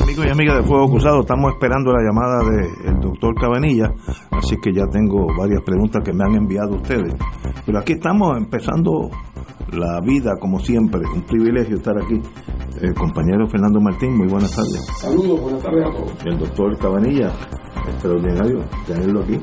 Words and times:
Amigos 0.00 0.26
y 0.26 0.30
amigas 0.30 0.56
de 0.56 0.62
Fuego 0.64 0.88
Cruzado. 0.88 1.20
Estamos 1.20 1.52
esperando 1.52 1.92
la 1.92 2.02
llamada 2.02 2.38
del 2.50 3.00
doctor 3.00 3.34
Cabanilla, 3.34 3.92
así 4.30 4.56
que 4.62 4.72
ya 4.72 4.86
tengo 4.90 5.26
varias 5.38 5.62
preguntas 5.62 6.02
que 6.04 6.12
me 6.12 6.24
han 6.24 6.34
enviado 6.34 6.76
ustedes. 6.76 7.14
Pero 7.64 7.78
aquí 7.78 7.94
estamos 7.94 8.36
empezando 8.36 9.10
la 9.72 10.00
vida, 10.00 10.32
como 10.38 10.58
siempre. 10.58 11.00
Un 11.12 11.22
privilegio 11.22 11.76
estar 11.76 11.94
aquí. 11.96 12.20
El 12.80 12.94
compañero 12.94 13.48
Fernando 13.48 13.80
Martín, 13.80 14.16
muy 14.16 14.28
buenas 14.28 14.54
tardes. 14.54 14.86
Saludos, 14.98 15.40
buenas 15.40 15.62
tardes 15.62 15.86
a 15.86 15.90
todos. 15.90 16.26
El 16.26 16.38
doctor 16.38 16.78
Cabanilla, 16.78 17.32
extraordinario 17.88 18.64
tenerlo 18.86 19.20
aquí. 19.20 19.40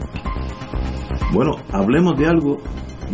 Bueno, 1.33 1.51
hablemos 1.71 2.17
de 2.17 2.27
algo 2.27 2.57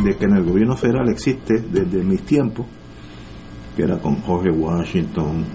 de 0.03 0.15
que 0.17 0.25
en 0.25 0.35
el 0.35 0.43
gobierno 0.43 0.75
federal 0.75 1.09
existe 1.09 1.59
desde 1.59 2.03
mis 2.03 2.21
tiempos, 2.23 2.65
que 3.79 3.85
era 3.85 3.97
con 3.97 4.15
Jorge 4.23 4.51
Washington, 4.51 5.45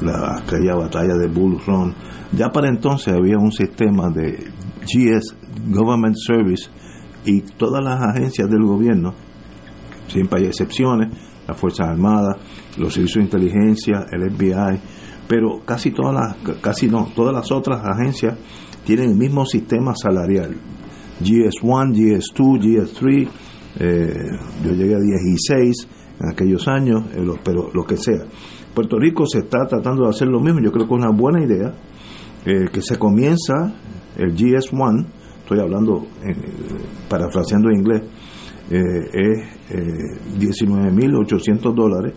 la 0.00 0.38
aquella 0.38 0.74
batalla 0.74 1.14
de 1.16 1.28
Bull 1.28 1.60
Run. 1.66 1.94
Ya 2.32 2.48
para 2.48 2.70
entonces 2.70 3.12
había 3.12 3.36
un 3.36 3.52
sistema 3.52 4.08
de 4.08 4.50
GS, 4.80 5.36
Government 5.68 6.16
Service, 6.16 6.70
y 7.26 7.42
todas 7.42 7.84
las 7.84 8.00
agencias 8.00 8.48
del 8.48 8.62
gobierno, 8.62 9.12
siempre 10.08 10.40
hay 10.40 10.46
excepciones, 10.46 11.14
las 11.46 11.60
Fuerzas 11.60 11.88
Armadas, 11.88 12.38
los 12.78 12.94
servicios 12.94 13.16
de 13.16 13.24
inteligencia, 13.24 14.06
el 14.10 14.30
FBI, 14.30 14.80
pero 15.28 15.60
casi 15.62 15.90
todas 15.90 16.14
las, 16.14 16.56
casi 16.62 16.88
no, 16.88 17.10
todas 17.14 17.34
las 17.34 17.52
otras 17.52 17.82
agencias 17.84 18.34
tienen 18.86 19.10
el 19.10 19.16
mismo 19.16 19.44
sistema 19.44 19.92
salarial. 19.94 20.56
GS1, 21.22 21.92
GS2, 21.92 22.60
GS3, 22.62 23.28
eh, 23.78 24.14
yo 24.64 24.72
llegué 24.72 24.94
a 24.94 24.98
16 24.98 25.88
en 26.22 26.30
aquellos 26.30 26.68
años, 26.68 27.02
eh, 27.14 27.24
pero 27.44 27.70
lo 27.72 27.84
que 27.84 27.96
sea. 27.96 28.24
Puerto 28.74 28.98
Rico 28.98 29.26
se 29.26 29.40
está 29.40 29.66
tratando 29.66 30.04
de 30.04 30.10
hacer 30.10 30.28
lo 30.28 30.40
mismo, 30.40 30.60
yo 30.60 30.72
creo 30.72 30.86
que 30.86 30.94
es 30.94 31.00
una 31.00 31.10
buena 31.10 31.44
idea, 31.44 31.74
eh, 32.44 32.68
que 32.72 32.80
se 32.80 32.98
comienza 32.98 33.74
el 34.16 34.34
GS1, 34.34 35.06
estoy 35.40 35.60
hablando, 35.60 36.06
eh, 36.24 36.34
parafraseando 37.08 37.68
en 37.70 37.80
inglés, 37.80 38.02
eh, 38.70 38.78
es 39.12 39.76
eh, 39.76 40.38
19.800 40.38 41.74
dólares 41.74 42.14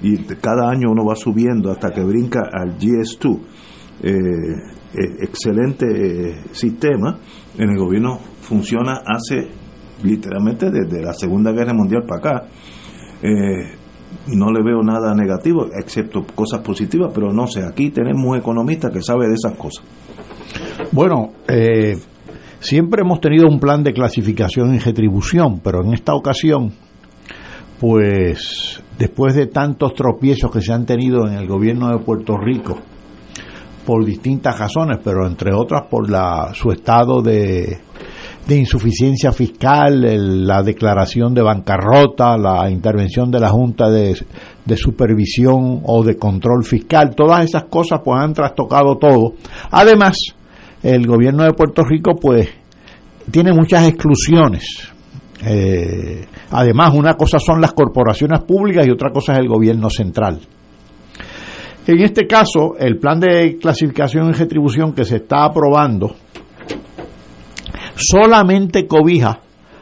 y 0.00 0.16
cada 0.40 0.70
año 0.70 0.90
uno 0.90 1.04
va 1.04 1.14
subiendo 1.14 1.70
hasta 1.70 1.90
que 1.90 2.02
brinca 2.02 2.42
al 2.52 2.78
GS2. 2.78 3.38
Eh, 4.00 4.10
eh, 4.10 5.16
excelente 5.20 5.84
eh, 5.86 6.44
sistema, 6.52 7.18
en 7.58 7.68
el 7.68 7.76
gobierno 7.76 8.18
funciona 8.40 9.02
hace 9.04 9.48
literalmente 10.02 10.70
desde 10.70 11.02
la 11.02 11.12
Segunda 11.12 11.52
Guerra 11.52 11.74
Mundial 11.74 12.04
para 12.06 12.18
acá. 12.20 12.48
Eh, 13.22 13.76
no 14.28 14.50
le 14.52 14.62
veo 14.62 14.82
nada 14.82 15.14
negativo, 15.14 15.66
excepto 15.78 16.24
cosas 16.34 16.60
positivas, 16.60 17.10
pero 17.14 17.32
no 17.32 17.46
sé, 17.46 17.64
aquí 17.64 17.90
tenemos 17.90 18.24
un 18.24 18.36
economista 18.36 18.90
que 18.90 19.02
sabe 19.02 19.26
de 19.28 19.34
esas 19.34 19.56
cosas. 19.56 19.84
Bueno, 20.92 21.32
eh, 21.46 21.96
siempre 22.60 23.02
hemos 23.02 23.20
tenido 23.20 23.46
un 23.48 23.60
plan 23.60 23.82
de 23.82 23.92
clasificación 23.92 24.74
y 24.74 24.78
retribución, 24.78 25.60
pero 25.60 25.82
en 25.82 25.92
esta 25.92 26.14
ocasión, 26.14 26.72
pues 27.80 28.82
después 28.98 29.34
de 29.34 29.46
tantos 29.46 29.94
tropiezos 29.94 30.50
que 30.50 30.60
se 30.60 30.72
han 30.72 30.86
tenido 30.86 31.26
en 31.26 31.34
el 31.34 31.46
gobierno 31.46 31.88
de 31.90 31.98
Puerto 31.98 32.36
Rico, 32.36 32.78
por 33.88 34.04
distintas 34.04 34.58
razones, 34.58 34.98
pero 35.02 35.26
entre 35.26 35.54
otras 35.54 35.86
por 35.88 36.10
la, 36.10 36.52
su 36.52 36.70
estado 36.70 37.22
de, 37.22 37.78
de 38.48 38.56
insuficiencia 38.56 39.30
fiscal, 39.30 40.46
la 40.46 40.62
declaración 40.62 41.34
de 41.34 41.42
bancarrota, 41.42 42.38
la 42.38 42.70
intervención 42.70 43.30
de 43.30 43.40
la 43.40 43.50
Junta 43.50 43.90
de, 43.90 44.16
de 44.64 44.76
Supervisión 44.78 45.82
o 45.84 46.02
de 46.02 46.16
Control 46.16 46.64
Fiscal, 46.64 47.14
todas 47.14 47.44
esas 47.44 47.64
cosas 47.64 48.00
pues 48.02 48.18
han 48.18 48.32
trastocado 48.32 48.96
todo. 48.96 49.34
Además, 49.70 50.16
el 50.82 51.06
gobierno 51.06 51.44
de 51.44 51.52
Puerto 51.52 51.82
Rico 51.84 52.16
pues 52.18 52.48
tiene 53.30 53.52
muchas 53.52 53.86
exclusiones. 53.86 54.64
Eh, 55.44 56.24
además, 56.50 56.94
una 56.94 57.14
cosa 57.14 57.38
son 57.38 57.60
las 57.60 57.74
corporaciones 57.74 58.40
públicas 58.44 58.86
y 58.86 58.90
otra 58.90 59.10
cosa 59.10 59.34
es 59.34 59.40
el 59.40 59.48
gobierno 59.48 59.90
central. 59.90 60.40
En 61.86 62.00
este 62.00 62.26
caso, 62.26 62.76
el 62.78 62.96
plan 62.96 63.20
de 63.20 63.58
clasificación 63.58 64.30
y 64.30 64.32
retribución 64.32 64.94
que 64.94 65.04
se 65.04 65.16
está 65.16 65.44
aprobando 65.44 66.14
solamente 67.98 68.86
cobija 68.86 69.40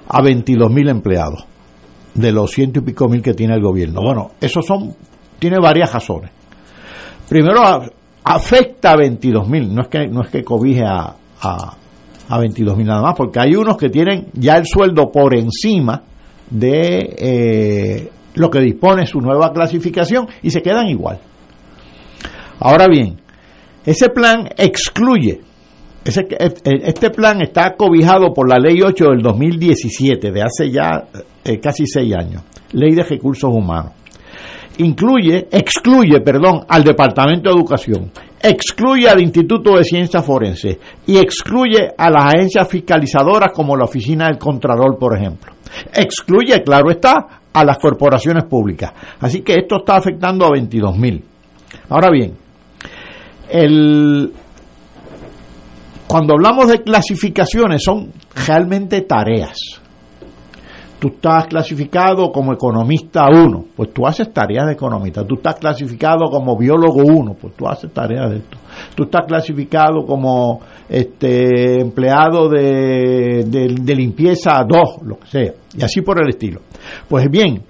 a 0.09 0.23
22 0.23 0.71
mil 0.71 0.89
empleados 0.89 1.45
de 2.15 2.33
los 2.33 2.51
ciento 2.51 2.81
y 2.81 2.83
pico 2.83 3.09
mil 3.09 3.23
que 3.23 3.35
tiene 3.35 3.55
el 3.55 3.63
gobierno. 3.63 4.01
Bueno, 4.01 4.33
eso 4.41 4.63
son, 4.63 4.95
tiene 5.39 5.59
varias 5.59 5.93
razones. 5.93 6.31
Primero, 7.29 7.61
afecta 8.25 8.93
a 8.93 8.97
22 8.97 9.49
mil, 9.49 9.75
no 9.75 9.83
es 9.83 9.89
que 9.89 10.07
no 10.09 10.23
es 10.23 10.31
que 10.31 10.43
cobije 10.43 10.85
a, 10.85 11.15
a, 11.41 11.77
a 12.29 12.39
22 12.39 12.77
mil 12.77 12.87
nada 12.87 13.03
más, 13.03 13.15
porque 13.17 13.41
hay 13.41 13.55
unos 13.55 13.77
que 13.77 13.91
tienen 13.91 14.29
ya 14.33 14.57
el 14.57 14.67
sueldo 14.67 15.11
por 15.13 15.37
encima 15.37 16.03
de 16.51 17.15
eh, 17.19 18.11
lo 18.35 18.51
que 18.51 18.61
dispone 18.61 19.07
su 19.07 19.21
nueva 19.21 19.53
clasificación 19.53 20.29
y 20.43 20.51
se 20.51 20.63
quedan 20.63 20.89
igual. 20.89 21.19
Ahora 22.61 22.87
bien, 22.89 23.21
ese 23.85 24.09
plan 24.09 24.49
excluye, 24.57 25.41
ese, 26.07 26.29
este 26.65 27.11
plan 27.11 27.43
está 27.43 27.75
cobijado 27.75 28.33
por 28.33 28.49
la 28.49 28.59
Ley 28.59 28.81
8 28.81 29.07
del 29.07 29.23
2017, 29.23 30.31
de 30.31 30.43
hace 30.43 30.71
ya 30.71 31.05
eh, 31.45 31.59
casi 31.59 31.85
seis 31.85 32.15
años, 32.15 32.43
Ley 32.73 32.95
de 32.95 33.03
Recursos 33.03 33.51
Humanos. 33.53 33.93
Incluye, 34.79 35.49
excluye, 35.51 36.21
perdón, 36.21 36.61
al 36.69 36.85
Departamento 36.85 37.51
de 37.51 37.57
Educación, 37.57 38.13
excluye 38.41 39.09
al 39.09 39.21
Instituto 39.21 39.77
de 39.77 39.83
Ciencias 39.83 40.25
Forenses 40.25 40.79
y 41.07 41.17
excluye 41.17 41.93
a 41.97 42.11
las 42.11 42.35
agencias 42.35 42.69
fiscalizadoras 42.69 43.51
como 43.53 43.77
la 43.77 43.85
Oficina 43.85 44.27
del 44.27 44.39
Contralor, 44.39 44.99
por 44.99 45.17
ejemplo. 45.17 45.55
Excluye, 45.93 46.63
claro 46.63 46.91
está, 46.91 47.41
a 47.53 47.65
las 47.65 47.79
corporaciones 47.79 48.45
públicas. 48.45 48.93
Así 49.19 49.41
que 49.41 49.55
esto 49.55 49.79
está 49.79 49.97
afectando 49.97 50.45
a 50.47 50.53
22 50.53 50.97
mil. 50.97 51.25
Ahora 51.89 52.11
bien, 52.11 52.35
el, 53.49 54.31
cuando 56.07 56.35
hablamos 56.35 56.69
de 56.69 56.83
clasificaciones 56.83 57.83
son 57.83 58.13
realmente 58.47 59.01
tareas. 59.03 59.59
Tú 60.99 61.09
estás 61.09 61.47
clasificado 61.47 62.33
como 62.33 62.55
economista 62.55 63.27
1, 63.29 63.65
pues 63.77 63.93
tú 63.93 64.07
haces 64.07 64.33
tareas 64.33 64.67
de 64.67 64.73
economista. 64.73 65.25
Tú 65.27 65.35
estás 65.35 65.57
clasificado 65.57 66.31
como 66.31 66.57
biólogo 66.57 67.03
1, 67.03 67.35
pues 67.35 67.55
tú 67.55 67.69
haces 67.69 67.93
tareas 67.93 68.31
de 68.31 68.37
esto. 68.39 68.57
Tú 68.95 69.05
estás 69.05 69.27
clasificado 69.27 70.07
como 70.07 70.61
este 70.89 71.81
empleado 71.83 72.49
de, 72.49 73.45
de, 73.47 73.75
de 73.79 73.95
limpieza 73.95 74.65
2, 74.67 75.07
lo 75.07 75.19
que 75.19 75.27
sea, 75.27 75.53
y 75.77 75.83
así 75.83 76.01
por 76.01 76.23
el 76.23 76.31
estilo. 76.31 76.63
Pues 77.09 77.29
bien, 77.29 77.63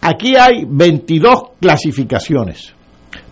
aquí 0.00 0.36
hay 0.36 0.64
22 0.64 1.42
clasificaciones 1.60 2.77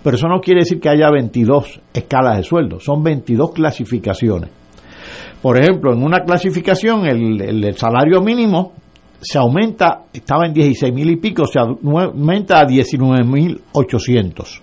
pero 0.03 0.17
eso 0.17 0.29
no 0.29 0.41
quiere 0.41 0.61
decir 0.61 0.81
que 0.81 0.89
haya 0.89 1.11
22 1.11 1.81
escalas 1.93 2.37
de 2.39 2.43
sueldo, 2.43 2.81
son 2.81 3.03
22 3.03 3.53
clasificaciones. 3.53 4.51
Por 5.43 5.59
ejemplo, 5.59 5.93
en 5.93 6.03
una 6.03 6.21
clasificación 6.21 7.07
el, 7.07 7.41
el, 7.41 7.77
salario 7.77 8.21
mínimo 8.21 8.73
se 9.21 9.39
aumenta, 9.39 10.05
estaba 10.13 10.47
en 10.47 10.53
16 10.53 10.93
mil 10.93 11.11
y 11.11 11.17
pico, 11.17 11.47
se 11.47 11.59
aumenta 11.59 12.61
a 12.61 12.65
19 12.65 13.25
mil 13.25 13.61
800. 13.73 14.63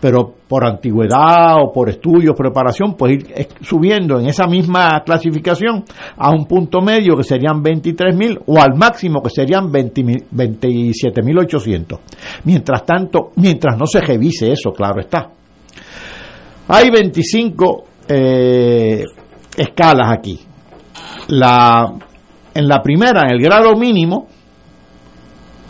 Pero 0.00 0.32
por 0.48 0.64
antigüedad 0.64 1.62
o 1.62 1.70
por 1.72 1.88
estudios, 1.88 2.34
preparación, 2.36 2.94
pues 2.94 3.12
ir 3.12 3.26
subiendo 3.60 4.18
en 4.18 4.26
esa 4.26 4.46
misma 4.46 5.02
clasificación 5.04 5.84
a 6.16 6.30
un 6.30 6.46
punto 6.46 6.80
medio 6.80 7.16
que 7.16 7.24
serían 7.24 7.62
23.000 7.62 8.42
o 8.46 8.60
al 8.60 8.74
máximo 8.76 9.22
que 9.22 9.30
serían 9.30 9.70
27.800. 9.70 11.98
Mientras 12.44 12.84
tanto, 12.84 13.30
mientras 13.36 13.78
no 13.78 13.86
se 13.86 14.00
revise 14.00 14.50
eso, 14.52 14.72
claro 14.72 15.00
está. 15.00 15.30
Hay 16.68 16.90
25 16.90 17.84
eh, 18.08 19.04
escalas 19.56 20.12
aquí. 20.12 20.38
En 21.28 22.68
la 22.68 22.82
primera, 22.82 23.22
en 23.22 23.36
el 23.36 23.40
grado 23.40 23.76
mínimo, 23.76 24.26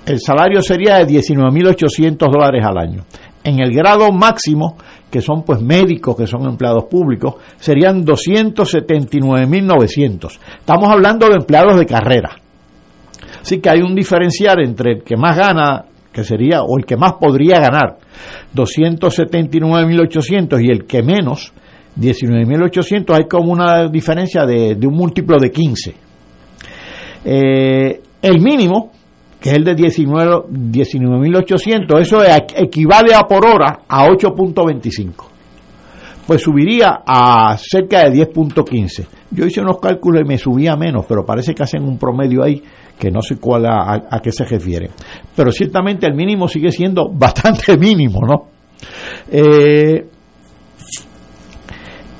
el 0.06 0.20
salario 0.20 0.62
sería 0.62 0.97
de 0.97 1.06
19.800 1.06 2.31
dólares 2.31 2.64
al 2.64 2.79
año. 2.79 3.05
En 3.42 3.58
el 3.60 3.72
grado 3.72 4.12
máximo, 4.12 4.76
que 5.10 5.22
son 5.22 5.42
pues 5.42 5.62
médicos, 5.62 6.14
que 6.16 6.26
son 6.26 6.46
empleados 6.46 6.84
públicos, 6.84 7.37
serían 7.58 8.04
279.900. 8.04 10.38
Estamos 10.58 10.90
hablando 10.90 11.26
de 11.28 11.37
empleados 11.37 11.78
de 11.78 11.87
carrera. 11.87 12.37
Así 13.40 13.60
que 13.60 13.70
hay 13.70 13.81
un 13.81 13.94
diferencial 13.94 14.62
entre 14.62 14.92
el 14.92 15.02
que 15.02 15.16
más 15.16 15.34
gana, 15.37 15.87
que 16.12 16.22
sería, 16.25 16.62
o 16.62 16.76
el 16.78 16.84
que 16.84 16.96
más 16.96 17.14
podría 17.14 17.58
ganar, 17.58 17.96
279.800 18.54 20.62
y 20.62 20.70
el 20.70 20.84
que 20.84 21.02
menos, 21.02 21.54
19.800, 21.98 23.16
hay 23.16 23.25
como 23.25 23.50
una 23.52 23.88
diferencia 23.88 24.44
de, 24.44 24.76
un 24.87 24.94
múltiplo 24.94 25.38
de 25.38 25.50
15. 25.50 25.94
Eh, 27.25 28.02
el 28.22 28.40
mínimo, 28.40 28.92
que 29.40 29.50
es 29.50 29.56
el 29.56 29.64
de 29.64 29.75
19.800, 29.75 32.00
eso 32.00 32.22
equivale 32.56 33.12
a 33.14 33.22
por 33.22 33.44
hora 33.46 33.81
a 33.88 34.06
8.25. 34.06 35.25
Pues 36.26 36.42
subiría 36.42 37.00
a 37.06 37.56
cerca 37.56 38.06
de 38.08 38.26
10.15. 38.26 39.06
Yo 39.31 39.46
hice 39.46 39.62
unos 39.62 39.78
cálculos 39.81 40.20
y 40.22 40.26
me 40.28 40.37
subía 40.37 40.76
menos, 40.76 41.06
pero 41.08 41.25
parece 41.25 41.54
que 41.54 41.62
hacen 41.62 41.84
un 41.84 41.96
promedio 41.98 42.42
ahí 42.42 42.62
que 42.98 43.10
no 43.10 43.22
sé 43.22 43.37
cuál 43.37 43.64
a, 43.66 44.20
qué 44.22 44.31
se 44.31 44.44
refiere. 44.44 44.90
Pero 45.34 45.50
ciertamente 45.50 46.06
el 46.06 46.14
mínimo 46.14 46.46
sigue 46.46 46.70
siendo 46.70 47.08
bastante 47.12 47.78
mínimo, 47.78 48.20
¿no? 48.26 48.48
Eh, 49.31 50.06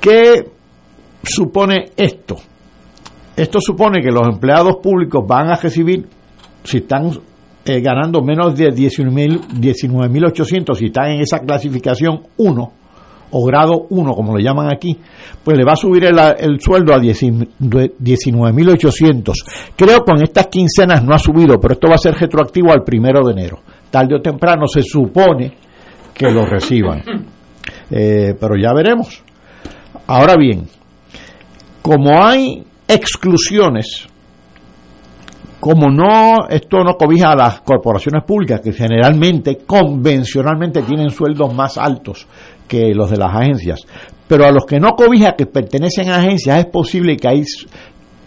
¿Qué 0.01 0.47
supone 1.23 1.91
esto? 1.97 2.37
Esto 3.37 3.61
supone 3.61 4.03
que 4.03 4.11
los 4.11 4.27
empleados 4.27 4.79
públicos 4.83 5.23
van 5.27 5.51
a 5.51 5.57
recibir 5.57 6.09
si 6.65 6.79
están 6.79 7.11
eh, 7.65 7.81
ganando 7.81 8.23
menos 8.23 8.57
de 8.57 8.69
19.800, 8.69 10.75
si 10.75 10.87
están 10.87 11.11
en 11.11 11.21
esa 11.21 11.41
clasificación 11.41 12.23
1 12.37 12.73
o 13.33 13.47
grado 13.47 13.87
1, 13.91 14.13
como 14.13 14.37
le 14.37 14.43
llaman 14.43 14.73
aquí, 14.73 14.99
pues 15.45 15.57
le 15.57 15.65
va 15.65 15.73
a 15.73 15.77
subir 15.77 16.05
el, 16.05 16.61
sueldo 16.61 16.93
a 16.95 16.99
19.800. 16.99 19.33
Creo 19.77 19.99
que 19.99 20.13
con 20.13 20.21
estas 20.23 20.49
quincenas 20.49 21.05
no 21.05 21.15
ha 21.15 21.19
subido, 21.19 21.61
pero 21.61 21.75
esto 21.75 21.87
va 21.89 21.95
a 21.95 21.99
ser 21.99 22.15
retroactivo 22.15 22.73
al 22.73 22.83
primero 22.83 23.25
de 23.25 23.33
enero. 23.33 23.61
Tarde 23.91 24.17
o 24.17 24.21
temprano 24.21 24.67
se 24.67 24.83
supone 24.83 25.53
que 26.15 26.31
lo 26.31 26.47
reciban. 26.47 27.03
Eh, 27.93 28.35
pero 28.41 28.57
ya 28.57 28.73
veremos. 28.73 29.23
Ahora 30.07 30.37
bien, 30.37 30.67
como 31.83 32.25
hay 32.25 32.65
exclusiones 32.87 34.07
como 35.61 35.91
no 35.91 36.49
esto 36.49 36.83
no 36.83 36.95
cobija 36.95 37.33
a 37.33 37.37
las 37.37 37.61
corporaciones 37.61 38.25
públicas 38.25 38.61
que 38.61 38.73
generalmente 38.73 39.59
convencionalmente 39.67 40.83
tienen 40.83 41.11
sueldos 41.11 41.55
más 41.55 41.77
altos 41.77 42.27
que 42.67 42.95
los 42.95 43.11
de 43.11 43.19
las 43.19 43.35
agencias. 43.35 43.81
Pero 44.27 44.47
a 44.47 44.53
los 44.53 44.65
que 44.65 44.81
no 44.81 44.93
cobija 44.93 45.37
que 45.37 45.47
pertenecen 45.47 46.09
a 46.09 46.17
agencias 46.17 46.59
es 46.59 46.67
posible 46.67 47.17
que 47.17 47.29
hay 47.29 47.43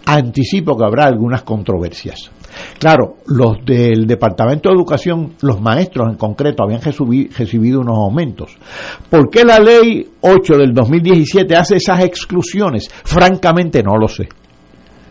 anticipo 0.06 0.78
que 0.78 0.86
habrá 0.86 1.06
algunas 1.06 1.44
controversias. 1.44 2.30
Claro 2.78 3.16
los 3.26 3.66
del 3.66 4.06
departamento 4.06 4.70
de 4.70 4.76
educación 4.76 5.34
los 5.42 5.60
maestros 5.60 6.10
en 6.10 6.18
concreto 6.18 6.64
habían 6.64 6.82
recibido 6.82 7.80
unos 7.80 7.98
aumentos. 7.98 8.56
¿por 9.10 9.30
qué 9.32 9.44
la 9.44 9.60
ley 9.60 10.08
8 10.22 10.58
del 10.58 10.72
2017 10.72 11.56
hace 11.56 11.78
esas 11.78 12.04
exclusiones? 12.04 12.92
francamente 13.04 13.82
no 13.82 13.98
lo 13.98 14.08
sé 14.08 14.30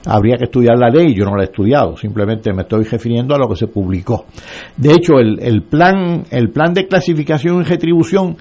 habría 0.06 0.36
que 0.36 0.44
estudiar 0.44 0.78
la 0.78 0.88
ley, 0.88 1.14
yo 1.14 1.24
no 1.24 1.36
la 1.36 1.42
he 1.42 1.46
estudiado, 1.46 1.96
simplemente 1.96 2.52
me 2.52 2.62
estoy 2.62 2.84
refiriendo 2.84 3.34
a 3.34 3.38
lo 3.38 3.48
que 3.48 3.56
se 3.56 3.66
publicó. 3.66 4.26
De 4.76 4.92
hecho, 4.92 5.14
el, 5.18 5.38
el 5.40 5.62
plan, 5.62 6.24
el 6.30 6.50
plan 6.50 6.74
de 6.74 6.86
clasificación 6.86 7.60
y 7.60 7.64
retribución 7.64 8.36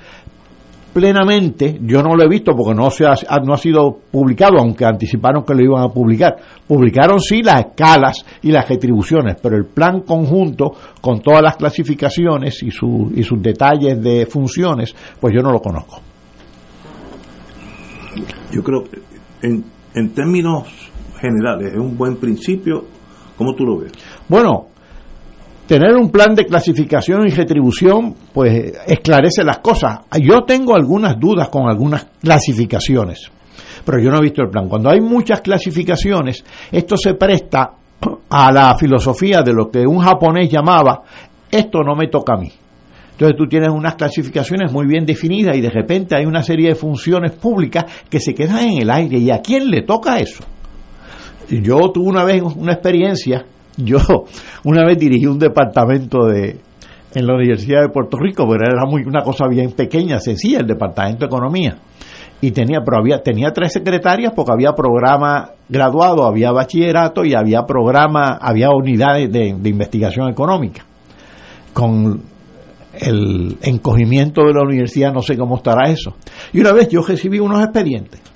plenamente, 0.93 1.79
yo 1.81 2.03
no 2.03 2.15
lo 2.15 2.23
he 2.23 2.27
visto 2.27 2.53
porque 2.55 2.75
no, 2.75 2.89
se 2.89 3.05
ha, 3.05 3.15
no 3.43 3.53
ha 3.53 3.57
sido 3.57 3.97
publicado, 4.11 4.57
aunque 4.59 4.85
anticiparon 4.85 5.43
que 5.43 5.53
lo 5.53 5.63
iban 5.63 5.83
a 5.83 5.89
publicar. 5.89 6.35
Publicaron 6.67 7.19
sí 7.19 7.41
las 7.41 7.61
escalas 7.61 8.25
y 8.41 8.51
las 8.51 8.67
retribuciones, 8.67 9.37
pero 9.41 9.55
el 9.55 9.65
plan 9.65 10.01
conjunto, 10.01 10.71
con 10.99 11.21
todas 11.21 11.41
las 11.41 11.55
clasificaciones 11.55 12.61
y, 12.63 12.71
su, 12.71 13.11
y 13.15 13.23
sus 13.23 13.41
detalles 13.41 14.01
de 14.01 14.25
funciones, 14.25 14.93
pues 15.19 15.33
yo 15.33 15.41
no 15.41 15.51
lo 15.51 15.59
conozco. 15.59 16.01
Yo 18.51 18.61
creo, 18.61 18.83
en, 19.41 19.63
en 19.93 20.09
términos 20.13 20.90
generales, 21.21 21.73
es 21.73 21.79
un 21.79 21.97
buen 21.97 22.18
principio. 22.18 22.85
¿Cómo 23.38 23.53
tú 23.56 23.63
lo 23.63 23.79
ves? 23.79 23.91
Bueno, 24.27 24.68
tener 25.68 25.95
un 25.95 26.12
plan 26.12 26.35
de 26.35 26.45
clasificación 26.45 27.27
y 27.27 27.29
retribución, 27.29 28.13
pues 28.33 28.73
esclarece 28.85 29.44
las 29.44 29.59
cosas. 29.59 30.00
Yo 30.19 30.41
tengo 30.41 30.75
algunas 30.75 31.19
dudas 31.19 31.50
con 31.50 31.69
algunas 31.69 32.07
clasificaciones, 32.21 33.31
pero 33.85 34.00
yo 34.01 34.09
no 34.12 34.18
he 34.18 34.23
visto 34.23 34.41
el 34.41 34.50
plan. 34.50 34.68
Cuando 34.68 34.89
hay 34.89 35.00
muchas 35.00 35.41
clasificaciones, 35.41 36.44
esto 36.71 36.97
se 36.97 37.13
presta 37.13 37.71
a 38.29 38.51
la 38.51 38.75
filosofía 38.77 39.44
de 39.44 39.53
lo 39.53 39.69
que 39.69 39.85
un 39.85 40.00
japonés 40.00 40.50
llamaba, 40.51 41.03
esto 41.50 41.83
no 41.83 41.95
me 41.95 42.07
toca 42.07 42.33
a 42.33 42.38
mí. 42.38 42.51
Entonces 43.12 43.38
tú 43.38 43.45
tienes 43.47 43.69
unas 43.69 43.95
clasificaciones 43.95 44.71
muy 44.71 44.88
bien 44.88 45.06
definidas 45.06 45.56
y 45.56 45.62
de 45.62 45.69
repente 45.69 46.15
hay 46.15 46.25
una 46.25 46.41
serie 46.41 46.69
de 46.69 46.75
funciones 46.75 47.33
públicas 47.33 47.85
que 48.09 48.19
se 48.19 48.33
quedan 48.33 48.59
en 48.65 48.81
el 48.81 48.89
aire. 48.89 49.19
¿Y 49.19 49.29
a 49.29 49.41
quién 49.41 49.69
le 49.69 49.83
toca 49.83 50.17
eso? 50.17 50.44
Yo 51.59 51.92
tuve 51.92 52.09
una 52.09 52.24
vez 52.24 52.42
una 52.42 52.74
experiencia, 52.74 53.45
yo 53.77 53.98
una 54.63 54.86
vez 54.86 54.98
dirigí 54.98 55.25
un 55.25 55.39
departamento 55.39 56.25
de 56.25 56.59
en 57.13 57.27
la 57.27 57.33
Universidad 57.36 57.81
de 57.81 57.89
Puerto 57.89 58.18
Rico, 58.18 58.48
pero 58.48 58.63
era 58.65 58.86
muy 58.86 59.03
una 59.03 59.21
cosa 59.21 59.45
bien 59.50 59.71
pequeña, 59.74 60.19
sencilla, 60.19 60.59
el 60.59 60.68
departamento 60.68 61.19
de 61.19 61.25
economía. 61.25 61.77
Y 62.39 62.51
tenía, 62.51 62.80
pero 62.86 63.00
había, 63.00 63.21
tenía 63.21 63.51
tres 63.51 63.74
secretarias 63.74 64.31
porque 64.33 64.53
había 64.53 64.71
programa 64.71 65.51
graduado, 65.67 66.25
había 66.25 66.53
bachillerato 66.53 67.25
y 67.25 67.36
había 67.36 67.63
programa, 67.63 68.38
había 68.41 68.70
unidades 68.72 69.29
de, 69.29 69.55
de 69.60 69.70
investigación 69.70 70.29
económica. 70.29 70.86
Con 71.74 72.22
el 72.93 73.58
encogimiento 73.62 74.43
de 74.46 74.53
la 74.53 74.62
universidad, 74.62 75.13
no 75.13 75.22
sé 75.22 75.38
cómo 75.38 75.58
estará 75.58 75.91
eso. 75.91 76.15
Y 76.53 76.62
una 76.62 76.72
vez 76.72 76.88
yo 76.88 77.01
recibí 77.01 77.39
unos 77.39 77.62
expedientes 77.62 78.30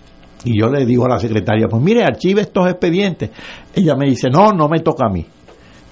y 0.46 0.60
yo 0.60 0.70
le 0.70 0.86
digo 0.86 1.06
a 1.06 1.10
la 1.10 1.20
secretaria, 1.20 1.68
pues 1.68 1.82
mire, 1.82 2.04
archive 2.04 2.42
estos 2.42 2.70
expedientes. 2.70 3.32
Ella 3.74 3.96
me 3.96 4.06
dice, 4.06 4.30
no, 4.30 4.52
no 4.52 4.70
me 4.70 4.80
toca 4.80 5.08
a 5.08 5.10
mí. 5.10 5.26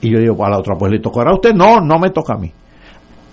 Y 0.02 0.12
yo 0.12 0.20
digo, 0.20 0.46
a 0.46 0.50
la 0.50 0.60
otra, 0.60 0.76
pues 0.78 0.92
le 0.92 1.00
tocará 1.00 1.32
a 1.32 1.34
usted. 1.34 1.54
No, 1.54 1.80
no 1.82 1.98
me 1.98 2.12
toca 2.12 2.36
a 2.36 2.38
mí. 2.38 2.52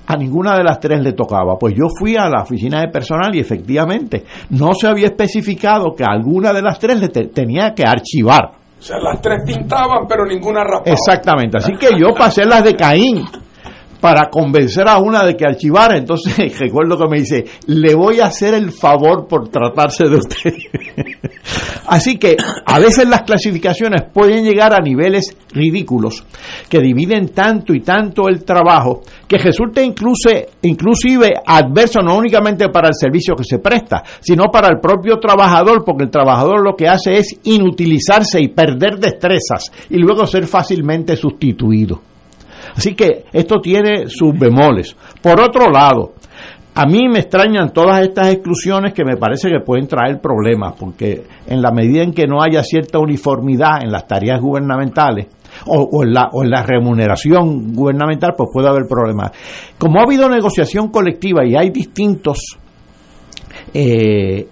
A 0.06 0.16
ninguna 0.16 0.56
de 0.56 0.64
las 0.64 0.80
tres 0.80 1.00
le 1.02 1.12
tocaba. 1.12 1.56
Pues 1.58 1.74
yo 1.74 1.86
fui 1.98 2.16
a 2.16 2.28
la 2.28 2.42
oficina 2.42 2.80
de 2.80 2.88
personal 2.88 3.34
y 3.34 3.40
efectivamente 3.40 4.24
no 4.50 4.72
se 4.72 4.88
había 4.88 5.06
especificado 5.06 5.94
que 5.94 6.04
alguna 6.04 6.52
de 6.52 6.62
las 6.62 6.78
tres 6.78 6.98
le 7.00 7.08
tenía 7.08 7.74
que 7.74 7.84
archivar. 7.84 8.52
O 8.78 8.82
sea, 8.82 8.98
las 8.98 9.20
tres 9.20 9.42
pintaban, 9.44 10.06
pero 10.08 10.24
ninguna 10.24 10.64
rapaba. 10.64 10.90
Exactamente. 10.90 11.58
Así 11.58 11.72
que 11.74 11.88
yo 11.98 12.14
pasé 12.16 12.44
las 12.46 12.64
de 12.64 12.74
Caín 12.74 13.24
para 14.00 14.30
convencer 14.30 14.88
a 14.88 14.98
una 14.98 15.24
de 15.24 15.36
que 15.36 15.44
archivara. 15.44 15.96
Entonces 15.96 16.36
recuerdo 16.58 16.96
que 16.96 17.08
me 17.08 17.20
dice, 17.20 17.44
le 17.66 17.94
voy 17.94 18.20
a 18.20 18.26
hacer 18.26 18.54
el 18.54 18.72
favor 18.72 19.26
por 19.28 19.48
tratarse 19.48 20.08
de 20.08 20.16
usted. 20.16 20.54
Así 21.86 22.18
que 22.18 22.36
a 22.66 22.78
veces 22.78 23.08
las 23.08 23.22
clasificaciones 23.22 24.02
pueden 24.12 24.44
llegar 24.44 24.72
a 24.72 24.80
niveles 24.80 25.36
ridículos 25.52 26.24
que 26.68 26.78
dividen 26.78 27.28
tanto 27.30 27.74
y 27.74 27.80
tanto 27.80 28.28
el 28.28 28.44
trabajo 28.44 29.02
que 29.26 29.38
resulta 29.38 29.82
inclusive, 29.82 30.50
inclusive 30.62 31.32
adverso 31.44 32.00
no 32.00 32.16
únicamente 32.16 32.68
para 32.68 32.88
el 32.88 32.94
servicio 32.94 33.34
que 33.34 33.44
se 33.44 33.58
presta, 33.58 34.04
sino 34.20 34.44
para 34.52 34.68
el 34.68 34.78
propio 34.78 35.18
trabajador, 35.18 35.84
porque 35.84 36.04
el 36.04 36.10
trabajador 36.10 36.62
lo 36.62 36.76
que 36.76 36.88
hace 36.88 37.18
es 37.18 37.40
inutilizarse 37.44 38.40
y 38.40 38.48
perder 38.48 38.98
destrezas 38.98 39.72
y 39.88 39.98
luego 39.98 40.26
ser 40.26 40.46
fácilmente 40.46 41.16
sustituido. 41.16 42.09
Así 42.74 42.94
que 42.94 43.24
esto 43.32 43.60
tiene 43.60 44.08
sus 44.08 44.38
bemoles. 44.38 44.96
Por 45.22 45.40
otro 45.40 45.70
lado, 45.70 46.14
a 46.74 46.86
mí 46.86 47.08
me 47.08 47.18
extrañan 47.18 47.72
todas 47.72 48.02
estas 48.02 48.32
exclusiones 48.32 48.94
que 48.94 49.04
me 49.04 49.16
parece 49.16 49.48
que 49.48 49.60
pueden 49.64 49.88
traer 49.88 50.20
problemas, 50.20 50.74
porque 50.78 51.24
en 51.46 51.60
la 51.60 51.72
medida 51.72 52.02
en 52.02 52.12
que 52.12 52.26
no 52.26 52.42
haya 52.42 52.62
cierta 52.62 52.98
uniformidad 52.98 53.82
en 53.82 53.90
las 53.90 54.06
tareas 54.06 54.40
gubernamentales 54.40 55.26
o, 55.66 56.04
en, 56.04 56.14
la, 56.14 56.28
o 56.32 56.44
en 56.44 56.50
la 56.50 56.62
remuneración 56.62 57.74
gubernamental, 57.74 58.34
pues 58.36 58.50
puede 58.52 58.68
haber 58.68 58.86
problemas. 58.88 59.32
Como 59.78 59.98
ha 59.98 60.04
habido 60.04 60.28
negociación 60.28 60.88
colectiva 60.88 61.44
y 61.44 61.56
hay 61.56 61.70
distintos 61.70 62.56
eh, 63.74 64.46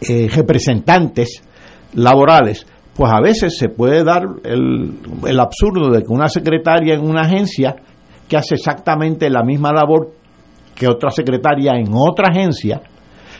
eh, 0.00 0.28
representantes 0.34 1.42
laborales, 1.94 2.66
pues 2.96 3.12
a 3.12 3.20
veces 3.20 3.56
se 3.58 3.68
puede 3.68 4.04
dar 4.04 4.22
el, 4.44 4.98
el 5.26 5.40
absurdo 5.40 5.90
de 5.90 6.02
que 6.02 6.12
una 6.12 6.28
secretaria 6.28 6.94
en 6.94 7.02
una 7.02 7.22
agencia 7.22 7.76
que 8.28 8.36
hace 8.36 8.54
exactamente 8.54 9.28
la 9.30 9.42
misma 9.42 9.72
labor 9.72 10.12
que 10.74 10.88
otra 10.88 11.10
secretaria 11.10 11.72
en 11.76 11.92
otra 11.92 12.28
agencia 12.30 12.80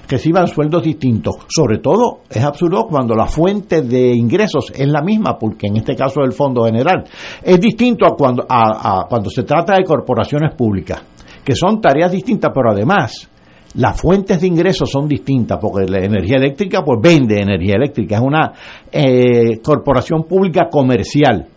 reciban 0.08 0.46
sueldos 0.48 0.82
distintos. 0.82 1.34
Sobre 1.48 1.78
todo 1.78 2.20
es 2.28 2.42
absurdo 2.42 2.86
cuando 2.86 3.14
la 3.14 3.26
fuente 3.26 3.82
de 3.82 4.14
ingresos 4.14 4.72
es 4.74 4.88
la 4.88 5.02
misma, 5.02 5.38
porque 5.38 5.66
en 5.66 5.76
este 5.76 5.94
caso 5.94 6.20
es 6.22 6.28
el 6.28 6.32
Fondo 6.32 6.64
General. 6.64 7.04
Es 7.42 7.60
distinto 7.60 8.06
a 8.06 8.14
cuando, 8.16 8.44
a, 8.48 9.06
cuando 9.08 9.30
se 9.30 9.42
trata 9.44 9.76
de 9.76 9.84
corporaciones 9.84 10.54
públicas, 10.54 11.02
que 11.44 11.54
son 11.54 11.80
tareas 11.80 12.12
distintas, 12.12 12.50
pero 12.54 12.72
además 12.72 13.30
las 13.74 14.00
fuentes 14.00 14.40
de 14.40 14.46
ingresos 14.46 14.90
son 14.90 15.08
distintas, 15.08 15.58
porque 15.60 15.90
la 15.90 15.98
energía 15.98 16.36
eléctrica 16.36 16.82
pues 16.84 17.00
vende 17.02 17.40
energía 17.40 17.74
eléctrica, 17.76 18.16
es 18.16 18.22
una 18.22 18.52
eh, 18.90 19.58
corporación 19.62 20.24
pública 20.24 20.68
comercial. 20.70 21.48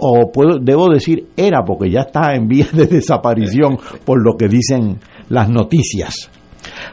O 0.00 0.30
puedo, 0.30 0.58
debo 0.60 0.88
decir 0.90 1.28
era, 1.36 1.64
porque 1.64 1.90
ya 1.90 2.02
está 2.02 2.34
en 2.34 2.46
vías 2.46 2.72
de 2.72 2.86
desaparición 2.86 3.78
por 4.04 4.22
lo 4.22 4.36
que 4.36 4.46
dicen 4.46 5.00
las 5.28 5.48
noticias. 5.48 6.30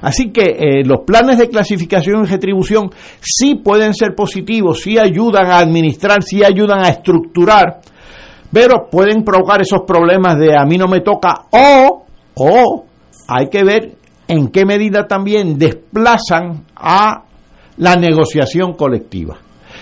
Así 0.01 0.31
que 0.31 0.55
eh, 0.57 0.85
los 0.85 1.01
planes 1.05 1.38
de 1.38 1.50
clasificación 1.50 2.24
y 2.24 2.27
retribución 2.27 2.89
sí 3.21 3.55
pueden 3.55 3.93
ser 3.93 4.15
positivos, 4.15 4.81
sí 4.81 4.97
ayudan 4.97 5.47
a 5.47 5.59
administrar, 5.59 6.24
sí 6.24 6.43
ayudan 6.43 6.83
a 6.83 6.89
estructurar, 6.89 7.81
pero 8.51 8.88
pueden 8.89 9.24
provocar 9.24 9.62
esos 9.62 9.81
problemas 9.85 10.39
de 10.39 10.57
a 10.57 10.65
mí 10.65 10.77
no 10.77 10.88
me 10.88 11.01
toca 11.01 11.45
o, 11.51 12.05
o 12.35 12.85
hay 13.27 13.50
que 13.50 13.63
ver 13.63 13.95
en 14.27 14.48
qué 14.50 14.65
medida 14.65 15.08
también 15.08 15.58
desplazan 15.58 16.65
a 16.75 17.25
la 17.77 17.96
negociación 17.96 18.74
colectiva, 18.74 19.38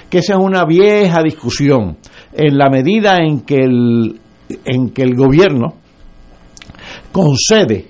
que 0.09 0.19
esa 0.19 0.33
es 0.33 0.39
una 0.39 0.65
vieja 0.65 1.21
discusión 1.21 1.97
en 2.33 2.57
la 2.57 2.69
medida 2.69 3.17
en 3.17 3.41
que 3.41 3.57
el, 3.57 4.19
en 4.65 4.89
que 4.89 5.03
el 5.03 5.15
gobierno 5.15 5.75
concede 7.12 7.88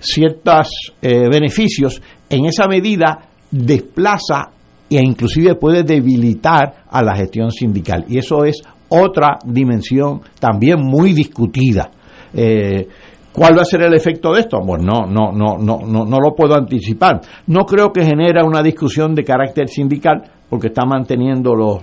ciertos 0.00 0.68
eh, 1.00 1.28
beneficios, 1.30 2.02
en 2.28 2.46
esa 2.46 2.66
medida 2.66 3.28
desplaza 3.50 4.50
e 4.90 5.00
inclusive 5.00 5.54
puede 5.54 5.82
debilitar 5.82 6.84
a 6.90 7.02
la 7.02 7.16
gestión 7.16 7.50
sindical. 7.50 8.04
Y 8.08 8.18
eso 8.18 8.44
es 8.44 8.62
otra 8.88 9.38
dimensión 9.44 10.20
también 10.38 10.80
muy 10.80 11.12
discutida. 11.12 11.90
Eh, 12.32 12.88
¿Cuál 13.34 13.58
va 13.58 13.62
a 13.62 13.64
ser 13.64 13.82
el 13.82 13.92
efecto 13.94 14.32
de 14.32 14.42
esto? 14.42 14.60
Bueno, 14.64 14.84
no, 14.84 15.06
no, 15.06 15.32
no, 15.32 15.58
no, 15.58 15.78
no, 15.84 16.04
no 16.04 16.18
lo 16.20 16.36
puedo 16.36 16.54
anticipar. 16.54 17.20
No 17.48 17.64
creo 17.64 17.92
que 17.92 18.04
genera 18.04 18.44
una 18.44 18.62
discusión 18.62 19.12
de 19.12 19.24
carácter 19.24 19.68
sindical, 19.68 20.22
porque 20.48 20.68
está 20.68 20.86
manteniendo 20.86 21.52
los, 21.52 21.82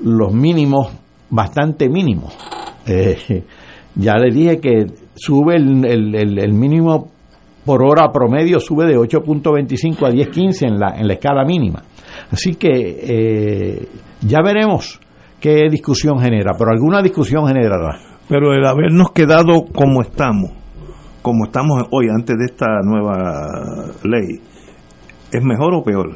los 0.00 0.32
mínimos 0.34 0.92
bastante 1.30 1.88
mínimo. 1.88 2.28
Eh, 2.86 3.44
ya 3.94 4.14
le 4.14 4.34
dije 4.34 4.58
que 4.58 4.86
sube 5.14 5.54
el, 5.54 6.14
el, 6.16 6.52
mínimo 6.52 7.08
por 7.64 7.84
hora 7.84 8.10
promedio, 8.12 8.58
sube 8.58 8.84
de 8.86 8.96
8.25 8.96 10.08
a 10.08 10.10
10.15 10.10 10.66
en 10.66 10.80
la, 10.80 10.96
en 10.98 11.06
la 11.06 11.14
escala 11.14 11.44
mínima. 11.44 11.84
Así 12.32 12.56
que 12.56 12.68
eh, 12.72 13.88
ya 14.22 14.40
veremos 14.42 14.98
qué 15.38 15.68
discusión 15.70 16.18
genera, 16.18 16.52
pero 16.58 16.72
alguna 16.72 17.00
discusión 17.00 17.46
generará. 17.46 17.96
Pero 18.28 18.52
el 18.52 18.66
habernos 18.66 19.12
quedado 19.12 19.66
como 19.72 20.02
estamos, 20.02 20.63
como 21.24 21.46
estamos 21.46 21.84
hoy 21.90 22.08
antes 22.14 22.36
de 22.36 22.44
esta 22.44 22.66
nueva 22.82 23.48
ley, 24.02 24.42
¿es 25.32 25.42
mejor 25.42 25.72
o 25.72 25.82
peor? 25.82 26.10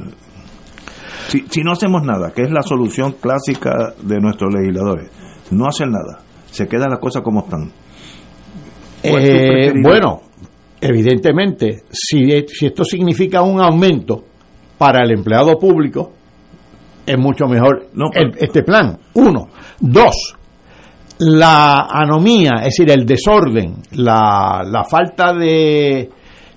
Si, 1.29 1.63
no 1.63 1.71
hacemos 1.71 2.03
nada, 2.03 2.31
que 2.31 2.43
es 2.43 2.51
la 2.51 2.61
solución 2.61 3.15
clásica 3.19 3.95
de 4.03 4.19
nuestros 4.19 4.53
legisladores, 4.53 5.09
no 5.49 5.65
hacen 5.65 5.89
nada, 5.89 6.21
se 6.51 6.67
quedan 6.67 6.91
las 6.91 6.99
cosas 6.99 7.23
como 7.23 7.39
están. 7.39 7.71
Eh, 9.01 9.73
bueno, 9.81 10.21
evidentemente, 10.79 11.85
si, 11.89 12.29
si 12.47 12.67
esto 12.67 12.83
significa 12.83 13.41
un 13.41 13.59
aumento 13.61 14.23
para 14.77 15.03
el 15.03 15.11
empleado 15.11 15.57
público, 15.57 16.13
es 17.03 17.17
mucho 17.17 17.47
mejor 17.47 17.87
este 18.37 18.61
plan. 18.61 18.99
Uno. 19.15 19.47
Dos, 19.79 20.35
la 21.19 21.87
anomía, 21.89 22.51
es 22.59 22.75
decir, 22.77 22.89
el 22.91 23.05
desorden, 23.05 23.75
la, 23.91 24.63
la 24.65 24.83
falta 24.85 25.33
de, 25.33 26.09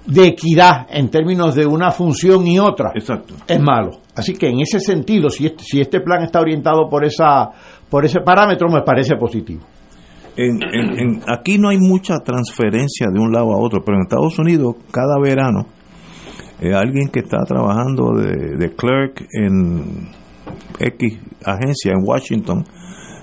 de 0.07 0.27
equidad 0.27 0.87
en 0.91 1.11
términos 1.11 1.55
de 1.55 1.67
una 1.67 1.91
función 1.91 2.47
y 2.47 2.59
otra 2.59 2.93
Exacto. 2.95 3.35
es 3.47 3.61
malo. 3.61 3.99
Así 4.15 4.35
que 4.35 4.49
en 4.49 4.61
ese 4.61 4.81
sentido, 4.81 5.31
si 5.31 5.47
este, 5.47 5.65
si 5.65 5.81
este 5.81 6.01
plan 6.01 6.23
está 6.23 6.41
orientado 6.41 6.89
por 6.89 7.05
esa 7.05 7.51
por 7.89 8.05
ese 8.05 8.21
parámetro, 8.21 8.69
me 8.71 8.83
parece 8.83 9.17
positivo. 9.17 9.61
En, 10.35 11.21
aquí 11.27 11.59
no 11.59 11.69
hay 11.69 11.77
mucha 11.79 12.19
transferencia 12.21 13.09
de 13.13 13.21
un 13.21 13.33
lado 13.33 13.53
a 13.53 13.59
otro, 13.59 13.83
pero 13.85 13.99
en 13.99 14.05
Estados 14.05 14.39
Unidos 14.39 14.77
cada 14.91 15.19
verano 15.23 15.67
eh, 16.59 16.73
alguien 16.73 17.09
que 17.09 17.21
está 17.21 17.39
trabajando 17.47 18.13
de, 18.15 18.75
clerk 18.75 19.27
en 19.33 20.09
X 20.79 21.19
agencia 21.45 21.93
en 21.93 22.03
Washington 22.03 22.65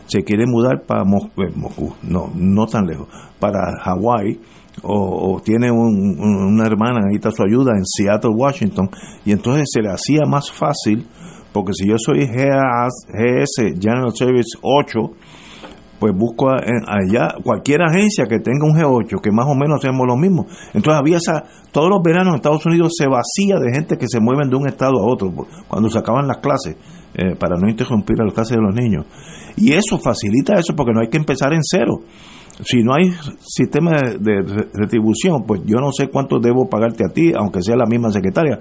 se 0.10 0.24
quiere 0.24 0.46
mudar 0.48 0.84
para 0.86 1.04
eh, 1.04 1.52
Moscú, 1.56 1.94
no, 2.04 2.32
no 2.34 2.66
tan 2.66 2.86
lejos, 2.88 3.08
para 3.40 3.80
Hawái 3.84 4.40
o, 4.84 5.42
tiene 5.44 5.72
una 5.72 6.66
hermana, 6.66 7.02
necesita 7.02 7.32
su 7.32 7.44
ayuda 7.44 7.72
en 7.76 7.86
Seattle, 7.86 8.32
Washington, 8.32 8.90
y 9.26 9.32
entonces 9.32 9.66
se 9.72 9.82
le 9.82 9.90
hacía 9.90 10.26
más 10.28 10.52
fácil, 10.52 11.06
porque 11.52 11.74
si 11.74 11.90
yo 11.90 11.96
soy 11.98 12.26
GS, 12.26 13.74
General 13.80 14.12
Service 14.14 14.58
8, 14.62 15.00
pues 16.00 16.14
busco 16.16 16.50
allá 16.50 17.34
cualquier 17.44 17.82
agencia 17.82 18.26
que 18.26 18.40
tenga 18.40 18.66
un 18.66 18.74
G8, 18.74 19.20
que 19.22 19.32
más 19.32 19.46
o 19.48 19.54
menos 19.54 19.80
hacemos 19.80 20.08
lo 20.08 20.16
mismo. 20.16 20.46
Entonces 20.74 20.94
había 20.94 21.18
esa, 21.18 21.44
todos 21.74 21.90
los 21.90 22.02
veranos 22.02 22.30
en 22.30 22.36
Estados 22.36 22.66
Unidos 22.66 22.94
se 22.98 23.08
vacía 23.08 23.60
de 23.60 23.74
gente 23.74 23.98
que 23.98 24.08
se 24.08 24.22
mueven 24.22 24.50
de 24.50 24.56
un 24.56 24.68
estado 24.68 24.94
a 24.98 25.06
otro, 25.06 25.30
cuando 25.68 25.90
se 25.90 26.00
acaban 26.00 26.26
las 26.26 26.38
clases, 26.38 26.78
eh, 27.16 27.36
para 27.38 27.58
no 27.58 27.70
interrumpir 27.70 28.18
las 28.18 28.34
clases 28.34 28.56
de 28.56 28.64
los 28.64 28.74
niños. 28.74 29.06
Y 29.60 29.74
eso 29.74 29.98
facilita 29.98 30.56
eso 30.56 30.74
porque 30.76 30.94
no 30.94 31.02
hay 31.02 31.10
que 31.10 31.18
empezar 31.18 31.54
en 31.54 31.60
cero 31.62 32.02
si 32.64 32.84
no 32.84 32.94
hay 32.94 33.12
sistema 33.40 33.92
de, 34.20 34.68
retribución, 34.74 35.44
pues 35.48 35.62
yo 35.66 35.78
no 35.78 35.92
sé 35.92 36.10
cuánto 36.10 36.40
debo 36.40 36.68
pagarte 36.68 37.06
a 37.06 37.10
ti, 37.10 37.32
aunque 37.36 37.62
sea 37.62 37.76
la 37.76 37.86
misma 37.86 38.12
secretaria. 38.12 38.60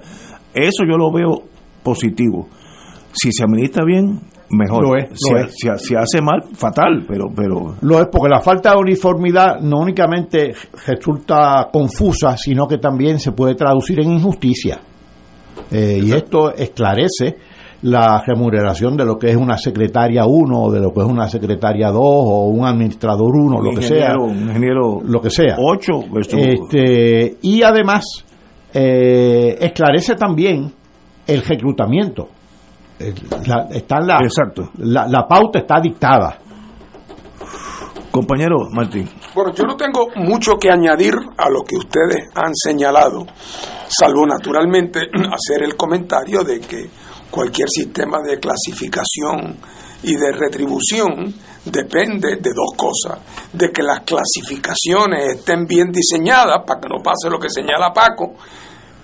Eso 0.53 0.83
yo 0.89 0.97
lo 0.97 1.11
veo 1.11 1.43
positivo. 1.83 2.47
Si 3.11 3.31
se 3.31 3.43
administra 3.43 3.83
bien, 3.83 4.21
mejor. 4.49 4.83
Lo 4.83 4.95
es, 4.95 5.09
si, 5.17 5.95
hace 5.95 6.21
mal, 6.21 6.43
fatal, 6.53 7.05
pero, 7.07 7.25
pero... 7.35 7.75
Lo 7.81 7.99
es 7.99 8.07
porque 8.09 8.29
la 8.29 8.39
falta 8.39 8.71
de 8.71 8.77
uniformidad 8.77 9.59
no 9.59 9.79
únicamente 9.79 10.53
resulta 10.87 11.67
confusa, 11.71 12.37
sino 12.37 12.67
que 12.67 12.77
también 12.77 13.19
se 13.19 13.33
puede 13.33 13.55
traducir 13.55 13.99
en 13.99 14.11
injusticia. 14.13 14.79
Eh, 15.71 15.99
y 16.03 16.11
esto 16.13 16.53
esclarece 16.55 17.35
la 17.81 18.21
remuneración 18.25 18.97
de 18.97 19.05
lo 19.05 19.17
que 19.17 19.29
es 19.29 19.35
una 19.35 19.57
secretaria 19.57 20.25
1 20.25 20.61
o 20.61 20.71
de 20.71 20.79
lo 20.79 20.91
que 20.91 21.01
es 21.01 21.07
una 21.07 21.27
secretaria 21.27 21.89
2 21.89 22.01
o 22.01 22.47
un 22.47 22.65
administrador 22.65 23.33
1, 23.33 23.61
lo 23.61 23.71
que 23.71 23.81
sea. 23.81 24.15
Un 24.17 24.49
ingeniero 24.49 24.99
lo 25.03 25.21
que 25.21 25.29
sea. 25.29 25.55
8 25.57 25.91
este, 26.17 27.37
y 27.41 27.63
además 27.63 28.05
eh, 28.73 29.57
esclarece 29.59 30.15
también 30.15 30.71
el 31.25 31.41
reclutamiento. 31.41 32.27
está 32.99 33.99
la, 34.01 34.17
Exacto. 34.21 34.71
La, 34.79 35.07
la 35.07 35.25
pauta 35.27 35.59
está 35.59 35.79
dictada. 35.79 36.37
Compañero 38.11 38.69
Martín. 38.71 39.07
Bueno, 39.35 39.53
yo 39.53 39.65
no 39.65 39.75
tengo 39.75 40.07
mucho 40.15 40.57
que 40.57 40.71
añadir 40.71 41.13
a 41.37 41.49
lo 41.49 41.61
que 41.63 41.77
ustedes 41.77 42.27
han 42.33 42.55
señalado, 42.55 43.25
salvo 43.87 44.25
naturalmente 44.25 45.01
hacer 45.31 45.63
el 45.63 45.75
comentario 45.75 46.43
de 46.43 46.59
que 46.59 46.89
cualquier 47.29 47.69
sistema 47.69 48.19
de 48.21 48.39
clasificación 48.39 49.57
y 50.03 50.15
de 50.15 50.31
retribución 50.31 51.33
depende 51.65 52.37
de 52.37 52.51
dos 52.53 52.71
cosas, 52.75 53.19
de 53.53 53.71
que 53.71 53.83
las 53.83 54.01
clasificaciones 54.01 55.35
estén 55.35 55.65
bien 55.65 55.91
diseñadas 55.91 56.63
para 56.65 56.79
que 56.79 56.87
no 56.87 57.03
pase 57.03 57.29
lo 57.29 57.39
que 57.39 57.49
señala 57.49 57.91
Paco, 57.93 58.35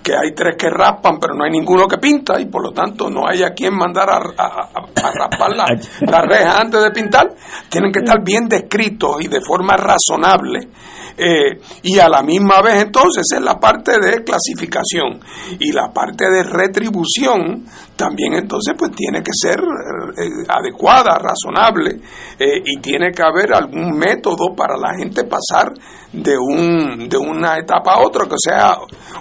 que 0.01 0.13
hay 0.13 0.33
tres 0.35 0.55
que 0.57 0.69
raspan 0.69 1.19
pero 1.19 1.33
no 1.33 1.43
hay 1.43 1.51
ninguno 1.51 1.87
que 1.87 1.97
pinta 1.97 2.39
y 2.39 2.45
por 2.45 2.61
lo 2.61 2.71
tanto 2.71 3.09
no 3.09 3.27
hay 3.27 3.41
a 3.41 3.53
quien 3.53 3.75
mandar 3.75 4.07
a, 4.09 4.17
a 4.17 5.11
raspar 5.11 5.55
la, 5.55 5.65
la 6.11 6.21
reja 6.21 6.61
antes 6.61 6.81
de 6.81 6.91
pintar, 6.91 7.33
tienen 7.69 7.91
que 7.91 7.99
estar 7.99 8.23
bien 8.23 8.47
descritos 8.47 9.17
y 9.21 9.27
de 9.27 9.41
forma 9.41 9.75
razonable 9.75 10.69
eh, 11.17 11.59
y 11.83 11.97
a 11.97 12.09
la 12.09 12.21
misma 12.21 12.61
vez 12.61 12.83
entonces 12.83 13.25
es 13.33 13.41
la 13.41 13.57
parte 13.57 13.93
de 13.99 14.23
clasificación 14.23 15.21
y 15.59 15.71
la 15.71 15.91
parte 15.93 16.29
de 16.29 16.43
retribución 16.43 17.65
también 17.95 18.33
entonces 18.33 18.73
pues 18.77 18.91
tiene 18.91 19.21
que 19.21 19.31
ser 19.33 19.59
eh, 19.59 20.29
adecuada, 20.47 21.17
razonable 21.17 22.01
eh, 22.37 22.61
y 22.63 22.79
tiene 22.79 23.11
que 23.11 23.23
haber 23.23 23.53
algún 23.53 23.97
método 23.97 24.55
para 24.55 24.77
la 24.77 24.97
gente 24.97 25.23
pasar 25.23 25.71
de, 26.11 26.37
un, 26.37 27.07
de 27.07 27.17
una 27.17 27.57
etapa 27.57 27.93
a 27.93 28.05
otra, 28.05 28.25
que 28.25 28.35
sea 28.37 28.77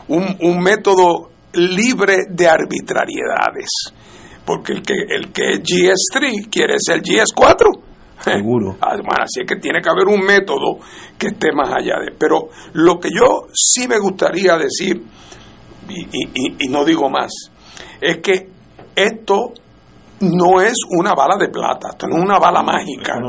un, 0.08 0.36
un 0.40 0.60
método 0.60 1.30
libre 1.52 2.24
de 2.30 2.48
arbitrariedades. 2.48 3.70
Porque 4.44 4.72
el 4.72 4.82
que, 4.82 4.94
el 5.08 5.32
que 5.32 5.52
es 5.52 5.60
GS3 5.62 6.50
quiere 6.50 6.74
ser 6.78 7.00
GS4 7.00 7.84
Seguro. 8.24 8.76
Ah, 8.80 8.96
así 9.22 9.40
es 9.40 9.46
que 9.46 9.56
tiene 9.56 9.80
que 9.80 9.88
haber 9.88 10.06
un 10.06 10.20
método 10.20 10.78
que 11.18 11.28
esté 11.28 11.52
más 11.52 11.70
allá 11.70 11.98
de. 12.00 12.12
Pero 12.18 12.48
lo 12.72 12.98
que 12.98 13.10
yo 13.10 13.46
sí 13.52 13.88
me 13.88 13.98
gustaría 13.98 14.56
decir, 14.56 15.02
y, 15.88 16.68
no 16.68 16.84
digo 16.84 17.10
más, 17.10 17.32
es 18.00 18.18
que 18.18 18.48
esto 18.94 19.52
no 20.20 20.60
es 20.60 20.74
una 20.90 21.12
bala 21.14 21.36
de 21.36 21.48
plata, 21.48 21.90
esto 21.92 22.06
no 22.06 22.16
es 22.16 22.22
una 22.24 22.38
bala 22.38 22.62
mágica. 22.62 23.20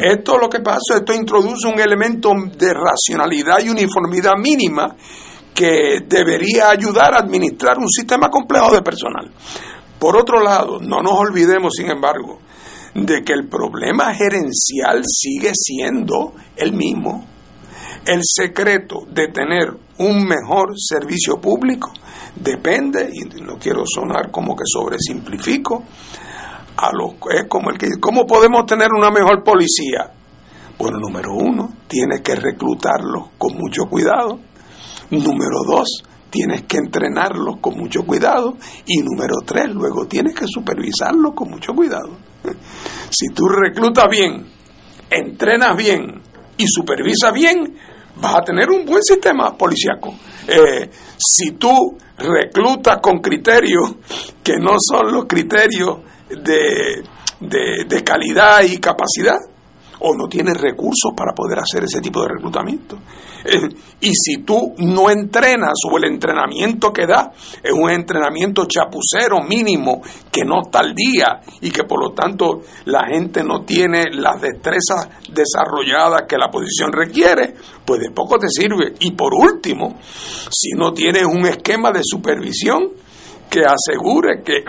esto 0.00 0.38
lo 0.38 0.48
que 0.48 0.60
pasa, 0.60 0.96
esto 0.96 1.12
introduce 1.12 1.66
un 1.66 1.80
elemento 1.80 2.32
de 2.56 2.72
racionalidad 2.72 3.60
y 3.64 3.70
uniformidad 3.70 4.34
mínima 4.38 4.94
que 5.54 6.00
debería 6.06 6.68
ayudar 6.68 7.14
a 7.14 7.18
administrar 7.18 7.78
un 7.78 7.88
sistema 7.88 8.28
complejo 8.28 8.72
de 8.72 8.82
personal. 8.82 9.30
Por 9.98 10.16
otro 10.16 10.42
lado, 10.42 10.78
no 10.80 11.00
nos 11.00 11.14
olvidemos, 11.14 11.72
sin 11.74 11.90
embargo, 11.90 12.40
de 12.94 13.22
que 13.22 13.32
el 13.32 13.48
problema 13.48 14.14
gerencial 14.14 15.02
sigue 15.06 15.52
siendo 15.54 16.34
el 16.56 16.72
mismo. 16.74 17.26
El 18.04 18.20
secreto 18.22 19.06
de 19.08 19.28
tener 19.28 19.85
un 19.98 20.24
mejor 20.24 20.74
servicio 20.76 21.40
público 21.40 21.92
depende, 22.34 23.10
y 23.12 23.40
no 23.42 23.56
quiero 23.58 23.84
sonar 23.86 24.30
como 24.30 24.54
que 24.54 24.64
sobresimplifico, 24.66 25.84
a 26.76 26.92
lo, 26.92 27.16
es 27.30 27.48
como 27.48 27.70
el 27.70 27.78
que, 27.78 27.88
¿cómo 28.00 28.26
podemos 28.26 28.66
tener 28.66 28.88
una 28.92 29.10
mejor 29.10 29.42
policía? 29.42 30.12
Bueno, 30.78 30.98
número 30.98 31.32
uno, 31.34 31.70
tienes 31.88 32.20
que 32.20 32.34
reclutarlos 32.34 33.30
con 33.38 33.56
mucho 33.56 33.86
cuidado. 33.86 34.38
Número 35.10 35.62
dos, 35.66 36.02
tienes 36.28 36.64
que 36.64 36.76
entrenarlos 36.76 37.60
con 37.60 37.78
mucho 37.78 38.02
cuidado. 38.02 38.58
Y 38.84 38.98
número 38.98 39.36
tres, 39.46 39.70
luego 39.70 40.06
tienes 40.06 40.34
que 40.34 40.46
supervisarlos 40.46 41.32
con 41.34 41.48
mucho 41.48 41.72
cuidado. 41.72 42.18
Si 43.08 43.28
tú 43.34 43.48
reclutas 43.48 44.06
bien, 44.10 44.46
entrenas 45.08 45.76
bien 45.76 46.20
y 46.58 46.66
supervisas 46.66 47.32
bien, 47.32 47.74
vas 48.16 48.36
a 48.36 48.42
tener 48.42 48.70
un 48.70 48.84
buen 48.84 49.02
sistema 49.02 49.56
policiaco. 49.56 50.14
Eh, 50.46 50.90
si 51.16 51.52
tú 51.52 51.96
reclutas 52.18 52.98
con 53.00 53.18
criterios 53.18 53.96
que 54.42 54.54
no 54.58 54.76
son 54.78 55.12
los 55.12 55.26
criterios 55.26 55.98
de, 56.28 57.02
de 57.40 58.04
calidad 58.04 58.62
y 58.62 58.78
capacidad, 58.78 59.36
o 60.00 60.14
no 60.14 60.28
tienes 60.28 60.60
recursos 60.60 61.12
para 61.16 61.32
poder 61.32 61.58
hacer 61.58 61.84
ese 61.84 62.00
tipo 62.00 62.20
de 62.22 62.28
reclutamiento. 62.28 62.98
Eh, 63.44 63.68
y 64.00 64.10
si 64.14 64.42
tú 64.42 64.74
no 64.78 65.10
entrenas 65.10 65.74
o 65.90 65.96
el 65.96 66.04
entrenamiento 66.04 66.92
que 66.92 67.06
da 67.06 67.32
es 67.62 67.72
un 67.72 67.90
entrenamiento 67.90 68.66
chapucero 68.66 69.40
mínimo 69.42 70.02
que 70.30 70.44
no 70.44 70.62
está 70.62 70.80
al 70.80 70.94
día 70.94 71.40
y 71.60 71.70
que 71.70 71.84
por 71.84 72.02
lo 72.02 72.12
tanto 72.12 72.62
la 72.86 73.06
gente 73.06 73.42
no 73.42 73.64
tiene 73.64 74.10
las 74.12 74.40
destrezas 74.40 75.08
desarrolladas 75.32 76.22
que 76.28 76.36
la 76.36 76.50
posición 76.50 76.92
requiere, 76.92 77.54
pues 77.84 78.00
de 78.00 78.10
poco 78.10 78.38
te 78.38 78.48
sirve. 78.48 78.94
Y 79.00 79.12
por 79.12 79.32
último, 79.34 79.98
si 80.50 80.70
no 80.76 80.92
tienes 80.92 81.24
un 81.24 81.46
esquema 81.46 81.90
de 81.92 82.00
supervisión, 82.02 82.90
que 83.50 83.62
asegure 83.64 84.42
que 84.42 84.64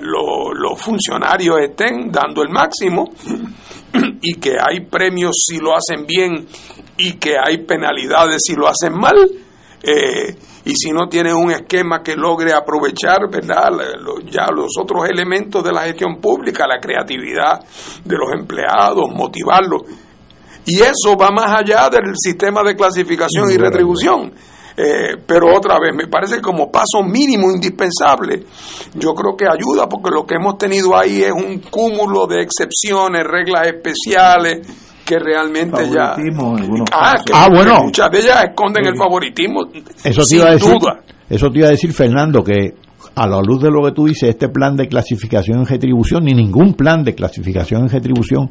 los 0.00 0.80
funcionarios 0.80 1.60
estén 1.60 2.10
dando 2.10 2.42
el 2.42 2.50
máximo 2.50 3.04
y 4.22 4.34
que 4.34 4.56
hay 4.60 4.86
premios 4.86 5.36
si 5.46 5.58
lo 5.58 5.74
hacen 5.74 6.06
bien 6.06 6.46
y 6.96 7.14
que 7.14 7.36
hay 7.38 7.58
penalidades 7.58 8.42
si 8.46 8.54
lo 8.54 8.68
hacen 8.68 8.94
mal. 8.98 9.16
Eh, 9.84 10.36
y 10.64 10.76
si 10.76 10.92
no 10.92 11.08
tienes 11.08 11.34
un 11.34 11.50
esquema 11.50 12.02
que 12.04 12.14
logre 12.14 12.52
aprovechar 12.52 13.28
verdad 13.28 13.70
ya 14.30 14.46
los 14.54 14.78
otros 14.80 15.08
elementos 15.08 15.64
de 15.64 15.72
la 15.72 15.82
gestión 15.82 16.20
pública 16.20 16.68
la 16.68 16.78
creatividad 16.78 17.58
de 18.04 18.16
los 18.16 18.32
empleados 18.32 19.10
motivarlos. 19.12 19.82
Y 20.64 20.80
eso 20.80 21.16
va 21.20 21.30
más 21.32 21.52
allá 21.58 21.88
del 21.90 22.14
sistema 22.14 22.62
de 22.62 22.76
clasificación 22.76 23.50
y 23.50 23.56
retribución 23.56 24.32
eh, 24.76 25.16
pero 25.26 25.54
otra 25.54 25.78
vez, 25.78 25.94
me 25.94 26.06
parece 26.06 26.40
como 26.40 26.70
paso 26.70 27.02
mínimo 27.02 27.50
indispensable. 27.50 28.44
Yo 28.94 29.14
creo 29.14 29.36
que 29.36 29.46
ayuda 29.46 29.88
porque 29.88 30.10
lo 30.10 30.24
que 30.24 30.36
hemos 30.36 30.56
tenido 30.58 30.96
ahí 30.96 31.22
es 31.22 31.32
un 31.32 31.58
cúmulo 31.70 32.26
de 32.26 32.42
excepciones, 32.42 33.24
reglas 33.24 33.66
especiales 33.66 34.66
que 35.04 35.18
realmente 35.18 35.90
ya 35.90 36.14
ah, 36.92 37.18
ah, 37.32 37.48
bueno. 37.52 37.82
muchas 37.82 38.08
de 38.10 38.18
ellas 38.20 38.44
esconden 38.44 38.86
el 38.86 38.96
favoritismo 38.96 39.62
eso 40.04 40.22
te 40.22 40.36
iba 40.36 40.46
a 40.46 40.52
decir 40.52 40.76
eso 41.28 41.50
te 41.50 41.58
iba 41.58 41.66
a 41.66 41.70
decir 41.70 41.92
Fernando 41.92 42.44
que 42.44 42.74
a 43.14 43.26
la 43.26 43.40
luz 43.42 43.62
de 43.62 43.70
lo 43.70 43.84
que 43.84 43.92
tú 43.92 44.06
dices 44.06 44.28
este 44.28 44.48
plan 44.48 44.76
de 44.76 44.86
clasificación 44.86 45.58
en 45.58 45.66
retribución 45.66 46.24
ni 46.24 46.34
ningún 46.34 46.74
plan 46.74 47.02
de 47.02 47.16
clasificación 47.16 47.82
en 47.82 47.88
retribución 47.88 48.48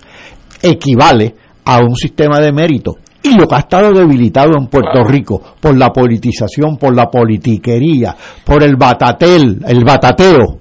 equivale 0.61 1.35
a 1.63 1.79
un 1.79 1.95
sistema 1.95 2.39
de 2.39 2.51
mérito 2.51 2.95
y 3.23 3.37
lo 3.37 3.47
que 3.47 3.55
ha 3.55 3.59
estado 3.59 3.91
debilitado 3.91 4.57
en 4.57 4.67
Puerto 4.67 5.03
Rico 5.03 5.41
por 5.59 5.77
la 5.77 5.89
politización, 5.89 6.77
por 6.77 6.95
la 6.95 7.09
politiquería, 7.09 8.15
por 8.43 8.63
el 8.63 8.75
batatel, 8.75 9.59
el 9.67 9.83
batateo, 9.83 10.59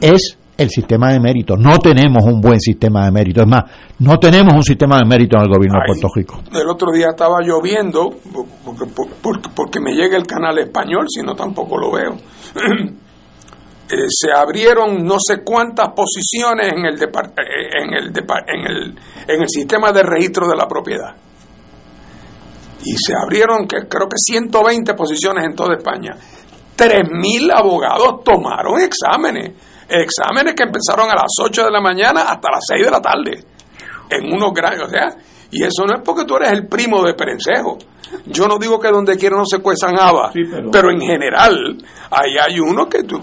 es 0.00 0.36
el 0.56 0.68
sistema 0.68 1.12
de 1.12 1.20
mérito. 1.20 1.56
No 1.56 1.78
tenemos 1.78 2.22
un 2.24 2.40
buen 2.40 2.60
sistema 2.60 3.06
de 3.06 3.10
mérito. 3.10 3.42
Es 3.42 3.48
más, 3.48 3.64
no 3.98 4.18
tenemos 4.18 4.52
un 4.54 4.62
sistema 4.62 4.98
de 4.98 5.06
mérito 5.06 5.36
en 5.36 5.44
el 5.44 5.48
gobierno 5.48 5.80
de 5.80 5.86
Puerto 5.86 6.08
Rico. 6.14 6.40
El 6.52 6.68
otro 6.68 6.92
día 6.92 7.08
estaba 7.10 7.40
lloviendo, 7.40 8.10
porque, 8.64 8.84
porque, 9.54 9.80
me 9.80 9.92
llega 9.92 10.16
el 10.16 10.26
canal 10.26 10.58
español, 10.58 11.06
si 11.08 11.22
no 11.22 11.34
tampoco 11.34 11.78
lo 11.78 11.92
veo. 11.92 12.16
Eh, 13.86 14.06
se 14.08 14.32
abrieron 14.32 15.04
no 15.04 15.16
sé 15.18 15.44
cuántas 15.44 15.90
posiciones 15.90 16.72
en 16.72 16.86
el, 16.86 16.94
eh, 16.94 17.06
en, 17.82 17.92
el, 17.92 18.06
en, 18.06 18.66
el, 18.66 18.98
en 19.28 19.42
el 19.42 19.48
sistema 19.50 19.92
de 19.92 20.02
registro 20.02 20.48
de 20.48 20.56
la 20.56 20.66
propiedad 20.66 21.14
y 22.84 22.96
se 22.96 23.14
abrieron 23.14 23.66
que 23.66 23.88
creo 23.88 24.08
que 24.08 24.16
120 24.16 24.94
posiciones 24.94 25.44
en 25.44 25.54
toda 25.54 25.74
España. 25.74 26.14
3.000 26.76 27.52
abogados 27.54 28.22
tomaron 28.24 28.80
exámenes, 28.80 29.52
exámenes 29.88 30.54
que 30.54 30.64
empezaron 30.64 31.10
a 31.10 31.14
las 31.14 31.32
8 31.40 31.64
de 31.64 31.70
la 31.70 31.80
mañana 31.80 32.22
hasta 32.22 32.50
las 32.50 32.64
6 32.68 32.84
de 32.84 32.90
la 32.90 33.00
tarde, 33.00 33.44
en 34.10 34.32
unos 34.32 34.52
grandes, 34.52 34.82
o 34.82 34.90
sea, 34.90 35.16
y 35.50 35.62
eso 35.62 35.86
no 35.86 35.96
es 35.96 36.02
porque 36.04 36.24
tú 36.24 36.36
eres 36.36 36.50
el 36.50 36.66
primo 36.66 37.02
de 37.04 37.14
Perencejo. 37.14 37.78
Yo 38.26 38.46
no 38.48 38.58
digo 38.58 38.78
que 38.78 38.88
donde 38.88 39.16
quiera 39.16 39.36
no 39.36 39.44
se 39.46 39.60
cuezan 39.60 39.98
habas, 39.98 40.32
pero... 40.70 40.90
en 40.90 41.00
general, 41.00 41.76
ahí 42.10 42.36
hay 42.40 42.60
uno 42.60 42.88
que 42.88 43.02
tú, 43.04 43.18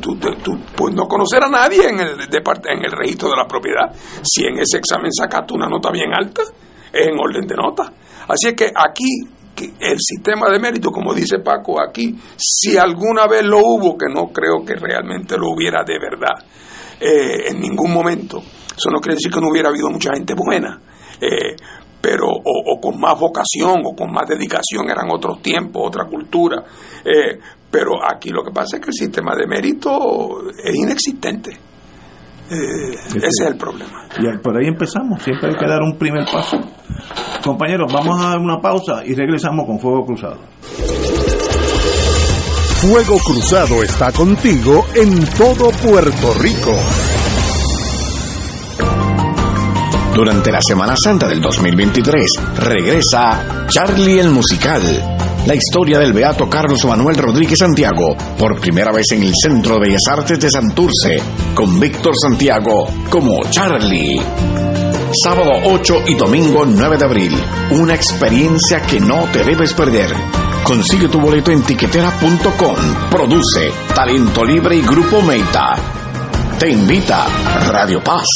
tú, 0.00 0.58
puedes 0.76 0.94
no 0.94 1.06
conocer 1.06 1.42
a 1.42 1.48
nadie 1.48 1.88
en 1.88 2.00
el, 2.00 2.20
en 2.20 2.84
el 2.84 2.92
registro 2.92 3.30
de 3.30 3.36
la 3.36 3.46
propiedad. 3.46 3.92
Si 4.22 4.44
en 4.44 4.58
ese 4.58 4.78
examen 4.78 5.12
sacaste 5.12 5.54
una 5.54 5.66
nota 5.66 5.90
bien 5.90 6.12
alta, 6.14 6.42
es 6.92 7.08
en 7.08 7.18
orden 7.18 7.46
de 7.46 7.56
nota. 7.56 7.92
Así 8.28 8.48
es 8.48 8.54
que 8.54 8.72
aquí 8.74 9.28
el 9.56 9.98
sistema 9.98 10.48
de 10.50 10.58
mérito, 10.58 10.90
como 10.90 11.14
dice 11.14 11.38
Paco, 11.38 11.80
aquí, 11.80 12.18
si 12.36 12.76
alguna 12.76 13.26
vez 13.26 13.44
lo 13.44 13.58
hubo, 13.58 13.96
que 13.96 14.06
no 14.12 14.28
creo 14.28 14.64
que 14.64 14.74
realmente 14.74 15.36
lo 15.36 15.50
hubiera 15.52 15.84
de 15.84 15.98
verdad, 15.98 16.38
eh, 17.00 17.50
en 17.50 17.60
ningún 17.60 17.92
momento, 17.92 18.38
eso 18.38 18.90
no 18.90 19.00
quiere 19.00 19.16
decir 19.16 19.30
que 19.30 19.40
no 19.40 19.48
hubiera 19.50 19.68
habido 19.68 19.90
mucha 19.90 20.14
gente 20.14 20.34
buena, 20.34 20.80
eh, 21.20 21.56
pero 22.00 22.26
o, 22.26 22.80
con 22.80 22.98
más 22.98 23.18
vocación 23.18 23.82
o 23.84 23.94
con 23.94 24.12
más 24.12 24.28
dedicación 24.28 24.90
eran 24.90 25.08
otros 25.10 25.40
tiempos, 25.40 25.82
otra 25.86 26.06
cultura, 26.06 26.64
eh, 27.04 27.38
pero 27.70 27.92
aquí 28.04 28.30
lo 28.30 28.42
que 28.42 28.50
pasa 28.50 28.76
es 28.76 28.82
que 28.82 28.90
el 28.90 28.94
sistema 28.94 29.34
de 29.36 29.46
mérito 29.46 30.50
es 30.62 30.74
inexistente. 30.74 31.71
Ese 32.52 33.26
es 33.26 33.40
el 33.46 33.56
problema. 33.56 34.06
Y 34.18 34.38
por 34.38 34.56
ahí 34.56 34.68
empezamos, 34.68 35.22
siempre 35.22 35.50
hay 35.50 35.56
que 35.56 35.66
dar 35.66 35.82
un 35.82 35.96
primer 35.96 36.24
paso. 36.30 36.58
Compañeros, 37.42 37.92
vamos 37.92 38.20
a 38.20 38.30
dar 38.30 38.38
una 38.38 38.60
pausa 38.60 39.02
y 39.04 39.14
regresamos 39.14 39.66
con 39.66 39.78
Fuego 39.78 40.04
Cruzado. 40.04 40.38
Fuego 42.80 43.18
Cruzado 43.18 43.82
está 43.82 44.12
contigo 44.12 44.84
en 44.94 45.24
todo 45.36 45.70
Puerto 45.70 46.34
Rico. 46.40 46.76
Durante 50.14 50.52
la 50.52 50.60
Semana 50.60 50.94
Santa 51.02 51.26
del 51.26 51.40
2023 51.40 52.30
regresa 52.58 53.66
Charlie 53.68 54.18
el 54.18 54.30
Musical 54.30 55.31
la 55.46 55.54
historia 55.54 55.98
del 55.98 56.12
beato 56.12 56.48
Carlos 56.48 56.84
Manuel 56.84 57.16
Rodríguez 57.16 57.58
Santiago, 57.58 58.16
por 58.38 58.60
primera 58.60 58.92
vez 58.92 59.10
en 59.12 59.22
el 59.22 59.32
Centro 59.34 59.74
de 59.74 59.80
Bellas 59.80 60.02
Artes 60.10 60.38
de 60.38 60.50
Santurce, 60.50 61.20
con 61.54 61.80
Víctor 61.80 62.14
Santiago 62.20 62.88
como 63.10 63.40
Charlie. 63.50 64.20
Sábado 65.22 65.50
8 65.64 65.94
y 66.06 66.14
domingo 66.14 66.64
9 66.64 66.96
de 66.96 67.04
abril, 67.04 67.32
una 67.72 67.94
experiencia 67.94 68.80
que 68.82 69.00
no 69.00 69.24
te 69.32 69.44
debes 69.44 69.74
perder. 69.74 70.10
Consigue 70.64 71.08
tu 71.08 71.20
boleto 71.20 71.50
en 71.50 71.62
tiquetera.com. 71.62 73.10
Produce 73.10 73.72
Talento 73.94 74.44
Libre 74.44 74.76
y 74.76 74.82
Grupo 74.82 75.20
Meita. 75.22 75.74
Te 76.58 76.70
invita 76.70 77.26
Radio 77.68 78.02
Paz. 78.02 78.26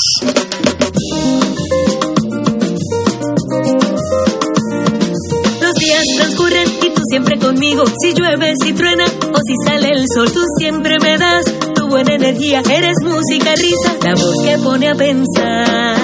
Siempre 7.16 7.38
conmigo. 7.38 7.84
Si 7.98 8.12
llueve, 8.12 8.52
si 8.62 8.74
truena 8.74 9.04
o 9.04 9.38
si 9.38 9.54
sale 9.64 9.90
el 9.90 10.04
sol, 10.14 10.30
tú 10.30 10.42
siempre 10.58 10.98
me 11.00 11.16
das 11.16 11.46
tu 11.74 11.88
buena 11.88 12.14
energía. 12.14 12.60
Eres 12.70 12.96
música, 13.02 13.54
risa, 13.54 13.96
la 14.02 14.14
voz 14.14 14.34
que 14.44 14.58
pone 14.58 14.90
a 14.90 14.94
pensar. 14.94 15.96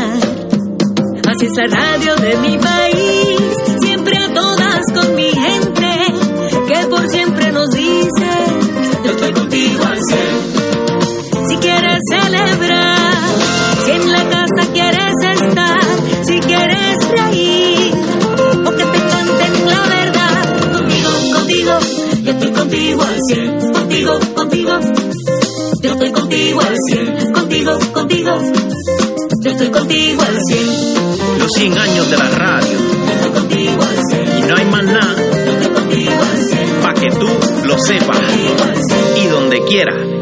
Así 1.28 1.46
es 1.46 1.52
la 1.56 1.66
radio 1.66 2.16
de 2.16 2.36
mi 2.38 2.56
país, 2.56 3.11
estoy 26.12 26.20
contigo 26.20 26.60
al 26.60 26.76
cielo, 26.88 27.32
contigo, 27.32 27.78
contigo, 27.92 28.38
yo 29.40 29.50
estoy 29.50 29.68
contigo 29.68 30.22
al 30.22 30.38
cielo. 30.46 30.72
Los 31.38 31.50
100 31.56 31.78
años 31.78 32.10
de 32.10 32.16
la 32.16 32.30
radio. 32.30 32.78
Yo 33.06 33.12
estoy 33.12 33.30
contigo 33.30 33.82
al 33.82 34.04
cielo, 34.08 34.38
Y 34.38 34.48
no 34.48 34.56
hay 34.56 34.64
más 34.66 34.84
nada 34.84 35.16
yo 35.16 35.52
estoy 35.52 35.72
contigo 35.72 36.12
al 36.12 36.44
cielo, 36.44 36.82
para 36.82 37.00
que 37.00 37.10
tú 37.10 37.28
lo 37.66 37.78
sepas. 37.78 38.18
Y 39.16 39.26
donde 39.26 39.64
quiera. 39.64 40.21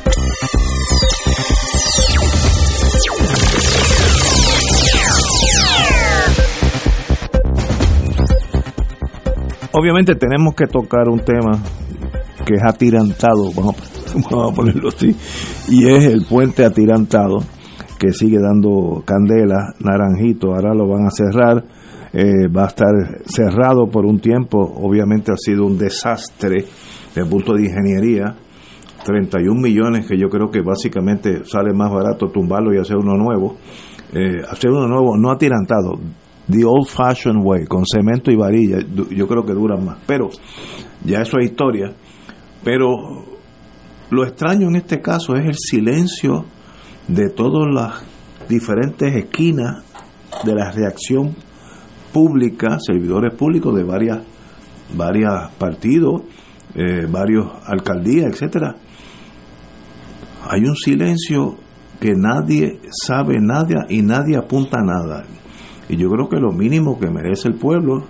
Obviamente 9.73 10.15
tenemos 10.15 10.53
que 10.55 10.67
tocar 10.67 11.07
un 11.07 11.19
tema 11.19 11.57
que 12.45 12.55
es 12.55 12.63
atirantado, 12.63 13.51
vamos, 13.55 13.75
a- 14.51 14.55
ponerlo 14.55 14.89
así, 14.89 15.15
y 15.69 15.87
es 15.87 16.05
el 16.05 16.25
puente 16.25 16.65
atirantado 16.65 17.39
que 17.97 18.11
sigue 18.11 18.39
dando 18.39 19.03
candela, 19.05 19.73
naranjito, 19.79 20.53
ahora 20.53 20.73
lo 20.73 20.87
van 20.87 21.05
a 21.05 21.11
cerrar, 21.11 21.63
eh, 22.13 22.47
va 22.47 22.63
a 22.63 22.67
estar 22.67 22.91
cerrado 23.25 23.87
por 23.87 24.05
un 24.05 24.19
tiempo, 24.19 24.57
obviamente 24.59 25.31
ha 25.31 25.37
sido 25.37 25.65
un 25.65 25.77
desastre 25.77 26.65
desde 27.15 27.29
punto 27.29 27.53
de 27.53 27.65
ingeniería, 27.65 28.35
31 29.05 29.59
millones 29.61 30.07
que 30.07 30.17
yo 30.17 30.29
creo 30.29 30.49
que 30.49 30.61
básicamente 30.61 31.43
sale 31.45 31.73
más 31.73 31.91
barato 31.91 32.27
tumbarlo 32.27 32.73
y 32.73 32.79
hacer 32.79 32.97
uno 32.97 33.15
nuevo, 33.15 33.55
eh, 34.13 34.41
hacer 34.49 34.71
uno 34.71 34.87
nuevo 34.87 35.15
no 35.17 35.31
atirantado, 35.31 35.93
the 36.49 36.63
old 36.65 36.87
fashioned 36.87 37.43
way, 37.43 37.65
con 37.65 37.83
cemento 37.85 38.31
y 38.31 38.35
varilla, 38.35 38.79
yo 39.09 39.27
creo 39.27 39.45
que 39.45 39.53
duran 39.53 39.85
más, 39.85 39.97
pero 40.05 40.29
ya 41.03 41.21
eso 41.21 41.37
es 41.39 41.51
historia, 41.51 41.93
pero 42.63 42.87
lo 44.09 44.25
extraño 44.25 44.67
en 44.67 44.75
este 44.75 45.01
caso 45.01 45.35
es 45.35 45.45
el 45.45 45.55
silencio 45.55 46.45
de 47.07 47.29
todas 47.29 47.73
las 47.73 48.03
diferentes 48.49 49.15
esquinas 49.15 49.83
de 50.43 50.55
la 50.55 50.71
reacción 50.71 51.35
pública, 52.11 52.77
servidores 52.79 53.33
públicos 53.35 53.75
de 53.75 53.83
varias, 53.83 54.19
varias 54.95 55.51
partidos, 55.57 56.23
eh, 56.75 57.05
varios 57.09 57.47
alcaldías, 57.65 58.33
etcétera. 58.33 58.75
Hay 60.49 60.61
un 60.61 60.75
silencio 60.75 61.57
que 61.99 62.13
nadie 62.15 62.79
sabe 63.05 63.39
nada 63.39 63.85
y 63.89 64.01
nadie 64.01 64.37
apunta 64.37 64.79
a 64.79 64.83
nada. 64.83 65.25
Y 65.91 65.97
yo 65.97 66.09
creo 66.09 66.27
que 66.29 66.37
lo 66.39 66.51
mínimo 66.51 66.97
que 66.99 67.09
merece 67.11 67.49
el 67.49 67.55
pueblo 67.55 68.05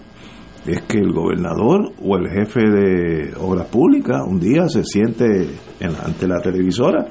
es 0.66 0.82
que 0.84 1.00
el 1.00 1.12
gobernador 1.12 1.92
o 2.02 2.16
el 2.18 2.30
jefe 2.30 2.62
de 2.70 3.34
obras 3.40 3.66
públicas 3.68 4.22
un 4.26 4.40
día 4.40 4.70
se 4.70 4.84
siente 4.84 5.50
en- 5.80 5.96
ante 6.06 6.28
la 6.28 6.40
televisora 6.40 7.08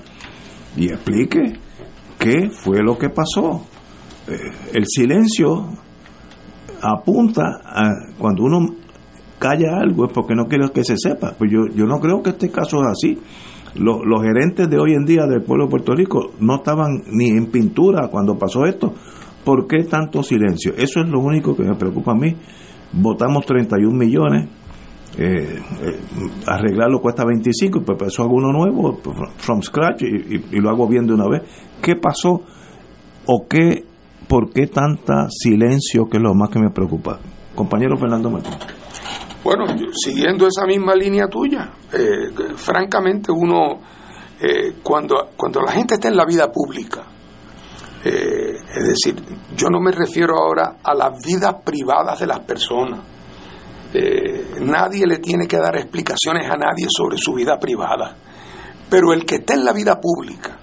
y 0.77 0.87
explique 0.87 1.55
qué 2.19 2.51
fue 2.51 2.83
lo 2.85 2.97
que 2.97 3.09
pasó. 3.09 3.67
Eh, 4.29 4.39
el 4.75 4.85
silencio 4.87 5.71
apunta 6.81 7.43
a 7.65 7.89
cuando 8.19 8.45
uno 8.45 8.75
calla 9.39 9.79
algo 9.81 10.07
es 10.07 10.13
porque 10.13 10.35
no 10.35 10.47
quiere 10.47 10.71
que 10.71 10.85
se 10.85 10.97
sepa. 10.97 11.35
Pues 11.37 11.51
yo, 11.51 11.67
yo 11.75 11.87
no 11.87 11.99
creo 11.99 12.23
que 12.23 12.31
este 12.31 12.51
caso 12.51 12.79
es 12.83 12.87
así. 12.93 13.19
Los, 13.75 13.99
los 14.05 14.23
gerentes 14.23 14.69
de 14.69 14.79
hoy 14.79 14.93
en 14.95 15.05
día 15.05 15.27
del 15.27 15.43
pueblo 15.43 15.65
de 15.65 15.71
Puerto 15.71 15.95
Rico 15.95 16.33
no 16.41 16.57
estaban 16.57 17.03
ni 17.11 17.29
en 17.31 17.47
pintura 17.47 18.09
cuando 18.09 18.37
pasó 18.39 18.65
esto. 18.67 18.95
¿Por 19.45 19.67
qué 19.67 19.85
tanto 19.85 20.23
silencio? 20.23 20.73
Eso 20.77 21.01
es 21.01 21.09
lo 21.09 21.21
único 21.21 21.57
que 21.57 21.63
me 21.63 21.75
preocupa 21.75 22.13
a 22.13 22.15
mí. 22.15 22.37
Votamos 22.93 23.47
31 23.47 23.97
millones, 23.97 24.49
eh, 25.17 25.61
eh, 25.83 26.01
arreglarlo 26.47 27.01
cuesta 27.01 27.25
25, 27.25 27.83
pues 27.83 28.13
eso 28.13 28.23
hago 28.23 28.35
uno 28.35 28.53
nuevo, 28.53 28.99
pues, 29.03 29.17
from 29.39 29.63
scratch, 29.63 30.03
y, 30.03 30.61
lo 30.61 30.71
hago 30.71 30.87
bien 30.89 31.07
de 31.07 31.15
una 31.15 31.29
vez. 31.29 31.43
¿Qué 31.81 31.97
pasó? 31.97 32.43
¿O 33.27 33.47
qué? 33.49 33.85
¿Por 34.29 34.53
qué 34.53 34.67
tanta 34.67 35.29
silencio? 35.31 36.09
Que 36.09 36.19
es 36.19 36.23
lo 36.23 36.35
más 36.35 36.51
que 36.51 36.59
me 36.59 36.71
preocupa. 36.71 37.19
Compañero 37.55 37.97
Fernando 37.97 38.31
Martín. 38.31 38.55
Bueno, 39.43 39.65
siguiendo 39.95 40.47
esa 40.47 40.67
misma 40.67 40.95
línea 40.95 41.27
tuya, 41.27 41.71
eh, 41.93 42.55
francamente 42.57 43.33
uno, 43.33 43.81
eh, 44.41 44.75
cuando, 44.83 45.31
cuando 45.37 45.63
la 45.63 45.73
gente 45.73 45.95
está 45.95 46.09
en 46.09 46.17
la 46.17 46.27
vida 46.27 46.53
pública, 46.53 47.03
eh, 48.05 48.57
es 48.75 48.87
decir, 48.89 49.23
yo 49.57 49.69
no 49.69 49.81
me 49.81 49.93
refiero 49.93 50.35
ahora 50.37 50.77
a 50.83 50.95
las 50.95 51.19
vidas 51.25 51.57
privadas 51.65 52.19
de 52.21 52.27
las 52.27 52.41
personas. 52.41 53.01
Eh, 53.93 54.55
nadie 54.61 55.07
le 55.07 55.19
tiene 55.19 55.47
que 55.47 55.59
dar 55.59 55.77
explicaciones 55.77 56.47
a 56.49 56.57
nadie 56.57 56.87
sobre 56.89 57.19
su 57.19 57.35
vida 57.35 57.59
privada. 57.59 58.17
Pero 58.89 59.13
el 59.13 59.25
que 59.25 59.37
está 59.37 59.55
en 59.55 59.65
la 59.65 59.73
vida 59.73 60.01
pública, 60.01 60.57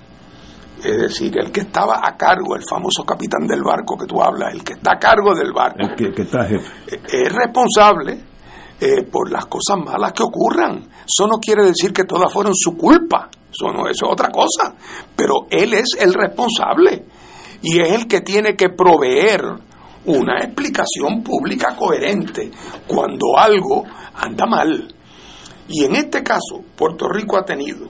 es 0.84 0.98
decir, 0.98 1.38
el 1.38 1.52
que 1.52 1.62
estaba 1.62 2.02
a 2.04 2.16
cargo, 2.18 2.56
el 2.56 2.64
famoso 2.70 3.04
capitán 3.04 3.48
del 3.48 3.64
barco 3.64 3.98
que 3.98 4.06
tú 4.06 4.22
hablas, 4.22 4.54
el 4.54 4.64
que 4.64 4.74
está 4.74 4.94
a 4.94 5.00
cargo 5.00 5.36
del 5.36 5.52
barco, 5.54 5.80
El 5.80 5.96
que, 5.96 6.14
que 6.14 6.22
está 6.24 6.46
jefe. 6.46 6.72
es 6.88 7.34
responsable 7.34 8.20
eh, 8.80 9.04
por 9.04 9.32
las 9.32 9.46
cosas 9.46 9.78
malas 9.84 10.12
que 10.14 10.24
ocurran. 10.24 10.78
Eso 11.06 11.28
no 11.28 11.38
quiere 11.40 11.66
decir 11.66 11.92
que 11.94 12.04
todas 12.04 12.32
fueron 12.32 12.54
su 12.56 12.76
culpa. 12.78 13.30
eso 13.50 13.72
no 13.74 13.88
eso 13.88 14.06
es 14.06 14.12
otra 14.12 14.30
cosa, 14.30 14.74
pero 15.16 15.48
él 15.50 15.74
es 15.74 15.98
el 16.00 16.14
responsable 16.14 17.06
y 17.62 17.80
es 17.80 17.92
el 17.92 18.08
que 18.08 18.22
tiene 18.22 18.56
que 18.56 18.70
proveer 18.70 19.42
una 20.06 20.40
explicación 20.40 21.22
pública 21.24 21.76
coherente 21.76 22.52
cuando 22.88 23.38
algo 23.38 23.84
anda 24.16 24.46
mal. 24.46 24.94
Y 25.68 25.84
en 25.84 25.96
este 25.96 26.24
caso, 26.24 26.62
Puerto 26.76 27.10
Rico 27.10 27.38
ha 27.38 27.44
tenido, 27.44 27.90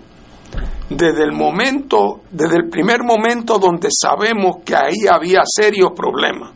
desde 0.90 1.24
el 1.24 1.32
momento, 1.32 2.22
desde 2.32 2.58
el 2.58 2.70
primer 2.70 3.04
momento 3.04 3.60
donde 3.60 3.90
sabemos 3.92 4.58
que 4.66 4.76
ahí 4.76 5.06
había 5.10 5.42
serios 5.46 5.92
problemas, 5.96 6.54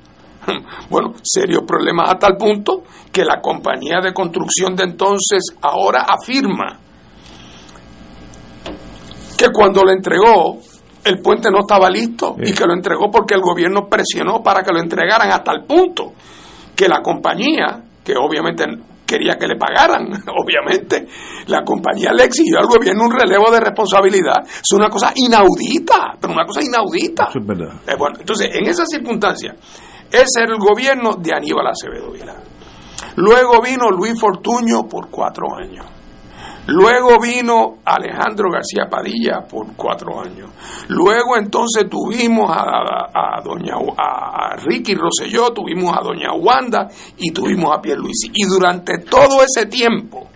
bueno, 0.90 1.14
serios 1.22 1.64
problemas 1.68 2.12
a 2.12 2.18
tal 2.18 2.38
punto 2.38 2.84
que 3.12 3.24
la 3.24 3.40
compañía 3.40 4.00
de 4.02 4.14
construcción 4.14 4.76
de 4.76 4.86
entonces 4.86 5.56
ahora 5.62 6.06
afirma 6.08 6.80
que 9.38 9.50
cuando 9.52 9.84
lo 9.84 9.92
entregó 9.92 10.60
el 11.04 11.20
puente 11.20 11.50
no 11.50 11.62
estaba 11.62 11.90
listo 11.90 12.36
y 12.42 12.54
que 12.54 12.66
lo 12.66 12.74
entregó 12.74 13.10
porque 13.10 13.34
el 13.34 13.42
gobierno 13.42 13.88
presionó 13.90 14.42
para 14.42 14.62
que 14.64 14.72
lo 14.72 14.80
entregaran 14.80 15.32
hasta 15.32 15.52
el 15.52 15.64
punto 15.66 16.14
que 16.76 16.88
la 16.88 17.02
compañía, 17.02 17.84
que 18.04 18.14
obviamente 18.16 18.66
quería 19.06 19.36
que 19.38 19.46
le 19.46 19.58
pagaran, 19.58 20.08
obviamente, 20.42 21.06
la 21.48 21.64
compañía 21.64 22.12
le 22.14 22.24
exigió 22.24 22.60
al 22.60 22.68
gobierno 22.68 23.04
un 23.06 23.12
relevo 23.12 23.52
de 23.52 23.60
responsabilidad. 23.60 24.42
Es 24.46 24.72
una 24.74 24.90
cosa 24.90 25.12
inaudita, 25.16 26.16
pero 26.20 26.34
una 26.34 26.46
cosa 26.46 26.62
inaudita. 26.64 27.30
Es 27.36 27.46
verdad. 27.46 27.82
Eh, 27.86 27.96
bueno, 27.98 28.18
entonces, 28.20 28.50
en 28.54 28.68
esas 28.68 28.88
circunstancias, 28.90 29.56
ese 30.12 30.44
era 30.44 30.54
el 30.54 30.60
gobierno 30.60 31.16
de 31.16 31.34
Aníbal 31.34 31.68
Acevedo 31.68 32.12
Vila. 32.12 32.36
Luego 33.18 33.62
vino 33.62 33.90
Luis 33.92 34.20
Fortuño 34.20 34.88
por 34.90 35.10
cuatro 35.10 35.48
años. 35.58 35.86
Luego 36.68 37.20
vino 37.20 37.80
Alejandro 37.84 38.52
García 38.52 38.88
Padilla 38.90 39.42
por 39.42 39.76
cuatro 39.76 40.22
años. 40.22 40.50
Luego 40.90 41.36
entonces 41.38 41.90
tuvimos 41.90 42.52
a, 42.52 43.42
doña 43.44 43.74
a 43.98 44.56
Ricky 44.58 44.94
Rosselló, 44.94 45.52
tuvimos 45.52 45.98
a 45.98 46.02
doña 46.02 46.34
Wanda 46.34 46.88
y 47.18 47.32
tuvimos 47.32 47.76
a 47.76 47.82
Pierluisi. 47.82 48.30
Y 48.34 48.46
durante 48.46 49.00
todo 49.00 49.44
ese 49.44 49.66
tiempo, 49.66 50.30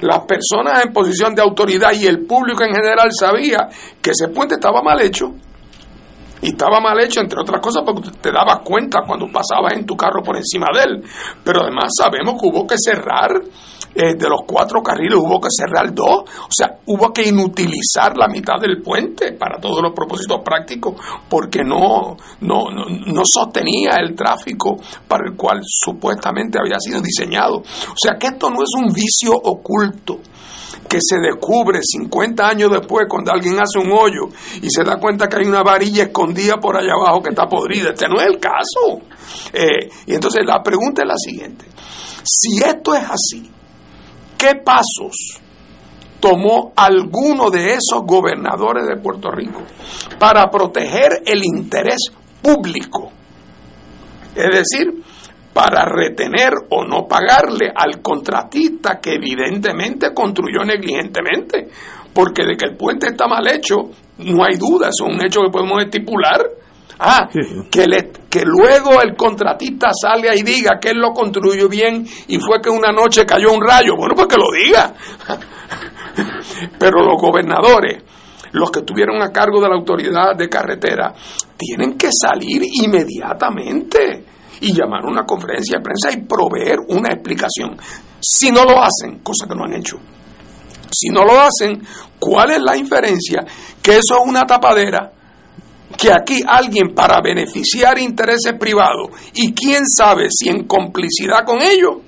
las 0.00 0.20
personas 0.20 0.84
en 0.84 0.92
posición 0.92 1.34
de 1.34 1.42
autoridad 1.42 1.92
y 1.92 2.06
el 2.06 2.24
público 2.24 2.62
en 2.62 2.74
general 2.74 3.10
sabía 3.12 3.68
que 4.00 4.10
ese 4.10 4.28
puente 4.28 4.54
estaba 4.54 4.80
mal 4.82 5.00
hecho. 5.00 5.34
Y 6.42 6.48
estaba 6.48 6.80
mal 6.80 7.00
hecho, 7.00 7.20
entre 7.20 7.40
otras 7.40 7.60
cosas, 7.60 7.82
porque 7.84 8.10
te 8.20 8.30
dabas 8.30 8.60
cuenta 8.60 9.00
cuando 9.06 9.26
pasabas 9.26 9.72
en 9.72 9.86
tu 9.86 9.96
carro 9.96 10.22
por 10.22 10.36
encima 10.36 10.66
de 10.72 10.82
él. 10.82 11.02
Pero 11.42 11.62
además 11.62 11.90
sabemos 11.98 12.40
que 12.40 12.46
hubo 12.46 12.66
que 12.66 12.76
cerrar 12.78 13.30
eh, 13.96 14.14
de 14.14 14.28
los 14.28 14.42
cuatro 14.46 14.82
carriles 14.82 15.18
hubo 15.18 15.40
que 15.40 15.48
cerrar 15.50 15.94
dos, 15.94 16.20
o 16.20 16.50
sea, 16.50 16.78
hubo 16.86 17.12
que 17.12 17.26
inutilizar 17.26 18.16
la 18.16 18.28
mitad 18.28 18.60
del 18.60 18.82
puente 18.82 19.32
para 19.32 19.58
todos 19.58 19.82
los 19.82 19.92
propósitos 19.92 20.40
prácticos, 20.44 20.94
porque 21.28 21.64
no, 21.64 22.16
no, 22.40 22.70
no, 22.70 22.84
no 23.06 23.22
sostenía 23.24 23.96
el 24.00 24.14
tráfico 24.14 24.76
para 25.08 25.24
el 25.28 25.36
cual 25.36 25.60
supuestamente 25.64 26.58
había 26.58 26.78
sido 26.78 27.00
diseñado. 27.00 27.56
O 27.56 27.96
sea, 27.96 28.16
que 28.18 28.28
esto 28.28 28.50
no 28.50 28.62
es 28.62 28.70
un 28.76 28.92
vicio 28.92 29.32
oculto 29.32 30.20
que 30.88 30.98
se 31.00 31.18
descubre 31.18 31.80
50 31.82 32.46
años 32.46 32.70
después 32.70 33.06
cuando 33.08 33.32
alguien 33.32 33.58
hace 33.58 33.78
un 33.78 33.92
hoyo 33.92 34.28
y 34.62 34.70
se 34.70 34.84
da 34.84 34.98
cuenta 34.98 35.28
que 35.28 35.38
hay 35.38 35.46
una 35.46 35.62
varilla 35.62 36.04
escondida 36.04 36.58
por 36.58 36.76
allá 36.76 36.92
abajo 36.92 37.22
que 37.22 37.30
está 37.30 37.46
podrida. 37.46 37.90
Este 37.90 38.08
no 38.08 38.20
es 38.20 38.26
el 38.26 38.38
caso. 38.38 39.00
Eh, 39.52 39.88
y 40.06 40.14
entonces 40.14 40.42
la 40.44 40.62
pregunta 40.62 41.02
es 41.02 41.08
la 41.08 41.16
siguiente. 41.16 41.64
Si 42.22 42.58
esto 42.58 42.94
es 42.94 43.04
así, 43.04 43.50
¿Qué 44.46 44.60
pasos 44.60 45.40
tomó 46.20 46.72
alguno 46.76 47.50
de 47.50 47.72
esos 47.72 48.04
gobernadores 48.04 48.86
de 48.86 48.96
Puerto 48.96 49.28
Rico 49.28 49.60
para 50.20 50.48
proteger 50.48 51.22
el 51.26 51.44
interés 51.44 52.12
público? 52.40 53.10
Es 54.36 54.56
decir, 54.56 55.02
para 55.52 55.84
retener 55.84 56.52
o 56.68 56.84
no 56.84 57.08
pagarle 57.08 57.72
al 57.74 58.00
contratista 58.00 59.00
que 59.00 59.14
evidentemente 59.14 60.14
construyó 60.14 60.60
negligentemente, 60.64 61.66
porque 62.14 62.44
de 62.44 62.56
que 62.56 62.66
el 62.66 62.76
puente 62.76 63.08
está 63.08 63.26
mal 63.26 63.48
hecho, 63.48 63.90
no 64.18 64.44
hay 64.44 64.56
duda, 64.56 64.90
es 64.90 65.00
un 65.00 65.24
hecho 65.24 65.40
que 65.40 65.50
podemos 65.50 65.82
estipular. 65.82 66.40
Ah, 66.98 67.28
que, 67.70 67.86
le, 67.86 68.10
que 68.30 68.42
luego 68.44 69.02
el 69.02 69.14
contratista 69.14 69.90
salga 69.92 70.34
y 70.34 70.42
diga 70.42 70.78
que 70.80 70.90
él 70.90 70.98
lo 70.98 71.12
construyó 71.12 71.68
bien 71.68 72.06
y 72.28 72.38
fue 72.38 72.60
que 72.62 72.70
una 72.70 72.90
noche 72.90 73.26
cayó 73.26 73.52
un 73.52 73.60
rayo. 73.60 73.94
Bueno, 73.96 74.14
pues 74.14 74.28
que 74.28 74.36
lo 74.36 74.50
diga. 74.50 74.94
Pero 76.78 77.04
los 77.04 77.20
gobernadores, 77.20 78.02
los 78.52 78.70
que 78.70 78.78
estuvieron 78.78 79.20
a 79.20 79.30
cargo 79.30 79.60
de 79.60 79.68
la 79.68 79.74
autoridad 79.74 80.34
de 80.36 80.48
carretera, 80.48 81.12
tienen 81.56 81.98
que 81.98 82.08
salir 82.10 82.62
inmediatamente 82.64 84.24
y 84.60 84.72
llamar 84.72 85.04
a 85.04 85.08
una 85.08 85.24
conferencia 85.24 85.76
de 85.76 85.84
prensa 85.84 86.10
y 86.12 86.22
proveer 86.24 86.78
una 86.88 87.12
explicación. 87.12 87.76
Si 88.20 88.50
no 88.50 88.64
lo 88.64 88.82
hacen, 88.82 89.18
cosa 89.22 89.46
que 89.46 89.54
no 89.54 89.64
han 89.64 89.74
hecho, 89.74 89.98
si 90.90 91.10
no 91.10 91.24
lo 91.24 91.38
hacen, 91.38 91.82
¿cuál 92.18 92.52
es 92.52 92.60
la 92.62 92.74
inferencia? 92.74 93.44
Que 93.82 93.98
eso 93.98 94.14
es 94.14 94.26
una 94.26 94.46
tapadera 94.46 95.12
que 95.96 96.12
aquí 96.12 96.42
alguien 96.46 96.94
para 96.94 97.20
beneficiar 97.20 97.98
intereses 97.98 98.54
privados 98.58 99.10
y 99.34 99.52
quién 99.52 99.86
sabe 99.86 100.28
si 100.30 100.48
en 100.48 100.64
complicidad 100.64 101.44
con 101.44 101.62
ellos, 101.62 101.98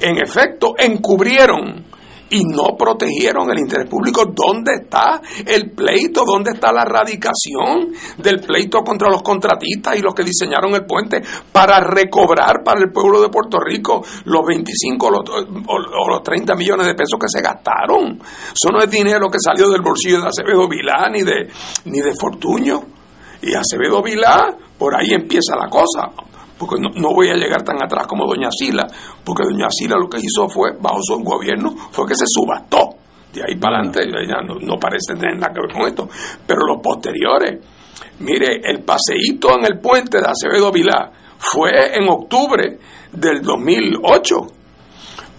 en 0.00 0.18
efecto, 0.18 0.74
encubrieron 0.78 1.84
y 2.32 2.44
no 2.44 2.76
protegieron 2.76 3.50
el 3.50 3.58
interés 3.58 3.88
público. 3.88 4.24
¿Dónde 4.26 4.74
está 4.82 5.20
el 5.46 5.70
pleito? 5.70 6.24
¿Dónde 6.24 6.52
está 6.52 6.72
la 6.72 6.82
erradicación 6.82 7.92
del 8.16 8.40
pleito 8.40 8.80
contra 8.80 9.10
los 9.10 9.22
contratistas 9.22 9.96
y 9.96 10.00
los 10.00 10.14
que 10.14 10.24
diseñaron 10.24 10.74
el 10.74 10.86
puente 10.86 11.22
para 11.52 11.78
recobrar 11.80 12.62
para 12.64 12.80
el 12.80 12.90
pueblo 12.90 13.20
de 13.20 13.28
Puerto 13.28 13.58
Rico 13.60 14.02
los 14.24 14.46
25 14.46 15.06
o 15.06 16.08
los, 16.10 16.22
30 16.22 16.54
millones 16.54 16.86
de 16.86 16.94
pesos 16.94 17.18
que 17.20 17.28
se 17.28 17.42
gastaron? 17.42 18.18
Eso 18.18 18.72
no 18.72 18.82
es 18.82 18.90
dinero 18.90 19.28
que 19.28 19.38
salió 19.38 19.68
del 19.68 19.82
bolsillo 19.82 20.22
de 20.22 20.28
Acevedo 20.28 20.66
Vilá 20.68 21.08
ni 21.10 21.22
de, 21.22 21.48
ni 21.84 22.00
de 22.00 22.14
Fortuño. 22.18 22.80
Y 23.42 23.54
Acevedo 23.54 24.02
Vilá, 24.02 24.56
por 24.78 24.96
ahí 24.96 25.12
empieza 25.12 25.54
la 25.56 25.68
cosa 25.68 26.10
porque 26.62 26.80
no, 26.80 27.12
voy 27.12 27.28
a 27.28 27.34
llegar 27.34 27.64
tan 27.64 27.82
atrás 27.82 28.06
como 28.06 28.24
doña 28.24 28.48
Sila, 28.52 28.86
porque 29.24 29.42
doña 29.42 29.66
Sila 29.68 29.96
lo 29.98 30.08
que 30.08 30.18
hizo 30.18 30.48
fue, 30.48 30.70
bajo 30.78 31.02
su 31.02 31.18
gobierno, 31.18 31.74
fue 31.90 32.06
que 32.06 32.14
se 32.14 32.24
subastó. 32.24 32.90
De 33.32 33.42
ahí 33.42 33.56
para 33.56 33.78
adelante, 33.78 34.06
ya 34.28 34.42
no, 34.42 34.78
parece 34.78 35.14
tener 35.14 35.34
nada 35.38 35.52
que 35.52 35.60
ver 35.60 35.72
con 35.72 35.88
esto. 35.88 36.08
Pero 36.46 36.60
los 36.64 36.80
posteriores, 36.80 37.58
mire, 38.20 38.60
el 38.62 38.84
paseíto 38.84 39.58
en 39.58 39.64
el 39.64 39.80
puente 39.80 40.18
de 40.18 40.28
Acevedo 40.28 40.70
Vilá 40.70 41.10
fue 41.36 41.96
en 41.96 42.08
octubre 42.08 42.78
del 43.10 43.42
2008. 43.42 44.36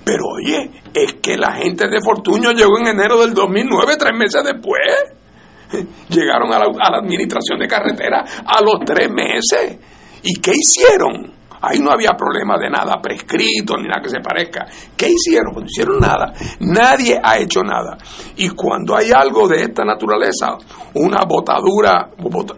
Pero 0.03 0.23
oye, 0.35 0.71
es 0.93 1.13
que 1.21 1.37
la 1.37 1.53
gente 1.53 1.87
de 1.87 2.01
Fortuño 2.03 2.51
llegó 2.51 2.79
en 2.79 2.87
enero 2.87 3.21
del 3.21 3.33
2009, 3.33 3.95
tres 3.97 4.13
meses 4.13 4.43
después. 4.43 5.87
Llegaron 6.09 6.51
a 6.51 6.59
la, 6.59 6.65
a 6.65 6.91
la 6.91 6.97
administración 6.97 7.59
de 7.59 7.67
carretera 7.67 8.25
a 8.45 8.61
los 8.61 8.81
tres 8.85 9.09
meses 9.09 9.79
¿Y 10.23 10.39
qué 10.39 10.51
hicieron? 10.55 11.33
Ahí 11.65 11.79
no 11.79 11.91
había 11.91 12.11
problema 12.11 12.57
de 12.57 12.69
nada 12.69 13.01
prescrito 13.01 13.77
ni 13.77 13.87
nada 13.87 14.01
que 14.01 14.09
se 14.09 14.19
parezca. 14.19 14.65
¿Qué 14.97 15.11
hicieron? 15.11 15.53
Pues 15.53 15.63
no 15.63 15.69
hicieron 15.69 15.99
nada. 15.99 16.33
Nadie 16.59 17.17
ha 17.23 17.37
hecho 17.37 17.61
nada. 17.61 17.97
Y 18.35 18.49
cuando 18.49 18.97
hay 18.97 19.11
algo 19.11 19.47
de 19.47 19.63
esta 19.63 19.85
naturaleza, 19.85 20.57
una 20.95 21.23
botadura 21.25 22.09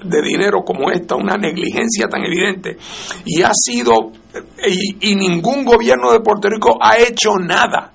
de 0.03 0.21
dinero 0.23 0.63
como 0.65 0.89
esta, 0.89 1.15
una 1.15 1.37
negligencia 1.37 2.07
tan 2.07 2.23
evidente, 2.23 2.77
y 3.25 3.43
ha 3.43 3.51
sido, 3.53 4.11
y, 4.67 5.11
y 5.11 5.15
ningún 5.15 5.63
gobierno 5.65 6.11
de 6.11 6.21
Puerto 6.21 6.49
Rico 6.49 6.75
ha 6.81 6.97
hecho 6.97 7.35
nada 7.39 7.91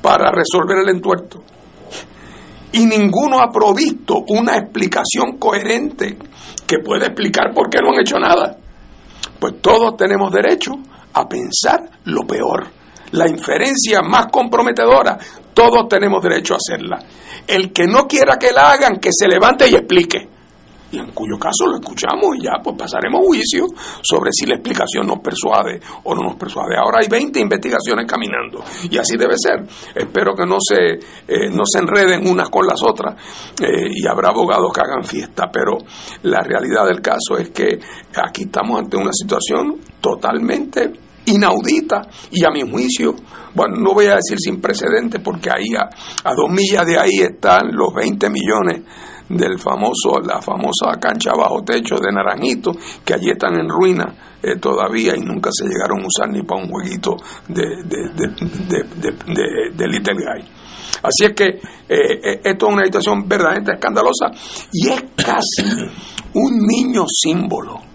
para 0.00 0.30
resolver 0.32 0.78
el 0.78 0.88
entuerto. 0.88 1.42
Y 2.72 2.86
ninguno 2.86 3.38
ha 3.38 3.50
provisto 3.50 4.24
una 4.28 4.56
explicación 4.56 5.36
coherente 5.38 6.16
que 6.66 6.78
pueda 6.78 7.08
explicar 7.08 7.52
por 7.54 7.68
qué 7.68 7.80
no 7.82 7.92
han 7.92 8.00
hecho 8.00 8.18
nada. 8.18 8.56
Pues 9.42 9.60
todos 9.60 9.96
tenemos 9.96 10.30
derecho 10.30 10.70
a 11.14 11.28
pensar 11.28 11.80
lo 12.04 12.24
peor. 12.24 12.64
La 13.10 13.26
inferencia 13.26 14.00
más 14.00 14.26
comprometedora, 14.30 15.18
todos 15.52 15.88
tenemos 15.88 16.22
derecho 16.22 16.54
a 16.54 16.58
hacerla. 16.58 17.00
El 17.44 17.72
que 17.72 17.88
no 17.88 18.06
quiera 18.06 18.36
que 18.38 18.52
la 18.52 18.70
hagan, 18.70 19.00
que 19.00 19.10
se 19.10 19.26
levante 19.26 19.68
y 19.68 19.74
explique 19.74 20.28
y 20.92 20.98
en 20.98 21.10
cuyo 21.12 21.38
caso 21.38 21.66
lo 21.66 21.76
escuchamos 21.76 22.36
y 22.38 22.44
ya 22.44 22.60
pues 22.62 22.76
pasaremos 22.78 23.22
juicio 23.26 23.66
sobre 24.02 24.30
si 24.32 24.46
la 24.46 24.56
explicación 24.56 25.06
nos 25.06 25.20
persuade 25.20 25.80
o 26.04 26.14
no 26.14 26.22
nos 26.22 26.36
persuade. 26.36 26.76
Ahora 26.76 27.00
hay 27.00 27.08
20 27.08 27.40
investigaciones 27.40 28.06
caminando 28.06 28.62
y 28.90 28.98
así 28.98 29.16
debe 29.16 29.34
ser. 29.36 29.64
Espero 29.94 30.34
que 30.34 30.46
no 30.46 30.58
se, 30.60 31.00
eh, 31.26 31.48
no 31.50 31.64
se 31.66 31.78
enreden 31.80 32.28
unas 32.28 32.50
con 32.50 32.66
las 32.66 32.82
otras 32.82 33.14
eh, 33.60 33.88
y 33.90 34.06
habrá 34.06 34.28
abogados 34.28 34.70
que 34.72 34.80
hagan 34.80 35.04
fiesta, 35.04 35.50
pero 35.50 35.78
la 36.22 36.42
realidad 36.42 36.86
del 36.86 37.00
caso 37.00 37.38
es 37.38 37.50
que 37.50 37.78
aquí 38.22 38.42
estamos 38.42 38.80
ante 38.80 38.96
una 38.96 39.12
situación 39.12 39.80
totalmente 40.00 40.92
inaudita 41.24 42.02
y 42.32 42.44
a 42.44 42.50
mi 42.50 42.68
juicio, 42.68 43.14
bueno, 43.54 43.76
no 43.76 43.94
voy 43.94 44.06
a 44.06 44.16
decir 44.16 44.38
sin 44.38 44.60
precedentes 44.60 45.20
porque 45.22 45.50
ahí 45.50 45.74
a, 45.74 45.88
a 46.28 46.34
dos 46.34 46.50
millas 46.50 46.84
de 46.84 46.98
ahí 46.98 47.20
están 47.20 47.70
los 47.72 47.94
20 47.94 48.28
millones 48.28 48.82
del 49.36 49.58
famoso, 49.58 50.20
la 50.22 50.40
famosa 50.40 50.98
cancha 51.00 51.32
bajo 51.36 51.62
techo 51.62 51.96
de 51.96 52.12
Naranjito, 52.12 52.72
que 53.04 53.14
allí 53.14 53.30
están 53.30 53.54
en 53.58 53.68
ruina 53.68 54.14
eh, 54.42 54.56
todavía 54.58 55.16
y 55.16 55.20
nunca 55.20 55.50
se 55.52 55.64
llegaron 55.66 56.02
a 56.02 56.06
usar 56.06 56.28
ni 56.30 56.42
para 56.42 56.62
un 56.62 56.68
jueguito 56.68 57.16
de, 57.48 57.62
de, 57.84 58.08
de, 58.14 59.70
de, 59.74 59.88
Little 59.88 60.14
Guy. 60.14 60.44
Así 61.02 61.24
es 61.24 61.32
que 61.34 61.46
eh, 61.46 61.60
eh, 61.88 62.40
esto 62.44 62.68
es 62.68 62.72
una 62.74 62.84
situación 62.84 63.26
verdaderamente 63.26 63.72
escandalosa 63.72 64.30
y 64.72 64.88
es 64.88 65.04
casi 65.16 65.62
un 66.34 66.66
niño 66.66 67.04
símbolo. 67.08 67.91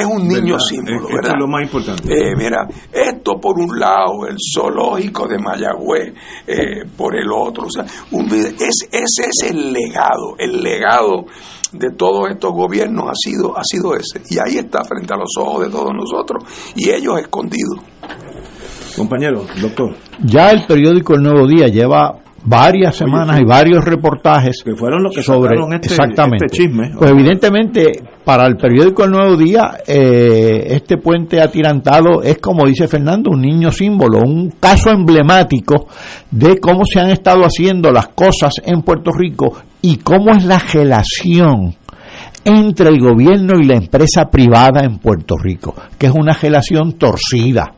Es 0.00 0.06
un 0.06 0.28
niño 0.28 0.54
¿Verdad? 0.54 0.58
símbolo, 0.68 0.96
Es- 0.96 1.02
esto 1.02 1.14
¿verdad? 1.14 1.32
es 1.34 1.38
lo 1.40 1.46
más 1.48 1.62
importante. 1.62 2.12
Eh, 2.12 2.34
mira, 2.36 2.68
esto 2.92 3.40
por 3.40 3.58
un 3.58 3.78
lado, 3.78 4.26
el 4.28 4.36
zoológico 4.54 5.26
de 5.28 5.38
Mayagüez, 5.38 6.14
eh, 6.46 6.84
por 6.96 7.16
el 7.16 7.30
otro, 7.32 7.64
o 7.66 7.70
sea, 7.70 7.84
un, 8.12 8.26
es, 8.26 8.88
ese 8.90 8.92
es 8.92 9.50
el 9.50 9.72
legado, 9.72 10.34
el 10.38 10.62
legado 10.62 11.24
de 11.72 11.90
todos 11.96 12.30
estos 12.30 12.52
gobiernos 12.52 13.10
ha 13.10 13.14
sido, 13.14 13.56
ha 13.56 13.62
sido 13.64 13.94
ese. 13.94 14.22
Y 14.30 14.38
ahí 14.38 14.56
está 14.58 14.82
frente 14.84 15.12
a 15.12 15.16
los 15.16 15.30
ojos 15.38 15.64
de 15.66 15.70
todos 15.70 15.92
nosotros 15.94 16.44
y 16.74 16.90
ellos 16.90 17.18
escondidos. 17.20 17.78
Compañero, 18.96 19.44
doctor, 19.60 19.94
Ya 20.24 20.50
el 20.50 20.66
periódico 20.66 21.14
El 21.14 21.22
Nuevo 21.22 21.46
Día 21.46 21.68
lleva 21.68 22.18
varias 22.44 22.96
semanas 22.96 23.36
sí. 23.36 23.42
y 23.42 23.44
varios 23.44 23.84
reportajes 23.84 24.62
que 24.64 24.74
fueron 24.74 25.02
los 25.02 25.14
que 25.14 25.22
sobre 25.22 25.56
este, 25.56 25.88
exactamente 25.88 26.46
este 26.46 26.56
chisme. 26.56 26.92
pues 26.96 27.10
evidentemente 27.10 27.92
para 28.24 28.46
el 28.46 28.56
periódico 28.56 29.04
El 29.04 29.10
Nuevo 29.10 29.36
Día 29.36 29.78
eh, 29.86 30.66
este 30.70 30.98
puente 30.98 31.40
atirantado 31.40 32.22
es 32.22 32.38
como 32.38 32.66
dice 32.66 32.86
Fernando 32.86 33.30
un 33.32 33.42
niño 33.42 33.72
símbolo 33.72 34.20
un 34.20 34.50
caso 34.60 34.90
emblemático 34.90 35.88
de 36.30 36.58
cómo 36.58 36.84
se 36.84 37.00
han 37.00 37.10
estado 37.10 37.42
haciendo 37.42 37.90
las 37.90 38.08
cosas 38.08 38.54
en 38.64 38.82
Puerto 38.82 39.10
Rico 39.10 39.56
y 39.82 39.96
cómo 39.98 40.30
es 40.30 40.44
la 40.44 40.58
relación 40.58 41.74
entre 42.44 42.88
el 42.88 43.00
gobierno 43.00 43.58
y 43.60 43.64
la 43.64 43.76
empresa 43.76 44.26
privada 44.30 44.82
en 44.84 44.98
Puerto 44.98 45.34
Rico 45.36 45.74
que 45.98 46.06
es 46.06 46.12
una 46.14 46.32
relación 46.34 46.92
torcida 46.92 47.74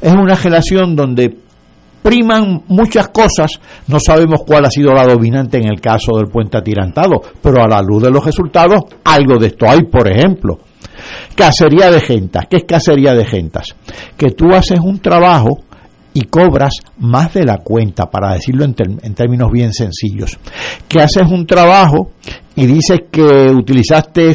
es 0.00 0.12
una 0.12 0.34
relación 0.34 0.96
donde 0.96 1.43
priman 2.04 2.64
muchas 2.68 3.08
cosas, 3.08 3.58
no 3.86 3.98
sabemos 3.98 4.42
cuál 4.46 4.66
ha 4.66 4.70
sido 4.70 4.92
la 4.92 5.06
dominante 5.06 5.56
en 5.56 5.68
el 5.68 5.80
caso 5.80 6.18
del 6.18 6.26
puente 6.26 6.58
atirantado, 6.58 7.22
pero 7.40 7.64
a 7.64 7.66
la 7.66 7.80
luz 7.80 8.02
de 8.02 8.10
los 8.10 8.22
resultados, 8.22 8.82
algo 9.04 9.38
de 9.38 9.46
esto 9.46 9.64
hay, 9.66 9.84
por 9.84 10.06
ejemplo. 10.06 10.58
Cacería 11.34 11.90
de 11.90 12.00
gentas. 12.00 12.44
¿Qué 12.50 12.58
es 12.58 12.64
cacería 12.64 13.14
de 13.14 13.24
gentas? 13.24 13.74
Que 14.18 14.32
tú 14.32 14.52
haces 14.52 14.80
un 14.80 14.98
trabajo 14.98 15.64
y 16.12 16.24
cobras 16.24 16.74
más 16.98 17.32
de 17.32 17.44
la 17.44 17.56
cuenta, 17.56 18.10
para 18.10 18.34
decirlo 18.34 18.66
en, 18.66 18.74
en 19.02 19.14
términos 19.14 19.50
bien 19.50 19.72
sencillos. 19.72 20.38
Que 20.86 21.00
haces 21.00 21.26
un 21.30 21.46
trabajo 21.46 22.10
y 22.54 22.66
dices 22.66 23.04
que 23.10 23.50
utilizaste 23.50 24.34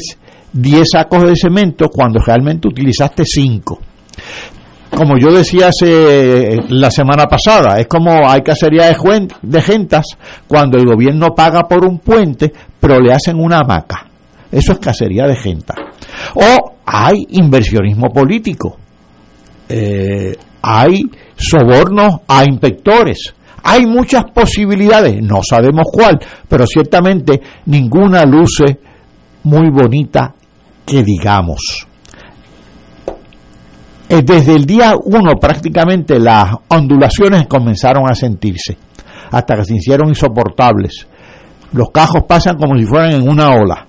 10 0.53 0.87
sacos 0.91 1.23
de 1.23 1.35
cemento 1.35 1.87
cuando 1.89 2.19
realmente 2.19 2.67
utilizaste 2.67 3.23
5 3.23 3.79
como 4.99 5.17
yo 5.17 5.31
decía 5.31 5.69
hace 5.69 6.57
la 6.67 6.91
semana 6.91 7.25
pasada, 7.25 7.79
es 7.79 7.87
como 7.87 8.29
hay 8.29 8.41
cacería 8.41 8.93
de, 9.41 9.61
gentas 9.61 10.05
cuando 10.45 10.77
el 10.77 10.85
gobierno 10.85 11.27
paga 11.33 11.69
por 11.69 11.85
un 11.85 11.99
puente, 11.99 12.51
pero 12.81 12.99
le 12.99 13.13
hacen 13.13 13.39
una 13.39 13.59
hamaca. 13.59 14.07
Eso 14.51 14.73
es 14.73 14.79
cacería 14.79 15.25
de 15.25 15.37
gentas. 15.37 15.77
O 16.33 16.73
hay 16.85 17.27
inversionismo 17.29 18.09
político. 18.09 18.77
Eh, 19.69 20.35
hay 20.63 21.03
sobornos 21.37 22.15
a 22.27 22.43
inspectores. 22.43 23.33
Hay 23.63 23.85
muchas 23.85 24.25
posibilidades, 24.33 25.23
no 25.23 25.39
sabemos 25.49 25.85
cuál, 25.93 26.19
pero 26.45 26.67
ciertamente 26.67 27.39
ninguna 27.67 28.25
luce 28.25 28.79
muy 29.43 29.69
bonita 29.69 30.35
que 30.85 31.03
digamos. 31.03 31.88
Eh, 34.09 34.21
Desde 34.23 34.55
el 34.55 34.65
día 34.65 34.95
uno 35.03 35.35
prácticamente 35.39 36.19
las 36.19 36.55
ondulaciones 36.67 37.47
comenzaron 37.47 38.09
a 38.09 38.15
sentirse, 38.15 38.77
hasta 39.31 39.55
que 39.55 39.65
se 39.65 39.75
hicieron 39.75 40.09
insoportables. 40.09 41.07
Los 41.71 41.91
cajos 41.91 42.23
pasan 42.27 42.57
como 42.57 42.77
si 42.77 42.85
fueran 42.85 43.11
en 43.11 43.29
una 43.29 43.51
ola, 43.51 43.85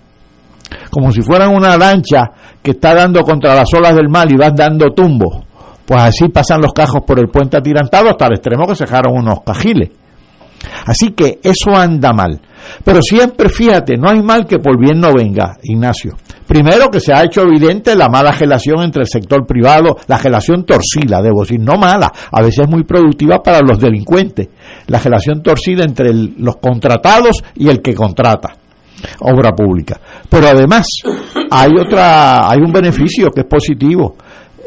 como 0.90 1.10
si 1.10 1.22
fueran 1.22 1.54
una 1.54 1.76
lancha 1.78 2.30
que 2.62 2.72
está 2.72 2.94
dando 2.94 3.22
contra 3.22 3.54
las 3.54 3.72
olas 3.72 3.94
del 3.94 4.10
mar 4.10 4.30
y 4.30 4.36
vas 4.36 4.52
dando 4.54 4.92
tumbos. 4.92 5.44
Pues 5.86 6.02
así 6.02 6.28
pasan 6.28 6.60
los 6.60 6.72
cajos 6.72 7.02
por 7.06 7.18
el 7.18 7.28
puente 7.28 7.56
atirantado 7.56 8.10
hasta 8.10 8.26
el 8.26 8.34
extremo 8.34 8.66
que 8.66 8.76
se 8.76 8.84
dejaron 8.84 9.16
unos 9.16 9.40
cajiles. 9.44 9.90
Así 10.86 11.12
que 11.12 11.40
eso 11.42 11.74
anda 11.74 12.12
mal. 12.12 12.40
Pero 12.84 13.02
siempre 13.02 13.48
fíjate, 13.48 13.96
no 13.96 14.08
hay 14.10 14.22
mal 14.22 14.46
que 14.46 14.58
por 14.58 14.78
bien 14.78 15.00
no 15.00 15.12
venga, 15.12 15.56
Ignacio. 15.62 16.16
Primero 16.46 16.90
que 16.90 17.00
se 17.00 17.12
ha 17.12 17.22
hecho 17.22 17.42
evidente 17.42 17.94
la 17.94 18.08
mala 18.08 18.32
relación 18.32 18.82
entre 18.82 19.02
el 19.02 19.08
sector 19.08 19.46
privado, 19.46 19.96
la 20.08 20.18
relación 20.18 20.64
torcida, 20.64 21.22
debo 21.22 21.42
decir, 21.42 21.60
no 21.60 21.76
mala, 21.76 22.10
a 22.32 22.42
veces 22.42 22.68
muy 22.68 22.84
productiva 22.84 23.42
para 23.42 23.60
los 23.60 23.78
delincuentes. 23.78 24.48
La 24.88 24.98
relación 24.98 25.42
torcida 25.42 25.84
entre 25.84 26.12
los 26.12 26.56
contratados 26.56 27.42
y 27.54 27.68
el 27.68 27.80
que 27.80 27.94
contrata 27.94 28.54
obra 29.20 29.52
pública. 29.52 30.00
Pero 30.28 30.48
además 30.48 30.86
hay 31.50 31.70
otra, 31.78 32.50
hay 32.50 32.58
un 32.58 32.72
beneficio 32.72 33.30
que 33.30 33.42
es 33.42 33.46
positivo. 33.46 34.16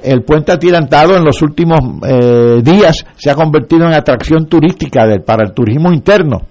El 0.03 0.23
puente 0.23 0.51
atirantado 0.51 1.15
en 1.15 1.23
los 1.23 1.41
últimos 1.41 1.79
eh, 2.05 2.61
días 2.61 3.05
se 3.15 3.31
ha 3.31 3.35
convertido 3.35 3.85
en 3.85 3.93
atracción 3.93 4.47
turística 4.47 5.05
para 5.25 5.45
el 5.45 5.53
turismo 5.53 5.91
interno 5.91 6.41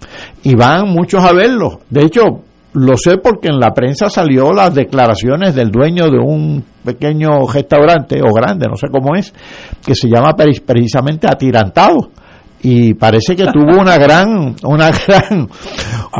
y 0.42 0.54
van 0.54 0.88
muchos 0.88 1.22
a 1.22 1.32
verlo. 1.32 1.80
De 1.90 2.04
hecho, 2.06 2.22
lo 2.74 2.96
sé 2.96 3.18
porque 3.18 3.48
en 3.48 3.60
la 3.60 3.74
prensa 3.74 4.08
salió 4.08 4.52
las 4.52 4.74
declaraciones 4.74 5.54
del 5.54 5.70
dueño 5.70 6.08
de 6.08 6.18
un 6.18 6.64
pequeño 6.82 7.46
restaurante 7.46 8.20
o 8.22 8.32
grande, 8.32 8.66
no 8.68 8.76
sé 8.76 8.86
cómo 8.90 9.14
es, 9.14 9.32
que 9.84 9.94
se 9.94 10.08
llama 10.08 10.34
precisamente 10.34 11.26
atirantado 11.30 12.10
y 12.64 12.94
parece 12.94 13.34
que 13.34 13.44
tuvo 13.52 13.80
una 13.80 13.98
gran 13.98 14.54
una 14.62 14.90
gran 14.90 15.48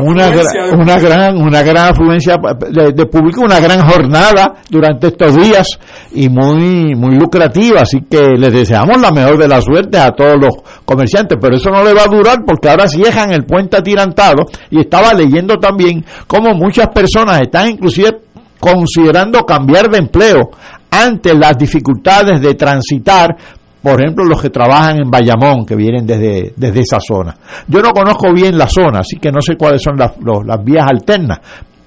una, 0.03 0.25
Afluencia 0.27 0.61
gra- 0.61 0.69
de- 0.69 0.75
una 0.83 0.97
gran 0.99 1.37
una 1.37 1.61
gran 1.63 1.87
afluencia 1.91 2.35
de, 2.69 2.91
de 2.91 3.05
público 3.05 3.41
una 3.41 3.59
gran 3.61 3.81
jornada 3.87 4.55
durante 4.69 5.07
estos 5.07 5.35
días 5.35 5.67
y 6.13 6.27
muy 6.29 6.95
muy 6.95 7.15
lucrativa 7.15 7.81
así 7.81 8.01
que 8.09 8.21
les 8.37 8.51
deseamos 8.51 8.99
la 9.01 9.11
mejor 9.11 9.37
de 9.37 9.47
las 9.47 9.63
suertes 9.63 9.99
a 10.01 10.11
todos 10.11 10.35
los 10.39 10.53
comerciantes 10.83 11.37
pero 11.39 11.55
eso 11.55 11.69
no 11.69 11.83
le 11.83 11.93
va 11.93 12.03
a 12.03 12.07
durar 12.07 12.39
porque 12.45 12.69
ahora 12.69 12.87
cierran 12.87 13.31
el 13.31 13.45
puente 13.45 13.77
atirantado 13.77 14.45
y 14.69 14.81
estaba 14.81 15.13
leyendo 15.13 15.57
también 15.57 16.03
cómo 16.27 16.53
muchas 16.53 16.87
personas 16.89 17.41
están 17.41 17.69
inclusive 17.69 18.17
considerando 18.59 19.45
cambiar 19.45 19.89
de 19.89 19.97
empleo 19.99 20.49
ante 20.91 21.33
las 21.33 21.57
dificultades 21.57 22.39
de 22.41 22.53
transitar 22.53 23.35
por 23.83 24.01
ejemplo, 24.01 24.23
los 24.23 24.41
que 24.41 24.49
trabajan 24.49 24.97
en 25.01 25.11
Bayamón, 25.11 25.65
que 25.65 25.75
vienen 25.75 26.07
desde, 26.07 26.53
desde 26.55 26.79
esa 26.79 26.99
zona. 26.99 27.35
Yo 27.67 27.81
no 27.81 27.91
conozco 27.91 28.31
bien 28.33 28.57
la 28.57 28.67
zona, 28.67 28.99
así 29.01 29.17
que 29.17 29.29
no 29.31 29.41
sé 29.41 29.55
cuáles 29.57 29.81
son 29.83 29.97
las, 29.97 30.13
los- 30.19 30.45
las 30.45 30.63
vías 30.63 30.87
alternas. 30.89 31.39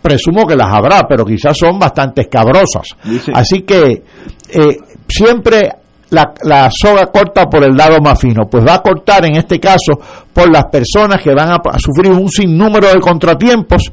Presumo 0.02 0.46
que 0.46 0.54
las 0.54 0.72
habrá, 0.72 1.02
pero 1.08 1.24
quizás 1.24 1.56
son 1.58 1.78
bastante 1.78 2.20
escabrosas. 2.20 2.86
Dice- 3.02 3.32
Así 3.34 3.62
que 3.62 4.04
eh, 4.50 4.76
siempre 5.08 5.68
la, 6.10 6.32
la 6.44 6.68
soga 6.70 7.06
corta 7.06 7.46
por 7.46 7.64
el 7.64 7.74
lado 7.76 7.98
más 8.00 8.20
fino. 8.20 8.44
Pues 8.48 8.64
va 8.64 8.74
a 8.74 8.82
cortar 8.82 9.24
en 9.26 9.36
este 9.36 9.58
caso 9.58 9.98
por 10.32 10.48
las 10.52 10.66
personas 10.66 11.20
que 11.20 11.34
van 11.34 11.50
a, 11.50 11.56
a 11.56 11.78
sufrir 11.78 12.12
un 12.12 12.28
sinnúmero 12.28 12.88
de 12.92 13.00
contratiempos 13.00 13.90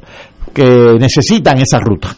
que 0.52 0.96
necesitan 1.00 1.58
esa 1.58 1.80
ruta. 1.80 2.14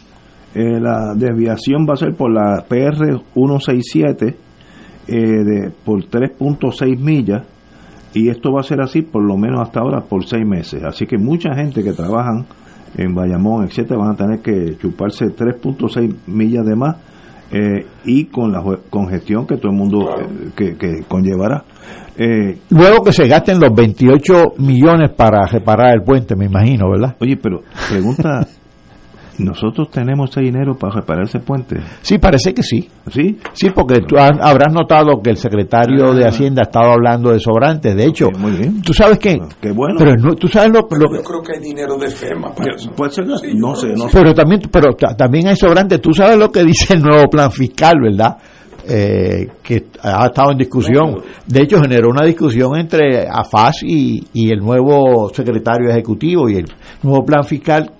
Eh, 0.53 0.79
la 0.79 1.13
desviación 1.15 1.85
va 1.89 1.93
a 1.93 1.97
ser 1.97 2.13
por 2.13 2.31
la 2.31 2.63
PR 2.67 3.19
167 3.33 4.35
eh, 5.07 5.43
de, 5.43 5.71
por 5.85 6.03
3.6 6.03 6.97
millas 6.97 7.43
y 8.13 8.29
esto 8.29 8.51
va 8.51 8.61
a 8.61 8.63
ser 8.63 8.81
así 8.81 9.01
por 9.01 9.23
lo 9.23 9.37
menos 9.37 9.61
hasta 9.61 9.79
ahora 9.79 10.01
por 10.01 10.25
seis 10.25 10.45
meses. 10.45 10.83
Así 10.83 11.05
que 11.05 11.17
mucha 11.17 11.53
gente 11.53 11.83
que 11.83 11.93
trabajan 11.93 12.45
en 12.97 13.13
Bayamón, 13.13 13.65
etcétera, 13.65 13.99
van 13.99 14.11
a 14.11 14.15
tener 14.15 14.39
que 14.39 14.77
chuparse 14.77 15.25
3.6 15.25 16.15
millas 16.27 16.65
de 16.65 16.75
más 16.75 16.95
eh, 17.51 17.85
y 18.05 18.25
con 18.25 18.51
la 18.51 18.63
congestión 18.89 19.45
que 19.45 19.57
todo 19.57 19.71
el 19.71 19.77
mundo 19.77 20.09
eh, 20.19 20.49
que, 20.55 20.75
que 20.77 21.03
conllevará. 21.07 21.63
Eh, 22.17 22.57
Luego 22.71 23.03
que 23.03 23.11
se 23.13 23.27
gasten 23.27 23.59
los 23.59 23.73
28 23.73 24.55
millones 24.57 25.11
para 25.15 25.45
reparar 25.45 25.93
el 25.95 26.01
puente, 26.01 26.35
me 26.35 26.45
imagino, 26.45 26.89
¿verdad? 26.89 27.15
oye, 27.19 27.37
pero 27.37 27.61
pregunta, 27.89 28.47
¿nosotros 29.39 29.89
tenemos 29.91 30.29
ese 30.31 30.41
dinero 30.41 30.75
para 30.75 30.95
reparar 30.95 31.23
ese 31.25 31.39
puente? 31.39 31.77
Sí, 32.01 32.17
parece 32.17 32.53
que 32.53 32.63
sí. 32.63 32.89
¿Sí? 33.11 33.37
Sí, 33.53 33.69
porque 33.71 33.99
tú 34.07 34.17
ha- 34.17 34.37
habrás 34.41 34.73
notado 34.73 35.21
que 35.23 35.29
el 35.31 35.37
secretario 35.37 36.13
de 36.13 36.25
Ah. 36.25 36.29
Hacienda 36.29 36.61
ha 36.63 36.67
estado 36.67 36.91
hablando 36.93 37.31
de 37.31 37.39
sobrantes. 37.39 37.95
De 37.95 38.05
hecho, 38.05 38.27
Sí, 38.33 38.39
muy 38.41 38.51
bien. 38.51 38.81
tú 38.81 38.93
sabes 38.93 39.19
que... 39.19 39.37
Qué 39.61 39.71
bueno. 39.71 39.95
Pero 39.97 40.13
no- 40.15 40.35
tú 40.35 40.47
sabes 40.47 40.69
lo, 40.71 40.81
lo- 40.81 41.15
Yo 41.17 41.23
creo 41.23 41.41
que 41.41 41.53
hay 41.55 41.59
dinero 41.61 41.97
de 41.97 42.09
FEMA 42.09 42.53
para 42.53 42.75
eso. 42.75 42.91
Puede 42.95 43.11
ser, 43.11 43.25
Sí, 43.41 43.53
no 43.55 43.75
sé, 43.75 43.87
no 43.95 44.09
sé. 44.09 44.17
pero 44.17 44.33
también 44.33 44.61
pero 44.71 44.93
ta- 44.93 45.15
también 45.15 45.47
hay 45.47 45.55
sobrantes. 45.55 46.01
Tú 46.01 46.13
sabes 46.13 46.37
lo 46.37 46.51
que 46.51 46.63
dice 46.63 46.93
el 46.95 47.01
nuevo 47.01 47.27
plan 47.29 47.51
fiscal, 47.51 47.95
¿verdad? 48.01 48.37
eh, 48.89 49.47
que 49.61 49.87
ha 50.01 50.27
estado 50.27 50.51
en 50.53 50.59
discusión. 50.59 51.17
De 51.45 51.61
hecho, 51.63 51.81
generó 51.81 52.09
una 52.09 52.25
discusión 52.25 52.77
entre 52.79 53.27
AFAS 53.27 53.83
y, 53.83 54.25
y 54.31 54.49
el 54.49 54.59
nuevo 54.59 55.27
secretario 55.33 55.89
ejecutivo 55.89 56.47
y 56.47 56.55
el 56.55 56.65
nuevo 57.03 57.25
plan 57.25 57.43
fiscal 57.43 57.91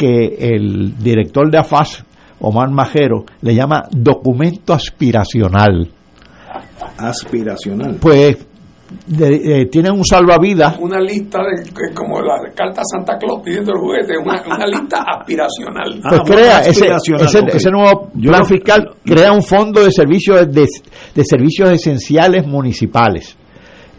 que 0.00 0.34
el 0.54 0.96
director 0.98 1.50
de 1.50 1.58
AFAS, 1.58 2.02
Omar 2.40 2.70
Majero, 2.70 3.26
le 3.42 3.54
llama 3.54 3.82
documento 3.90 4.72
aspiracional. 4.72 5.86
Aspiracional. 6.96 7.96
Pues 8.00 8.38
de- 9.06 9.60
eh, 9.60 9.66
tienen 9.66 9.92
un 9.92 10.04
salvavidas 10.04 10.76
Una 10.80 10.98
lista 11.00 11.38
de, 11.42 11.62
que 11.70 11.94
como 11.94 12.20
la 12.20 12.34
carta 12.54 12.82
Santa 12.84 13.16
Claus 13.18 13.40
pidiendo 13.44 13.72
el 13.72 13.78
juguete, 13.78 14.14
una, 14.18 14.42
una 14.46 14.66
lista 14.66 15.04
aspiracional. 15.18 16.00
pues 16.02 16.20
Ah, 16.20 16.22
crea 16.24 16.58
bueno, 16.58 16.70
ese, 17.36 17.56
ese, 17.56 17.70
nuevo 17.70 18.10
plan 18.20 18.44
fiscal 18.46 18.90
crea 19.04 19.32
un 19.32 19.42
fondo 19.42 19.84
de 19.84 19.92
servicios 19.92 20.50
de, 20.50 20.66
de 21.14 21.24
servicios 21.24 21.70
esenciales 21.70 22.46
municipales 22.46 23.36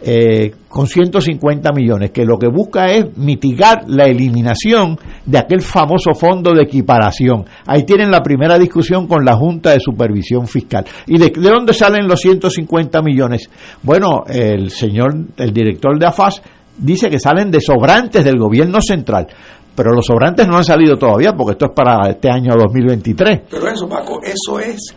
eh, 0.04 0.52
con 0.68 0.86
150 0.86 1.70
millones 1.72 2.10
que 2.10 2.24
lo 2.24 2.38
que 2.38 2.48
busca 2.48 2.90
es 2.90 3.16
mitigar 3.16 3.84
la 3.88 4.06
eliminación 4.06 4.98
de 5.26 5.38
aquel 5.38 5.60
famoso 5.60 6.14
fondo 6.14 6.54
de 6.54 6.62
equiparación. 6.62 7.44
Ahí 7.66 7.84
tienen 7.84 8.10
la 8.10 8.22
primera 8.22 8.58
discusión 8.58 9.06
con 9.06 9.24
la 9.24 9.36
Junta 9.36 9.70
de 9.70 9.80
Supervisión 9.80 10.46
Fiscal. 10.46 10.84
Y 11.06 11.18
de, 11.18 11.30
de 11.30 11.50
dónde 11.50 11.74
salen 11.74 12.08
los 12.08 12.20
150 12.20 13.02
millones 13.02 13.48
bueno 13.82 14.24
el 14.26 14.70
señor 14.70 15.14
el 15.36 15.52
director 15.52 15.98
de 15.98 16.06
AFAS 16.06 16.42
dice 16.78 17.10
que 17.10 17.18
salen 17.18 17.50
de 17.50 17.60
sobrantes 17.60 18.24
del 18.24 18.38
gobierno 18.38 18.80
central 18.80 19.26
pero 19.74 19.92
los 19.92 20.06
sobrantes 20.06 20.46
no 20.46 20.56
han 20.56 20.64
salido 20.64 20.96
todavía 20.96 21.32
porque 21.32 21.52
esto 21.52 21.66
es 21.66 21.72
para 21.72 22.10
este 22.10 22.30
año 22.30 22.52
2023 22.56 23.42
Pero 23.50 23.68
eso, 23.68 23.88
Paco, 23.88 24.20
eso 24.22 24.58
es 24.60 24.94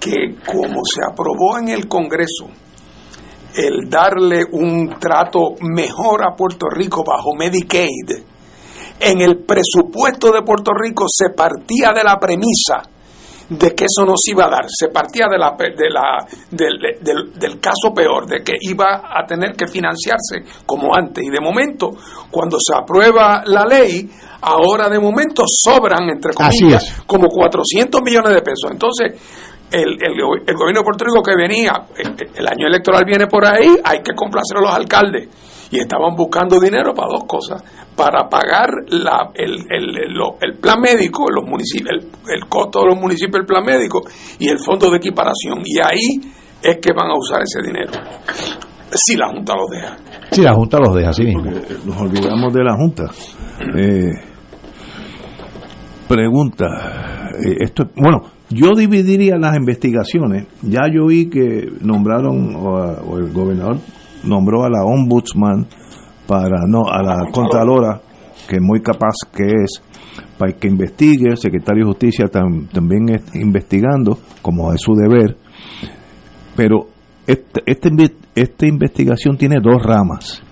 que 0.00 0.34
como 0.46 0.80
se 0.84 1.00
aprobó 1.10 1.58
en 1.58 1.68
el 1.68 1.88
Congreso 1.88 2.48
el 3.56 3.88
darle 3.88 4.44
un 4.52 4.96
trato 4.98 5.54
mejor 5.60 6.24
a 6.24 6.34
Puerto 6.36 6.66
Rico 6.70 7.02
bajo 7.06 7.34
Medicaid, 7.38 8.10
en 9.00 9.20
el 9.20 9.38
presupuesto 9.44 10.30
de 10.32 10.42
Puerto 10.42 10.72
Rico 10.72 11.06
se 11.08 11.30
partía 11.30 11.90
de 11.94 12.04
la 12.04 12.18
premisa 12.18 12.82
de 13.48 13.74
que 13.74 13.84
eso 13.84 14.06
no 14.06 14.14
se 14.16 14.30
iba 14.32 14.46
a 14.46 14.48
dar, 14.50 14.64
se 14.68 14.88
partía 14.88 15.26
de 15.28 15.36
la, 15.36 15.50
de 15.58 15.90
la, 15.90 16.26
del, 16.50 16.78
del- 17.02 17.38
del 17.38 17.60
caso 17.60 17.92
peor, 17.94 18.26
de 18.26 18.42
que 18.42 18.54
iba 18.58 19.02
a 19.04 19.26
tener 19.26 19.52
que 19.54 19.66
financiarse 19.66 20.42
como 20.64 20.94
antes. 20.96 21.22
Y 21.22 21.28
de 21.28 21.40
momento, 21.42 21.90
cuando 22.30 22.56
se 22.58 22.74
aprueba 22.74 23.42
la 23.44 23.66
ley, 23.66 24.08
ahora 24.40 24.88
de 24.88 24.98
momento 24.98 25.42
sobran, 25.46 26.08
entre 26.08 26.32
comillas, 26.32 27.02
como 27.06 27.28
400 27.28 28.00
millones 28.02 28.32
de 28.34 28.40
pesos. 28.40 28.70
Entonces, 28.70 29.12
el, 29.70 29.92
el, 30.00 30.12
el 30.46 30.54
gobierno 30.56 30.80
de 30.80 30.84
Puerto 30.84 31.04
Rico 31.04 31.22
que 31.22 31.34
venía, 31.36 31.72
el, 31.96 32.14
el 32.34 32.46
año 32.46 32.66
electoral 32.68 33.04
viene 33.06 33.26
por 33.26 33.44
ahí, 33.46 33.68
hay 33.84 33.98
que 34.02 34.14
complacer 34.14 34.58
a 34.58 34.60
los 34.60 34.70
alcaldes. 34.74 35.28
Y 35.70 35.80
estaban 35.80 36.14
buscando 36.14 36.60
dinero 36.60 36.94
para 36.94 37.08
dos 37.08 37.24
cosas, 37.26 37.60
para 37.96 38.28
pagar 38.28 38.68
la, 38.90 39.30
el, 39.34 39.52
el, 39.70 39.98
el- 39.98 40.12
lo- 40.12 40.36
el 40.40 40.58
plan 40.58 40.80
médico, 40.80 41.26
los 41.30 41.44
municipios, 41.48 41.90
el, 41.98 42.32
el 42.32 42.48
costo 42.48 42.80
de 42.82 42.86
los 42.88 42.96
municipios 43.00 43.32
del 43.32 43.46
plan 43.46 43.64
médico 43.64 44.02
y 44.38 44.48
el 44.48 44.58
fondo 44.60 44.88
de 44.90 44.98
equiparación. 44.98 45.62
Y 45.64 45.78
ahí 45.80 46.32
es 46.62 46.76
que 46.78 46.92
van 46.92 47.10
a 47.10 47.16
usar 47.16 47.40
ese 47.42 47.60
dinero, 47.66 47.90
si 48.92 49.16
la 49.16 49.28
Junta 49.30 49.54
lo 49.56 49.64
deja. 49.68 49.96
si 50.30 50.42
la 50.42 50.54
Junta 50.54 50.78
los 50.78 50.94
deja 50.94 51.10
así 51.10 51.24
mismo 51.24 51.50
Eh, 51.50 51.62
Nos 51.84 52.00
olvidamos 52.00 52.52
de 52.52 52.62
la 52.62 52.76
Junta. 52.76 53.04
Eh, 53.76 54.10
pregunta. 56.08 56.66
eh, 57.44 57.56
esto, 57.60 57.84
bueno, 57.96 58.20
yo 58.50 58.74
dividiría 58.76 59.36
las 59.36 59.56
investigaciones. 59.56 60.46
Ya 60.62 60.82
yo 60.92 61.06
vi 61.06 61.28
que 61.28 61.68
nombraron, 61.80 62.54
o, 62.56 63.18
el 63.18 63.32
gobernador 63.32 63.78
nombró 64.22 64.64
a 64.64 64.70
la 64.70 64.84
ombudsman 64.84 65.66
para, 66.26 66.66
no, 66.68 66.86
a 66.88 67.02
la 67.02 67.30
contralora, 67.32 68.00
que 68.48 68.60
muy 68.60 68.80
capaz 68.80 69.14
que 69.34 69.44
es, 69.44 69.82
para 70.38 70.52
que 70.52 70.68
investigue. 70.68 71.28
El 71.30 71.36
secretario 71.36 71.84
de 71.84 71.90
Justicia 71.90 72.26
tam- 72.26 72.68
también 72.70 73.08
está 73.10 73.38
investigando, 73.38 74.18
como 74.42 74.72
es 74.72 74.80
su 74.80 74.94
deber. 74.94 75.36
Pero 76.56 76.86
este, 77.26 77.62
este 77.66 77.90
esta 78.34 78.66
investigación 78.66 79.36
tiene 79.36 79.56
dos 79.62 79.82
ramas 79.82 80.42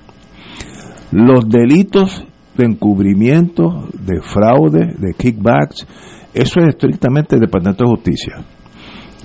los 1.13 1.47
delitos 1.47 2.25
de 2.57 2.65
encubrimiento, 2.65 3.87
de 3.93 4.21
fraude, 4.23 4.95
de 4.99 5.15
kickbacks, 5.17 5.87
eso 6.35 6.61
es 6.61 6.69
estrictamente 6.69 7.37
el 7.37 7.41
Departamento 7.43 7.85
de 7.85 7.91
Justicia. 7.91 8.37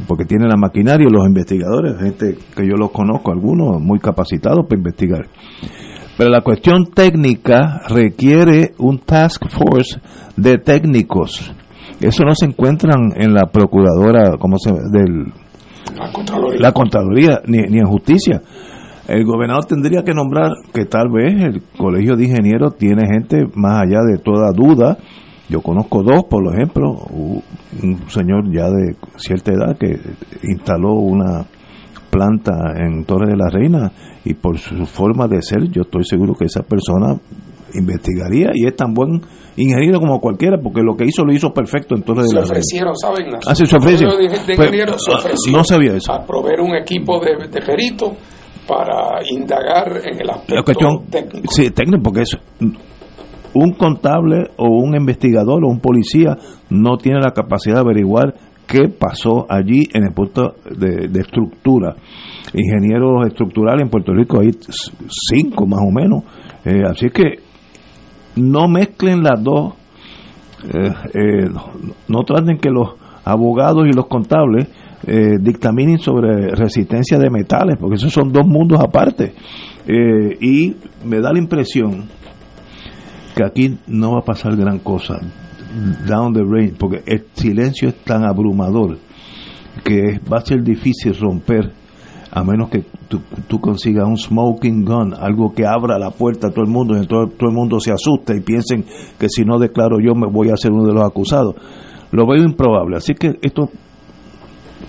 Porque 0.07 0.25
tiene 0.25 0.47
la 0.47 0.57
maquinaria 0.57 1.07
y 1.07 1.11
los 1.11 1.25
investigadores, 1.25 1.97
gente 1.99 2.37
que 2.55 2.67
yo 2.67 2.75
los 2.75 2.91
conozco, 2.91 3.31
algunos 3.31 3.81
muy 3.81 3.99
capacitados 3.99 4.65
para 4.67 4.77
investigar. 4.77 5.27
Pero 6.17 6.29
la 6.29 6.41
cuestión 6.41 6.85
técnica 6.93 7.81
requiere 7.89 8.73
un 8.79 8.99
task 8.99 9.43
force 9.49 9.99
de 10.35 10.57
técnicos. 10.57 11.53
Eso 11.99 12.23
no 12.23 12.35
se 12.35 12.45
encuentran 12.45 13.11
en 13.15 13.33
la 13.33 13.47
procuradora, 13.51 14.37
¿cómo 14.39 14.57
se 14.57 14.71
del 14.71 15.33
La 15.97 16.11
Contraloría. 16.11 16.59
la 16.59 16.71
Contraloría 16.71 17.41
ni, 17.47 17.59
ni 17.59 17.79
en 17.79 17.85
justicia. 17.85 18.41
El 19.07 19.23
gobernador 19.25 19.65
tendría 19.65 20.03
que 20.03 20.13
nombrar 20.13 20.51
que 20.73 20.85
tal 20.85 21.09
vez 21.09 21.33
el 21.41 21.61
colegio 21.77 22.15
de 22.15 22.25
ingenieros 22.25 22.77
tiene 22.77 23.07
gente 23.07 23.47
más 23.55 23.83
allá 23.83 24.01
de 24.01 24.17
toda 24.17 24.51
duda. 24.51 24.97
Yo 25.49 25.61
conozco 25.61 26.03
dos, 26.03 26.25
por 26.29 26.43
ejemplo, 26.53 26.91
un 27.11 28.09
señor 28.09 28.51
ya 28.53 28.69
de 28.69 28.95
cierta 29.17 29.51
edad 29.53 29.77
que 29.77 29.97
instaló 30.43 30.93
una 30.95 31.45
planta 32.09 32.53
en 32.75 33.05
Torre 33.05 33.27
de 33.31 33.37
la 33.37 33.49
Reina 33.49 33.91
y 34.25 34.33
por 34.33 34.57
su 34.57 34.85
forma 34.85 35.27
de 35.27 35.41
ser 35.41 35.69
yo 35.71 35.83
estoy 35.83 36.03
seguro 36.03 36.33
que 36.33 36.45
esa 36.45 36.63
persona 36.63 37.15
investigaría 37.73 38.49
y 38.53 38.65
es 38.65 38.75
tan 38.75 38.93
buen 38.93 39.21
ingeniero 39.57 39.99
como 39.99 40.19
cualquiera 40.19 40.57
porque 40.61 40.81
lo 40.81 40.95
que 40.95 41.05
hizo 41.05 41.23
lo 41.23 41.33
hizo 41.33 41.51
perfecto 41.53 41.95
en 41.95 42.03
Torre 42.03 42.23
de 42.23 42.27
se 42.29 42.35
la 42.35 42.41
Reina. 42.41 42.51
ofrecieron, 42.53 42.95
¿saben? 42.97 43.25
Ah, 43.45 43.55
sí, 43.55 43.65
se 43.65 43.77
de, 43.77 43.95
de 43.97 44.55
Pues, 44.55 44.71
se 45.03 45.11
ah, 45.13 45.51
no 45.51 45.63
sabía 45.63 45.93
eso. 45.95 46.11
a 46.11 46.25
proveer 46.25 46.61
un 46.61 46.75
equipo 46.75 47.19
de, 47.19 47.47
de 47.47 47.61
peritos 47.61 48.11
para 48.67 49.19
indagar 49.29 50.01
en 50.05 50.19
el 50.21 50.29
aspecto 50.29 50.55
la 50.55 50.63
cuestión 50.63 51.05
técnico. 51.09 51.47
sí 51.51 51.69
técnico 51.71 52.03
porque 52.03 52.21
es 52.21 52.37
un 53.53 53.71
contable 53.73 54.51
o 54.57 54.67
un 54.69 54.95
investigador 54.95 55.63
o 55.63 55.67
un 55.67 55.79
policía 55.79 56.37
no 56.69 56.97
tiene 56.97 57.19
la 57.19 57.31
capacidad 57.31 57.75
de 57.75 57.81
averiguar 57.81 58.35
qué 58.67 58.89
pasó 58.89 59.45
allí 59.49 59.87
en 59.93 60.03
el 60.03 60.13
punto 60.13 60.55
de, 60.69 61.05
estructura 61.19 61.95
ingenieros 62.53 63.25
estructurales 63.27 63.83
en 63.83 63.89
Puerto 63.89 64.13
Rico 64.13 64.39
hay 64.39 64.51
cinco 65.29 65.65
más 65.65 65.81
o 65.81 65.91
menos 65.91 66.23
Eh, 66.65 66.83
así 66.85 67.09
que 67.11 67.39
no 68.35 68.67
mezclen 68.67 69.23
las 69.23 69.41
dos 69.41 69.73
eh, 70.73 70.91
eh, 71.13 71.49
no, 72.09 72.23
traten 72.23 72.57
que 72.57 72.69
los 72.69 72.89
abogados 73.23 73.87
y 73.87 73.93
los 73.93 74.07
contables 74.07 74.67
dictaminen 75.39 75.99
sobre 75.99 76.49
resistencia 76.55 77.17
de 77.17 77.29
metales, 77.29 77.77
porque 77.79 77.95
esos 77.95 78.11
son 78.11 78.33
dos 78.33 78.45
mundos 78.45 78.81
aparte. 78.81 79.33
Y 80.41 80.75
me 81.05 81.21
da 81.21 81.31
la 81.31 81.39
impresión 81.39 82.09
que 83.37 83.43
aquí 83.43 83.77
no 83.85 84.13
va 84.13 84.19
a 84.19 84.25
pasar 84.25 84.55
gran 84.55 84.79
cosa 84.79 85.19
down 86.07 86.33
the 86.33 86.43
range, 86.43 86.73
porque 86.79 87.03
el 87.05 87.25
silencio 87.33 87.89
es 87.89 87.95
tan 88.03 88.23
abrumador 88.23 88.97
que 89.83 90.19
va 90.19 90.37
a 90.37 90.41
ser 90.41 90.63
difícil 90.63 91.13
romper 91.19 91.71
a 92.31 92.43
menos 92.43 92.69
que 92.69 92.83
tú, 93.07 93.61
consigas 93.61 94.07
un 94.07 94.17
smoking 94.17 94.83
gun, 94.83 95.13
algo 95.13 95.53
que 95.53 95.65
abra 95.65 95.99
la 95.99 96.09
puerta 96.09 96.47
a 96.47 96.49
todo 96.51 96.65
el 96.65 96.71
mundo 96.71 96.97
y 97.01 97.05
todo, 97.05 97.27
todo 97.27 97.49
el 97.49 97.55
mundo 97.55 97.79
se 97.79 97.91
asuste 97.91 98.35
y 98.35 98.41
piensen 98.41 98.85
que 99.19 99.29
si 99.29 99.45
no 99.45 99.59
declaro 99.59 99.97
yo 99.99 100.13
me 100.13 100.27
voy 100.27 100.49
a 100.49 100.57
ser 100.57 100.71
uno 100.71 100.85
de 100.85 100.93
los 100.93 101.03
acusados. 101.03 101.55
Lo 102.11 102.25
veo 102.25 102.43
improbable, 102.43 102.97
así 102.97 103.13
que 103.13 103.37
esto 103.41 103.69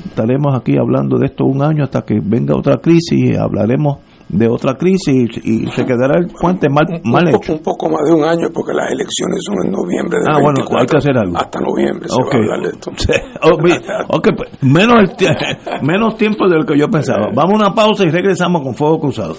estaremos 0.06 0.58
aquí 0.58 0.76
hablando 0.78 1.18
de 1.18 1.26
esto 1.26 1.44
un 1.44 1.62
año 1.62 1.84
hasta 1.84 2.02
que 2.02 2.18
venga 2.20 2.56
otra 2.56 2.78
crisis 2.78 3.12
y 3.12 3.36
hablaremos 3.36 3.98
de 4.28 4.46
otra 4.48 4.74
crisis 4.76 5.30
y, 5.42 5.64
y 5.64 5.66
se 5.72 5.84
quedará 5.86 6.18
el 6.18 6.26
puente 6.28 6.68
mal, 6.68 6.84
un, 7.02 7.10
mal 7.10 7.28
hecho. 7.28 7.54
un 7.54 7.58
poco 7.60 7.88
más 7.88 8.02
de 8.06 8.12
un 8.14 8.24
año 8.24 8.48
porque 8.52 8.72
las 8.74 8.90
elecciones 8.92 9.40
son 9.46 9.64
en 9.64 9.72
noviembre 9.72 10.18
del 10.18 10.28
Ah, 10.28 10.38
bueno, 10.40 10.60
24. 10.66 10.80
hay 10.80 10.86
que 10.86 10.96
hacer 10.98 11.16
algo. 11.18 11.36
Hasta 11.38 11.60
noviembre 11.60 12.08
Ok. 12.12 12.30
se 12.32 12.38
va 12.38 12.44
a 12.44 12.54
hablar 12.56 12.60
de 12.62 12.68
esto. 12.68 12.90
Ok, 14.10 14.28
pues, 14.36 14.50
menos, 14.62 15.00
el 15.00 15.16
tie- 15.16 15.80
menos 15.82 16.16
tiempo 16.16 16.48
de 16.48 16.56
lo 16.58 16.64
que 16.66 16.78
yo 16.78 16.88
pensaba. 16.88 17.28
Vamos 17.34 17.54
a 17.54 17.66
una 17.66 17.74
pausa 17.74 18.04
y 18.04 18.10
regresamos 18.10 18.62
con 18.62 18.74
Fuego 18.74 19.00
Cruzado. 19.00 19.34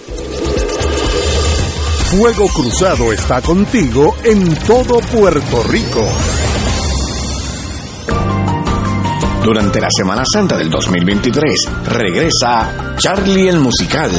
Fuego 2.10 2.46
Cruzado 2.48 3.12
está 3.12 3.40
contigo 3.40 4.14
en 4.24 4.54
todo 4.66 4.98
Puerto 5.16 5.62
Rico. 5.70 6.04
Durante 9.44 9.80
la 9.80 9.88
Semana 9.90 10.22
Santa 10.30 10.56
del 10.58 10.68
2023 10.70 11.68
regresa 11.86 12.94
Charlie 12.98 13.48
el 13.48 13.58
Musical, 13.60 14.10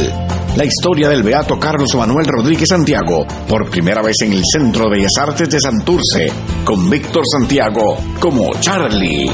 la 0.56 0.66
historia 0.66 1.10
del 1.10 1.24
beato 1.24 1.58
Carlos 1.58 1.96
Manuel 1.96 2.26
Rodríguez 2.28 2.68
Santiago, 2.70 3.26
por 3.48 3.70
primera 3.70 4.02
vez 4.02 4.16
en 4.22 4.34
el 4.34 4.44
Centro 4.44 4.86
de 4.86 4.98
Bellas 4.98 5.18
Artes 5.20 5.50
de 5.50 5.60
Santurce, 5.60 6.32
con 6.66 6.90
Víctor 6.90 7.24
Santiago 7.26 7.98
como 8.20 8.52
Charlie. 8.60 9.32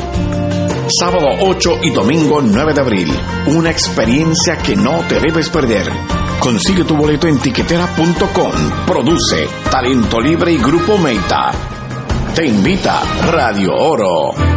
sábado 0.99 1.27
8 1.41 1.69
y 1.83 1.91
domingo 1.91 2.41
9 2.41 2.73
de 2.73 2.81
abril. 2.81 3.07
Una 3.47 3.71
experiencia 3.71 4.57
que 4.57 4.75
no 4.75 4.99
te 5.07 5.19
debes 5.19 5.49
perder. 5.49 5.87
Consigue 6.39 6.83
tu 6.83 6.95
boleto 6.95 7.27
en 7.27 7.39
tiquetera.com. 7.39 8.85
Produce 8.85 9.47
Talento 9.69 10.19
Libre 10.21 10.53
y 10.53 10.57
Grupo 10.57 10.97
Meita. 10.97 11.51
Te 12.35 12.45
invita 12.45 13.01
Radio 13.31 13.73
Oro. 13.73 14.56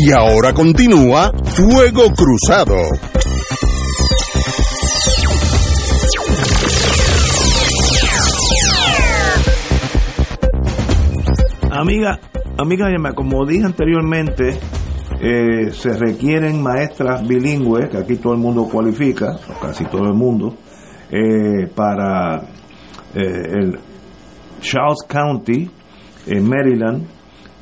Y 0.00 0.12
ahora 0.12 0.54
continúa 0.54 1.32
Fuego 1.42 2.04
Cruzado. 2.14 2.76
Amiga, 11.72 12.20
amiga, 12.56 12.86
como 13.12 13.44
dije 13.44 13.64
anteriormente, 13.64 14.60
eh, 15.20 15.72
se 15.72 15.98
requieren 15.98 16.62
maestras 16.62 17.26
bilingües, 17.26 17.90
que 17.90 17.96
aquí 17.98 18.16
todo 18.18 18.34
el 18.34 18.38
mundo 18.38 18.68
cualifica, 18.70 19.36
casi 19.60 19.84
todo 19.86 20.04
el 20.04 20.14
mundo, 20.14 20.54
eh, 21.10 21.66
para 21.74 22.36
eh, 23.16 23.48
el 23.50 23.80
Charles 24.60 25.02
County, 25.08 25.68
en 26.28 26.48
Maryland, 26.48 27.17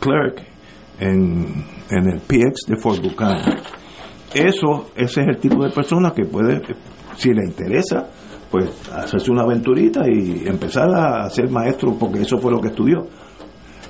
clerk 0.00 0.42
en, 0.98 1.64
en 1.90 2.06
el 2.08 2.20
PX 2.20 2.66
de 2.68 2.76
Fort 2.80 3.02
Buchanan. 3.02 3.58
Eso, 4.34 4.90
ese 4.96 5.20
es 5.22 5.28
el 5.28 5.36
tipo 5.38 5.62
de 5.62 5.70
persona 5.70 6.12
que 6.14 6.24
puede, 6.24 6.62
si 7.16 7.32
le 7.34 7.44
interesa, 7.44 8.08
pues 8.50 8.68
hacerse 8.92 9.30
una 9.30 9.42
aventurita 9.42 10.02
y 10.08 10.42
empezar 10.46 10.90
a 10.92 11.30
ser 11.30 11.48
maestro, 11.50 11.96
porque 11.98 12.22
eso 12.22 12.38
fue 12.38 12.50
lo 12.50 12.60
que 12.60 12.68
estudió. 12.68 13.06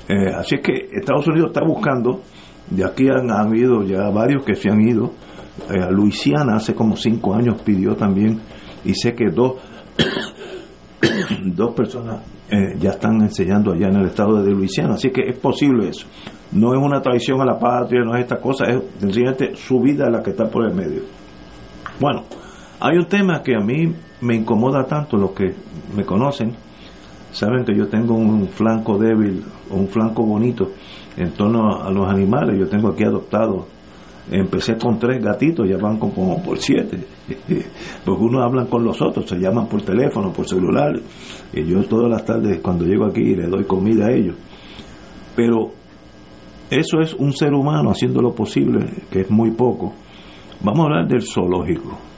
Eh, 0.09 0.35
así 0.37 0.57
es 0.57 0.61
que 0.61 0.89
Estados 0.93 1.27
Unidos 1.29 1.51
está 1.55 1.65
buscando, 1.65 2.21
de 2.69 2.85
aquí 2.85 3.09
han 3.09 3.31
habido 3.31 3.83
ya 3.83 4.11
varios 4.11 4.45
que 4.45 4.55
se 4.55 4.69
han 4.69 4.81
ido, 4.81 5.13
eh, 5.71 5.83
a 5.83 5.91
Luisiana 5.91 6.57
hace 6.57 6.75
como 6.75 6.97
cinco 6.97 7.35
años 7.35 7.63
pidió 7.63 7.95
también, 7.95 8.41
y 8.85 8.95
sé 8.95 9.15
que 9.15 9.31
dos, 9.31 9.55
dos 11.45 11.75
personas 11.75 12.21
eh, 12.51 12.77
ya 12.79 12.91
están 12.91 13.21
enseñando 13.23 13.73
allá 13.73 13.89
en 13.89 13.97
el 13.97 14.07
estado 14.07 14.43
de 14.43 14.51
Luisiana, 14.51 14.95
así 14.95 15.11
que 15.11 15.23
es 15.23 15.39
posible 15.39 15.89
eso. 15.89 16.07
No 16.53 16.75
es 16.75 16.83
una 16.83 17.01
traición 17.01 17.41
a 17.41 17.45
la 17.45 17.59
patria, 17.59 18.03
no 18.05 18.15
es 18.15 18.23
esta 18.23 18.41
cosa, 18.41 18.65
es 18.67 18.83
sencillamente 18.99 19.55
su 19.55 19.81
vida 19.81 20.11
la 20.11 20.23
que 20.23 20.31
está 20.31 20.51
por 20.51 20.69
el 20.69 20.75
medio. 20.75 21.03
Bueno, 22.01 22.25
hay 22.81 22.97
un 22.97 23.07
tema 23.07 23.41
que 23.43 23.55
a 23.55 23.61
mí 23.61 23.95
me 24.21 24.35
incomoda 24.35 24.85
tanto, 24.87 25.17
los 25.17 25.33
que 25.33 25.55
me 25.95 26.05
conocen, 26.05 26.55
saben 27.33 27.65
que 27.65 27.75
yo 27.77 27.89
tengo 27.89 28.15
un 28.15 28.49
flanco 28.49 28.99
débil, 28.99 29.45
o 29.71 29.77
un 29.77 29.89
flanco 29.89 30.25
bonito 30.25 30.71
en 31.17 31.33
torno 31.33 31.83
a 31.83 31.91
los 31.91 32.09
animales. 32.09 32.59
Yo 32.59 32.69
tengo 32.69 32.89
aquí 32.89 33.05
adoptado, 33.05 33.67
empecé 34.31 34.77
con 34.77 34.99
tres 34.99 35.23
gatitos, 35.23 35.69
ya 35.69 35.77
van 35.77 35.99
como, 35.99 36.13
como 36.15 36.43
por 36.43 36.59
siete. 36.59 37.05
Porque 38.05 38.23
unos 38.23 38.45
hablan 38.45 38.67
con 38.67 38.85
los 38.85 39.01
otros, 39.01 39.29
se 39.29 39.37
llaman 39.37 39.67
por 39.67 39.83
teléfono, 39.83 40.33
por 40.33 40.47
celular. 40.47 40.93
Y 41.53 41.65
yo 41.65 41.83
todas 41.85 42.11
las 42.11 42.25
tardes 42.25 42.61
cuando 42.61 42.85
llego 42.85 43.07
aquí 43.07 43.35
le 43.35 43.49
doy 43.49 43.65
comida 43.65 44.07
a 44.07 44.13
ellos. 44.13 44.37
Pero 45.37 45.71
eso 46.71 47.01
es 47.01 47.15
un 47.15 47.33
ser 47.33 47.53
humano 47.53 47.91
haciendo 47.91 48.21
lo 48.21 48.35
posible, 48.35 48.87
que 49.11 49.23
es 49.23 49.31
muy 49.31 49.53
poco. 49.53 49.93
Vamos 50.63 50.81
a 50.81 50.83
hablar 50.85 51.09
del 51.09 51.23
zoológico. 51.23 52.10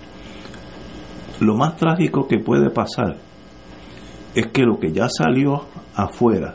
Lo 1.42 1.56
más 1.56 1.76
trágico 1.76 2.28
que 2.28 2.38
puede 2.38 2.70
pasar 2.70 3.16
es 4.32 4.46
que 4.46 4.62
lo 4.62 4.78
que 4.78 4.92
ya 4.92 5.08
salió 5.08 5.62
afuera 5.92 6.54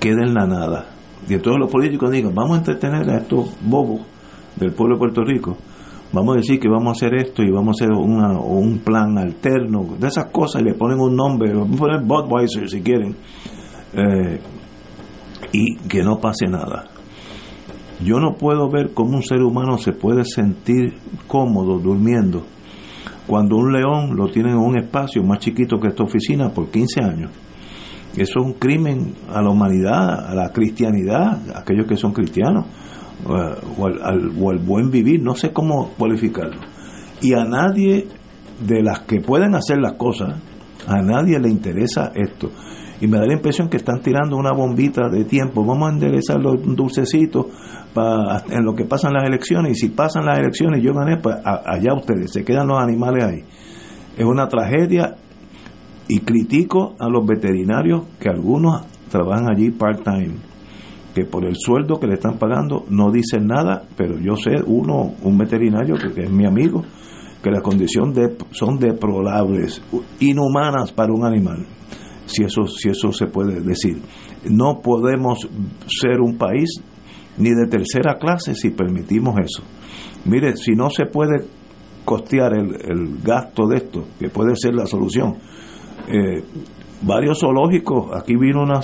quede 0.00 0.22
en 0.22 0.32
la 0.32 0.46
nada. 0.46 0.86
Y 1.28 1.34
entonces 1.34 1.60
los 1.60 1.70
políticos 1.70 2.10
digan, 2.10 2.34
vamos 2.34 2.52
a 2.52 2.58
entretener 2.60 3.10
a 3.10 3.18
estos 3.18 3.54
bobos 3.60 4.00
del 4.56 4.72
pueblo 4.72 4.94
de 4.94 5.00
Puerto 5.00 5.22
Rico, 5.22 5.54
vamos 6.12 6.34
a 6.34 6.38
decir 6.38 6.58
que 6.58 6.68
vamos 6.68 6.88
a 6.88 6.92
hacer 6.92 7.14
esto 7.14 7.42
y 7.42 7.50
vamos 7.50 7.78
a 7.78 7.84
hacer 7.84 7.94
una, 7.94 8.40
un 8.40 8.78
plan 8.78 9.18
alterno, 9.18 9.86
de 9.98 10.08
esas 10.08 10.30
cosas, 10.32 10.62
y 10.62 10.64
le 10.64 10.74
ponen 10.74 10.98
un 10.98 11.14
nombre, 11.14 11.54
le 11.54 11.76
poner 11.76 12.00
Budweiser 12.02 12.70
si 12.70 12.80
quieren, 12.80 13.14
eh, 13.92 14.40
y 15.52 15.76
que 15.76 16.02
no 16.02 16.18
pase 16.18 16.46
nada. 16.46 16.86
Yo 18.02 18.18
no 18.18 18.32
puedo 18.32 18.70
ver 18.70 18.94
cómo 18.94 19.18
un 19.18 19.22
ser 19.22 19.42
humano 19.42 19.76
se 19.76 19.92
puede 19.92 20.24
sentir 20.24 20.94
cómodo 21.28 21.78
durmiendo 21.78 22.46
cuando 23.26 23.56
un 23.56 23.72
león 23.72 24.16
lo 24.16 24.28
tienen 24.28 24.52
en 24.52 24.58
un 24.58 24.76
espacio 24.78 25.22
más 25.22 25.38
chiquito 25.38 25.78
que 25.78 25.88
esta 25.88 26.02
oficina 26.04 26.50
por 26.50 26.70
15 26.70 27.02
años. 27.02 27.30
Eso 28.16 28.40
es 28.40 28.44
un 28.46 28.54
crimen 28.54 29.14
a 29.32 29.40
la 29.40 29.50
humanidad, 29.50 30.28
a 30.30 30.34
la 30.34 30.50
cristianidad, 30.52 31.38
a 31.54 31.60
aquellos 31.60 31.86
que 31.86 31.96
son 31.96 32.12
cristianos, 32.12 32.66
o 33.26 33.86
al- 33.86 34.32
o 34.40 34.50
al 34.50 34.58
buen 34.58 34.90
vivir, 34.90 35.22
no 35.22 35.34
sé 35.34 35.52
cómo 35.52 35.90
cualificarlo. 35.98 36.60
Y 37.22 37.34
a 37.34 37.44
nadie 37.44 38.08
de 38.66 38.82
las 38.82 39.00
que 39.00 39.20
pueden 39.20 39.54
hacer 39.54 39.78
las 39.78 39.92
cosas, 39.92 40.34
a 40.88 41.02
nadie 41.02 41.38
le 41.38 41.50
interesa 41.50 42.10
esto. 42.14 42.50
Y 43.00 43.06
me 43.06 43.18
da 43.18 43.26
la 43.26 43.32
impresión 43.34 43.68
que 43.68 43.78
están 43.78 44.00
tirando 44.02 44.36
una 44.36 44.52
bombita 44.52 45.08
de 45.08 45.24
tiempo. 45.24 45.64
Vamos 45.64 45.90
a 45.90 45.92
enderezar 45.94 46.38
los 46.40 46.62
dulcecitos 46.76 47.46
pa- 47.94 48.44
en 48.50 48.64
lo 48.64 48.74
que 48.74 48.84
pasan 48.84 49.14
las 49.14 49.24
elecciones. 49.24 49.72
Y 49.72 49.74
si 49.80 49.88
pasan 49.88 50.26
las 50.26 50.38
elecciones 50.38 50.82
yo 50.82 50.92
gané, 50.92 51.16
pues 51.16 51.36
allá 51.44 51.94
ustedes, 51.94 52.30
se 52.32 52.44
quedan 52.44 52.68
los 52.68 52.78
animales 52.78 53.24
ahí. 53.24 53.44
Es 54.18 54.24
una 54.24 54.48
tragedia 54.48 55.16
y 56.08 56.18
critico 56.20 56.94
a 56.98 57.08
los 57.08 57.24
veterinarios 57.24 58.02
que 58.18 58.28
algunos 58.28 58.82
trabajan 59.10 59.48
allí 59.50 59.70
part-time, 59.70 60.34
que 61.14 61.24
por 61.24 61.44
el 61.46 61.54
sueldo 61.56 61.98
que 61.98 62.06
le 62.06 62.14
están 62.14 62.36
pagando 62.38 62.84
no 62.90 63.10
dicen 63.10 63.46
nada, 63.46 63.82
pero 63.96 64.18
yo 64.18 64.36
sé 64.36 64.56
uno, 64.66 65.12
un 65.22 65.38
veterinario 65.38 65.94
que, 65.96 66.12
que 66.12 66.24
es 66.24 66.30
mi 66.30 66.44
amigo, 66.46 66.82
que 67.42 67.50
las 67.50 67.62
condiciones 67.62 68.14
de- 68.14 68.36
son 68.50 68.78
deplorables, 68.78 69.80
inhumanas 70.20 70.92
para 70.92 71.12
un 71.12 71.24
animal, 71.24 71.64
si 72.30 72.44
eso, 72.44 72.66
si 72.66 72.88
eso 72.88 73.12
se 73.12 73.26
puede 73.26 73.60
decir. 73.60 74.00
No 74.48 74.80
podemos 74.80 75.48
ser 75.86 76.20
un 76.20 76.36
país 76.38 76.80
ni 77.38 77.50
de 77.50 77.66
tercera 77.66 78.18
clase 78.18 78.54
si 78.54 78.70
permitimos 78.70 79.38
eso. 79.38 79.62
Mire, 80.24 80.56
si 80.56 80.72
no 80.72 80.90
se 80.90 81.06
puede 81.06 81.44
costear 82.04 82.54
el, 82.54 82.74
el 82.82 83.18
gasto 83.22 83.66
de 83.66 83.76
esto, 83.76 84.04
que 84.18 84.28
puede 84.28 84.56
ser 84.56 84.74
la 84.74 84.86
solución, 84.86 85.36
eh, 86.08 86.42
varios 87.02 87.40
zoológicos, 87.40 88.10
aquí 88.14 88.36
vino 88.36 88.62
una, 88.62 88.80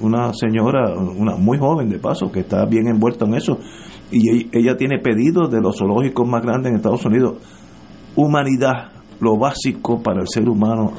una, 0.00 0.32
señora, 0.32 0.94
una 0.96 1.36
muy 1.36 1.58
joven 1.58 1.88
de 1.90 1.98
paso, 1.98 2.30
que 2.32 2.40
está 2.40 2.64
bien 2.66 2.86
envuelta 2.88 3.26
en 3.26 3.34
eso, 3.34 3.58
y 4.10 4.30
ella, 4.30 4.48
ella 4.52 4.76
tiene 4.76 4.98
pedidos 4.98 5.50
de 5.50 5.60
los 5.60 5.78
zoológicos 5.78 6.26
más 6.26 6.42
grandes 6.42 6.70
en 6.70 6.76
Estados 6.76 7.04
Unidos. 7.04 7.36
Humanidad, 8.16 8.92
lo 9.20 9.36
básico 9.36 10.02
para 10.02 10.22
el 10.22 10.28
ser 10.28 10.48
humano 10.48 10.92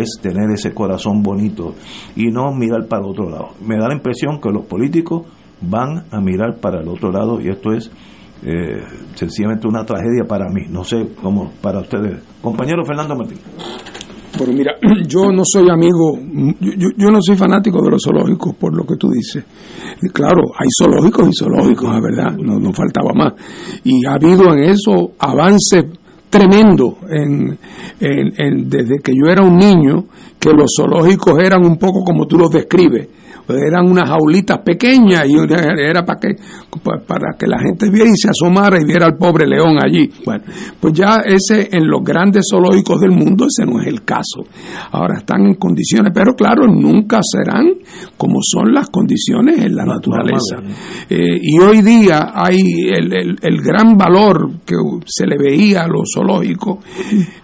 es 0.00 0.18
tener 0.20 0.50
ese 0.52 0.72
corazón 0.72 1.22
bonito 1.22 1.74
y 2.16 2.26
no 2.30 2.52
mirar 2.52 2.86
para 2.88 3.04
el 3.04 3.10
otro 3.10 3.30
lado. 3.30 3.48
Me 3.64 3.76
da 3.76 3.88
la 3.88 3.94
impresión 3.94 4.40
que 4.40 4.50
los 4.50 4.66
políticos 4.66 5.26
van 5.60 6.04
a 6.10 6.20
mirar 6.20 6.58
para 6.60 6.80
el 6.80 6.88
otro 6.88 7.10
lado 7.10 7.40
y 7.40 7.48
esto 7.48 7.72
es 7.72 7.90
eh, 8.42 8.82
sencillamente 9.14 9.66
una 9.66 9.84
tragedia 9.84 10.24
para 10.28 10.48
mí, 10.50 10.62
no 10.68 10.84
sé 10.84 11.08
cómo 11.22 11.52
para 11.62 11.80
ustedes. 11.80 12.22
Compañero 12.42 12.84
Fernando 12.84 13.14
Martín. 13.16 13.38
Pero 14.36 14.52
mira, 14.52 14.72
yo 15.06 15.30
no 15.32 15.42
soy 15.44 15.70
amigo, 15.70 16.18
yo, 16.60 17.10
no 17.10 17.18
soy 17.22 17.36
fanático 17.36 17.80
de 17.82 17.90
los 17.90 18.02
zoológicos, 18.02 18.54
por 18.56 18.76
lo 18.76 18.84
que 18.84 18.96
tú 18.96 19.10
dices. 19.10 19.44
Claro, 20.12 20.42
hay 20.58 20.66
zoológicos 20.76 21.28
y 21.28 21.32
zoológicos, 21.38 21.94
es 21.94 22.02
verdad, 22.02 22.36
no, 22.36 22.58
no 22.58 22.72
faltaba 22.72 23.12
más. 23.14 23.32
Y 23.84 24.04
ha 24.06 24.14
habido 24.14 24.52
en 24.52 24.70
eso 24.70 25.12
avances 25.18 25.84
tremendo 26.38 26.98
en, 27.08 27.56
en- 28.00 28.32
en- 28.36 28.68
desde 28.68 28.98
que 28.98 29.12
yo 29.14 29.30
era 29.30 29.42
un 29.42 29.56
niño, 29.56 30.04
que 30.40 30.50
los 30.52 30.72
zoológicos 30.76 31.38
eran 31.38 31.64
un 31.64 31.76
poco 31.78 32.02
como 32.04 32.26
tú 32.26 32.36
los 32.36 32.50
describes. 32.50 33.08
Eran 33.48 33.90
unas 33.90 34.08
jaulitas 34.08 34.58
pequeñas 34.64 35.24
y 35.28 35.34
era 35.36 36.04
para 36.04 36.18
que, 36.20 36.28
para 37.06 37.34
que 37.38 37.46
la 37.46 37.58
gente 37.58 37.90
viera 37.90 38.08
y 38.10 38.16
se 38.16 38.30
asomara 38.30 38.80
y 38.80 38.84
viera 38.84 39.06
al 39.06 39.16
pobre 39.18 39.46
león 39.46 39.76
allí. 39.82 40.10
Bueno, 40.24 40.44
pues 40.80 40.94
ya 40.94 41.16
ese 41.24 41.68
en 41.72 41.86
los 41.86 42.02
grandes 42.02 42.46
zoológicos 42.50 43.00
del 43.00 43.10
mundo 43.10 43.46
ese 43.46 43.66
no 43.70 43.80
es 43.80 43.86
el 43.86 44.02
caso. 44.04 44.44
Ahora 44.92 45.18
están 45.18 45.44
en 45.46 45.54
condiciones, 45.56 46.12
pero 46.14 46.34
claro, 46.34 46.66
nunca 46.66 47.20
serán 47.22 47.66
como 48.16 48.38
son 48.42 48.72
las 48.72 48.88
condiciones 48.90 49.58
en 49.58 49.74
la 49.76 49.84
naturaleza. 49.84 50.56
Eh, 51.10 51.38
y 51.42 51.58
hoy 51.58 51.82
día 51.82 52.32
hay 52.34 52.56
el, 52.94 53.12
el- 53.12 53.38
el 53.42 53.60
gran 53.62 53.96
valor 53.98 54.50
que 54.64 54.74
se 55.06 55.26
le 55.26 55.36
veía 55.36 55.82
a 55.82 55.88
los 55.88 56.04
zoológicos, 56.14 56.78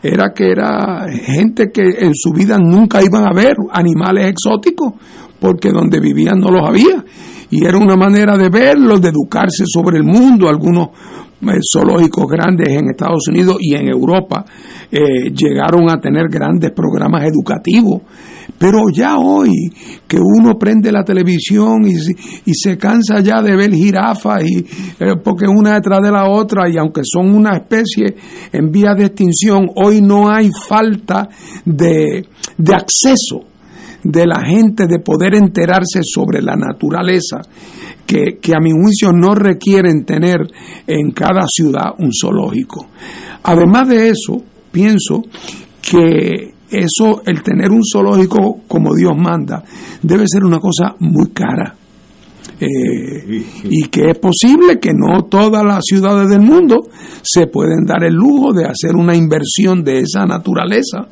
era 0.03 0.33
que 0.35 0.51
era 0.51 1.07
gente 1.13 1.71
que 1.73 1.83
en 1.99 2.13
su 2.15 2.33
vida 2.33 2.57
nunca 2.59 3.01
iban 3.03 3.27
a 3.27 3.33
ver 3.35 3.55
animales 3.73 4.31
exóticos, 4.31 4.95
porque 5.41 5.71
donde 5.71 5.99
vivían 5.99 6.39
no 6.39 6.51
los 6.51 6.69
había. 6.69 7.05
Y 7.51 7.65
era 7.65 7.79
una 7.79 7.97
manera 7.97 8.37
de 8.37 8.49
verlos, 8.49 9.01
de 9.01 9.09
educarse 9.09 9.65
sobre 9.67 9.99
el 9.99 10.05
mundo. 10.05 10.49
Algunos 10.49 10.91
eh, 11.43 11.59
zoológicos 11.73 12.27
grandes 12.29 12.69
en 12.69 12.91
Estados 12.91 13.27
Unidos 13.29 13.57
y 13.61 13.75
en 13.75 13.89
Europa 13.89 14.45
eh, 14.91 15.31
llegaron 15.33 15.91
a 15.91 15.99
tener 15.99 16.29
grandes 16.29 16.71
programas 16.71 17.25
educativos. 17.25 18.03
Pero 18.59 18.91
ya 18.93 19.17
hoy 19.17 19.51
que 20.07 20.19
uno 20.19 20.59
prende 20.59 20.93
la 20.93 21.03
televisión 21.03 21.87
y, 21.87 21.95
y 22.45 22.55
se 22.55 22.77
cansa 22.77 23.21
ya 23.21 23.41
de 23.41 23.57
ver 23.57 23.73
jirafas 23.73 24.45
y 24.45 24.59
eh, 24.59 25.17
porque 25.25 25.47
una 25.47 25.75
detrás 25.75 26.03
de 26.03 26.13
la 26.13 26.29
otra 26.29 26.69
y 26.69 26.77
aunque 26.77 27.03
son 27.05 27.35
una 27.35 27.57
especie 27.57 28.15
en 28.53 28.71
vía 28.71 28.95
de 28.95 29.07
extinción, 29.07 29.71
hoy 29.77 30.03
no 30.03 30.31
hay 30.31 30.51
falta 30.69 31.29
de 31.65 32.27
acceso 32.69 33.50
de 34.03 34.27
la 34.27 34.45
gente 34.45 34.87
de 34.87 34.99
poder 34.99 35.35
enterarse 35.35 36.01
sobre 36.03 36.43
la 36.43 36.57
naturaleza 36.57 37.43
que, 38.07 38.39
que 38.41 38.53
a 38.55 38.61
mi 38.61 38.71
juicio 38.71 39.13
no 39.13 39.35
requieren 39.35 40.05
tener 40.05 40.41
en 40.87 41.11
cada 41.13 41.43
ciudad 41.47 41.95
un 41.99 42.11
zoológico. 42.13 42.87
Además 43.43 43.89
de 43.89 44.09
eso, 44.09 44.43
pienso 44.73 45.23
que 45.83 46.55
eso, 46.71 47.23
el 47.27 47.43
tener 47.43 47.71
un 47.71 47.83
zoológico 47.85 48.61
como 48.69 48.95
Dios 48.95 49.17
manda, 49.17 49.65
debe 50.03 50.25
ser 50.27 50.45
una 50.45 50.59
cosa 50.59 50.95
muy 51.01 51.31
cara. 51.31 51.77
Eh, 52.63 53.43
y 53.65 53.85
que 53.89 54.11
es 54.11 54.19
posible 54.19 54.79
que 54.79 54.91
no 54.93 55.25
todas 55.25 55.65
las 55.65 55.83
ciudades 55.83 56.29
del 56.29 56.43
mundo 56.43 56.77
se 57.23 57.47
pueden 57.47 57.87
dar 57.87 58.05
el 58.05 58.13
lujo 58.13 58.53
de 58.53 58.67
hacer 58.67 58.97
una 58.97 59.17
inversión 59.17 59.83
de 59.83 60.01
esa 60.01 60.27
naturaleza. 60.27 61.09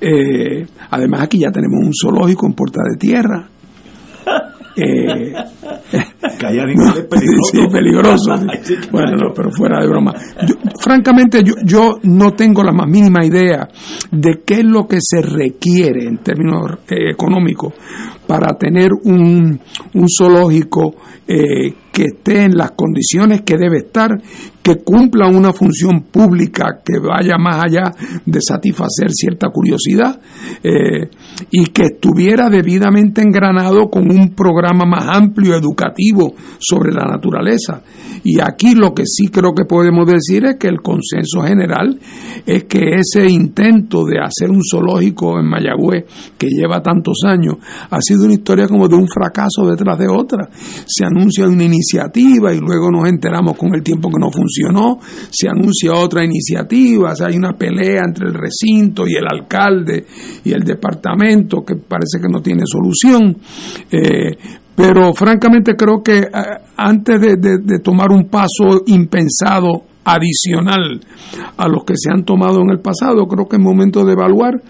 Eh, 0.00 0.66
además 0.90 1.22
aquí 1.22 1.40
ya 1.40 1.50
tenemos 1.50 1.80
un 1.84 1.92
zoológico 1.94 2.46
en 2.46 2.52
Puerta 2.54 2.80
de 2.90 2.96
Tierra. 2.96 3.48
Eh, 4.76 5.32
no, 5.32 6.92
sí, 7.44 7.66
peligroso. 7.72 8.36
sí. 8.62 8.74
Bueno, 8.90 9.12
no, 9.16 9.32
pero 9.32 9.50
fuera 9.52 9.80
de 9.80 9.86
broma. 9.88 10.12
Yo, 10.46 10.56
francamente, 10.80 11.42
yo, 11.44 11.54
yo 11.64 11.98
no 12.02 12.32
tengo 12.32 12.64
la 12.64 12.72
más 12.72 12.88
mínima 12.88 13.24
idea 13.24 13.68
de 14.10 14.42
qué 14.44 14.54
es 14.54 14.64
lo 14.64 14.86
que 14.88 14.98
se 15.00 15.22
requiere 15.22 16.06
en 16.06 16.18
términos 16.18 16.78
eh, 16.88 17.10
económicos 17.10 17.74
para 18.26 18.56
tener 18.58 18.90
un, 19.04 19.60
un 19.94 20.06
zoológico 20.08 20.96
eh, 21.26 21.72
que 21.92 22.04
esté 22.06 22.42
en 22.44 22.56
las 22.56 22.72
condiciones 22.72 23.42
que 23.42 23.56
debe 23.56 23.78
estar, 23.78 24.10
que 24.64 24.76
cumpla 24.82 25.28
una 25.28 25.52
función 25.52 26.04
pública 26.10 26.80
que 26.82 26.98
vaya 26.98 27.36
más 27.38 27.62
allá 27.66 27.92
de 28.24 28.40
satisfacer 28.40 29.10
cierta 29.10 29.50
curiosidad 29.50 30.18
eh, 30.62 31.10
y 31.50 31.66
que 31.66 31.82
estuviera 31.82 32.48
debidamente 32.48 33.20
engranado 33.20 33.90
con 33.90 34.10
un 34.10 34.30
programa 34.30 34.86
más 34.86 35.06
amplio 35.06 35.54
educativo 35.54 36.34
sobre 36.58 36.92
la 36.92 37.04
naturaleza. 37.04 37.82
Y 38.22 38.40
aquí 38.40 38.74
lo 38.74 38.94
que 38.94 39.04
sí 39.04 39.28
creo 39.28 39.52
que 39.54 39.66
podemos 39.66 40.06
decir 40.06 40.46
es 40.46 40.56
que 40.56 40.68
el 40.68 40.80
consenso 40.80 41.42
general 41.42 42.00
es 42.46 42.64
que 42.64 42.96
ese 42.96 43.28
intento 43.28 44.06
de 44.06 44.18
hacer 44.18 44.50
un 44.50 44.62
zoológico 44.64 45.38
en 45.38 45.46
Mayagüez, 45.46 46.06
que 46.38 46.48
lleva 46.48 46.80
tantos 46.82 47.18
años, 47.26 47.56
ha 47.90 48.00
sido 48.00 48.24
una 48.24 48.32
historia 48.32 48.66
como 48.66 48.88
de 48.88 48.96
un 48.96 49.08
fracaso 49.08 49.66
detrás 49.68 49.98
de 49.98 50.08
otra. 50.08 50.48
Se 50.86 51.04
anuncia 51.04 51.46
una 51.46 51.64
iniciativa 51.64 52.54
y 52.54 52.60
luego 52.60 52.90
nos 52.90 53.06
enteramos 53.10 53.58
con 53.58 53.74
el 53.74 53.82
tiempo 53.82 54.08
que 54.08 54.18
no 54.18 54.30
funcionó, 54.54 54.98
se 55.30 55.48
anuncia 55.48 55.92
otra 55.92 56.24
iniciativa, 56.24 57.12
o 57.12 57.24
hay 57.24 57.36
una 57.36 57.52
pelea 57.52 58.02
entre 58.06 58.28
el 58.28 58.34
recinto 58.34 59.06
y 59.06 59.14
el 59.14 59.26
alcalde 59.26 60.06
y 60.44 60.52
el 60.52 60.62
departamento 60.62 61.64
que 61.64 61.76
parece 61.76 62.20
que 62.20 62.28
no 62.28 62.40
tiene 62.40 62.62
solución. 62.66 63.36
Eh, 63.90 64.36
pero 64.74 65.12
francamente 65.14 65.74
creo 65.76 66.02
que 66.02 66.18
eh, 66.18 66.30
antes 66.76 67.20
de 67.20 67.78
tomar 67.80 68.10
un 68.10 68.28
paso 68.28 68.82
impensado 68.86 69.94
adicional 70.04 71.00
a 71.56 71.68
los 71.68 71.84
que 71.84 71.94
se 71.96 72.10
han 72.10 72.24
tomado 72.24 72.60
en 72.60 72.70
el 72.70 72.80
pasado, 72.80 73.26
creo 73.26 73.46
que 73.48 73.56
es 73.56 73.62
momento 73.62 74.04
de 74.04 74.12
evaluar 74.12 74.60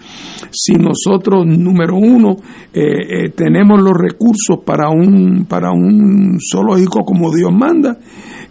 si 0.51 0.73
nosotros, 0.73 1.45
número 1.45 1.97
uno, 1.97 2.37
eh, 2.73 3.25
eh, 3.25 3.29
tenemos 3.35 3.81
los 3.81 3.93
recursos 3.93 4.59
para 4.65 4.89
un, 4.89 5.45
para 5.45 5.71
un 5.71 6.37
zoológico 6.39 7.03
como 7.03 7.33
Dios 7.33 7.51
manda, 7.51 7.97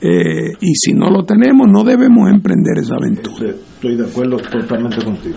eh, 0.06 0.52
y 0.60 0.74
si 0.74 0.92
no 0.92 1.08
lo 1.08 1.24
tenemos, 1.24 1.66
no 1.66 1.82
debemos 1.82 2.28
emprender 2.30 2.76
esa 2.78 2.96
aventura. 2.96 3.54
Estoy 3.74 3.96
de 3.96 4.04
acuerdo 4.04 4.36
totalmente 4.36 5.02
contigo. 5.02 5.36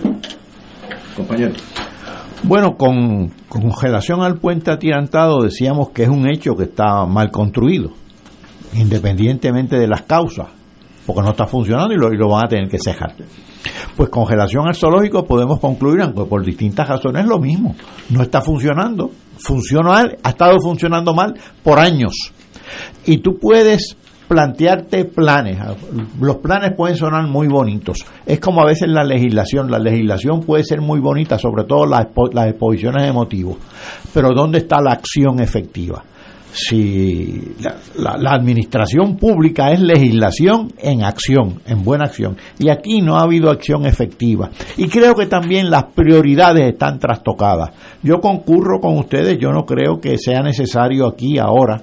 Compañero. 1.16 1.54
Bueno, 2.42 2.76
con, 2.76 3.30
con 3.48 3.62
relación 3.80 4.20
al 4.20 4.38
puente 4.38 4.70
atirantado 4.70 5.40
decíamos 5.42 5.90
que 5.90 6.02
es 6.02 6.08
un 6.10 6.28
hecho 6.28 6.54
que 6.54 6.64
está 6.64 7.06
mal 7.06 7.30
construido. 7.30 7.92
independientemente 8.74 9.78
de 9.78 9.86
las 9.86 10.02
causas, 10.02 10.48
porque 11.06 11.22
no 11.22 11.30
está 11.30 11.46
funcionando 11.46 11.94
y 11.94 11.96
lo, 11.96 12.12
y 12.12 12.16
lo 12.16 12.28
van 12.28 12.44
a 12.44 12.48
tener 12.48 12.68
que 12.68 12.78
cejar. 12.78 13.14
Pues 13.96 14.10
con 14.10 14.28
relación 14.28 14.66
al 14.66 14.74
zoológico 14.74 15.24
podemos 15.26 15.58
concluir, 15.60 16.02
aunque 16.02 16.24
por 16.24 16.44
distintas 16.44 16.88
razones, 16.88 17.26
lo 17.26 17.38
mismo. 17.38 17.74
No 18.10 18.22
está 18.22 18.40
funcionando. 18.40 19.10
Funciona 19.38 19.88
mal, 19.88 20.16
ha 20.22 20.28
estado 20.30 20.58
funcionando 20.60 21.14
mal 21.14 21.34
por 21.62 21.78
años. 21.78 22.32
Y 23.06 23.18
tú 23.18 23.38
puedes 23.40 23.96
plantearte 24.28 25.06
planes. 25.06 25.58
Los 26.20 26.36
planes 26.36 26.72
pueden 26.76 26.96
sonar 26.96 27.26
muy 27.26 27.48
bonitos. 27.48 27.98
Es 28.26 28.38
como 28.40 28.60
a 28.62 28.66
veces 28.66 28.88
la 28.88 29.02
legislación. 29.02 29.70
La 29.70 29.78
legislación 29.78 30.40
puede 30.42 30.64
ser 30.64 30.80
muy 30.80 31.00
bonita, 31.00 31.38
sobre 31.38 31.64
todo 31.64 31.86
las, 31.86 32.08
las 32.32 32.48
exposiciones 32.48 33.04
de 33.04 33.12
motivos. 33.12 33.56
Pero 34.12 34.30
¿dónde 34.34 34.58
está 34.58 34.80
la 34.80 34.92
acción 34.92 35.40
efectiva? 35.40 36.04
Si 36.50 37.54
la- 37.96 38.16
la 38.16 38.30
administración 38.32 39.16
pública 39.16 39.70
es 39.70 39.80
legislación 39.80 40.72
en 40.78 41.04
acción, 41.04 41.60
en 41.66 41.84
buena 41.84 42.04
acción. 42.06 42.36
Y 42.58 42.70
aquí 42.70 43.00
no 43.00 43.16
ha 43.16 43.22
habido 43.22 43.50
acción 43.50 43.84
efectiva. 43.86 44.50
Y 44.76 44.88
creo 44.88 45.14
que 45.14 45.26
también 45.26 45.70
las 45.70 45.84
prioridades 45.94 46.68
están 46.72 46.98
trastocadas. 46.98 47.70
Yo 48.02 48.20
concurro 48.20 48.80
con 48.80 48.96
ustedes, 48.98 49.38
yo 49.38 49.50
no 49.52 49.64
creo 49.66 50.00
que 50.00 50.16
sea 50.18 50.40
necesario 50.42 51.06
aquí 51.06 51.38
ahora 51.38 51.82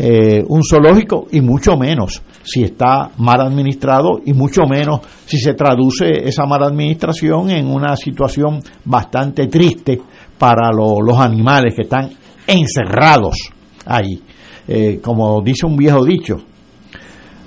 eh, 0.00 0.44
un 0.46 0.60
zoológico 0.62 1.26
y 1.32 1.40
mucho 1.40 1.76
menos 1.76 2.22
si 2.44 2.62
está 2.62 3.10
mal 3.18 3.40
administrado 3.40 4.20
y 4.24 4.32
mucho 4.32 4.62
menos 4.62 5.00
si 5.26 5.38
se 5.38 5.54
traduce 5.54 6.06
esa 6.24 6.46
mala 6.46 6.66
administración 6.66 7.50
en 7.50 7.66
una 7.66 7.96
situación 7.96 8.60
bastante 8.84 9.48
triste 9.48 10.00
para 10.38 10.70
lo- 10.70 11.00
los 11.04 11.18
animales 11.18 11.74
que 11.74 11.82
están 11.82 12.10
encerrados 12.46 13.36
ahí. 13.86 14.22
Eh, 14.68 15.00
como 15.02 15.40
dice 15.42 15.66
un 15.66 15.76
viejo 15.76 16.04
dicho, 16.04 16.36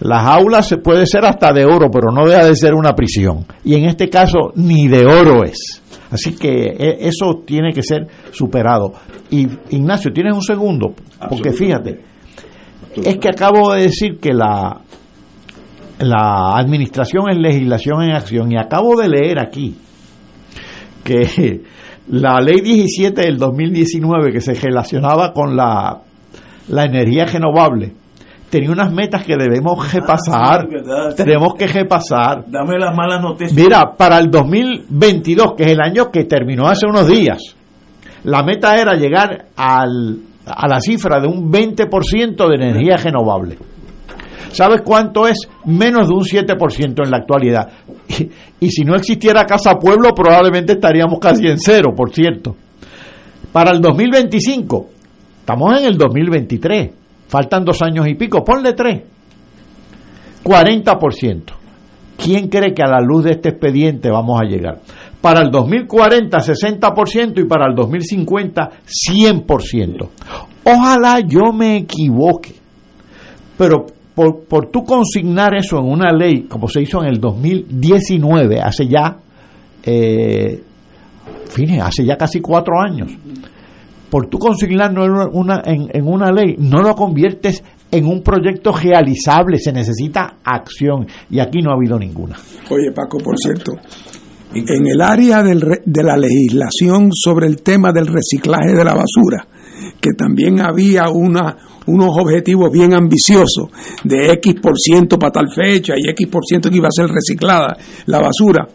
las 0.02 0.26
aulas 0.26 0.68
se 0.68 0.78
puede 0.78 1.06
ser 1.06 1.24
hasta 1.26 1.54
de 1.54 1.64
oro, 1.66 1.90
pero 1.92 2.12
no 2.12 2.28
deja 2.28 2.46
de 2.46 2.56
ser 2.56 2.74
una 2.74 2.94
prisión. 2.96 3.46
Y 3.64 3.76
en 3.76 3.86
este 3.86 4.10
caso 4.10 4.52
ni 4.56 4.88
de 4.88 5.06
oro 5.06 5.44
es. 5.44 5.82
Así 6.10 6.36
que 6.36 6.76
eh, 6.78 6.98
eso 7.02 7.44
tiene 7.46 7.72
que 7.72 7.84
ser 7.84 8.08
superado. 8.32 8.94
Y 9.30 9.48
Ignacio, 9.70 10.12
¿tienes 10.12 10.34
un 10.36 10.42
segundo? 10.42 10.94
Porque 11.30 11.52
fíjate, 11.54 12.02
es 12.96 13.18
que 13.18 13.30
acabo 13.30 13.74
de 13.74 13.84
decir 13.84 14.20
que 14.20 14.34
la, 14.34 14.82
la 16.00 16.58
administración 16.58 17.30
es 17.30 17.38
legislación 17.38 18.04
en 18.04 18.12
acción 18.12 18.52
y 18.52 18.58
acabo 18.58 19.00
de 19.00 19.10
leer 19.10 19.40
aquí 19.40 19.76
que 21.04 21.62
la 22.10 22.40
ley 22.42 22.62
17 22.62 23.22
del 23.22 23.38
2019 23.38 24.32
que 24.32 24.42
se 24.42 24.54
relacionaba 24.54 25.34
con 25.34 25.56
la, 25.56 26.02
la 26.68 26.84
energía 26.84 27.26
renovable 27.26 27.94
tenía 28.50 28.70
unas 28.70 28.92
metas 28.92 29.24
que 29.24 29.36
debemos 29.38 29.92
repasar. 29.94 30.68
sí, 30.68 30.74
verdad, 30.76 31.12
sí. 31.12 31.24
tenemos 31.24 31.56
que 31.56 31.68
repasar. 31.68 32.44
Dame 32.48 32.78
las 32.78 32.96
malas 32.96 33.22
noticias. 33.22 33.54
Mira, 33.54 33.96
para 33.98 34.18
el 34.18 34.30
2022, 34.30 35.54
que 35.56 35.64
es 35.64 35.72
el 35.72 35.80
año 35.80 36.12
que 36.12 36.26
terminó 36.26 36.68
hace 36.68 36.86
unos 36.86 37.08
días, 37.08 37.40
la 38.26 38.44
meta 38.44 38.76
era 38.76 38.96
llegar 38.96 39.46
al, 39.56 40.20
a 40.56 40.68
la 40.68 40.80
cifra 40.80 41.20
de 41.20 41.28
un 41.28 41.52
20% 41.52 42.48
de 42.48 42.56
energía 42.56 42.98
renovable. 42.98 43.58
¿Sabes 44.52 44.82
cuánto 44.84 45.28
es? 45.28 45.48
Menos 45.66 46.10
de 46.10 46.14
un 46.14 46.24
7% 46.24 47.04
en 47.04 47.12
la 47.12 47.18
actualidad. 47.18 47.70
Y, 48.60 48.70
si 48.70 48.84
no 48.84 48.96
existiera 48.96 49.46
Casa 49.46 49.76
Pueblo, 49.76 50.14
probablemente 50.14 50.74
estaríamos 50.74 51.20
casi 51.20 51.48
en 51.48 51.58
cero, 51.58 51.94
por 51.96 52.14
cierto. 52.14 52.56
Para 53.52 53.72
el 53.72 53.82
2025, 53.82 54.90
estamos 55.40 55.80
en 55.80 55.86
el 55.86 55.98
2023, 55.98 56.92
faltan 57.28 57.66
dos 57.66 57.82
años 57.82 58.08
y 58.08 58.16
pico, 58.16 58.44
ponle 58.44 58.74
tres. 58.74 59.02
40%. 60.44 61.44
¿Quién 62.18 62.50
cree 62.50 62.74
que 62.74 62.84
a 62.84 62.88
la 62.88 63.00
luz 63.02 63.24
de 63.24 63.32
este 63.32 63.50
expediente 63.50 64.12
vamos 64.12 64.40
a 64.40 64.46
llegar? 64.46 64.80
Para 65.22 65.42
el 65.42 65.52
2040, 65.52 66.38
60% 66.38 67.40
y 67.40 67.46
para 67.46 67.68
el 67.68 67.76
2050, 67.76 68.70
100%. 68.86 70.10
Ojalá 70.64 71.20
yo 71.20 71.54
me 71.54 71.78
equivoque, 71.78 72.56
pero 73.58 73.86
por, 74.16 74.44
por 74.46 74.70
tú 74.70 74.84
consignar 74.84 75.56
eso 75.56 75.78
en 75.78 75.86
una 75.86 76.12
ley, 76.12 76.44
como 76.44 76.68
se 76.68 76.82
hizo 76.82 77.02
en 77.02 77.10
el 77.10 77.20
2019, 77.20 78.60
hace 78.60 78.88
ya, 78.88 79.18
eh, 79.84 80.64
hace 81.82 82.06
ya 82.06 82.18
casi 82.18 82.42
cuatro 82.42 82.80
años, 82.80 83.12
por 84.10 84.28
tú 84.28 84.38
consignarlo 84.38 85.06
en 85.06 85.30
una, 85.34 85.62
en, 85.66 85.90
en 85.94 86.08
una 86.08 86.32
ley, 86.32 86.56
no 86.58 86.82
lo 86.82 86.94
conviertes 86.96 87.64
en 87.92 88.06
un 88.06 88.22
proyecto 88.22 88.72
realizable, 88.72 89.58
se 89.58 89.72
necesita 89.72 90.38
acción 90.44 91.08
y 91.30 91.40
aquí 91.40 91.60
no 91.62 91.72
ha 91.72 91.76
habido 91.76 91.98
ninguna. 91.98 92.38
Oye, 92.70 92.92
Paco, 92.94 93.18
por 93.20 93.38
cierto, 93.38 93.74
en 94.54 94.88
el 94.88 95.02
área 95.02 95.42
del 95.44 95.62
de 95.86 96.04
la 96.04 96.18
legislación 96.18 97.10
sobre 97.14 97.48
el 97.48 97.62
tema 97.62 97.92
del 97.92 98.08
reciclaje 98.08 98.74
de 98.74 98.84
la 98.84 98.94
basura, 98.94 99.48
que 100.00 100.12
también 100.18 100.60
había 100.60 101.10
una, 101.10 101.58
unos 101.86 102.10
objetivos 102.18 102.72
bien 102.72 102.94
ambiciosos 102.94 103.70
de 104.04 104.34
X 104.34 104.56
por 104.62 104.78
ciento 104.78 105.18
para 105.18 105.32
tal 105.32 105.48
fecha 105.54 105.94
y 105.98 106.10
X 106.10 106.28
por 106.28 106.46
ciento 106.46 106.70
que 106.70 106.78
iba 106.78 106.88
a 106.88 106.92
ser 106.92 107.08
reciclada 107.08 107.78
la 108.06 108.20
basura. 108.20 108.68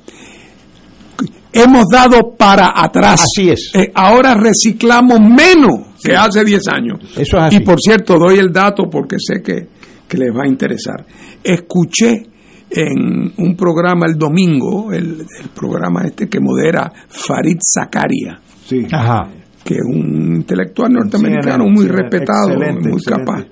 Hemos 1.52 1.86
dado 1.90 2.34
para 2.36 2.72
atrás. 2.74 3.24
Así 3.24 3.48
es. 3.48 3.70
Eh, 3.74 3.90
ahora 3.94 4.34
reciclamos 4.34 5.18
menos 5.20 5.96
que 6.02 6.14
hace 6.14 6.44
10 6.44 6.68
años. 6.68 7.00
Eso 7.16 7.38
es 7.38 7.42
así. 7.44 7.56
Y 7.56 7.60
por 7.60 7.80
cierto, 7.80 8.18
doy 8.18 8.38
el 8.38 8.52
dato 8.52 8.90
porque 8.90 9.16
sé 9.18 9.42
que, 9.42 9.68
que 10.06 10.18
les 10.18 10.36
va 10.36 10.44
a 10.44 10.48
interesar. 10.48 11.06
Escuché 11.42 12.35
en 12.70 13.32
un 13.36 13.56
programa 13.56 14.06
el 14.06 14.16
domingo, 14.16 14.92
el, 14.92 15.20
el 15.20 15.48
programa 15.54 16.02
este 16.04 16.28
que 16.28 16.40
modera 16.40 16.90
Farid 17.08 17.58
Zakaria, 17.62 18.40
Sí. 18.64 18.84
Ajá. 18.90 19.28
que 19.64 19.74
es 19.74 19.82
un 19.84 20.36
intelectual 20.36 20.92
norteamericano 20.92 21.68
muy 21.68 21.86
respetado, 21.86 22.50
excelente, 22.52 22.88
muy 22.88 22.98
excelente. 22.98 23.24
capaz. 23.24 23.46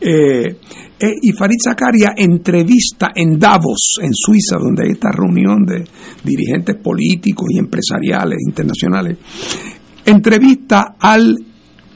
Eh, 0.00 0.56
eh, 0.98 1.12
y 1.22 1.32
Farid 1.32 1.56
Zakaria 1.62 2.12
entrevista 2.16 3.12
en 3.14 3.38
Davos, 3.38 3.94
en 4.02 4.10
Suiza, 4.12 4.56
donde 4.58 4.84
hay 4.84 4.92
esta 4.92 5.10
reunión 5.12 5.64
de 5.64 5.84
dirigentes 6.22 6.76
políticos 6.76 7.46
y 7.50 7.58
empresariales 7.58 8.38
internacionales, 8.46 9.18
entrevista 10.04 10.96
al 10.98 11.34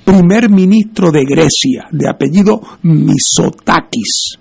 primer 0.05 0.49
ministro 0.51 1.11
de 1.11 1.25
Grecia, 1.25 1.89
de 1.91 2.09
apellido 2.09 2.61
Misotakis. 2.83 4.39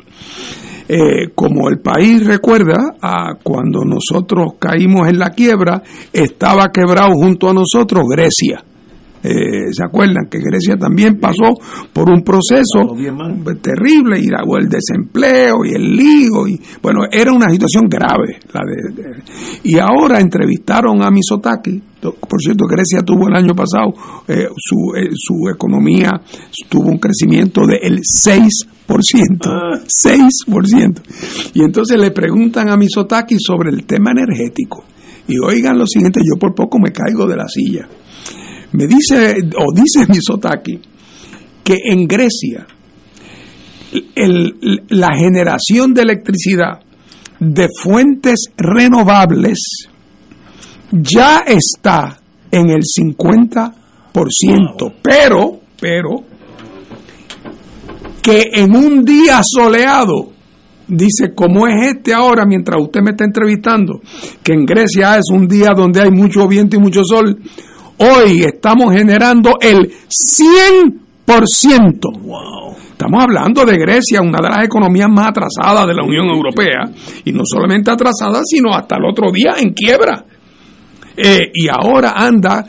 Eh, 0.90 1.32
como 1.36 1.70
el 1.70 1.80
país 1.80 2.26
recuerda, 2.26 2.96
a 3.02 3.36
cuando 3.44 3.82
nosotros 3.84 4.54
caímos 4.58 5.08
en 5.10 5.20
la 5.20 5.32
quiebra, 5.32 5.84
estaba 6.14 6.72
quebrado 6.72 7.12
junto 7.14 7.50
a 7.50 7.54
nosotros 7.54 8.06
Grecia. 8.10 8.64
Eh, 9.24 9.72
¿Se 9.72 9.84
acuerdan 9.84 10.28
que 10.30 10.38
Grecia 10.40 10.78
también 10.78 11.20
pasó 11.20 11.54
por 11.92 12.10
un 12.10 12.22
proceso 12.24 12.82
terrible 13.62 14.20
y 14.20 14.28
la- 14.28 14.44
el 14.60 14.70
desempleo 14.70 15.66
y 15.66 15.74
el 15.76 15.96
lío 15.96 16.48
y 16.48 16.60
bueno 16.82 17.02
era 17.12 17.32
una 17.34 17.50
situación 17.50 17.88
grave 17.90 18.40
la 18.54 18.62
de, 18.66 18.94
de- 19.02 19.24
y 19.64 19.78
ahora 19.80 20.20
entrevistaron 20.20 21.02
a 21.04 21.10
Misotaki 21.10 21.82
por 22.02 22.40
cierto 22.40 22.66
Grecia 22.68 23.00
tuvo 23.02 23.28
el 23.28 23.36
año 23.36 23.54
pasado 23.56 23.92
eh, 24.28 24.48
su, 24.56 24.96
eh, 24.96 25.10
su 25.14 25.50
economía 25.50 26.12
tuvo 26.70 26.90
un 26.90 27.00
crecimiento 27.00 27.62
del 27.66 28.00
6% 28.02 29.82
6% 29.88 31.02
y 31.54 31.62
entonces 31.64 31.98
le 32.00 32.12
preguntan 32.12 32.70
a 32.70 32.78
Misotaki 32.78 33.36
sobre 33.40 33.70
el 33.72 33.86
tema 33.86 34.12
energético. 34.12 34.84
Y 35.28 35.40
oigan 35.40 35.78
lo 35.78 35.86
siguiente 35.86 36.22
yo 36.24 36.40
por 36.40 36.56
poco 36.56 36.80
me 36.80 36.92
caigo 36.92 37.28
de 37.28 37.36
la 37.36 37.48
silla 37.50 37.88
me 38.74 38.86
dice 38.88 39.36
o 39.58 39.72
dice 39.74 40.06
Misotaki 40.10 40.80
que 41.64 41.76
en 41.92 42.08
Grecia 42.08 42.66
el- 44.16 44.84
la 44.90 45.16
generación 45.16 45.94
de 45.94 46.02
electricidad 46.02 46.80
de 47.40 47.68
fuentes 47.82 48.52
renovables 48.58 49.60
ya 50.92 51.44
está 51.46 52.20
en 52.52 52.70
el 52.70 52.82
50%, 52.84 53.74
pero, 55.02 55.60
pero, 55.80 56.24
que 58.22 58.44
en 58.54 58.76
un 58.76 59.04
día 59.06 59.42
soleado, 59.44 60.32
dice, 60.88 61.34
como 61.36 61.68
es 61.68 61.88
este 61.96 62.14
ahora, 62.14 62.46
mientras 62.46 62.82
usted 62.82 63.02
me 63.02 63.12
está 63.12 63.26
entrevistando, 63.26 64.02
que 64.44 64.54
en 64.54 64.66
Grecia 64.66 65.18
es 65.18 65.26
un 65.32 65.48
día 65.48 65.74
donde 65.76 66.02
hay 66.02 66.12
mucho 66.12 66.48
viento 66.48 66.76
y 66.76 66.80
mucho 66.80 67.04
sol, 67.04 67.38
hoy 67.98 68.44
estamos 68.44 68.94
generando 68.94 69.58
el 69.62 69.92
100%. 70.08 72.76
Estamos 72.92 73.24
hablando 73.24 73.66
de 73.66 73.78
Grecia, 73.78 74.22
una 74.22 74.40
de 74.42 74.50
las 74.50 74.66
economías 74.66 75.10
más 75.10 75.28
atrasadas 75.28 75.86
de 75.86 75.94
la 75.94 76.04
Unión 76.04 76.28
Europea, 76.28 76.90
y 77.26 77.32
no 77.32 77.44
solamente 77.46 77.92
atrasada, 77.92 78.42
sino 78.44 78.74
hasta 78.74 78.98
el 78.98 79.06
otro 79.06 79.32
día 79.32 79.54
en 79.60 79.74
quiebra. 79.74 80.26
Eh, 81.16 81.52
y 81.54 81.68
ahora 81.68 82.14
anda 82.16 82.66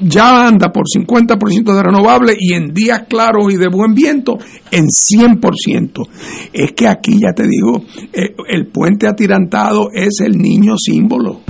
ya 0.00 0.46
anda 0.46 0.72
por 0.72 0.84
50% 0.86 1.74
de 1.74 1.82
renovable 1.82 2.36
y 2.38 2.54
en 2.54 2.74
días 2.74 3.04
claros 3.08 3.52
y 3.52 3.56
de 3.56 3.68
buen 3.68 3.94
viento 3.94 4.38
en 4.70 4.86
100%. 4.86 6.08
Es 6.52 6.72
que 6.72 6.88
aquí 6.88 7.20
ya 7.20 7.32
te 7.32 7.46
digo, 7.46 7.84
eh, 8.12 8.34
el 8.48 8.66
puente 8.66 9.06
atirantado 9.06 9.90
es 9.92 10.20
el 10.20 10.36
niño 10.36 10.74
símbolo. 10.76 11.42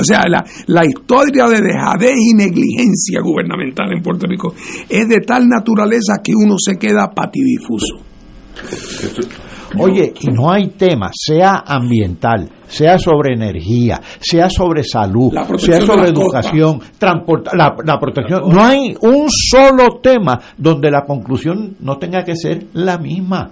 O 0.00 0.04
sea, 0.04 0.22
la, 0.28 0.44
la 0.66 0.84
historia 0.84 1.46
de 1.48 1.60
dejadez 1.60 2.14
y 2.18 2.34
negligencia 2.34 3.20
gubernamental 3.22 3.92
en 3.92 4.02
Puerto 4.02 4.26
Rico 4.26 4.54
es 4.88 5.08
de 5.08 5.20
tal 5.26 5.46
naturaleza 5.48 6.14
que 6.22 6.32
uno 6.34 6.54
se 6.58 6.76
queda 6.78 7.10
patidifuso. 7.14 7.96
Oye, 9.78 10.14
y 10.20 10.28
no 10.28 10.50
hay 10.50 10.68
tema, 10.68 11.10
sea 11.12 11.62
ambiental, 11.66 12.48
sea 12.66 12.98
sobre 12.98 13.34
energía, 13.34 14.00
sea 14.18 14.48
sobre 14.48 14.82
salud, 14.82 15.30
sea 15.58 15.80
sobre 15.82 16.08
educación, 16.08 16.80
transporta- 16.98 17.50
la, 17.54 17.76
la 17.84 17.98
protección. 18.00 18.48
No 18.48 18.64
hay 18.64 18.94
un 19.02 19.26
solo 19.28 20.00
tema 20.02 20.40
donde 20.56 20.90
la 20.90 21.04
conclusión 21.04 21.76
no 21.80 21.98
tenga 21.98 22.24
que 22.24 22.34
ser 22.34 22.66
la 22.72 22.96
misma. 22.98 23.50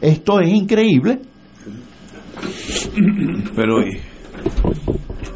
Esto 0.00 0.40
es 0.40 0.48
increíble. 0.50 1.18
Pero, 3.54 3.76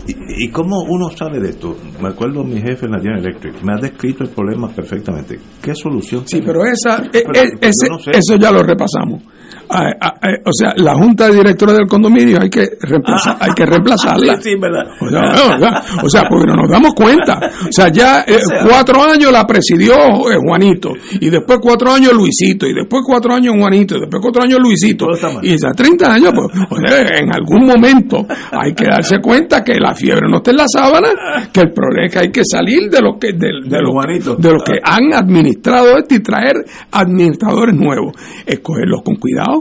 ¿y, 0.07 0.45
y, 0.47 0.49
cómo 0.51 0.83
uno 0.83 1.11
sale 1.11 1.41
de 1.41 1.51
esto? 1.51 1.77
Me 2.01 2.09
acuerdo 2.09 2.45
mi 2.45 2.61
jefe 2.61 2.87
en 2.87 2.93
la 2.93 2.99
General 2.99 3.21
Electric, 3.25 3.63
me 3.63 3.73
ha 3.73 3.77
descrito 3.81 4.25
el 4.25 4.31
problema 4.31 4.69
perfectamente. 4.69 5.39
¿Qué 5.63 5.75
solución? 5.75 6.23
Sí, 6.27 6.41
tiene? 6.41 6.47
pero 6.47 6.65
esa, 6.67 7.03
Pero- 7.11 7.19
eh, 7.19 7.25
pero 7.31 7.71
ese- 7.71 7.87
yo 7.89 7.93
no 7.93 7.99
sé. 7.99 8.11
eso 8.13 8.37
ya 8.37 8.51
lo 8.51 8.63
repasamos. 8.63 9.23
Ah, 9.71 9.91
ah, 10.01 10.15
eh, 10.23 10.43
o 10.45 10.53
sea, 10.53 10.73
la 10.77 10.95
junta 10.95 11.29
de 11.29 11.37
directores 11.37 11.77
del 11.77 11.87
condominio 11.89 12.39
hay 12.41 12.51
que 12.51 12.67
reemplazar, 12.81 13.37
hay 13.41 13.53
que 13.55 13.67
reemplazarla. 13.67 14.35
Sí, 14.45 14.51
sí, 14.51 14.57
verdad. 14.61 14.85
O 15.01 15.09
sea, 15.09 15.21
o 15.23 15.59
sea, 15.59 15.83
o 16.05 16.09
sea, 16.09 16.23
porque 16.29 16.47
no 16.47 16.57
nos 16.57 16.71
damos 16.71 16.93
cuenta. 16.95 17.39
O 17.69 17.73
sea, 17.73 17.89
ya 17.89 18.21
eh, 18.27 18.39
cuatro 18.69 19.03
años 19.03 19.33
la 19.33 19.47
presidió 19.47 19.95
eh, 20.31 20.37
Juanito, 20.47 20.93
y 21.21 21.31
después 21.31 21.59
cuatro 21.63 21.93
años 21.93 22.13
Luisito, 22.13 22.67
y 22.67 22.75
después 22.75 23.03
cuatro 23.07 23.35
años 23.35 23.55
Juanito, 23.59 23.97
y 23.97 24.01
después 24.01 24.21
cuatro 24.23 24.43
años 24.43 24.59
Luisito, 24.61 25.07
y 25.43 25.57
ya 25.57 25.71
30 25.73 26.13
años, 26.13 26.33
pues, 26.35 26.49
o 26.71 26.77
sea, 26.77 27.19
en 27.19 27.33
algún 27.33 27.67
momento 27.67 28.27
hay 28.53 28.75
que 28.75 28.85
darse 28.87 29.19
cuenta 29.21 29.63
que 29.65 29.75
la 29.81 29.95
fiebre 29.95 30.29
no 30.29 30.39
está 30.39 30.51
en 30.51 30.57
la 30.59 30.69
sábana, 30.69 31.09
que 31.53 31.61
el 31.61 31.73
problema 31.73 32.07
es 32.07 32.13
que 32.13 32.19
hay 32.19 32.31
que 32.31 32.43
salir 32.45 32.91
de 32.91 33.01
lo 33.01 33.19
que, 33.19 33.33
de, 33.33 33.39
de 33.65 33.69
Del 33.69 33.83
lo- 33.83 33.93
Juanito. 33.93 34.37
de 34.37 34.53
los 34.53 34.63
que 34.63 34.75
han 34.83 35.13
administrado 35.15 35.97
esto 35.99 36.15
y 36.15 36.21
traer 36.21 36.57
administradores 36.91 37.75
nuevos. 37.75 38.13
Escogerlos 38.47 39.03
con 39.05 39.17
cuidado, 39.17 39.54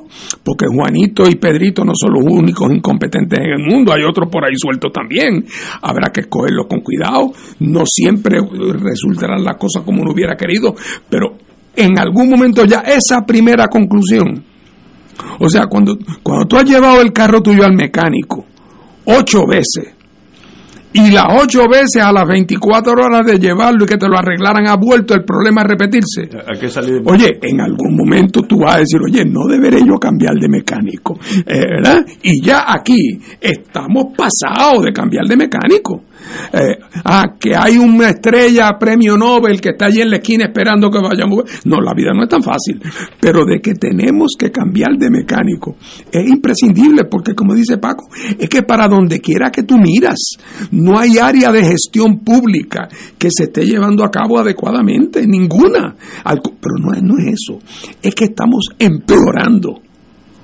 porque 0.43 0.65
Juanito 0.67 1.27
y 1.29 1.35
Pedrito 1.35 1.83
no 1.83 1.93
son 1.95 2.13
los 2.13 2.23
únicos 2.23 2.71
incompetentes 2.71 3.39
en 3.39 3.45
el 3.45 3.59
mundo, 3.59 3.93
hay 3.93 4.03
otros 4.03 4.29
por 4.29 4.43
ahí 4.43 4.55
sueltos 4.55 4.91
también. 4.91 5.45
Habrá 5.81 6.11
que 6.11 6.21
escogerlos 6.21 6.67
con 6.67 6.81
cuidado. 6.81 7.31
No 7.59 7.83
siempre 7.85 8.39
resultarán 8.39 9.43
las 9.43 9.57
cosas 9.57 9.83
como 9.83 10.01
uno 10.01 10.11
hubiera 10.11 10.35
querido, 10.35 10.75
pero 11.09 11.37
en 11.75 11.97
algún 11.97 12.29
momento 12.29 12.65
ya 12.65 12.79
esa 12.79 13.25
primera 13.25 13.67
conclusión. 13.67 14.43
O 15.39 15.49
sea, 15.49 15.67
cuando, 15.67 15.97
cuando 16.21 16.45
tú 16.45 16.57
has 16.57 16.65
llevado 16.65 17.01
el 17.01 17.13
carro 17.13 17.41
tuyo 17.41 17.63
al 17.63 17.73
mecánico 17.73 18.45
ocho 19.05 19.45
veces, 19.45 19.93
y 20.93 21.11
las 21.11 21.25
ocho 21.41 21.67
veces 21.67 22.03
a 22.03 22.11
las 22.11 22.27
24 22.27 22.91
horas 22.91 23.25
de 23.25 23.39
llevarlo 23.39 23.83
y 23.83 23.87
que 23.87 23.97
te 23.97 24.07
lo 24.07 24.17
arreglaran 24.17 24.67
ha 24.67 24.75
vuelto 24.75 25.13
el 25.13 25.23
problema 25.23 25.61
a 25.61 25.63
repetirse. 25.65 26.29
Salir. 26.69 27.01
Oye, 27.05 27.39
en 27.41 27.61
algún 27.61 27.95
momento 27.95 28.41
tú 28.41 28.59
vas 28.59 28.75
a 28.75 28.79
decir, 28.79 28.99
oye, 29.01 29.25
no 29.25 29.47
deberé 29.47 29.79
yo 29.85 29.95
cambiar 29.97 30.35
de 30.35 30.47
mecánico, 30.47 31.19
eh, 31.45 31.59
¿verdad? 31.75 32.05
Y 32.21 32.41
ya 32.43 32.65
aquí 32.67 33.19
estamos 33.39 34.13
pasados 34.15 34.83
de 34.83 34.93
cambiar 34.93 35.25
de 35.25 35.37
mecánico. 35.37 36.03
Eh, 36.53 36.77
ah, 37.05 37.35
que 37.39 37.55
hay 37.55 37.77
una 37.77 38.09
estrella 38.09 38.77
premio 38.79 39.17
Nobel 39.17 39.59
que 39.59 39.69
está 39.69 39.85
allí 39.85 40.01
en 40.01 40.09
la 40.09 40.17
esquina 40.17 40.45
esperando 40.45 40.89
que 40.89 40.99
vayamos. 40.99 41.43
No, 41.65 41.81
la 41.81 41.93
vida 41.93 42.13
no 42.13 42.23
es 42.23 42.29
tan 42.29 42.43
fácil, 42.43 42.81
pero 43.19 43.45
de 43.45 43.59
que 43.59 43.73
tenemos 43.73 44.31
que 44.37 44.51
cambiar 44.51 44.97
de 44.97 45.09
mecánico 45.09 45.75
es 46.11 46.27
imprescindible 46.27 47.05
porque 47.05 47.33
como 47.33 47.53
dice 47.53 47.77
Paco, 47.77 48.07
es 48.37 48.49
que 48.49 48.63
para 48.63 48.87
donde 48.87 49.19
quiera 49.19 49.51
que 49.51 49.63
tú 49.63 49.77
miras, 49.77 50.19
no 50.71 50.97
hay 50.97 51.17
área 51.17 51.51
de 51.51 51.63
gestión 51.63 52.19
pública 52.19 52.87
que 53.17 53.29
se 53.31 53.45
esté 53.45 53.65
llevando 53.65 54.03
a 54.03 54.11
cabo 54.11 54.39
adecuadamente, 54.39 55.25
ninguna. 55.27 55.95
Pero 56.23 56.75
no 56.79 56.93
es, 56.93 57.03
no 57.03 57.17
es 57.17 57.33
eso, 57.33 57.59
es 58.01 58.15
que 58.15 58.25
estamos 58.25 58.69
empeorando. 58.79 59.81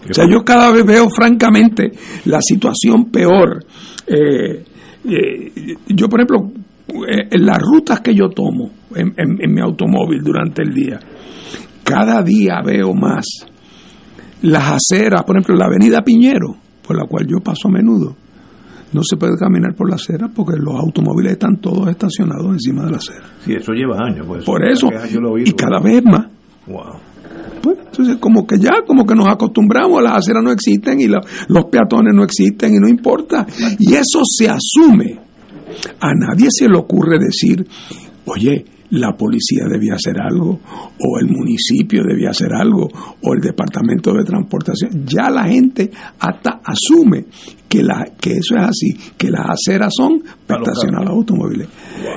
O 0.10 0.14
sea, 0.14 0.26
yo 0.30 0.44
cada 0.44 0.72
vez 0.72 0.86
veo 0.86 1.10
francamente 1.10 1.92
la 2.26 2.42
situación 2.42 3.12
peor. 3.12 3.66
Eh, 4.08 4.64
eh, 5.10 5.76
yo, 5.88 6.08
por 6.08 6.20
ejemplo, 6.22 6.52
eh, 7.08 7.28
en 7.32 7.46
las 7.46 7.58
rutas 7.60 8.02
que 8.02 8.14
yo 8.16 8.30
tomo 8.30 8.72
en, 8.96 9.14
en- 9.18 9.38
en 9.42 9.54
mi 9.54 9.62
automóvil 9.62 10.22
durante 10.24 10.62
el 10.64 10.74
día, 10.74 11.00
cada 11.84 12.22
día 12.24 12.62
veo 12.66 12.94
más 12.94 13.26
las 14.42 14.72
aceras, 14.78 15.24
por 15.24 15.36
ejemplo, 15.36 15.56
la 15.56 15.66
avenida 15.66 16.02
Piñero, 16.04 16.56
por 16.88 16.98
la 16.98 17.06
cual 17.06 17.28
yo 17.28 17.38
paso 17.44 17.68
a 17.68 17.72
menudo. 17.72 18.16
No 18.92 19.02
se 19.04 19.18
puede 19.18 19.38
caminar 19.38 19.76
por 19.76 19.88
la 19.88 19.96
acera 19.98 20.30
porque 20.34 20.58
los 20.58 20.74
automóviles 20.74 21.34
están 21.34 21.58
todos 21.58 21.88
estacionados 21.90 22.48
encima 22.54 22.86
de 22.86 22.92
la 22.92 22.98
acera. 22.98 23.26
Sí, 23.46 23.54
eso 23.54 23.72
lleva 23.74 23.98
años. 24.00 24.26
Pues, 24.26 24.44
Por 24.46 24.66
eso, 24.66 24.88
he 24.92 25.18
oído. 25.18 25.48
y 25.50 25.52
cada 25.54 25.80
vez 25.80 26.04
más. 26.04 26.26
Wow. 26.66 27.00
Pues, 27.62 27.78
entonces, 27.86 28.18
como 28.18 28.46
que 28.46 28.58
ya, 28.58 28.84
como 28.86 29.06
que 29.06 29.16
nos 29.16 29.28
acostumbramos, 29.28 30.02
las 30.02 30.18
aceras 30.18 30.44
no 30.44 30.52
existen 30.52 31.00
y 31.02 31.08
los 31.08 31.66
peatones 31.72 32.14
no 32.14 32.24
existen 32.24 32.76
y 32.76 32.80
no 32.80 32.88
importa. 32.88 33.46
Y 33.78 33.94
eso 33.94 34.22
se 34.24 34.48
asume. 34.48 35.20
A 36.00 36.14
nadie 36.14 36.48
se 36.50 36.68
le 36.68 36.78
ocurre 36.78 37.18
decir, 37.20 37.66
oye, 38.26 38.66
la 38.92 39.16
policía 39.16 39.66
debía 39.70 39.94
hacer 39.94 40.20
algo, 40.20 40.60
o 41.00 41.20
el 41.20 41.28
municipio 41.28 42.02
debía 42.04 42.32
hacer 42.32 42.54
algo, 42.54 42.88
o 43.22 43.34
el 43.34 43.40
departamento 43.42 44.14
de 44.14 44.24
transportación. 44.24 45.06
Ya 45.06 45.30
la 45.30 45.44
gente 45.44 45.92
hasta 46.20 46.62
asume 46.64 47.26
que, 47.68 47.84
la, 47.84 48.06
que 48.20 48.32
eso 48.32 48.56
es 48.56 48.64
así, 48.64 48.94
que 49.18 49.30
las 49.30 49.48
aceras 49.50 49.94
son 49.96 50.24
para 50.48 50.64
estacionar 50.64 51.04
los 51.04 51.12
automóviles. 51.18 51.68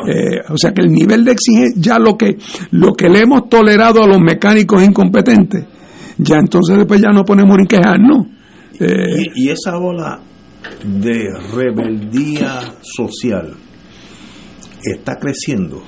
Eh, 0.08 0.40
o 0.48 0.56
sea 0.56 0.72
que 0.72 0.80
el 0.82 0.90
nivel 0.90 1.24
de 1.24 1.32
exigencia, 1.32 1.74
ya 1.76 1.98
lo 1.98 2.16
que, 2.16 2.38
lo 2.70 2.92
que 2.94 3.08
le 3.08 3.20
hemos 3.20 3.48
tolerado 3.48 4.02
a 4.02 4.06
los 4.06 4.18
mecánicos 4.20 4.82
incompetentes, 4.82 5.64
ya 6.16 6.36
entonces 6.36 6.76
después 6.78 7.00
ya 7.02 7.10
no 7.10 7.24
ponemos 7.24 7.56
ni 7.58 7.66
quejarnos. 7.66 8.26
Eh, 8.80 9.28
Y, 9.36 9.44
y 9.44 9.48
esa 9.50 9.76
ola 9.76 10.20
de 10.84 11.28
rebeldía 11.54 12.60
social 12.80 13.52
está 14.82 15.16
creciendo. 15.16 15.82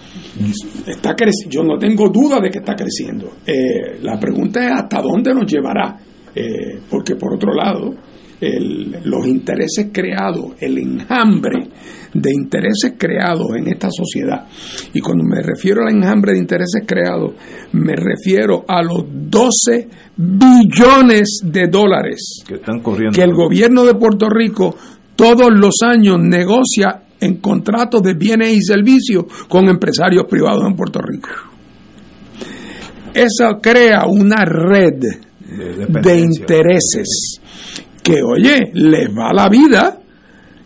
Está 0.87 1.15
creci- 1.15 1.49
yo 1.49 1.63
no 1.63 1.79
tengo 1.79 2.09
duda 2.09 2.41
de 2.41 2.51
que 2.51 2.59
está 2.59 2.75
creciendo. 2.75 3.31
Eh, 3.47 3.99
la 4.03 4.19
pregunta 4.19 4.65
es 4.65 4.73
hasta 4.73 5.01
dónde 5.03 5.33
nos 5.35 5.47
llevará, 5.51 5.97
Eh, 6.37 6.81
porque 6.91 7.15
por 7.15 7.35
otro 7.35 7.55
lado, 7.55 7.95
el- 8.41 8.97
los 9.05 9.25
intereses 9.25 9.91
creados, 9.93 10.47
el 10.59 10.79
enjambre 10.79 11.69
de 12.13 12.31
intereses 12.33 12.95
creados 12.99 13.47
en 13.57 13.69
esta 13.69 13.89
sociedad, 13.89 14.45
y 14.93 15.01
cuando 15.01 15.23
me 15.23 15.41
refiero 15.41 15.83
al 15.87 15.95
enjambre 15.95 16.33
de 16.33 16.39
intereses 16.41 16.83
creados, 16.85 17.35
me 17.71 17.95
refiero 17.95 18.65
a 18.67 18.83
los 18.83 19.05
12 19.31 19.89
billones 20.17 21.41
de 21.45 21.69
dólares 21.69 22.43
que 22.47 22.55
están 22.55 22.81
corriendo. 22.81 23.15
que 23.15 23.23
el 23.23 23.33
gobierno 23.33 23.85
de 23.85 23.95
Puerto 23.95 24.29
Rico 24.29 24.75
todos 25.17 25.49
los 25.53 25.77
años 25.83 26.19
negocia 26.21 27.04
en 27.25 27.37
contratos 27.37 28.03
de 28.03 28.15
bienes 28.15 28.55
y 28.55 28.63
servicios 28.63 29.25
con 29.49 29.69
empresarios 29.69 30.25
privados 30.29 30.65
en 30.67 30.77
Puerto 30.77 31.01
Rico. 31.01 31.29
Eso 33.13 33.59
crea 33.63 34.07
una 34.07 34.45
red 34.45 34.99
de 34.99 35.75
dependencia. 35.77 36.15
intereses 36.17 37.41
que, 38.03 38.23
oye, 38.23 38.71
les 38.75 39.09
va 39.09 39.33
la 39.33 39.49
vida 39.49 40.04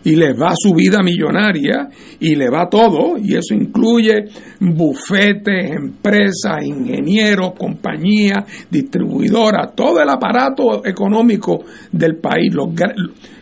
y 0.03 0.15
les 0.15 0.33
va 0.39 0.53
su 0.55 0.73
vida 0.73 0.99
millonaria 1.03 1.89
y 2.19 2.35
le 2.35 2.49
va 2.49 2.69
todo 2.69 3.17
y 3.17 3.35
eso 3.35 3.53
incluye 3.53 4.25
bufetes, 4.59 5.71
empresas, 5.71 6.63
ingenieros, 6.63 7.53
compañías, 7.57 8.45
distribuidoras, 8.69 9.75
todo 9.75 10.01
el 10.01 10.09
aparato 10.09 10.85
económico 10.85 11.65
del 11.91 12.17
país, 12.17 12.53
los 12.53 12.69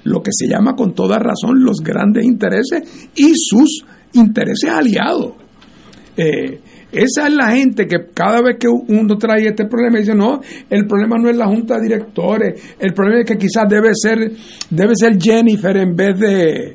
lo 0.04 0.22
que 0.22 0.32
se 0.32 0.48
llama 0.48 0.74
con 0.74 0.94
toda 0.94 1.20
razón 1.20 1.64
los 1.64 1.82
grandes 1.82 2.26
intereses 2.26 3.10
y 3.16 3.34
sus 3.36 3.84
intereses 4.14 4.70
aliados. 4.70 5.34
Eh, 6.16 6.60
esa 7.04 7.28
es 7.28 7.34
la 7.34 7.52
gente 7.52 7.88
que 7.88 8.08
cada 8.14 8.42
vez 8.42 8.58
que 8.60 8.68
uno 8.68 9.18
trae 9.18 9.48
este 9.48 9.66
problema 9.66 10.00
dice, 10.00 10.16
no, 10.16 10.42
el 10.70 10.86
problema 10.88 11.18
no 11.18 11.30
es 11.30 11.38
la 11.38 11.48
junta 11.48 11.76
de 11.76 11.84
directores, 11.84 12.76
el 12.80 12.94
problema 12.94 13.22
es 13.22 13.26
que 13.26 13.38
quizás 13.38 13.68
debe 13.70 13.90
ser, 13.94 14.32
debe 14.70 14.96
ser 14.96 15.22
Jennifer 15.22 15.78
en 15.78 15.96
vez 15.96 16.20
de, 16.20 16.74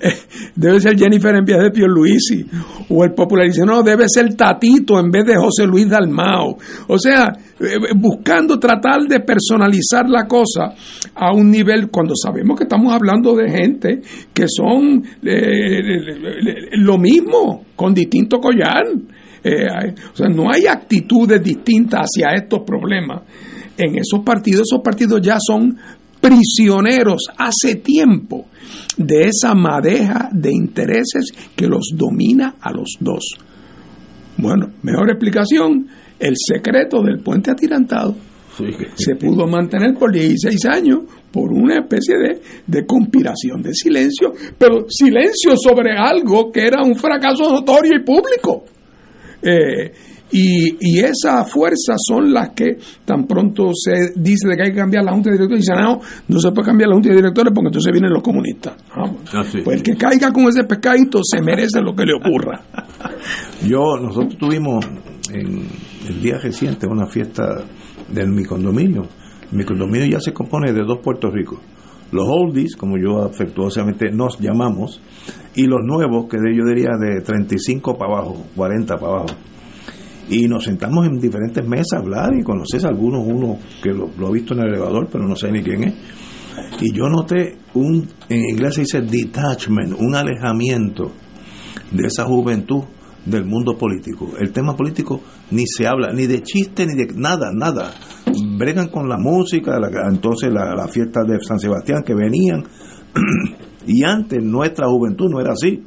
eh, 0.00 0.18
debe 0.56 0.80
ser 0.80 0.98
Jennifer 0.98 1.34
en 1.34 1.44
vez 1.44 1.58
de 1.58 1.70
Pierluisi, 1.70 2.46
o 2.88 3.04
el 3.04 3.12
popular 3.12 3.46
dice, 3.46 3.64
no, 3.64 3.82
debe 3.82 4.04
ser 4.08 4.34
Tatito 4.34 4.98
en 4.98 5.10
vez 5.10 5.24
de 5.24 5.36
José 5.36 5.66
Luis 5.66 5.88
Dalmao. 5.88 6.56
O 6.88 6.98
sea, 6.98 7.32
eh, 7.60 7.76
buscando 7.96 8.58
tratar 8.58 9.02
de 9.08 9.20
personalizar 9.20 10.08
la 10.08 10.26
cosa 10.26 10.74
a 11.14 11.32
un 11.32 11.50
nivel 11.50 11.88
cuando 11.90 12.14
sabemos 12.16 12.58
que 12.58 12.64
estamos 12.64 12.92
hablando 12.92 13.34
de 13.34 13.50
gente 13.50 14.00
que 14.32 14.46
son 14.48 15.02
eh, 15.22 16.76
lo 16.78 16.98
mismo, 16.98 17.64
con 17.76 17.94
distinto 17.94 18.38
collar. 18.38 18.84
O 19.44 20.16
sea, 20.16 20.28
no 20.28 20.52
hay 20.52 20.66
actitudes 20.66 21.42
distintas 21.42 22.02
hacia 22.02 22.34
estos 22.34 22.60
problemas 22.60 23.22
en 23.76 23.96
esos 23.96 24.20
partidos. 24.24 24.62
Esos 24.70 24.82
partidos 24.82 25.20
ya 25.22 25.38
son 25.44 25.76
prisioneros 26.20 27.28
hace 27.36 27.76
tiempo 27.76 28.46
de 28.96 29.26
esa 29.26 29.54
madeja 29.54 30.28
de 30.32 30.52
intereses 30.52 31.32
que 31.56 31.66
los 31.66 31.90
domina 31.94 32.54
a 32.60 32.72
los 32.72 32.96
dos. 33.00 33.24
Bueno, 34.36 34.70
mejor 34.82 35.10
explicación, 35.10 35.88
el 36.18 36.34
secreto 36.36 37.02
del 37.02 37.18
puente 37.18 37.50
atirantado 37.50 38.14
se 38.94 39.16
pudo 39.16 39.46
mantener 39.46 39.94
por 39.94 40.12
16 40.12 40.64
años 40.66 41.00
por 41.30 41.50
una 41.52 41.80
especie 41.80 42.16
de, 42.16 42.40
de, 42.66 42.86
conspiración 42.86 43.62
de 43.62 43.72
silencio, 43.72 44.32
pero 44.58 44.84
silencio 44.88 45.56
sobre 45.56 45.96
algo 45.96 46.52
que 46.52 46.66
era 46.66 46.82
un 46.82 46.94
fracaso 46.94 47.50
notorio 47.50 47.92
y 47.98 48.04
público. 48.04 48.64
Eh, 49.42 49.92
y, 50.32 50.76
y 50.80 51.00
esas 51.00 51.50
fuerzas 51.50 51.98
son 52.08 52.32
las 52.32 52.50
que 52.50 52.78
tan 53.04 53.26
pronto 53.26 53.70
se 53.74 54.12
dice 54.16 54.48
de 54.48 54.56
que 54.56 54.62
hay 54.62 54.70
que 54.70 54.78
cambiar 54.78 55.04
la 55.04 55.12
Junta 55.12 55.30
de 55.30 55.36
Directores, 55.36 55.66
dicen, 55.66 55.82
no, 55.82 56.00
no 56.28 56.40
se 56.40 56.50
puede 56.52 56.66
cambiar 56.66 56.88
la 56.88 56.94
Junta 56.94 57.10
de 57.10 57.16
Directores 57.16 57.52
porque 57.54 57.68
entonces 57.68 57.92
vienen 57.92 58.10
los 58.10 58.22
comunistas. 58.22 58.74
Ah, 58.94 59.10
pues 59.62 59.76
el 59.76 59.82
que 59.82 59.94
caiga 59.94 60.32
con 60.32 60.44
ese 60.48 60.64
pescadito 60.64 61.20
se 61.22 61.42
merece 61.42 61.82
lo 61.82 61.94
que 61.94 62.06
le 62.06 62.14
ocurra. 62.14 62.62
Yo, 63.68 63.98
nosotros 64.00 64.38
tuvimos 64.38 64.84
en 65.30 65.66
el 66.08 66.22
día 66.22 66.38
reciente 66.38 66.86
una 66.86 67.06
fiesta 67.06 67.62
de 68.08 68.26
mi 68.26 68.44
condominio. 68.44 69.08
Mi 69.50 69.64
condominio 69.64 70.06
ya 70.06 70.20
se 70.20 70.32
compone 70.32 70.72
de 70.72 70.82
dos 70.82 70.98
Puerto 71.02 71.30
Ricos. 71.30 71.58
Los 72.10 72.26
oldies, 72.28 72.76
como 72.76 72.98
yo 72.98 73.22
afectuosamente 73.22 74.10
nos 74.10 74.38
llamamos, 74.38 75.00
y 75.54 75.66
los 75.66 75.80
nuevos, 75.82 76.26
que 76.28 76.38
yo 76.38 76.64
diría 76.64 76.96
de 76.98 77.20
35 77.20 77.96
para 77.96 78.12
abajo, 78.12 78.46
40 78.56 78.96
para 78.96 79.12
abajo 79.12 79.36
y 80.28 80.48
nos 80.48 80.64
sentamos 80.64 81.06
en 81.06 81.18
diferentes 81.18 81.66
mesas 81.66 81.94
a 81.94 81.98
hablar 81.98 82.30
y 82.38 82.42
conoces 82.42 82.84
a 82.84 82.88
algunos, 82.88 83.22
uno 83.26 83.58
que 83.82 83.90
lo, 83.90 84.10
lo, 84.18 84.30
he 84.30 84.32
visto 84.32 84.54
en 84.54 84.60
el 84.60 84.68
elevador, 84.68 85.08
pero 85.10 85.26
no 85.26 85.36
sé 85.36 85.50
ni 85.50 85.62
quién 85.62 85.84
es. 85.84 85.94
Y 86.80 86.92
yo 86.94 87.08
noté 87.08 87.58
un, 87.74 88.08
en 88.28 88.40
inglés 88.40 88.74
se 88.74 88.80
dice 88.82 89.00
detachment, 89.02 89.94
un 89.98 90.14
alejamiento 90.14 91.12
de 91.90 92.06
esa 92.06 92.24
juventud 92.24 92.82
del 93.26 93.44
mundo 93.44 93.76
político. 93.76 94.32
El 94.38 94.52
tema 94.52 94.76
político 94.76 95.20
ni 95.50 95.66
se 95.66 95.86
habla, 95.86 96.12
ni 96.12 96.26
de 96.26 96.42
chiste, 96.42 96.86
ni 96.86 96.94
de 96.94 97.12
nada, 97.14 97.50
nada. 97.52 97.92
Bregan 98.56 98.88
con 98.88 99.08
la 99.08 99.18
música, 99.18 99.78
entonces 100.10 100.52
la, 100.52 100.74
la 100.74 100.88
fiesta 100.88 101.20
de 101.26 101.38
San 101.40 101.58
Sebastián 101.58 102.02
que 102.04 102.14
venían. 102.14 102.64
y 103.86 104.04
antes 104.04 104.42
nuestra 104.42 104.88
juventud 104.88 105.28
no 105.30 105.40
era 105.40 105.52
así. 105.52 105.82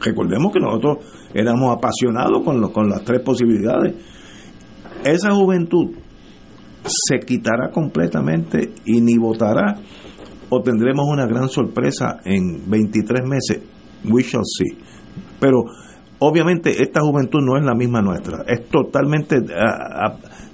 Recordemos 0.00 0.52
que 0.52 0.60
nosotros 0.60 0.98
éramos 1.34 1.76
apasionados 1.76 2.42
con, 2.44 2.72
con 2.72 2.88
las 2.88 3.04
tres 3.04 3.20
posibilidades. 3.20 3.94
Esa 5.04 5.32
juventud 5.32 5.90
se 6.84 7.20
quitará 7.20 7.70
completamente 7.70 8.72
y 8.84 9.00
ni 9.00 9.16
votará 9.16 9.78
o 10.48 10.60
tendremos 10.62 11.06
una 11.08 11.26
gran 11.26 11.48
sorpresa 11.48 12.20
en 12.24 12.68
23 12.68 13.22
meses. 13.24 13.62
We 14.04 14.22
shall 14.22 14.42
see. 14.44 14.76
Pero 15.40 15.64
obviamente 16.18 16.82
esta 16.82 17.00
juventud 17.00 17.40
no 17.42 17.56
es 17.56 17.64
la 17.64 17.74
misma 17.74 18.02
nuestra, 18.02 18.44
es 18.46 18.68
totalmente 18.68 19.36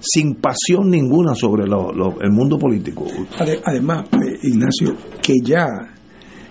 sin 0.00 0.36
pasión 0.36 0.90
ninguna 0.90 1.34
sobre 1.34 1.64
el 1.64 2.30
mundo 2.30 2.58
político. 2.58 3.06
Además, 3.64 4.04
eh, 4.12 4.38
Ignacio, 4.42 4.94
que 5.20 5.34
ya 5.42 5.66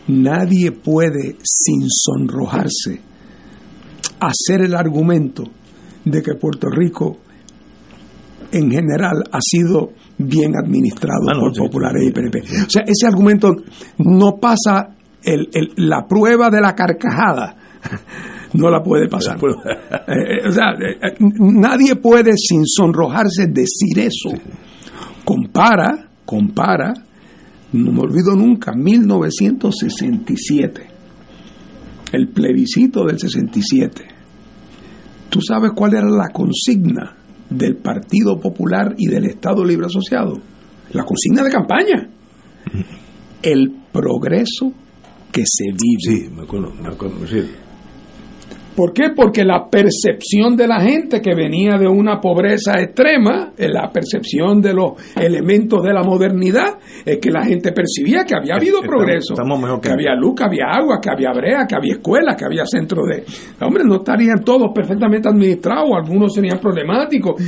nadie 0.07 0.71
puede 0.71 1.37
sin 1.43 1.87
sonrojarse 1.89 3.01
hacer 4.19 4.61
el 4.61 4.75
argumento 4.75 5.43
de 6.03 6.21
que 6.21 6.35
Puerto 6.35 6.69
Rico 6.69 7.17
en 8.51 8.71
general 8.71 9.23
ha 9.31 9.39
sido 9.41 9.91
bien 10.17 10.53
administrado 10.55 11.29
ah, 11.29 11.39
por 11.39 11.53
populares 11.55 12.03
y 12.07 12.11
PNP. 12.11 12.39
O 12.39 12.69
sea, 12.69 12.83
ese 12.83 13.05
argumento 13.07 13.53
no 13.99 14.37
pasa 14.39 14.95
el, 15.23 15.49
la 15.75 16.07
prueba 16.07 16.49
de 16.49 16.61
la 16.61 16.75
carcajada. 16.75 17.55
No 18.53 18.69
la 18.69 18.81
puede 18.81 19.09
pasar. 19.09 19.37
Eh, 20.07 20.41
eh, 20.41 20.47
o 20.47 20.51
sea, 20.53 20.71
eh, 20.71 21.15
nadie 21.19 21.97
puede 21.97 22.31
sin 22.37 22.65
sonrojarse 22.65 23.47
decir 23.47 23.99
eso. 23.99 24.29
Compara, 25.25 26.07
compara, 26.25 26.93
no 27.73 27.91
me 27.91 28.01
olvido 28.01 28.35
nunca, 28.35 28.73
1967 28.73 30.97
el 32.11 32.29
plebiscito 32.29 33.05
del 33.05 33.19
67. 33.19 34.05
¿Tú 35.29 35.41
sabes 35.41 35.71
cuál 35.75 35.93
era 35.93 36.09
la 36.09 36.29
consigna 36.29 37.17
del 37.49 37.77
Partido 37.77 38.39
Popular 38.39 38.95
y 38.97 39.07
del 39.07 39.25
Estado 39.25 39.63
Libre 39.63 39.87
Asociado? 39.87 40.39
La 40.91 41.03
consigna 41.03 41.43
de 41.43 41.49
campaña. 41.49 42.09
El 43.41 43.73
progreso 43.91 44.71
que 45.31 45.43
se 45.45 45.71
vive. 45.71 45.99
Sí, 45.99 46.29
me 46.33 46.43
acuerdo, 46.43 46.73
me 46.73 46.87
acuerdo. 46.87 47.17
¿Por 48.77 48.93
qué? 48.93 49.09
Porque 49.15 49.43
la 49.43 49.67
percepción 49.71 50.55
de 50.55 50.67
la 50.67 50.79
gente 50.79 51.19
que 51.19 51.33
venía 51.33 51.79
de 51.79 51.87
una 51.87 52.21
pobreza 52.21 52.79
extrema, 52.79 53.53
eh, 53.57 53.67
la 53.67 53.91
percepción 53.91 54.61
de 54.61 54.71
los 54.71 54.91
elementos 55.15 55.81
de 55.81 55.91
la 55.91 56.03
modernidad, 56.03 56.77
es 57.03 57.17
que 57.17 57.31
la 57.31 57.43
gente 57.43 57.71
percibía 57.71 58.23
que 58.23 58.35
había 58.35 58.53
habido 58.53 58.81
progreso, 58.81 59.33
que, 59.33 59.89
había 59.89 60.13
luz, 60.13 60.35
que 60.35 60.43
había 60.43 60.65
agua, 60.71 60.99
que 61.01 61.09
había 61.09 61.31
brea, 61.33 61.65
que 61.67 61.73
había 61.73 61.93
escuelas, 61.95 62.35
que 62.37 62.45
había 62.45 62.67
centros 62.67 63.07
de... 63.07 63.23
Hombre, 63.65 63.83
no 63.83 63.95
estarían 63.95 64.43
todos 64.45 64.69
perfectamente 64.75 65.27
administrados, 65.27 65.89
algunos 65.95 66.35
serían 66.35 66.59
problemáticos, 66.59 67.41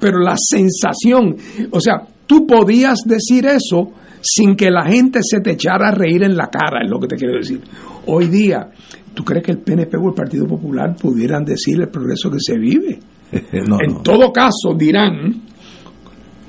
pero 0.00 0.18
la 0.18 0.36
sensación, 0.38 1.36
o 1.72 1.78
sea, 1.78 2.00
tú 2.26 2.46
podías 2.46 3.00
decir 3.04 3.44
eso 3.44 3.92
sin 4.22 4.56
que 4.56 4.70
la 4.70 4.86
gente 4.86 5.20
se 5.22 5.40
te 5.40 5.50
echara 5.50 5.88
a 5.88 5.94
reír 5.94 6.22
en 6.22 6.38
la 6.38 6.46
cara, 6.46 6.80
es 6.82 6.88
lo 6.88 6.98
que 6.98 7.08
te 7.08 7.16
quiero 7.16 7.36
decir. 7.36 7.60
Hoy 8.06 8.28
día 8.28 8.70
¿Tú 9.14 9.24
crees 9.24 9.44
que 9.44 9.52
el 9.52 9.58
PNP 9.58 9.96
o 9.96 10.08
el 10.08 10.14
Partido 10.14 10.46
Popular 10.46 10.96
pudieran 10.96 11.44
decir 11.44 11.80
el 11.80 11.88
progreso 11.88 12.30
que 12.30 12.38
se 12.40 12.58
vive? 12.58 12.98
en 13.32 14.02
todo 14.02 14.32
caso, 14.32 14.74
dirán, 14.76 15.42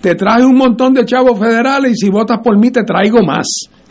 te 0.02 0.16
traje 0.16 0.46
un 0.46 0.56
montón 0.56 0.94
de 0.94 1.06
chavos 1.06 1.40
federales 1.40 1.92
y 1.94 1.96
si 1.96 2.10
votas 2.10 2.40
por 2.44 2.58
mí 2.58 2.72
te 2.72 2.84
traigo 2.84 3.24
más. 3.24 3.48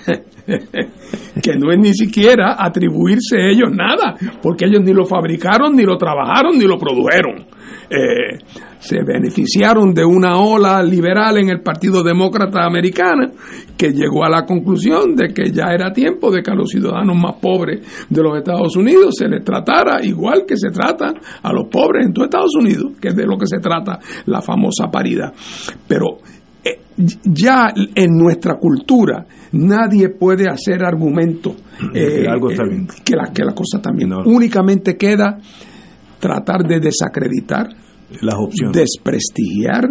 que 1.42 1.56
no 1.56 1.72
es 1.72 1.78
ni 1.78 1.94
siquiera 1.94 2.56
atribuirse 2.58 3.36
a 3.36 3.48
ellos 3.48 3.70
nada, 3.72 4.14
porque 4.42 4.66
ellos 4.66 4.82
ni 4.82 4.92
lo 4.92 5.04
fabricaron, 5.04 5.74
ni 5.74 5.84
lo 5.84 5.96
trabajaron, 5.96 6.58
ni 6.58 6.64
lo 6.64 6.78
produjeron. 6.78 7.46
Eh, 7.90 8.38
se 8.78 9.02
beneficiaron 9.02 9.94
de 9.94 10.04
una 10.04 10.38
ola 10.38 10.82
liberal 10.82 11.38
en 11.38 11.48
el 11.48 11.62
Partido 11.62 12.02
Demócrata 12.02 12.64
Americano 12.66 13.32
que 13.78 13.92
llegó 13.92 14.24
a 14.24 14.28
la 14.28 14.44
conclusión 14.44 15.16
de 15.16 15.32
que 15.32 15.50
ya 15.50 15.72
era 15.72 15.92
tiempo 15.92 16.30
de 16.30 16.42
que 16.42 16.50
a 16.50 16.54
los 16.54 16.70
ciudadanos 16.70 17.16
más 17.16 17.36
pobres 17.36 18.06
de 18.08 18.22
los 18.22 18.36
Estados 18.36 18.76
Unidos 18.76 19.14
se 19.18 19.28
les 19.28 19.42
tratara 19.42 20.04
igual 20.04 20.44
que 20.46 20.56
se 20.56 20.70
trata 20.70 21.14
a 21.42 21.52
los 21.52 21.68
pobres 21.68 22.06
en 22.06 22.12
todo 22.12 22.26
Estados 22.26 22.54
Unidos, 22.56 22.92
que 23.00 23.08
es 23.08 23.16
de 23.16 23.26
lo 23.26 23.38
que 23.38 23.46
se 23.46 23.58
trata 23.58 23.98
la 24.26 24.42
famosa 24.42 24.90
paridad. 24.90 25.32
Pero 25.88 26.18
eh, 26.62 26.80
ya 26.96 27.72
en 27.74 28.10
nuestra 28.16 28.56
cultura 28.56 29.24
nadie 29.54 30.08
puede 30.10 30.48
hacer 30.48 30.84
argumento 30.84 31.54
eh, 31.94 32.26
que, 33.04 33.16
la, 33.16 33.32
que 33.32 33.44
la 33.44 33.54
cosa 33.54 33.80
también 33.80 34.12
únicamente 34.12 34.96
queda 34.96 35.38
tratar 36.20 36.62
de 36.66 36.80
desacreditar 36.80 37.68
las 38.20 38.34
opciones. 38.34 38.76
desprestigiar, 38.76 39.88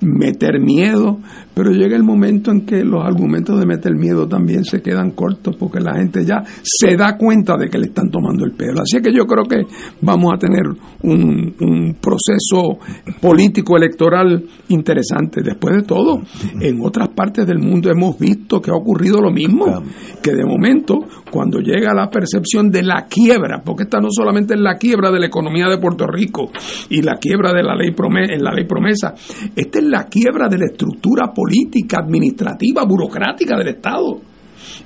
meter 0.00 0.60
miedo, 0.60 1.18
pero 1.54 1.70
llega 1.70 1.96
el 1.96 2.02
momento 2.02 2.50
en 2.50 2.66
que 2.66 2.84
los 2.84 3.04
argumentos 3.04 3.58
de 3.58 3.66
meter 3.66 3.94
miedo 3.94 4.28
también 4.28 4.64
se 4.64 4.82
quedan 4.82 5.12
cortos 5.12 5.56
porque 5.56 5.80
la 5.80 5.94
gente 5.94 6.24
ya 6.24 6.42
se 6.62 6.96
da 6.96 7.16
cuenta 7.16 7.56
de 7.56 7.68
que 7.68 7.78
le 7.78 7.86
están 7.86 8.10
tomando 8.10 8.44
el 8.44 8.52
pelo. 8.52 8.82
Así 8.82 9.00
que 9.00 9.12
yo 9.12 9.24
creo 9.26 9.44
que 9.44 9.62
vamos 10.02 10.34
a 10.34 10.38
tener 10.38 10.64
un, 11.02 11.54
un 11.60 11.96
proceso 12.00 12.78
político 13.20 13.76
electoral 13.76 14.44
interesante. 14.68 15.42
Después 15.42 15.76
de 15.76 15.82
todo, 15.82 16.20
en 16.60 16.80
otras 16.82 17.08
partes 17.08 17.46
del 17.46 17.58
mundo 17.58 17.90
hemos 17.90 18.18
visto 18.18 18.60
que 18.60 18.70
ha 18.70 18.74
ocurrido 18.74 19.20
lo 19.20 19.30
mismo, 19.30 19.82
que 20.22 20.32
de 20.32 20.44
momento, 20.44 20.98
cuando 21.30 21.60
llega 21.60 21.94
la 21.94 22.10
percepción 22.10 22.70
de 22.70 22.82
la 22.82 23.06
quiebra, 23.08 23.62
porque 23.64 23.84
esta 23.84 24.00
no 24.00 24.08
solamente 24.10 24.54
es 24.54 24.60
la 24.60 24.76
quiebra 24.76 25.10
de 25.10 25.20
la 25.20 25.26
economía 25.26 25.68
de 25.68 25.78
Puerto 25.78 26.06
Rico 26.06 26.50
y 26.90 27.02
la 27.02 27.16
quiebra 27.16 27.52
de 27.52 27.62
la 27.62 27.74
ley 27.74 27.92
promesa, 27.92 28.34
en 28.34 28.42
la 28.42 28.52
ley 28.52 28.66
promesa, 28.66 29.14
esta 29.54 29.78
es 29.78 29.84
la 29.90 30.04
quiebra 30.04 30.48
de 30.48 30.58
la 30.58 30.66
estructura 30.66 31.32
política, 31.32 31.98
administrativa, 32.02 32.84
burocrática 32.84 33.56
del 33.56 33.68
Estado. 33.68 34.20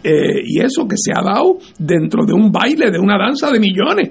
Eh, 0.02 0.42
y 0.44 0.60
eso 0.60 0.86
que 0.86 0.96
se 0.96 1.12
ha 1.12 1.22
dado 1.22 1.58
dentro 1.78 2.24
de 2.24 2.32
un 2.32 2.50
baile, 2.50 2.90
de 2.90 2.98
una 2.98 3.16
danza 3.18 3.50
de 3.50 3.60
millones 3.60 4.10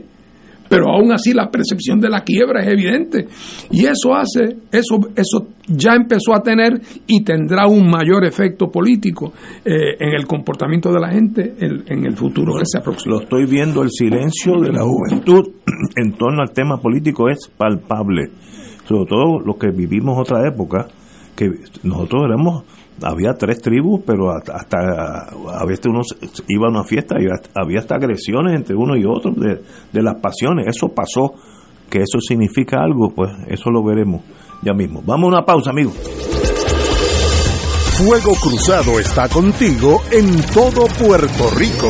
pero 0.69 0.91
aún 0.91 1.11
así 1.11 1.33
la 1.33 1.49
percepción 1.49 1.99
de 1.99 2.09
la 2.09 2.21
quiebra 2.21 2.61
es 2.61 2.67
evidente 2.71 3.27
y 3.71 3.85
eso 3.85 4.13
hace 4.13 4.57
eso 4.71 4.99
eso 5.15 5.47
ya 5.67 5.95
empezó 5.95 6.33
a 6.33 6.41
tener 6.41 6.79
y 7.07 7.23
tendrá 7.23 7.67
un 7.67 7.89
mayor 7.89 8.23
efecto 8.25 8.69
político 8.69 9.33
eh, 9.65 9.95
en 9.99 10.13
el 10.13 10.25
comportamiento 10.25 10.91
de 10.91 10.99
la 10.99 11.09
gente 11.09 11.55
en, 11.59 11.83
en 11.87 12.05
el 12.05 12.15
futuro 12.15 12.53
que 12.57 12.65
se 12.65 12.77
aproxima. 12.77 13.15
Lo 13.15 13.21
estoy 13.21 13.45
viendo, 13.45 13.81
el 13.81 13.89
silencio 13.89 14.53
de 14.61 14.71
la 14.71 14.83
juventud 14.83 15.51
en 15.95 16.13
torno 16.13 16.41
al 16.41 16.51
tema 16.51 16.77
político 16.77 17.29
es 17.29 17.49
palpable, 17.55 18.29
sobre 18.89 19.05
todo 19.05 19.39
los 19.39 19.57
que 19.57 19.69
vivimos 19.69 20.17
otra 20.19 20.47
época, 20.47 20.87
que 21.35 21.47
nosotros 21.83 22.23
éramos 22.25 22.63
había 23.03 23.33
tres 23.33 23.61
tribus, 23.61 24.01
pero 24.05 24.31
hasta, 24.31 25.29
a 25.29 25.65
veces 25.65 25.85
uno 25.85 26.01
iba 26.47 26.67
a 26.67 26.71
una 26.71 26.83
fiesta 26.83 27.15
y 27.19 27.27
había 27.55 27.79
hasta 27.79 27.95
agresiones 27.95 28.55
entre 28.55 28.75
uno 28.75 28.97
y 28.97 29.05
otro 29.05 29.31
de, 29.31 29.61
de 29.93 30.03
las 30.03 30.15
pasiones. 30.15 30.67
Eso 30.67 30.89
pasó, 30.89 31.33
que 31.89 31.99
eso 31.99 32.19
significa 32.19 32.81
algo, 32.81 33.09
pues 33.15 33.31
eso 33.47 33.69
lo 33.69 33.83
veremos 33.83 34.23
ya 34.63 34.73
mismo. 34.73 35.01
Vamos 35.05 35.25
a 35.25 35.37
una 35.37 35.45
pausa, 35.45 35.69
amigos. 35.69 35.95
Fuego 37.97 38.33
Cruzado 38.41 38.99
está 38.99 39.29
contigo 39.29 40.01
en 40.11 40.41
todo 40.53 40.87
Puerto 40.87 41.49
Rico. 41.57 41.89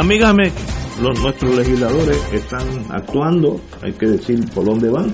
Amigas, 0.00 0.34
los, 1.02 1.22
nuestros 1.22 1.54
legisladores 1.54 2.32
están 2.32 2.66
actuando, 2.88 3.60
hay 3.82 3.92
que 3.92 4.06
decir 4.06 4.50
por 4.54 4.64
dónde 4.64 4.88
van. 4.88 5.12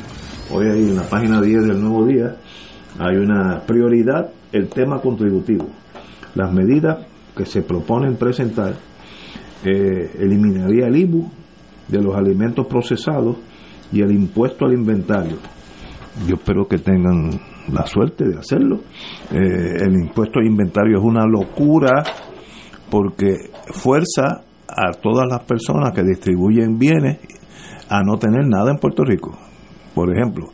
Hoy 0.53 0.67
hay 0.67 0.83
en 0.85 0.95
la 0.95 1.03
página 1.03 1.43
10 1.43 1.67
del 1.67 1.81
Nuevo 1.81 2.07
Día, 2.07 2.37
hay 2.97 3.17
una 3.17 3.63
prioridad, 3.67 4.31
el 4.53 4.69
tema 4.69 5.01
contributivo. 5.01 5.67
Las 6.37 6.53
medidas 6.53 7.05
que 7.37 7.45
se 7.45 7.63
proponen 7.63 8.15
presentar 8.15 8.75
eh, 9.65 10.09
eliminaría 10.21 10.87
el 10.87 10.97
IBU 10.99 11.33
de 11.89 12.01
los 12.01 12.15
alimentos 12.15 12.69
procesados 12.69 13.39
y 13.91 14.03
el 14.03 14.13
impuesto 14.13 14.67
al 14.67 14.75
inventario. 14.75 15.39
Yo 16.29 16.37
espero 16.37 16.69
que 16.69 16.79
tengan 16.79 17.31
la 17.73 17.85
suerte 17.87 18.25
de 18.25 18.39
hacerlo. 18.39 18.83
Eh, 19.33 19.79
el 19.81 19.95
impuesto 19.95 20.39
al 20.39 20.47
inventario 20.47 20.99
es 20.99 21.05
una 21.05 21.27
locura 21.27 22.05
porque 22.89 23.35
fuerza 23.73 24.46
a 24.69 24.93
todas 24.93 25.27
las 25.29 25.45
personas 25.45 25.93
que 25.93 26.03
distribuyen 26.03 26.79
bienes 26.79 27.19
a 27.89 28.03
no 28.03 28.19
tener 28.19 28.47
nada 28.47 28.71
en 28.71 28.79
Puerto 28.79 29.05
Rico. 29.05 29.37
Por 29.95 30.15
ejemplo, 30.15 30.49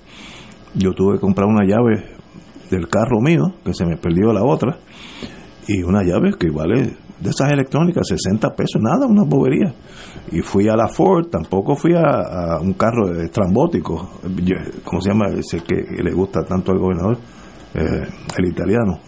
yo 0.74 0.92
tuve 0.92 1.14
que 1.14 1.20
comprar 1.20 1.48
una 1.48 1.66
llave 1.66 2.04
del 2.70 2.88
carro 2.88 3.20
mío, 3.20 3.54
que 3.64 3.74
se 3.74 3.84
me 3.84 3.96
perdió 3.96 4.32
la 4.32 4.44
otra, 4.44 4.78
y 5.66 5.82
una 5.82 6.02
llave 6.02 6.32
que 6.38 6.50
vale 6.50 6.96
de 7.20 7.30
esas 7.30 7.52
electrónicas 7.52 8.08
60 8.08 8.54
pesos, 8.54 8.80
nada, 8.80 9.06
una 9.06 9.24
bobería. 9.24 9.74
Y 10.30 10.40
fui 10.40 10.68
a 10.68 10.76
la 10.76 10.88
Ford, 10.88 11.28
tampoco 11.28 11.76
fui 11.76 11.94
a, 11.94 12.58
un 12.60 12.72
carro 12.74 13.12
estrambótico, 13.20 14.18
¿cómo 14.84 15.00
se 15.00 15.10
llama 15.10 15.26
ese 15.36 15.60
que 15.60 16.02
le 16.02 16.12
gusta 16.12 16.42
tanto 16.42 16.72
al 16.72 16.78
gobernador? 16.78 17.18
Eh, 17.74 18.06
el 18.38 18.44
italiano. 18.46 18.98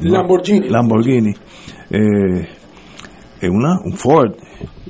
Lamborghini. 0.00 0.68
Lamborghini. 0.68 1.32
Eh, 1.90 2.59
en 3.40 3.54
una, 3.54 3.80
un 3.84 3.92
Ford. 3.92 4.32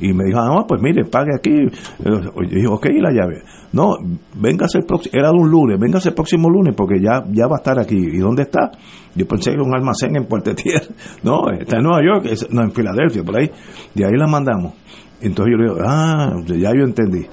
Y 0.01 0.13
me 0.13 0.25
dijo, 0.25 0.39
ah, 0.41 0.65
pues 0.67 0.81
mire, 0.81 1.05
pague 1.05 1.31
aquí. 1.35 1.51
Y 1.51 2.47
dije, 2.55 2.67
ok, 2.67 2.87
la 3.01 3.11
llave. 3.11 3.43
No, 3.73 3.97
véngase 4.37 4.79
el 4.79 4.85
próximo, 4.85 5.13
era 5.13 5.31
un 5.31 5.49
lunes, 5.51 5.79
véngase 5.79 6.09
el 6.09 6.15
próximo 6.15 6.49
lunes 6.49 6.75
porque 6.75 7.01
ya, 7.01 7.25
ya 7.31 7.47
va 7.47 7.57
a 7.57 7.59
estar 7.59 7.79
aquí. 7.79 7.97
¿Y 7.97 8.19
dónde 8.19 8.43
está? 8.43 8.71
Yo 9.15 9.27
pensé 9.27 9.51
que 9.51 9.57
era 9.57 9.63
un 9.63 9.75
almacén 9.75 10.17
en 10.17 10.27
Puerto 10.27 10.55
Tierra. 10.55 10.87
No, 11.23 11.51
está 11.51 11.77
en 11.77 11.83
Nueva 11.83 12.01
York, 12.03 12.49
no, 12.51 12.63
en 12.63 12.73
Filadelfia, 12.73 13.23
por 13.23 13.39
ahí. 13.39 13.51
De 13.95 14.05
ahí 14.07 14.17
la 14.17 14.27
mandamos. 14.27 14.75
Entonces 15.21 15.53
yo 15.53 15.59
le 15.59 15.71
digo, 15.71 15.87
ah, 15.87 16.33
ya 16.47 16.71
yo 16.75 16.85
entendí. 16.85 17.27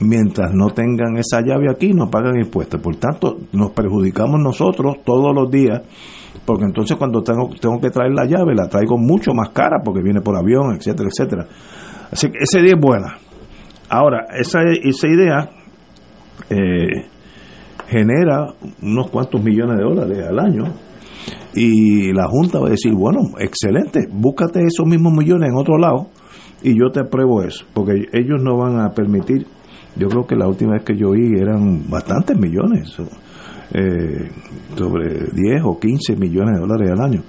Mientras 0.00 0.52
no 0.52 0.70
tengan 0.70 1.16
esa 1.16 1.40
llave 1.40 1.70
aquí, 1.70 1.92
no 1.92 2.10
pagan 2.10 2.38
impuestos. 2.38 2.80
Por 2.80 2.96
tanto, 2.96 3.38
nos 3.52 3.72
perjudicamos 3.72 4.40
nosotros 4.40 4.98
todos 5.04 5.34
los 5.34 5.50
días 5.50 5.82
porque 6.44 6.64
entonces 6.64 6.96
cuando 6.96 7.22
tengo, 7.22 7.48
tengo 7.60 7.80
que 7.80 7.90
traer 7.90 8.12
la 8.12 8.26
llave 8.26 8.54
la 8.54 8.68
traigo 8.68 8.98
mucho 8.98 9.32
más 9.32 9.50
cara 9.50 9.78
porque 9.84 10.02
viene 10.02 10.20
por 10.20 10.36
avión, 10.36 10.74
etcétera, 10.76 11.08
etcétera. 11.08 11.46
Así 12.10 12.30
que 12.30 12.38
esa 12.40 12.60
idea 12.60 12.74
es 12.74 12.80
buena. 12.80 13.18
Ahora, 13.88 14.26
esa, 14.38 14.60
esa 14.62 15.08
idea 15.08 15.50
eh, 16.50 17.06
genera 17.88 18.54
unos 18.82 19.10
cuantos 19.10 19.42
millones 19.42 19.78
de 19.78 19.84
dólares 19.84 20.26
al 20.28 20.38
año 20.38 20.64
y 21.54 22.12
la 22.12 22.26
Junta 22.28 22.58
va 22.58 22.68
a 22.68 22.70
decir, 22.70 22.92
bueno, 22.92 23.20
excelente, 23.38 24.08
búscate 24.10 24.60
esos 24.60 24.86
mismos 24.86 25.12
millones 25.12 25.50
en 25.50 25.56
otro 25.56 25.78
lado 25.78 26.08
y 26.62 26.78
yo 26.78 26.90
te 26.90 27.00
apruebo 27.00 27.42
eso, 27.42 27.64
porque 27.74 28.06
ellos 28.12 28.40
no 28.42 28.56
van 28.56 28.80
a 28.80 28.90
permitir, 28.90 29.46
yo 29.96 30.08
creo 30.08 30.26
que 30.26 30.34
la 30.34 30.48
última 30.48 30.72
vez 30.72 30.84
que 30.84 30.96
yo 30.96 31.10
oí 31.10 31.38
eran 31.38 31.88
bastantes 31.88 32.38
millones, 32.38 32.96
eh, 33.74 34.30
sobre 34.76 35.30
10 35.32 35.62
o 35.64 35.78
15 35.78 36.16
millones 36.16 36.54
de 36.54 36.60
dólares 36.60 36.90
al 36.92 37.00
año. 37.00 37.22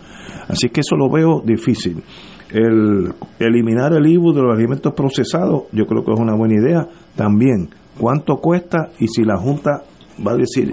Así 0.48 0.70
que 0.70 0.82
eso 0.82 0.96
lo 0.96 1.10
veo 1.10 1.42
difícil. 1.44 2.04
El 2.52 3.14
eliminar 3.40 3.94
el 3.94 4.06
IBU 4.06 4.32
de 4.32 4.44
los 4.44 4.56
alimentos 4.56 4.94
procesados, 4.94 5.64
yo 5.72 5.86
creo 5.88 6.06
que 6.06 6.12
es 6.12 6.20
una 6.20 6.36
buena 6.36 6.54
idea. 6.54 6.88
También, 7.16 7.70
¿cuánto 7.98 8.38
cuesta? 8.38 8.92
Y 9.00 9.08
si 9.08 9.24
la 9.24 9.38
Junta 9.38 9.82
va 10.26 10.34
a 10.34 10.38
decir, 10.38 10.72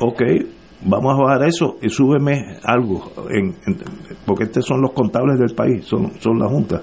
ok, 0.00 0.22
vamos 0.84 1.14
a 1.14 1.22
bajar 1.22 1.48
eso 1.48 1.76
y 1.80 1.88
súbeme 1.88 2.58
algo, 2.64 3.12
en, 3.30 3.54
porque 4.26 4.44
estos 4.44 4.66
son 4.66 4.82
los 4.82 4.92
contables 4.92 5.38
del 5.38 5.54
país, 5.54 5.84
son, 5.84 6.12
son 6.20 6.38
la 6.38 6.48
Junta. 6.48 6.82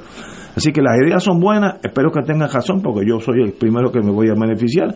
Así 0.56 0.72
que 0.72 0.82
las 0.82 0.98
ideas 0.98 1.24
son 1.24 1.40
buenas, 1.40 1.80
espero 1.84 2.12
que 2.12 2.22
tengan 2.22 2.50
razón, 2.50 2.82
porque 2.82 3.08
yo 3.08 3.20
soy 3.20 3.42
el 3.42 3.54
primero 3.54 3.92
que 3.92 4.02
me 4.02 4.12
voy 4.12 4.30
a 4.30 4.34
beneficiar, 4.34 4.96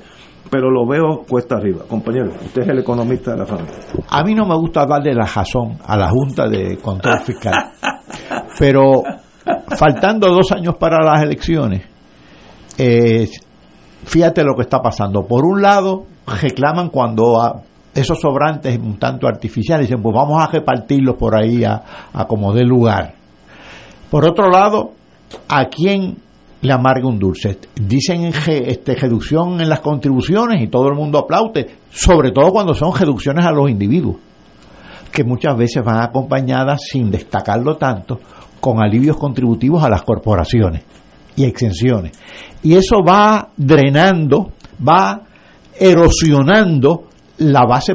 pero 0.49 0.69
lo 0.69 0.87
veo 0.87 1.23
cuesta 1.27 1.55
arriba. 1.55 1.83
Compañero, 1.87 2.31
usted 2.43 2.61
es 2.63 2.67
el 2.69 2.79
economista 2.79 3.31
de 3.31 3.37
la 3.37 3.45
familia. 3.45 3.73
A 4.09 4.23
mí 4.23 4.33
no 4.33 4.45
me 4.45 4.55
gusta 4.55 4.85
darle 4.85 5.13
la 5.13 5.25
razón 5.25 5.77
a 5.85 5.97
la 5.97 6.09
Junta 6.09 6.47
de 6.47 6.77
Control 6.77 7.19
Fiscal, 7.21 7.53
pero 8.59 9.03
faltando 9.77 10.29
dos 10.29 10.51
años 10.51 10.75
para 10.79 11.03
las 11.03 11.23
elecciones, 11.23 11.83
eh, 12.77 13.29
fíjate 14.05 14.43
lo 14.43 14.55
que 14.55 14.63
está 14.63 14.81
pasando. 14.81 15.25
Por 15.25 15.45
un 15.45 15.61
lado, 15.61 16.05
reclaman 16.41 16.89
cuando 16.89 17.63
esos 17.93 18.19
sobrantes 18.19 18.77
un 18.77 18.97
tanto 18.99 19.27
artificiales 19.27 19.87
dicen, 19.87 20.01
pues 20.01 20.15
vamos 20.15 20.43
a 20.43 20.47
repartirlos 20.47 21.15
por 21.15 21.35
ahí 21.35 21.63
a, 21.63 21.81
a 22.13 22.25
como 22.25 22.53
dé 22.53 22.63
lugar. 22.63 23.13
Por 24.09 24.25
otro 24.25 24.49
lado, 24.49 24.91
¿a 25.49 25.65
quién 25.65 26.17
le 26.61 26.73
amarga 26.73 27.07
un 27.07 27.19
dulce. 27.19 27.59
Dicen 27.75 28.25
este, 28.25 28.95
reducción 28.95 29.61
en 29.61 29.69
las 29.69 29.79
contribuciones 29.79 30.61
y 30.61 30.67
todo 30.67 30.87
el 30.87 30.95
mundo 30.95 31.19
aplaude, 31.19 31.67
sobre 31.89 32.31
todo 32.31 32.51
cuando 32.51 32.73
son 32.73 32.95
reducciones 32.95 33.45
a 33.45 33.51
los 33.51 33.69
individuos, 33.69 34.17
que 35.11 35.23
muchas 35.23 35.57
veces 35.57 35.83
van 35.83 36.01
acompañadas, 36.01 36.81
sin 36.89 37.11
destacarlo 37.11 37.77
tanto, 37.77 38.19
con 38.59 38.81
alivios 38.81 39.17
contributivos 39.17 39.83
a 39.83 39.89
las 39.89 40.01
corporaciones 40.01 40.83
y 41.35 41.45
exenciones. 41.45 42.13
Y 42.63 42.73
eso 42.73 43.03
va 43.07 43.49
drenando, 43.55 44.53
va 44.87 45.21
erosionando 45.79 47.05
la 47.37 47.65
base, 47.65 47.93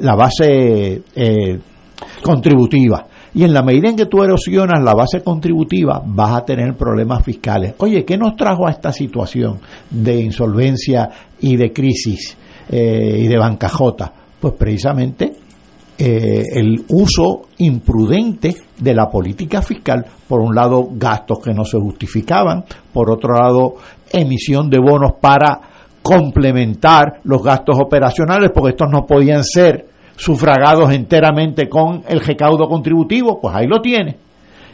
la 0.00 0.14
base 0.14 1.02
eh, 1.14 1.58
contributiva. 2.22 3.06
Y 3.34 3.44
en 3.44 3.54
la 3.54 3.62
medida 3.62 3.88
en 3.88 3.96
que 3.96 4.06
tú 4.06 4.22
erosionas 4.22 4.82
la 4.82 4.94
base 4.94 5.22
contributiva, 5.22 6.02
vas 6.04 6.36
a 6.36 6.44
tener 6.44 6.76
problemas 6.76 7.24
fiscales. 7.24 7.74
Oye, 7.78 8.04
¿qué 8.04 8.18
nos 8.18 8.36
trajo 8.36 8.66
a 8.66 8.70
esta 8.70 8.92
situación 8.92 9.58
de 9.90 10.20
insolvencia 10.20 11.08
y 11.40 11.56
de 11.56 11.72
crisis 11.72 12.36
eh, 12.68 13.20
y 13.20 13.26
de 13.28 13.38
bancajota? 13.38 14.12
Pues 14.38 14.54
precisamente 14.54 15.32
eh, 15.96 16.42
el 16.54 16.84
uso 16.88 17.42
imprudente 17.58 18.54
de 18.78 18.94
la 18.94 19.08
política 19.08 19.62
fiscal, 19.62 20.04
por 20.26 20.40
un 20.40 20.54
lado 20.54 20.88
gastos 20.92 21.38
que 21.38 21.54
no 21.54 21.64
se 21.64 21.78
justificaban, 21.78 22.64
por 22.92 23.10
otro 23.10 23.34
lado 23.34 23.74
emisión 24.10 24.68
de 24.68 24.78
bonos 24.78 25.12
para 25.20 25.60
complementar 26.02 27.20
los 27.24 27.42
gastos 27.42 27.76
operacionales, 27.78 28.50
porque 28.52 28.70
estos 28.70 28.90
no 28.90 29.06
podían 29.06 29.44
ser 29.44 29.91
sufragados 30.16 30.92
enteramente 30.92 31.68
con 31.68 32.02
el 32.08 32.20
recaudo 32.20 32.68
contributivo, 32.68 33.40
pues 33.40 33.54
ahí 33.54 33.66
lo 33.66 33.80
tiene. 33.80 34.16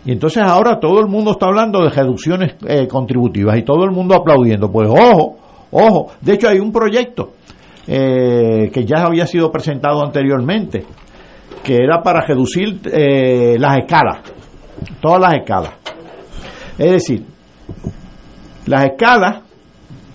Y 0.05 0.12
entonces 0.12 0.43
ahora 0.43 0.78
todo 0.78 1.01
el 1.01 1.06
mundo 1.06 1.32
está 1.32 1.47
hablando 1.47 1.82
de 1.82 1.90
reducciones 1.90 2.55
eh, 2.66 2.86
contributivas 2.86 3.59
y 3.59 3.62
todo 3.62 3.85
el 3.85 3.90
mundo 3.90 4.15
aplaudiendo. 4.15 4.70
Pues 4.70 4.89
ojo, 4.89 5.36
ojo. 5.70 6.12
De 6.20 6.35
hecho 6.35 6.48
hay 6.48 6.59
un 6.59 6.73
proyecto 6.73 7.32
eh, 7.86 8.70
que 8.73 8.85
ya 8.85 9.05
había 9.05 9.27
sido 9.27 9.51
presentado 9.51 10.02
anteriormente, 10.02 10.85
que 11.62 11.77
era 11.77 12.02
para 12.02 12.20
reducir 12.20 12.81
eh, 12.93 13.56
las 13.59 13.78
escalas, 13.78 14.19
todas 15.01 15.20
las 15.20 15.35
escalas. 15.35 15.73
Es 16.78 16.90
decir, 16.93 17.24
las 18.66 18.85
escalas, 18.85 19.43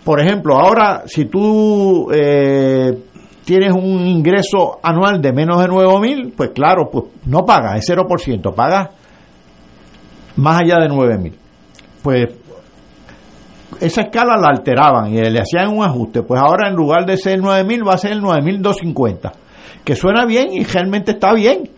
por 0.04 0.22
ejemplo, 0.22 0.58
ahora 0.58 1.04
si 1.06 1.26
tú 1.26 2.08
tienes 3.45 3.74
un 3.74 4.07
ingreso 4.07 4.80
anual 4.82 5.22
de 5.22 5.34
menos 5.34 5.61
de 5.61 5.68
9 5.68 5.99
mil, 5.99 6.34
pues 6.36 6.52
claro, 6.52 6.90
pues 6.91 7.06
no 7.26 7.45
pagas, 7.45 7.78
es 7.78 7.95
0%, 7.95 8.53
pagas 8.53 8.90
más 10.36 10.61
allá 10.61 10.80
de 10.80 10.90
9 10.90 11.18
mil. 11.18 11.38
Pues 12.02 12.28
esa 13.80 14.02
escala 14.03 14.38
la 14.38 14.49
alteraban 14.49 15.14
y 15.14 15.18
le 15.18 15.40
hacían 15.40 15.70
un 15.70 15.84
ajuste. 15.84 16.24
Pues 16.24 16.41
ahora 16.41 16.70
en 16.70 16.76
lugar 16.76 17.06
de 17.06 17.18
ser 17.18 17.40
9 17.40 17.64
mil 17.64 17.88
va 17.88 17.94
a 17.94 17.98
ser 17.98 18.11
el 18.14 18.22
9.250, 18.22 19.32
que 19.84 19.95
suena 19.95 20.26
bien 20.26 20.53
y 20.53 20.64
realmente 20.64 21.11
está 21.11 21.34
bien, 21.34 21.70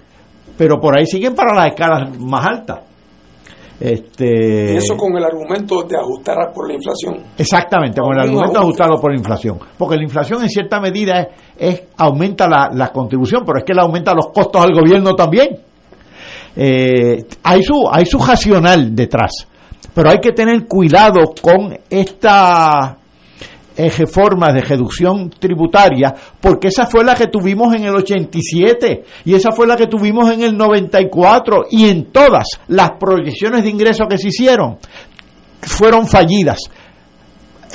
pero 0.57 0.79
por 0.79 0.97
ahí 0.97 1.05
siguen 1.05 1.35
para 1.35 1.53
las 1.55 1.67
escalas 1.67 2.17
más 2.19 2.45
altas. 2.45 2.79
Este, 3.79 4.73
y 4.73 4.77
eso 4.77 4.95
con 4.95 5.17
el 5.17 5.23
argumento 5.23 5.83
de 5.83 5.97
ajustar 5.97 6.37
por 6.53 6.67
la 6.67 6.75
inflación. 6.75 7.17
Exactamente, 7.37 7.99
con 7.99 8.13
el 8.13 8.21
argumento 8.21 8.53
de 8.53 8.59
ajustarlo 8.59 9.01
por 9.01 9.11
la 9.11 9.17
inflación. 9.17 9.59
Porque 9.77 9.97
la 9.97 10.03
inflación 10.03 10.41
en 10.43 10.49
cierta 10.49 10.79
medida 10.79 11.19
es, 11.19 11.27
aumenta 11.97 12.47
la, 12.47 12.91
contribución, 12.91 13.43
pero 13.45 13.59
es 13.59 13.63
que 13.63 13.73
le 13.73 13.81
aumenta 13.81 14.13
los 14.13 14.27
costos 14.27 14.63
al 14.63 14.73
gobierno 14.73 15.13
también. 15.13 15.57
Eh, 16.55 17.25
hay, 17.43 17.63
su, 17.63 17.87
hay 17.91 18.05
su 18.05 18.19
racional 18.19 18.95
detrás, 18.95 19.47
pero 19.93 20.09
hay 20.09 20.19
que 20.19 20.31
tener 20.31 20.65
cuidado 20.65 21.33
con 21.41 21.77
esta 21.89 22.97
reformas 23.77 24.53
de 24.53 24.61
reducción 24.61 25.29
tributaria, 25.29 26.13
porque 26.39 26.69
esa 26.69 26.85
fue 26.85 27.03
la 27.03 27.13
que 27.13 27.27
tuvimos 27.27 27.75
en 27.75 27.83
el 27.83 27.95
87 27.95 29.03
y 29.25 29.33
esa 29.33 29.51
fue 29.51 29.67
la 29.67 29.75
que 29.75 29.87
tuvimos 29.87 30.31
en 30.31 30.43
el 30.43 30.55
94 30.55 31.65
y 31.71 31.89
en 31.89 32.05
todas 32.05 32.45
las 32.67 32.91
proyecciones 32.91 33.63
de 33.63 33.69
ingresos 33.69 34.07
que 34.09 34.17
se 34.17 34.29
hicieron 34.29 34.77
fueron 35.61 36.07
fallidas. 36.07 36.59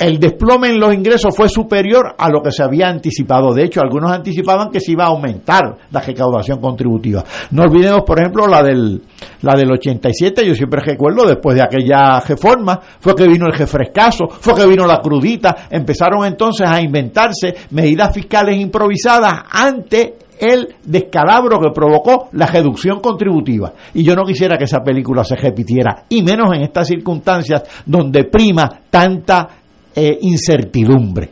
El 0.01 0.19
desplome 0.19 0.69
en 0.69 0.79
los 0.79 0.95
ingresos 0.95 1.35
fue 1.35 1.47
superior 1.47 2.15
a 2.17 2.27
lo 2.27 2.41
que 2.41 2.51
se 2.51 2.63
había 2.63 2.89
anticipado. 2.89 3.53
De 3.53 3.65
hecho, 3.65 3.81
algunos 3.81 4.11
anticipaban 4.11 4.71
que 4.71 4.79
se 4.79 4.93
iba 4.93 5.03
a 5.03 5.09
aumentar 5.09 5.77
la 5.91 6.01
recaudación 6.01 6.59
contributiva. 6.59 7.23
No 7.51 7.61
olvidemos, 7.61 8.01
por 8.01 8.19
ejemplo, 8.19 8.47
la 8.47 8.63
del, 8.63 8.99
la 9.43 9.53
del 9.55 9.71
87, 9.71 10.43
yo 10.43 10.55
siempre 10.55 10.81
recuerdo, 10.81 11.27
después 11.27 11.55
de 11.55 11.61
aquella 11.61 12.19
reforma, 12.19 12.79
fue 12.99 13.13
que 13.13 13.27
vino 13.27 13.45
el 13.45 13.53
refrescazo, 13.53 14.27
fue 14.27 14.55
que 14.55 14.65
vino 14.65 14.87
la 14.87 14.97
crudita, 14.97 15.67
empezaron 15.69 16.25
entonces 16.25 16.67
a 16.67 16.81
inventarse 16.81 17.53
medidas 17.69 18.11
fiscales 18.11 18.57
improvisadas 18.57 19.43
ante 19.51 20.15
el 20.39 20.67
descalabro 20.83 21.59
que 21.59 21.69
provocó 21.69 22.29
la 22.31 22.47
reducción 22.47 22.99
contributiva. 22.99 23.73
Y 23.93 24.03
yo 24.03 24.15
no 24.15 24.23
quisiera 24.23 24.57
que 24.57 24.63
esa 24.63 24.79
película 24.79 25.23
se 25.23 25.35
repitiera, 25.35 26.05
y 26.09 26.23
menos 26.23 26.51
en 26.55 26.63
estas 26.63 26.87
circunstancias 26.87 27.61
donde 27.85 28.23
prima 28.23 28.67
tanta 28.89 29.60
eh, 29.95 30.17
incertidumbre. 30.21 31.29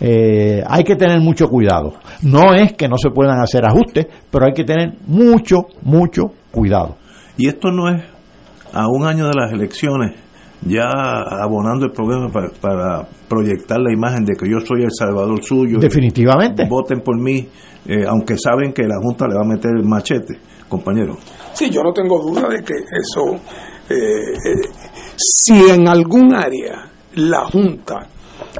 Eh, 0.00 0.62
hay 0.66 0.82
que 0.82 0.96
tener 0.96 1.20
mucho 1.20 1.48
cuidado. 1.48 1.92
No 2.22 2.54
es 2.54 2.72
que 2.72 2.88
no 2.88 2.96
se 2.96 3.10
puedan 3.10 3.38
hacer 3.40 3.66
ajustes, 3.66 4.06
pero 4.30 4.46
hay 4.46 4.52
que 4.54 4.64
tener 4.64 4.94
mucho, 5.06 5.66
mucho 5.82 6.32
cuidado. 6.50 6.96
Y 7.36 7.48
esto 7.48 7.70
no 7.70 7.88
es 7.88 8.02
a 8.72 8.88
un 8.88 9.04
año 9.04 9.26
de 9.26 9.34
las 9.34 9.52
elecciones, 9.52 10.14
ya 10.62 10.88
abonando 11.42 11.84
el 11.84 11.92
problema 11.92 12.28
para, 12.30 13.06
proyectar 13.28 13.78
la 13.78 13.92
imagen 13.92 14.24
de 14.24 14.34
que 14.34 14.50
yo 14.50 14.58
soy 14.60 14.84
el 14.84 14.90
salvador 14.90 15.42
suyo. 15.44 15.78
Definitivamente. 15.78 16.66
Voten 16.68 17.00
por 17.00 17.20
mí, 17.20 17.46
eh, 17.86 18.04
aunque 18.08 18.36
saben 18.38 18.72
que 18.72 18.82
la 18.82 18.96
Junta 19.02 19.26
le 19.28 19.34
va 19.34 19.42
a 19.42 19.48
meter 19.48 19.70
el 19.76 19.84
machete, 19.84 20.38
compañero. 20.68 21.16
Sí, 21.52 21.70
yo 21.70 21.82
no 21.82 21.92
tengo 21.92 22.18
duda 22.20 22.48
de 22.48 22.62
que 22.62 22.74
eso, 22.74 23.38
si 25.16 25.70
en 25.70 25.86
algún 25.86 26.34
área 26.34 26.89
la 27.14 27.44
Junta 27.44 28.06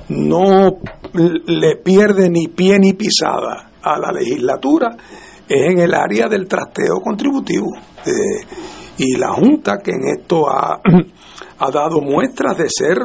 no 0.08 0.78
le 1.12 1.76
pierde 1.76 2.28
ni 2.28 2.48
pie 2.48 2.78
ni 2.78 2.92
pisada 2.92 3.70
a 3.82 3.98
la 3.98 4.12
legislatura 4.12 4.96
es 5.48 5.72
en 5.72 5.80
el 5.80 5.94
área 5.94 6.28
del 6.28 6.46
trasteo 6.46 7.00
contributivo. 7.00 7.66
Eh, 8.06 8.46
y 8.98 9.16
la 9.16 9.32
Junta, 9.32 9.78
que 9.78 9.90
en 9.90 10.18
esto 10.18 10.48
ha, 10.48 10.80
ha, 11.58 11.70
dado 11.70 12.00
muestras 12.00 12.56
de 12.56 12.68
ser 12.68 12.98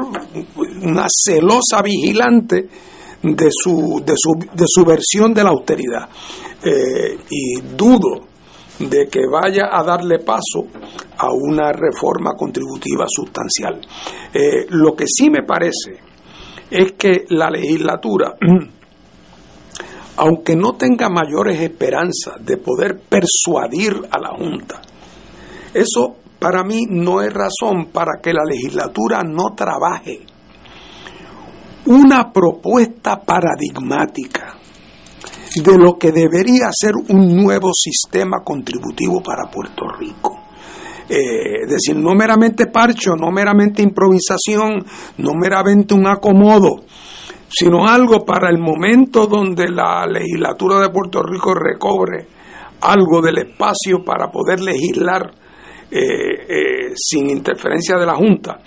una 0.83 1.07
celosa 1.09 1.81
vigilante 1.81 2.67
de 3.23 3.49
su, 3.49 4.03
de 4.05 4.13
su, 4.15 4.33
de 4.53 4.65
su 4.67 4.85
versión 4.85 5.33
de 5.33 5.43
la 5.43 5.49
austeridad. 5.49 6.07
Eh, 6.63 7.17
y 7.29 7.61
dudo 7.75 8.27
de 8.79 9.07
que 9.07 9.21
vaya 9.31 9.69
a 9.71 9.83
darle 9.83 10.19
paso 10.19 10.67
a 11.17 11.31
una 11.31 11.71
reforma 11.71 12.33
contributiva 12.37 13.05
sustancial. 13.07 13.81
Eh, 14.33 14.65
lo 14.69 14.95
que 14.95 15.05
sí 15.07 15.29
me 15.29 15.43
parece 15.43 15.99
es 16.69 16.93
que 16.93 17.25
la 17.29 17.49
legislatura, 17.49 18.35
aunque 20.17 20.55
no 20.55 20.73
tenga 20.73 21.09
mayores 21.09 21.61
esperanzas 21.61 22.35
de 22.39 22.57
poder 22.57 22.99
persuadir 22.99 23.93
a 24.11 24.19
la 24.19 24.29
Junta, 24.37 24.81
eso 25.73 26.17
para 26.39 26.63
mí 26.63 26.85
no 26.89 27.21
es 27.21 27.33
razón 27.33 27.87
para 27.91 28.19
que 28.21 28.33
la 28.33 28.43
legislatura 28.43 29.21
no 29.23 29.55
trabaje 29.55 30.25
una 31.85 32.31
propuesta 32.31 33.21
paradigmática 33.21 34.54
de 35.61 35.77
lo 35.77 35.97
que 35.97 36.11
debería 36.11 36.69
ser 36.71 36.93
un 36.95 37.35
nuevo 37.35 37.71
sistema 37.73 38.41
contributivo 38.43 39.21
para 39.21 39.49
Puerto 39.49 39.87
Rico. 39.97 40.39
Eh, 41.07 41.63
es 41.63 41.69
decir, 41.69 41.95
no 41.95 42.15
meramente 42.15 42.67
parcho, 42.67 43.15
no 43.15 43.31
meramente 43.31 43.81
improvisación, 43.81 44.83
no 45.17 45.33
meramente 45.35 45.93
un 45.93 46.07
acomodo, 46.07 46.83
sino 47.47 47.87
algo 47.87 48.25
para 48.25 48.49
el 48.49 48.57
momento 48.57 49.27
donde 49.27 49.69
la 49.69 50.05
legislatura 50.07 50.79
de 50.79 50.89
Puerto 50.89 51.21
Rico 51.21 51.53
recobre 51.53 52.27
algo 52.81 53.21
del 53.21 53.37
espacio 53.37 54.03
para 54.03 54.31
poder 54.31 54.61
legislar 54.61 55.31
eh, 55.91 55.99
eh, 55.99 56.93
sin 56.95 57.29
interferencia 57.29 57.97
de 57.97 58.05
la 58.05 58.15
Junta. 58.15 58.59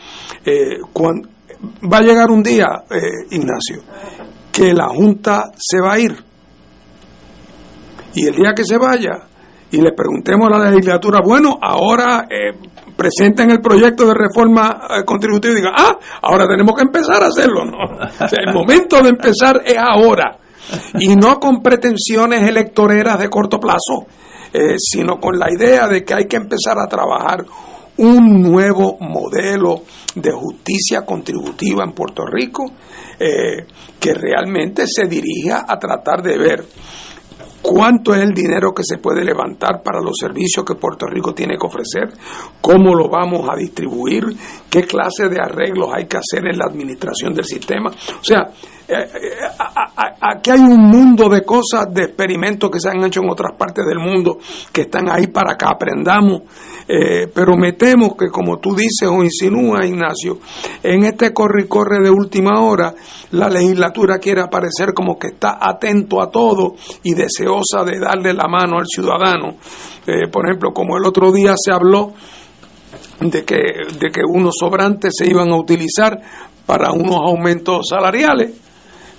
va 1.92 1.98
a 1.98 2.02
llegar 2.02 2.30
un 2.30 2.42
día, 2.42 2.66
Ignacio, 3.30 3.82
que 4.52 4.72
la 4.72 4.88
Junta 4.88 5.50
se 5.56 5.80
va 5.80 5.94
a 5.94 5.98
ir 5.98 6.27
y 8.14 8.26
el 8.26 8.34
día 8.34 8.52
que 8.54 8.64
se 8.64 8.78
vaya 8.78 9.28
y 9.70 9.80
le 9.80 9.92
preguntemos 9.92 10.48
a 10.48 10.58
la 10.58 10.70
legislatura, 10.70 11.20
bueno, 11.22 11.58
ahora 11.60 12.26
eh, 12.30 12.56
presenten 12.96 13.50
el 13.50 13.60
proyecto 13.60 14.06
de 14.06 14.14
reforma 14.14 14.80
eh, 14.88 15.04
contributiva 15.04 15.52
y 15.52 15.56
digan, 15.56 15.74
ah, 15.76 15.98
ahora 16.22 16.46
tenemos 16.48 16.74
que 16.74 16.82
empezar 16.82 17.22
a 17.22 17.26
hacerlo, 17.26 17.64
¿no? 17.64 17.76
el 18.30 18.54
momento 18.54 19.02
de 19.02 19.10
empezar 19.10 19.62
es 19.64 19.76
ahora 19.76 20.38
y 20.98 21.16
no 21.16 21.38
con 21.38 21.62
pretensiones 21.62 22.42
electoreras 22.42 23.18
de 23.18 23.28
corto 23.28 23.58
plazo, 23.58 24.06
eh, 24.52 24.76
sino 24.78 25.18
con 25.20 25.38
la 25.38 25.52
idea 25.52 25.86
de 25.86 26.04
que 26.04 26.14
hay 26.14 26.24
que 26.24 26.36
empezar 26.36 26.78
a 26.78 26.86
trabajar 26.86 27.44
un 27.98 28.42
nuevo 28.42 28.96
modelo 29.00 29.82
de 30.14 30.30
justicia 30.30 31.04
contributiva 31.04 31.84
en 31.84 31.92
Puerto 31.92 32.22
Rico 32.24 32.64
que 33.18 34.14
realmente 34.14 34.84
se 34.86 35.08
dirija 35.08 35.64
a 35.66 35.76
tratar 35.76 36.22
de 36.22 36.38
ver 36.38 36.64
cuánto 37.62 38.14
es 38.14 38.22
el 38.22 38.32
dinero 38.32 38.72
que 38.72 38.82
se 38.84 38.98
puede 38.98 39.24
levantar 39.24 39.82
para 39.82 40.00
los 40.00 40.16
servicios 40.18 40.64
que 40.64 40.74
Puerto 40.74 41.06
Rico 41.06 41.34
tiene 41.34 41.56
que 41.56 41.66
ofrecer, 41.66 42.08
cómo 42.60 42.94
lo 42.94 43.08
vamos 43.08 43.48
a 43.48 43.56
distribuir, 43.56 44.24
qué 44.70 44.82
clase 44.82 45.28
de 45.28 45.40
arreglos 45.40 45.90
hay 45.92 46.06
que 46.06 46.18
hacer 46.18 46.46
en 46.46 46.58
la 46.58 46.66
administración 46.66 47.34
del 47.34 47.44
sistema. 47.44 47.90
O 47.90 48.24
sea, 48.24 48.50
eh, 48.88 48.94
eh, 48.94 49.28
aquí 50.20 50.50
hay 50.50 50.60
un 50.60 50.80
mundo 50.80 51.28
de 51.28 51.42
cosas, 51.44 51.92
de 51.92 52.04
experimentos 52.04 52.70
que 52.70 52.80
se 52.80 52.88
han 52.88 53.04
hecho 53.04 53.20
en 53.20 53.30
otras 53.30 53.52
partes 53.56 53.84
del 53.86 53.98
mundo, 53.98 54.38
que 54.72 54.82
están 54.82 55.10
ahí 55.10 55.26
para 55.26 55.56
que 55.56 55.66
aprendamos, 55.66 56.42
eh, 56.88 57.28
pero 57.32 57.56
me 57.56 57.74
temo 57.74 58.16
que 58.16 58.28
como 58.28 58.58
tú 58.58 58.74
dices 58.74 59.08
o 59.08 59.22
insinúas, 59.22 59.86
Ignacio, 59.86 60.38
en 60.82 61.04
este 61.04 61.32
corre 61.34 61.64
y 61.64 61.68
corre 61.68 62.00
de 62.00 62.10
última 62.10 62.60
hora, 62.62 62.94
la 63.32 63.48
legislatura 63.48 64.18
quiere 64.18 64.40
aparecer 64.40 64.94
como 64.94 65.18
que 65.18 65.28
está 65.28 65.58
atento 65.60 66.22
a 66.22 66.30
todo 66.30 66.74
y 67.02 67.12
deseosa 67.14 67.84
de 67.84 67.98
darle 67.98 68.32
la 68.32 68.48
mano 68.48 68.78
al 68.78 68.86
ciudadano. 68.86 69.56
por 70.32 70.46
ejemplo, 70.46 70.72
como 70.72 70.96
el 70.96 71.04
otro 71.04 71.30
día 71.30 71.54
se 71.62 71.72
habló 71.72 72.14
de 73.20 73.44
que, 73.44 73.56
de 73.56 74.10
que 74.10 74.22
unos 74.26 74.54
sobrantes 74.58 75.12
se 75.16 75.28
iban 75.28 75.50
a 75.50 75.56
utilizar 75.56 76.18
para 76.64 76.92
unos 76.92 77.16
aumentos 77.16 77.88
salariales 77.90 78.67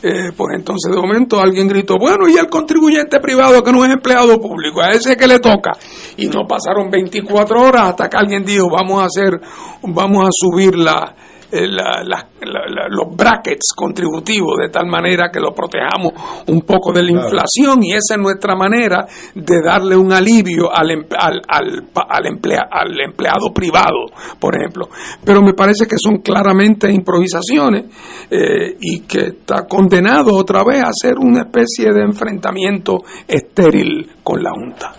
eh, 0.01 0.31
pues 0.35 0.55
entonces 0.55 0.91
de 0.91 0.97
momento 0.97 1.39
alguien 1.39 1.67
gritó, 1.67 1.97
bueno, 1.99 2.27
y 2.27 2.37
el 2.37 2.47
contribuyente 2.47 3.19
privado 3.19 3.63
que 3.63 3.71
no 3.71 3.83
es 3.83 3.91
empleado 3.91 4.39
público, 4.39 4.81
a 4.81 4.91
ese 4.91 5.17
que 5.17 5.27
le 5.27 5.39
toca. 5.39 5.71
Y 6.17 6.27
no 6.27 6.47
pasaron 6.47 6.89
24 6.89 7.61
horas 7.61 7.89
hasta 7.89 8.09
que 8.09 8.17
alguien 8.17 8.43
dijo, 8.45 8.69
vamos 8.69 9.01
a 9.01 9.05
hacer, 9.05 9.39
vamos 9.83 10.25
a 10.25 10.29
subir 10.31 10.75
la, 10.75 11.13
eh, 11.51 11.67
los 11.67 13.15
brackets 13.15 13.73
contributivos 13.75 14.57
de 14.59 14.69
tal 14.69 14.87
manera 14.87 15.29
que 15.31 15.39
lo 15.39 15.53
protejamos 15.53 16.13
un 16.47 16.61
poco 16.61 16.91
de 16.93 17.03
la 17.03 17.11
inflación 17.11 17.83
y 17.83 17.93
esa 17.93 18.15
es 18.15 18.19
nuestra 18.19 18.55
manera 18.55 19.05
de 19.33 19.61
darle 19.61 19.95
un 19.95 20.11
alivio 20.13 20.69
al, 20.73 21.07
al, 21.17 21.41
al, 21.47 21.87
al, 21.95 22.25
al 22.71 23.01
empleado 23.01 23.53
privado, 23.53 24.05
por 24.39 24.55
ejemplo. 24.55 24.89
Pero 25.23 25.41
me 25.41 25.53
parece 25.53 25.85
que 25.85 25.97
son 25.97 26.17
claramente 26.17 26.91
improvisaciones 26.91 27.85
eh, 28.29 28.77
y 28.79 29.01
que 29.01 29.27
está 29.39 29.65
condenado 29.67 30.35
otra 30.35 30.63
vez 30.63 30.83
a 30.83 30.91
ser 30.93 31.17
una 31.17 31.41
especie 31.41 31.91
de 31.91 32.01
enfrentamiento 32.01 32.99
estéril 33.27 34.09
con 34.23 34.43
la 34.43 34.51
Junta. 34.51 34.93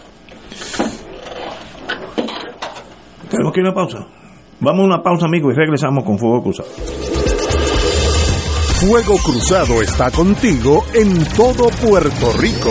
Tenemos 3.31 3.53
que 3.53 3.61
ir 3.61 3.67
a 3.67 3.75
pausa. 3.75 4.20
Vamos 4.61 4.83
a 4.83 4.87
una 4.87 5.03
pausa, 5.03 5.25
amigos, 5.25 5.55
y 5.55 5.57
regresamos 5.57 6.05
con 6.05 6.19
Fuego 6.19 6.43
Cruzado. 6.43 6.69
Fuego 8.81 9.17
Cruzado 9.25 9.81
está 9.81 10.11
contigo 10.11 10.85
en 10.93 11.25
todo 11.35 11.69
Puerto 11.83 12.33
Rico. 12.39 12.71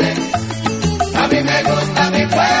Mí 1.31 1.41
me 1.41 1.63
gusta 1.63 2.11
mi 2.11 2.25
pueblo. 2.25 2.60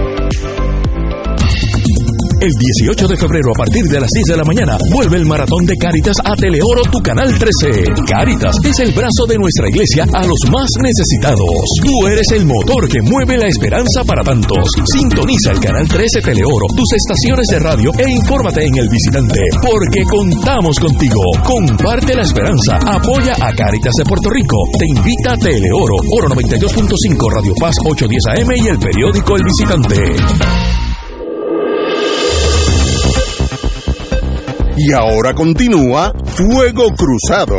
El 2.41 2.49
18 2.57 3.05
de 3.05 3.17
febrero 3.17 3.53
a 3.53 3.57
partir 3.61 3.85
de 3.85 4.01
las 4.01 4.09
10 4.09 4.33
de 4.33 4.37
la 4.37 4.43
mañana 4.43 4.73
vuelve 4.89 5.17
el 5.17 5.29
maratón 5.29 5.61
de 5.69 5.77
Cáritas 5.77 6.17
a 6.25 6.33
Teleoro 6.33 6.81
tu 6.89 6.97
canal 6.97 7.29
13. 7.37 7.85
Cáritas 8.09 8.57
es 8.65 8.79
el 8.79 8.97
brazo 8.97 9.29
de 9.29 9.37
nuestra 9.37 9.69
iglesia 9.69 10.09
a 10.09 10.25
los 10.25 10.41
más 10.49 10.65
necesitados. 10.81 11.53
Tú 11.85 12.07
eres 12.07 12.25
el 12.33 12.49
motor 12.49 12.89
que 12.89 12.97
mueve 13.05 13.37
la 13.37 13.45
esperanza 13.45 14.03
para 14.03 14.23
tantos. 14.23 14.57
Sintoniza 14.89 15.51
el 15.51 15.59
canal 15.59 15.87
13 15.87 16.21
Teleoro, 16.25 16.65
tus 16.75 16.89
estaciones 16.97 17.45
de 17.45 17.59
radio 17.59 17.91
e 17.93 18.09
infórmate 18.09 18.65
en 18.65 18.73
el 18.73 18.89
visitante, 18.89 19.41
porque 19.61 20.01
contamos 20.09 20.79
contigo. 20.81 21.21
Comparte 21.45 22.15
la 22.15 22.23
esperanza, 22.23 22.73
apoya 22.89 23.37
a 23.37 23.53
Cáritas 23.53 23.93
de 24.01 24.03
Puerto 24.09 24.33
Rico. 24.33 24.57
Te 24.81 24.89
invita 24.89 25.33
a 25.33 25.37
Teleoro, 25.37 25.93
Oro 26.17 26.33
92.5 26.33 27.21
Radio 27.37 27.53
Paz 27.61 27.75
810 27.85 28.33
AM 28.33 28.49
y 28.57 28.67
el 28.67 28.79
periódico 28.81 29.37
El 29.37 29.43
Visitante. 29.45 30.60
Y 34.77 34.93
ahora 34.93 35.33
continúa 35.33 36.13
Fuego 36.25 36.93
Cruzado. 36.95 37.57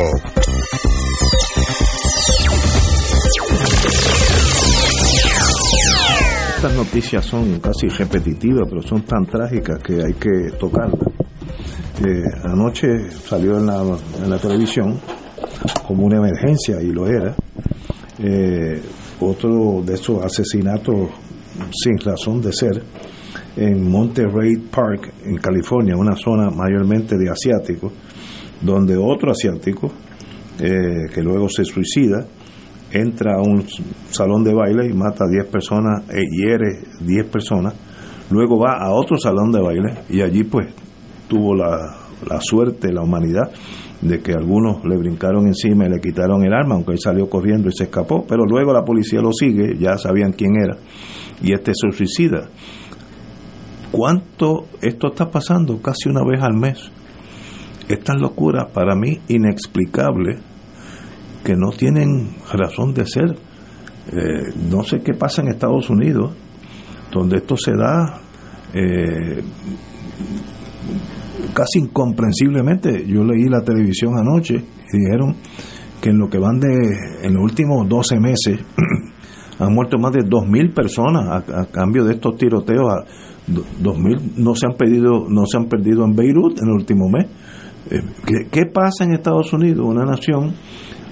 Estas 6.56 6.74
noticias 6.74 7.24
son 7.24 7.60
casi 7.60 7.88
repetitivas, 7.88 8.66
pero 8.68 8.82
son 8.82 9.02
tan 9.02 9.26
trágicas 9.26 9.82
que 9.82 10.02
hay 10.02 10.14
que 10.14 10.56
tocarlas. 10.58 11.08
Eh, 12.04 12.22
anoche 12.44 13.10
salió 13.10 13.58
en 13.58 13.66
la, 13.66 14.38
televisión 14.38 14.98
como 15.86 16.06
una 16.06 16.16
emergencia, 16.16 16.80
y 16.80 16.92
lo 16.92 17.06
era, 17.06 17.34
eh, 18.18 18.80
otro 19.20 19.82
de 19.84 19.94
esos 19.94 20.24
asesinatos 20.24 21.10
sin 21.72 21.98
razón 21.98 22.40
de 22.40 22.52
ser 22.52 22.82
en 23.56 23.90
Monterey 23.90 24.56
Park, 24.70 25.12
en 25.24 25.36
California, 25.36 25.96
una 25.96 26.16
zona 26.16 26.50
mayormente 26.50 27.16
de 27.16 27.30
asiáticos, 27.30 27.92
donde 28.60 28.96
otro 28.96 29.32
asiático, 29.32 29.92
eh, 30.58 31.08
que 31.12 31.22
luego 31.22 31.48
se 31.48 31.64
suicida, 31.64 32.26
entra 32.90 33.36
a 33.36 33.40
un 33.40 33.64
salón 34.10 34.44
de 34.44 34.54
baile 34.54 34.86
y 34.86 34.92
mata 34.92 35.24
a 35.24 35.28
10 35.28 35.46
personas 35.46 36.04
e 36.10 36.22
hiere 36.30 36.80
10 37.00 37.26
personas, 37.28 37.74
luego 38.30 38.58
va 38.58 38.78
a 38.78 38.92
otro 38.92 39.16
salón 39.16 39.50
de 39.50 39.60
baile 39.60 39.94
y 40.08 40.20
allí 40.20 40.44
pues 40.44 40.68
tuvo 41.28 41.54
la, 41.54 42.02
la 42.28 42.40
suerte, 42.40 42.92
la 42.92 43.02
humanidad, 43.02 43.50
de 44.00 44.20
que 44.20 44.32
algunos 44.32 44.84
le 44.84 44.96
brincaron 44.96 45.46
encima 45.46 45.86
y 45.86 45.90
le 45.90 46.00
quitaron 46.00 46.44
el 46.44 46.52
arma, 46.52 46.74
aunque 46.74 46.92
él 46.92 46.98
salió 46.98 47.28
corriendo 47.28 47.68
y 47.68 47.72
se 47.72 47.84
escapó, 47.84 48.24
pero 48.26 48.44
luego 48.44 48.72
la 48.72 48.84
policía 48.84 49.20
lo 49.20 49.32
sigue, 49.32 49.76
ya 49.78 49.96
sabían 49.96 50.32
quién 50.32 50.56
era, 50.56 50.76
y 51.40 51.52
este 51.52 51.72
se 51.74 51.96
suicida. 51.96 52.48
¿Cuánto 53.92 54.68
esto 54.80 55.08
está 55.08 55.30
pasando? 55.30 55.80
Casi 55.82 56.08
una 56.08 56.24
vez 56.24 56.42
al 56.42 56.54
mes. 56.54 56.90
Estas 57.88 58.18
locuras 58.18 58.70
para 58.72 58.94
mí 58.96 59.20
inexplicables 59.28 60.40
que 61.44 61.54
no 61.56 61.70
tienen 61.70 62.36
razón 62.50 62.94
de 62.94 63.06
ser. 63.06 63.36
Eh, 64.10 64.54
no 64.70 64.82
sé 64.82 65.02
qué 65.02 65.12
pasa 65.12 65.42
en 65.42 65.48
Estados 65.48 65.90
Unidos, 65.90 66.32
donde 67.12 67.36
esto 67.36 67.54
se 67.56 67.72
da 67.72 68.20
eh, 68.72 69.42
casi 71.52 71.80
incomprensiblemente. 71.80 73.04
Yo 73.06 73.22
leí 73.22 73.44
la 73.44 73.62
televisión 73.62 74.18
anoche 74.18 74.54
y 74.54 74.98
dijeron 74.98 75.36
que 76.00 76.10
en 76.10 76.18
lo 76.18 76.30
que 76.30 76.38
van 76.38 76.58
de, 76.60 76.68
en 77.24 77.34
los 77.34 77.42
últimos 77.42 77.86
12 77.86 78.18
meses, 78.18 78.58
han 79.58 79.74
muerto 79.74 79.98
más 79.98 80.12
de 80.12 80.20
2.000 80.20 80.74
personas 80.74 81.26
a, 81.28 81.60
a, 81.60 81.66
cambio 81.66 82.04
de 82.04 82.14
estos 82.14 82.36
tiroteos. 82.36 82.88
2.000 83.48 84.36
no 84.36 84.54
se 84.54 84.66
han 84.66 84.74
perdido, 84.74 85.26
no 85.28 85.46
se 85.46 85.58
han 85.58 85.66
perdido 85.66 86.04
en 86.04 86.14
Beirut 86.14 86.60
en 86.60 86.68
el 86.68 86.74
último 86.74 87.08
mes. 87.08 87.26
Eh, 87.90 88.00
¿qué, 88.24 88.48
¿Qué 88.50 88.66
pasa 88.66 89.04
en 89.04 89.14
Estados 89.14 89.52
Unidos, 89.52 89.86
una 89.86 90.04
nación 90.04 90.54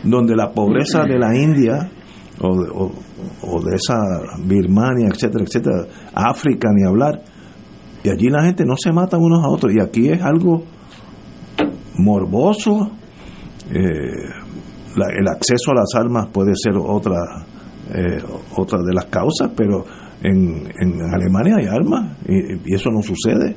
donde 0.04 0.34
la 0.34 0.52
pobreza 0.52 1.04
de 1.04 1.18
la 1.18 1.36
India 1.36 1.90
o 2.40 2.56
de, 2.56 2.70
o, 3.42 3.60
de 3.60 3.76
esa 3.76 3.98
Birmania, 4.42 5.08
etcétera, 5.12 5.44
etcétera, 5.44 5.86
África, 6.14 6.68
ni 6.72 6.86
hablar, 6.86 7.22
y 8.02 8.08
allí 8.08 8.28
la 8.30 8.42
gente 8.42 8.64
no 8.64 8.76
se 8.76 8.92
mata 8.92 9.18
unos 9.18 9.44
a 9.44 9.48
otros, 9.48 9.74
y 9.74 9.80
aquí 9.80 10.08
es 10.08 10.22
algo 10.22 10.62
morboso, 11.98 12.92
eh, 13.70 14.24
el 14.96 15.28
acceso 15.28 15.70
a 15.72 15.74
las 15.74 15.94
armas 15.94 16.28
puede 16.32 16.52
ser 16.54 16.74
otra, 16.76 17.44
eh, 17.94 18.22
otra 18.56 18.78
de 18.82 18.94
las 18.94 19.04
causas, 19.06 19.50
pero 19.54 19.84
en, 20.22 20.70
en 20.78 21.02
Alemania 21.12 21.56
hay 21.58 21.66
armas, 21.66 22.18
y, 22.28 22.74
eso 22.74 22.90
no 22.90 23.02
sucede. 23.02 23.54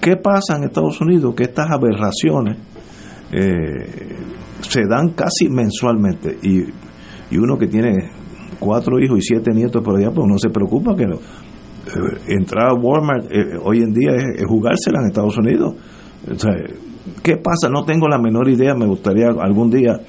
¿Qué 0.00 0.16
pasa 0.16 0.56
en 0.56 0.64
Estados 0.64 1.00
Unidos? 1.00 1.34
Que 1.34 1.44
estas 1.44 1.70
aberraciones 1.70 2.58
eh, 3.32 4.16
se 4.60 4.82
dan 4.88 5.10
casi 5.10 5.48
mensualmente 5.48 6.38
y, 6.42 6.62
y, 7.30 7.38
uno 7.38 7.58
que 7.58 7.66
tiene 7.66 8.10
cuatro 8.58 8.98
hijos 9.00 9.18
y 9.18 9.22
siete 9.22 9.52
nietos 9.52 9.82
por 9.82 9.98
allá, 9.98 10.10
pues 10.10 10.26
no 10.26 10.38
se 10.38 10.50
preocupa 10.50 10.94
que 10.96 11.06
no. 11.06 11.16
Eh, 11.16 12.18
entrar 12.28 12.70
a 12.70 12.74
Walmart 12.74 13.30
eh, 13.30 13.58
hoy 13.62 13.78
en 13.78 13.92
día 13.92 14.12
es, 14.16 14.44
jugársela 14.46 15.00
en 15.00 15.06
Estados 15.08 15.36
Unidos. 15.38 15.74
O 16.28 17.22
¿Qué 17.22 17.36
pasa? 17.36 17.68
No 17.68 17.84
tengo 17.84 18.08
la 18.08 18.18
menor 18.18 18.48
idea, 18.48 18.74
me 18.74 18.86
gustaría 18.86 19.28
algún 19.28 19.70
día 19.70 20.00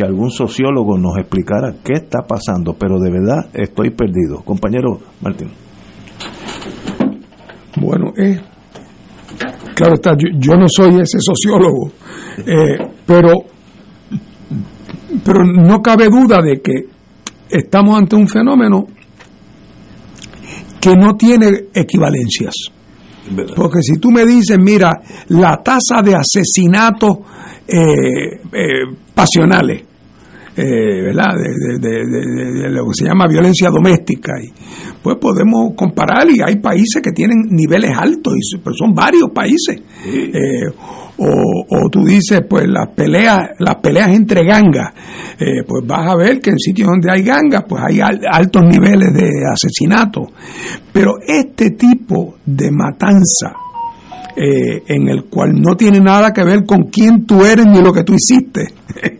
que 0.00 0.06
algún 0.06 0.30
sociólogo 0.30 0.96
nos 0.96 1.18
explicara 1.18 1.74
qué 1.84 1.92
está 1.94 2.22
pasando, 2.26 2.72
pero 2.72 2.98
de 2.98 3.10
verdad 3.10 3.50
estoy 3.52 3.90
perdido. 3.90 4.42
Compañero 4.42 4.98
Martín. 5.20 5.50
Bueno, 7.76 8.12
es 8.16 8.40
Claro 9.74 9.94
está, 9.94 10.12
yo, 10.12 10.28
yo 10.38 10.56
no 10.56 10.66
soy 10.68 11.00
ese 11.00 11.18
sociólogo, 11.20 11.92
eh, 12.46 12.78
pero, 13.06 13.32
pero 15.24 15.44
no 15.44 15.80
cabe 15.80 16.08
duda 16.08 16.42
de 16.42 16.60
que 16.60 16.72
estamos 17.48 17.98
ante 17.98 18.16
un 18.16 18.28
fenómeno 18.28 18.86
que 20.80 20.96
no 20.96 21.14
tiene 21.16 21.50
equivalencias. 21.74 22.54
Porque 23.54 23.80
si 23.82 23.98
tú 23.98 24.10
me 24.10 24.26
dices, 24.26 24.58
mira, 24.58 25.00
la 25.28 25.62
tasa 25.62 26.02
de 26.02 26.14
asesinatos 26.14 27.18
eh, 27.66 28.40
eh, 28.52 28.96
pasionales, 29.14 29.84
eh, 30.56 31.02
¿verdad? 31.02 31.32
De, 31.36 31.78
de- 31.78 31.88
de- 31.88 32.06
de- 32.06 32.62
de 32.62 32.70
lo 32.70 32.84
que 32.86 32.94
se 32.94 33.04
llama 33.06 33.26
violencia 33.28 33.70
doméstica, 33.70 34.32
y, 34.42 34.52
pues 35.02 35.16
podemos 35.20 35.74
comparar 35.76 36.28
y 36.30 36.40
hay 36.44 36.56
países 36.56 37.00
que 37.02 37.12
tienen 37.12 37.38
niveles 37.50 37.92
altos, 37.96 38.34
y, 38.34 38.58
pero 38.58 38.74
son 38.76 38.94
varios 38.94 39.30
países. 39.34 39.80
Eh, 40.06 40.66
o, 41.22 41.26
o 41.26 41.90
tú 41.90 42.04
dices, 42.04 42.40
pues 42.48 42.66
las 42.66 42.88
peleas, 42.94 43.50
las 43.58 43.76
peleas 43.76 44.08
entre 44.10 44.42
gangas, 44.44 44.92
eh, 45.38 45.62
pues 45.66 45.86
vas 45.86 46.10
a 46.10 46.16
ver 46.16 46.40
que 46.40 46.48
en 46.50 46.58
sitios 46.58 46.88
donde 46.88 47.10
hay 47.12 47.22
gangas, 47.22 47.64
pues 47.68 47.82
hay 47.86 48.00
al- 48.00 48.20
altos 48.30 48.62
niveles 48.62 49.12
de 49.12 49.28
asesinato. 49.52 50.28
Pero 50.92 51.16
este 51.26 51.72
tipo 51.72 52.36
de 52.46 52.70
matanza, 52.70 53.52
eh, 54.36 54.82
en 54.86 55.08
el 55.08 55.24
cual 55.24 55.60
no 55.60 55.76
tiene 55.76 56.00
nada 56.00 56.32
que 56.32 56.42
ver 56.44 56.64
con 56.64 56.84
quién 56.84 57.26
tú 57.26 57.44
eres 57.44 57.66
ni 57.66 57.82
lo 57.82 57.92
que 57.92 58.02
tú 58.04 58.14
hiciste, 58.14 58.68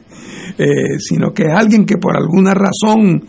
eh, 0.62 0.98
sino 0.98 1.32
que 1.32 1.44
es 1.44 1.54
alguien 1.54 1.84
que 1.86 1.96
por 1.96 2.16
alguna 2.16 2.52
razón, 2.54 3.24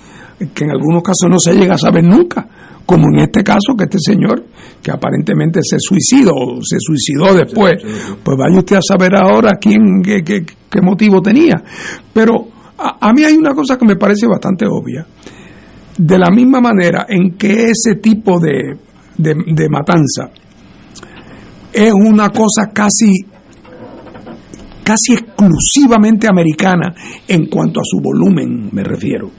que 0.54 0.64
en 0.66 0.72
algunos 0.72 1.02
casos 1.04 1.30
no 1.30 1.40
se 1.40 1.54
llega 1.54 1.76
a 1.76 1.78
saber 1.78 2.04
nunca, 2.04 2.48
como 2.86 3.08
en 3.14 3.20
este 3.22 3.44
caso 3.44 3.74
que 3.78 3.86
este 3.86 4.00
señor, 4.00 4.44
que 4.82 4.92
aparentemente 4.92 5.62
se 5.64 5.78
suicidó, 5.80 6.34
o 6.34 6.60
se 6.62 6.78
suicidó 6.80 7.34
después, 7.34 7.76
pues 8.24 8.38
vaya 8.38 8.58
usted 8.58 8.76
a 8.78 8.82
saber 8.82 9.16
ahora 9.16 9.52
quién, 9.62 10.02
qué, 10.04 10.24
qué- 10.24 10.46
qué 10.70 10.82
motivo 10.82 11.22
tenía. 11.22 11.62
Pero 12.12 12.48
a, 12.78 12.98
a 13.10 13.14
mí 13.14 13.24
hay 13.24 13.36
una 13.36 13.54
cosa 13.54 13.78
que 13.78 13.86
me 13.86 13.96
parece 13.96 14.28
bastante 14.28 14.66
obvia. 14.66 15.06
De 15.98 16.18
la 16.18 16.32
misma 16.32 16.60
manera 16.60 17.06
en 17.08 17.38
que 17.38 17.66
ese 17.70 17.96
tipo 18.02 18.40
de, 18.40 18.78
de, 19.18 19.36
de 19.54 19.70
matanza 19.70 20.32
es 21.72 21.94
una 21.94 22.30
cosa 22.30 22.72
casi 22.74 23.12
casi 24.84 25.14
exclusivamente 25.14 26.28
americana 26.28 26.94
en 27.28 27.48
cuanto 27.48 27.80
a 27.80 27.84
su 27.84 28.00
volumen, 28.00 28.70
me 28.72 28.84
refiero. 28.84 29.30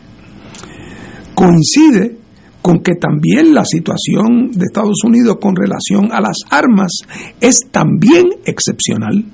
Coincide 1.34 2.16
con 2.60 2.78
que 2.78 2.94
también 2.94 3.52
la 3.52 3.64
situación 3.64 4.52
de 4.52 4.66
Estados 4.66 5.02
Unidos 5.04 5.38
con 5.40 5.56
relación 5.56 6.12
a 6.12 6.20
las 6.20 6.38
armas 6.48 6.92
es 7.40 7.60
también 7.70 8.28
excepcional. 8.44 9.24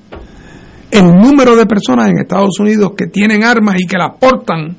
El 0.91 1.05
número 1.05 1.55
de 1.55 1.67
personas 1.67 2.11
en 2.11 2.19
Estados 2.19 2.59
Unidos 2.59 2.93
que 2.97 3.09
tienen 3.09 3.45
armas 3.45 3.77
y 3.79 3.87
que 3.87 3.99
las 3.99 4.17
portan 4.19 4.77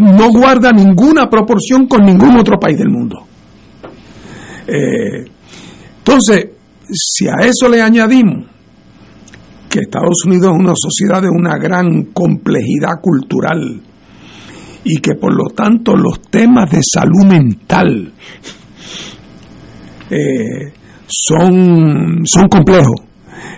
no 0.00 0.30
guarda 0.30 0.72
ninguna 0.72 1.28
proporción 1.28 1.86
con 1.86 2.04
ningún 2.04 2.38
otro 2.38 2.58
país 2.58 2.78
del 2.78 2.88
mundo. 2.88 3.26
Eh, 4.66 5.24
entonces, 5.98 6.48
si 6.90 7.26
a 7.28 7.44
eso 7.44 7.68
le 7.68 7.82
añadimos 7.82 8.46
que 9.68 9.80
Estados 9.80 10.24
Unidos 10.26 10.52
es 10.52 10.60
una 10.60 10.74
sociedad 10.74 11.22
de 11.22 11.28
una 11.28 11.56
gran 11.58 12.04
complejidad 12.12 13.00
cultural 13.00 13.82
y 14.84 14.98
que 14.98 15.14
por 15.14 15.34
lo 15.34 15.50
tanto 15.54 15.94
los 15.96 16.22
temas 16.30 16.70
de 16.70 16.80
salud 16.82 17.24
mental 17.26 18.12
eh, 20.10 20.72
son, 21.06 22.22
son 22.24 22.48
complejos. 22.48 23.07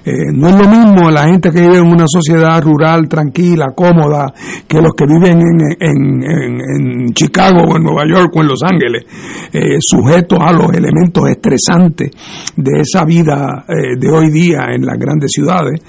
Eh, 0.04 0.12
no 0.32 0.48
es 0.48 0.56
lo 0.56 0.68
mismo 0.68 1.10
la 1.10 1.24
gente 1.28 1.50
que 1.50 1.60
vive 1.60 1.78
en 1.78 1.86
una 1.86 2.04
sociedad 2.06 2.60
rural, 2.62 3.08
tranquila, 3.08 3.72
cómoda, 3.74 4.32
que 4.66 4.80
los 4.80 4.92
que 4.94 5.04
viven 5.06 5.40
en, 5.40 5.60
en- 5.80 6.22
en- 6.22 6.60
en 7.06 7.12
Chicago 7.14 7.62
o 7.68 7.76
en 7.76 7.82
Nueva 7.82 8.02
York 8.08 8.32
o 8.34 8.40
en 8.40 8.46
Los 8.48 8.62
Ángeles, 8.62 9.04
eh, 9.52 9.76
sujetos 9.80 10.38
a 10.40 10.52
los 10.52 10.72
elementos 10.72 11.28
estresantes 11.28 12.10
de 12.56 12.80
esa 12.80 13.04
vida 13.04 13.64
eh, 13.68 13.96
de 13.98 14.10
hoy 14.10 14.30
día 14.30 14.66
en 14.74 14.84
las 14.86 14.98
grandes 14.98 15.30
ciudades. 15.32 15.80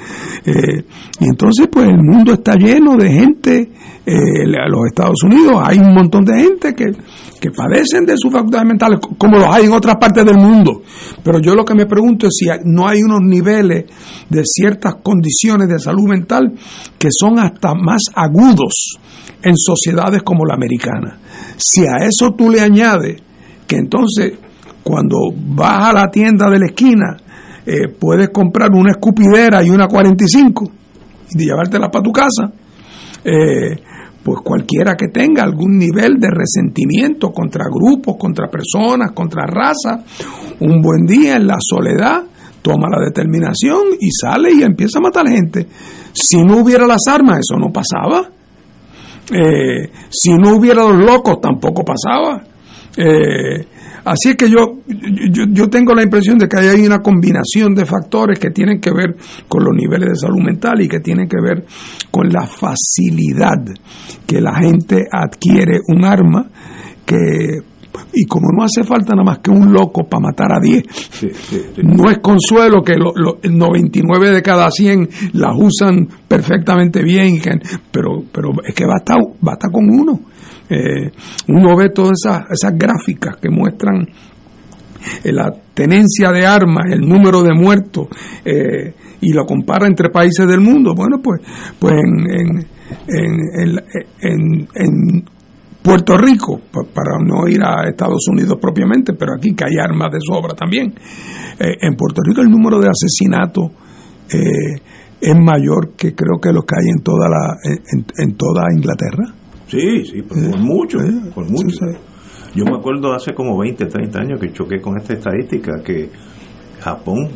Eh, 0.46 0.84
y 1.20 1.26
entonces, 1.26 1.68
pues 1.72 1.88
el 1.88 1.98
mundo 1.98 2.34
está 2.34 2.56
lleno 2.56 2.96
de 2.98 3.12
gente, 3.12 3.70
eh, 4.06 4.58
a 4.58 4.68
los 4.68 4.86
Estados 4.88 5.22
Unidos 5.24 5.62
hay 5.64 5.78
un 5.78 5.94
montón 5.94 6.26
de 6.26 6.40
gente 6.40 6.74
que, 6.74 6.86
que 7.40 7.52
padecen 7.52 8.06
de 8.06 8.14
sus 8.18 8.32
facultades 8.32 8.68
mentales, 8.68 9.00
co- 9.00 9.16
como 9.18 9.38
los 9.38 9.48
hay 9.54 9.66
en 9.66 9.74
otras 9.74 9.98
partes 9.98 10.26
del 10.26 10.38
mundo. 10.38 10.82
Pero 11.24 11.40
yo 11.40 11.54
lo 11.56 11.64
que 11.64 11.76
me 11.76 11.86
pregunto 11.86 12.26
es 12.28 12.34
si 12.38 12.48
no 12.66 12.88
hay 12.88 13.04
unos 13.04 13.20
niveles 13.22 13.86
de 14.30 14.42
ciertas 14.46 14.96
condiciones 15.04 15.68
de 15.68 15.78
salud 15.80 16.08
mental 16.08 16.52
que 16.98 17.10
son 17.12 17.38
hasta 17.40 17.74
más 17.76 18.02
agudos 18.16 18.98
en 19.44 19.56
sociedades 19.56 20.24
como 20.24 20.46
la 20.46 20.56
americana. 20.56 21.20
Si 21.58 21.82
a 21.86 21.98
eso 22.06 22.32
tú 22.36 22.50
le 22.50 22.60
añades 22.62 23.22
que 23.68 23.76
entonces 23.78 24.34
cuando 24.84 25.18
vas 25.36 25.90
a 25.90 25.94
la 25.94 26.10
tienda 26.10 26.50
de 26.50 26.58
la 26.60 26.66
esquina 26.66 27.18
eh, 27.68 27.88
puedes 27.88 28.30
comprar 28.30 28.72
una 28.74 28.92
escupidera 28.92 29.64
y 29.64 29.70
una 29.70 29.88
45 29.88 30.72
y 31.36 31.46
llevártela 31.46 31.90
para 31.92 32.04
tu 32.04 32.12
casa, 32.12 32.52
eh, 33.24 33.80
pues 34.24 34.40
cualquiera 34.44 34.96
que 34.96 35.08
tenga 35.08 35.44
algún 35.44 35.78
nivel 35.78 36.20
de 36.20 36.30
resentimiento 36.30 37.32
contra 37.32 37.66
grupos, 37.66 38.18
contra 38.18 38.48
personas, 38.50 39.12
contra 39.14 39.46
razas, 39.46 40.02
un 40.60 40.82
buen 40.82 41.06
día 41.06 41.36
en 41.38 41.48
la 41.48 41.58
soledad 41.60 42.24
toma 42.62 42.88
la 42.90 43.04
determinación 43.04 43.82
y 44.00 44.12
sale 44.12 44.52
y 44.54 44.64
empieza 44.64 45.00
a 45.00 45.02
matar 45.02 45.28
gente. 45.28 45.68
Si 46.14 46.42
no 46.44 46.58
hubiera 46.58 46.86
las 46.86 47.08
armas, 47.08 47.40
eso 47.40 47.58
no 47.58 47.72
pasaba. 47.72 48.30
Eh, 49.32 49.92
si 50.10 50.34
no 50.34 50.56
hubiera 50.56 50.84
los 50.84 50.98
locos, 50.98 51.40
tampoco 51.42 51.84
pasaba. 51.84 52.44
Eh, 52.98 53.68
así 54.06 54.30
es 54.30 54.36
que 54.36 54.50
yo, 54.50 54.80
yo, 54.88 55.44
yo 55.50 55.70
tengo 55.70 55.94
la 55.94 56.04
impresión 56.04 56.38
de 56.38 56.48
que 56.48 56.58
hay 56.60 56.86
una 56.86 57.00
combinación 57.02 57.74
de 57.76 57.86
factores 57.86 58.40
que 58.40 58.50
tienen 58.52 58.80
que 58.80 58.92
ver 58.92 59.16
con 59.48 59.64
los 59.64 59.76
niveles 59.76 60.10
de 60.10 60.16
salud 60.16 60.40
mental 60.42 60.82
y 60.82 60.88
que 60.88 61.00
tienen 61.00 61.28
que 61.28 61.38
ver 61.42 61.66
con 62.12 62.30
la 62.30 62.46
facilidad 62.48 63.64
que 64.26 64.42
la 64.42 64.56
gente 64.56 65.06
adquiere 65.12 65.80
un 65.88 66.06
arma 66.06 66.50
que 67.06 67.18
y 68.14 68.24
como 68.26 68.48
no 68.58 68.64
hace 68.64 68.84
falta 68.86 69.14
nada 69.14 69.24
más 69.26 69.40
que 69.40 69.52
un 69.52 69.74
loco 69.74 70.08
para 70.08 70.22
matar 70.22 70.54
a 70.54 70.60
10, 70.62 70.84
no 71.84 72.10
es 72.10 72.20
consuelo 72.20 72.82
que 72.84 72.96
lo- 72.96 73.12
lo- 73.16 73.40
el 73.44 73.58
99 73.58 74.30
de 74.32 74.42
cada 74.42 74.72
100 74.72 75.10
las 75.34 75.54
usan 75.58 76.08
perfectamente 76.26 77.04
bien, 77.04 77.38
pero, 77.92 78.24
pero 78.32 78.52
es 78.66 78.74
que 78.74 78.86
basta, 78.86 79.16
basta 79.42 79.68
con 79.70 79.90
uno. 79.90 80.22
Eh, 80.74 81.12
uno 81.50 81.76
ve 81.76 81.90
todas 81.90 82.14
esas, 82.24 82.46
esas 82.50 82.72
gráficas 82.78 83.36
que 83.42 83.50
muestran 83.50 84.08
eh, 85.24 85.32
la 85.34 85.52
tenencia 85.74 86.32
de 86.32 86.46
armas, 86.46 86.86
el 86.92 87.02
número 87.02 87.42
de 87.44 87.54
muertos, 87.54 88.08
eh, 88.46 88.94
y 89.20 89.34
lo 89.34 89.46
compara 89.46 89.86
entre 89.88 90.10
países 90.10 90.48
del 90.48 90.62
mundo. 90.62 90.94
Bueno, 90.96 91.18
pues, 91.22 91.42
pues 91.78 91.94
en, 91.94 92.66
en, 93.08 93.80
en, 94.22 94.68
en- 94.76 95.26
Puerto 95.84 96.16
Rico, 96.16 96.62
pa- 96.72 96.84
para 96.94 97.18
no 97.26 97.48
ir 97.48 97.60
a 97.64 97.90
Estados 97.90 98.28
Unidos 98.32 98.60
propiamente, 98.62 99.14
pero 99.14 99.34
aquí 99.34 99.56
que 99.56 99.64
hay 99.64 99.78
armas 99.84 100.12
de 100.12 100.20
sobra 100.22 100.54
también. 100.54 100.94
Eh, 101.60 101.74
en 101.82 101.96
Puerto 101.96 102.22
Rico 102.24 102.42
el 102.42 102.52
número 102.52 102.80
de 102.80 102.88
asesinatos 102.88 103.72
es 104.30 105.36
mayor 105.40 105.94
que 105.98 106.14
creo 106.14 106.40
que 106.40 106.54
los 106.54 106.64
que 106.66 106.76
hay 106.80 106.88
en 106.96 107.02
toda 107.04 107.28
la 107.28 107.58
en 108.24 108.36
toda 108.38 108.66
Inglaterra. 108.72 109.34
Sí, 109.72 110.04
sí, 110.06 110.22
por, 110.22 110.38
por 110.52 110.60
mucho, 110.60 110.98
por 111.34 111.50
mucho. 111.50 111.78
Yo 112.54 112.66
me 112.66 112.76
acuerdo 112.76 113.14
hace 113.14 113.34
como 113.34 113.58
20, 113.58 113.86
30 113.86 114.20
años 114.20 114.40
que 114.42 114.52
choqué 114.52 114.82
con 114.82 114.98
esta 115.00 115.14
estadística 115.14 115.82
que 115.82 116.10
Japón 116.82 117.30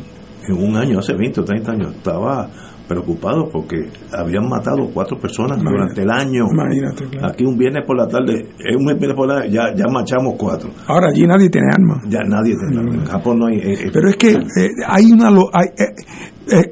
en 0.46 0.62
un 0.62 0.76
año, 0.76 0.98
hace 0.98 1.14
20 1.14 1.40
o 1.40 1.44
30 1.44 1.72
años, 1.72 1.94
estaba 1.96 2.50
preocupado 2.86 3.48
porque 3.50 3.88
habían 4.12 4.48
matado 4.48 4.88
cuatro 4.92 5.18
personas 5.18 5.58
Imagínate. 5.60 5.94
durante 5.94 6.02
el 6.02 6.10
año. 6.10 6.44
Imagínate, 6.50 7.04
claro. 7.06 7.28
Aquí 7.32 7.44
un 7.44 7.56
viernes 7.56 7.84
por 7.86 7.96
la 7.96 8.06
tarde, 8.08 8.48
es 8.58 8.76
un 8.76 8.84
viernes 8.86 9.14
por 9.14 9.28
la 9.28 9.34
tarde, 9.36 9.50
ya, 9.50 9.74
ya 9.74 9.84
machamos 9.92 10.34
cuatro. 10.38 10.70
Ahora 10.86 11.08
allí 11.08 11.26
nadie 11.26 11.48
tiene 11.50 11.68
armas. 11.72 11.98
Ya 12.08 12.20
nadie 12.26 12.54
tiene 12.56 12.80
armas. 12.80 12.94
En 12.96 13.04
Japón 13.06 13.38
no 13.38 13.46
hay. 13.46 13.58
eh, 13.58 13.72
eh, 13.86 13.90
Pero 13.92 14.08
es 14.08 14.16
que 14.16 14.30
eh, 14.32 14.70
hay 14.86 15.12
una. 15.12 15.28
hay, 15.52 15.68
eh, 15.78 15.94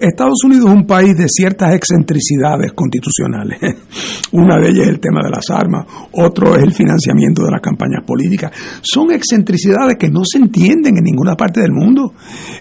Estados 0.00 0.38
Unidos 0.44 0.66
es 0.70 0.72
un 0.72 0.86
país 0.86 1.16
de 1.16 1.26
ciertas 1.28 1.74
excentricidades 1.74 2.72
constitucionales. 2.74 3.58
Una 4.30 4.56
de 4.56 4.68
ellas 4.70 4.84
es 4.84 4.88
el 4.90 5.00
tema 5.00 5.20
de 5.24 5.30
las 5.30 5.50
armas, 5.50 5.84
otro 6.12 6.54
es 6.54 6.62
el 6.62 6.72
financiamiento 6.72 7.42
de 7.44 7.50
las 7.50 7.60
campañas 7.60 8.04
políticas. 8.06 8.52
Son 8.82 9.10
excentricidades 9.10 9.96
que 9.98 10.08
no 10.08 10.20
se 10.24 10.38
entienden 10.38 10.96
en 10.98 11.02
ninguna 11.02 11.34
parte 11.34 11.60
del 11.60 11.72
mundo. 11.72 12.12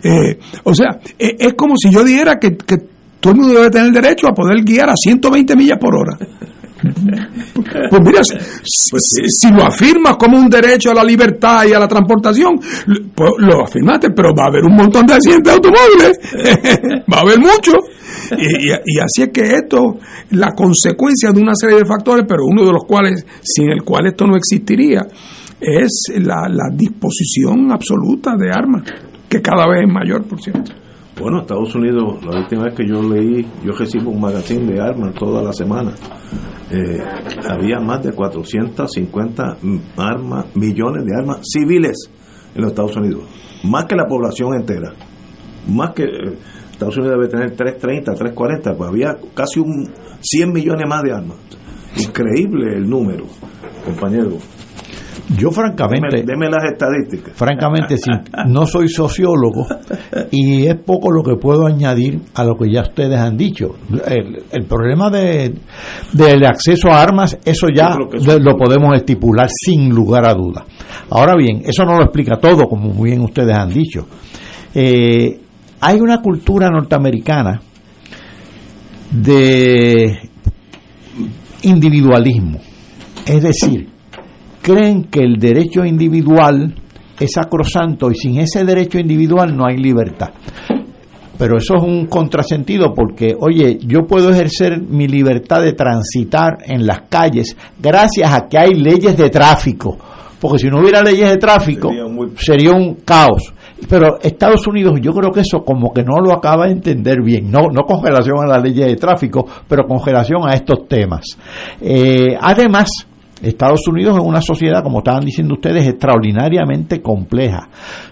Eh, 0.04 0.40
o 0.64 0.74
sea, 0.74 1.00
es 1.20 1.54
como 1.54 1.76
si 1.78 1.92
yo 1.92 2.04
dijera 2.04 2.40
que, 2.40 2.58
que 2.58 2.78
todo 3.24 3.34
el 3.34 3.40
mundo 3.40 3.54
debe 3.56 3.70
tener 3.70 3.92
derecho 3.94 4.28
a 4.28 4.34
poder 4.34 4.62
guiar 4.64 4.90
a 4.90 4.94
120 4.98 5.56
millas 5.56 5.80
por 5.80 5.96
hora. 5.96 6.18
Pues 7.90 8.02
mira, 8.04 8.22
si, 8.26 9.22
si 9.30 9.50
lo 9.54 9.64
afirmas 9.64 10.18
como 10.18 10.38
un 10.38 10.50
derecho 10.50 10.92
a 10.92 10.94
la 10.94 11.04
libertad 11.04 11.64
y 11.66 11.72
a 11.72 11.80
la 11.80 11.88
transportación, 11.88 12.60
pues 13.16 13.32
lo 13.38 13.64
afirmaste, 13.64 14.10
pero 14.10 14.34
va 14.38 14.44
a 14.44 14.48
haber 14.48 14.66
un 14.66 14.76
montón 14.76 15.06
de 15.06 15.14
accidentes 15.14 15.54
de 15.54 15.56
automóviles, 15.56 17.04
va 17.12 17.18
a 17.18 17.22
haber 17.22 17.40
mucho. 17.40 17.72
Y, 18.38 18.68
y- 18.68 18.72
y 18.86 19.00
así 19.00 19.22
es 19.24 19.30
que 19.34 19.56
esto, 19.56 19.98
la 20.32 20.52
consecuencia 20.52 21.32
de 21.32 21.42
una 21.42 21.56
serie 21.56 21.78
de 21.78 21.86
factores, 21.86 22.26
pero 22.28 22.44
uno 22.46 22.66
de 22.66 22.74
los 22.74 22.84
cuales, 22.86 23.26
sin 23.42 23.70
el 23.70 23.84
cual 23.84 24.08
esto 24.08 24.28
no 24.28 24.36
existiría, 24.36 25.08
es 25.62 26.04
la, 26.18 26.50
la 26.50 26.66
disposición 26.74 27.72
absoluta 27.72 28.36
de 28.38 28.52
armas, 28.52 28.84
que 29.30 29.42
cada 29.42 29.66
vez 29.70 29.86
es 29.88 29.94
mayor, 29.94 30.24
por 30.26 30.42
cierto. 30.42 30.74
Bueno, 31.20 31.42
Estados 31.42 31.76
Unidos, 31.76 32.26
la 32.26 32.40
última 32.40 32.64
vez 32.64 32.74
que 32.74 32.88
yo 32.88 33.02
leí, 33.04 33.46
yo 33.64 33.72
recibo 33.74 34.10
un 34.12 34.20
magazine 34.20 34.66
de 34.74 34.82
armas 34.82 35.14
toda 35.14 35.44
la 35.44 35.54
semana. 35.54 35.92
eh, 36.72 36.98
había 37.48 37.80
más 37.80 38.04
de 38.04 38.14
450 38.14 39.58
armas, 39.98 40.46
millones 40.56 41.06
de 41.06 41.12
armas 41.16 41.42
civiles 41.44 42.10
en 42.56 42.62
los 42.62 42.72
Estados 42.72 42.96
Unidos. 42.98 43.24
Más 43.64 43.86
que 43.86 43.96
la 43.96 44.08
población 44.08 44.56
entera. 44.56 44.92
Más 45.68 45.92
que 45.94 46.04
eh, 46.04 46.38
Estados 46.72 46.98
Unidos 46.98 47.18
debe 47.18 47.28
tener 47.28 47.56
330, 47.56 48.14
340, 48.14 48.76
pues 48.76 48.90
había 48.90 49.16
casi 49.36 49.60
un 49.60 49.88
100 50.20 50.52
millones 50.52 50.88
más 50.90 51.04
de 51.04 51.12
armas. 51.12 51.38
Increíble 51.96 52.76
el 52.76 52.90
número, 52.90 53.26
compañero. 53.86 54.38
Yo 55.38 55.52
francamente... 55.52 56.18
Deme, 56.18 56.26
deme 56.26 56.50
las 56.50 56.64
estadísticas. 56.72 57.34
Francamente, 57.36 57.98
sí, 57.98 58.12
no 58.48 58.66
soy 58.66 58.88
sociólogo 58.90 59.66
y 60.32 60.66
es 60.66 60.76
poco 60.76 61.12
lo 61.12 61.24
que 61.24 61.36
puedo 61.36 61.66
añadir 61.68 62.20
a 62.36 62.44
lo 62.44 62.56
que 62.56 62.72
ya 62.72 62.82
ustedes 62.82 63.20
han 63.20 63.38
dicho. 63.38 63.76
El, 64.06 64.44
el 64.52 64.66
problema 64.66 65.10
de, 65.10 65.54
del 66.14 66.46
acceso 66.46 66.90
a 66.90 67.02
armas, 67.02 67.38
eso 67.46 67.68
ya 67.74 67.96
eso- 68.14 68.40
lo 68.40 68.56
podemos 68.58 68.96
estipular 68.96 69.48
sin 69.50 69.90
lugar 69.90 70.26
a 70.28 70.34
duda. 70.34 70.66
Ahora 71.10 71.36
bien, 71.38 71.62
eso 71.66 71.86
no 71.86 71.96
lo 71.98 72.04
explica 72.04 72.38
todo, 72.38 72.68
como 72.68 72.90
muy 72.90 73.12
bien 73.12 73.22
ustedes 73.22 73.56
han 73.58 73.70
dicho. 73.70 74.08
Eh, 74.76 75.40
hay 75.80 76.00
una 76.00 76.22
cultura 76.22 76.70
norteamericana 76.70 77.62
de 79.12 80.30
individualismo, 81.62 82.60
es 83.26 83.44
decir, 83.44 83.90
creen 84.64 85.04
que 85.04 85.20
el 85.20 85.36
derecho 85.36 85.86
individual 85.86 86.74
es 87.20 87.32
sacrosanto 87.34 88.10
y 88.10 88.16
sin 88.16 88.40
ese 88.40 88.64
derecho 88.64 88.98
individual 88.98 89.56
no 89.56 89.68
hay 89.68 89.78
libertad. 89.78 90.30
Pero 91.38 91.58
eso 91.58 91.76
es 91.76 91.84
un 91.84 92.06
contrasentido 92.06 92.94
porque, 92.94 93.36
oye, 93.38 93.78
yo 93.86 94.06
puedo 94.08 94.30
ejercer 94.30 94.82
mi 94.82 95.08
libertad 95.08 95.62
de 95.62 95.74
transitar 95.74 96.60
en 96.66 96.88
las 96.88 97.02
calles 97.10 97.58
gracias 97.80 98.34
a 98.34 98.48
que 98.48 98.58
hay 98.58 98.74
leyes 98.76 99.18
de 99.18 99.30
tráfico. 99.30 99.98
Porque 100.40 100.60
si 100.60 100.68
no 100.68 100.80
hubiera 100.80 101.02
leyes 101.02 101.30
de 101.30 101.38
tráfico, 101.38 101.90
sería, 102.38 102.72
un 102.72 102.96
caos. 103.06 103.54
Pero 103.90 104.20
Estados 104.22 104.68
Unidos, 104.68 105.00
yo 105.02 105.12
creo 105.12 105.32
que 105.32 105.42
eso 105.42 105.64
como 105.64 105.92
que 105.92 106.04
no 106.04 106.22
lo 106.22 106.34
acaba 106.34 106.66
de 106.66 106.74
entender 106.74 107.22
bien. 107.24 107.50
No, 107.50 107.68
no 107.72 107.84
con 107.84 108.04
relación 108.04 108.38
a 108.40 108.48
las 108.48 108.64
leyes 108.64 108.88
de 108.88 108.96
tráfico, 108.96 109.46
pero 109.68 109.86
con 109.86 110.06
relación 110.06 110.42
a 110.48 110.54
estos 110.54 110.88
temas. 110.88 111.26
Eh, 111.82 112.38
además, 112.40 112.90
Estados 113.44 113.88
Unidos 113.88 114.18
es 114.18 114.24
una 114.24 114.42
sociedad, 114.42 114.84
como 114.84 115.00
estaban 115.00 115.26
diciendo 115.26 115.56
ustedes, 115.56 115.88
extraordinariamente 115.88 117.02
compleja, 117.02 117.68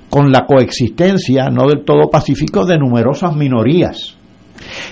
con 0.09 0.31
la 0.31 0.45
coexistencia 0.45 1.49
no 1.49 1.67
del 1.67 1.85
todo 1.85 2.09
pacífico 2.09 2.65
de 2.65 2.77
numerosas 2.77 3.33
minorías. 3.35 4.17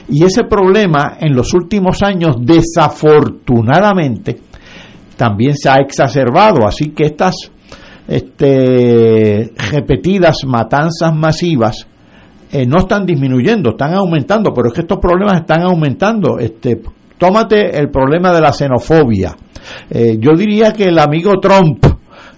Y 0.07 0.24
ese 0.24 0.45
problema 0.45 1.18
en 1.20 1.36
los 1.36 1.53
últimos 1.53 2.02
años, 2.03 2.38
desafortunadamente, 2.40 4.40
también 5.16 5.56
se 5.56 5.70
ha 5.70 5.76
exacerbado. 5.76 6.66
Así 6.66 6.90
que 6.91 7.06
estas 7.06 7.36
este, 8.07 9.52
repetidas 9.72 10.44
matanzas 10.45 11.16
masivas 11.16 11.86
eh, 12.52 12.66
no 12.66 12.80
están 12.80 13.06
disminuyendo, 13.06 13.70
están 13.72 13.94
aumentando, 13.94 14.53
pero 14.53 14.70
es 14.70 14.74
que 14.74 14.82
estos 14.82 14.98
problemas 14.99 15.41
están 15.41 15.61
aumentando. 15.61 16.40
Este, 16.40 16.82
tómate 17.18 17.78
el 17.78 17.90
problema 17.90 18.34
de 18.34 18.41
la 18.41 18.52
xenofobia. 18.52 19.36
Eh, 19.89 20.17
yo 20.19 20.35
diría 20.35 20.73
que 20.73 20.85
el 20.85 20.99
amigo 20.99 21.39
Trump 21.39 21.85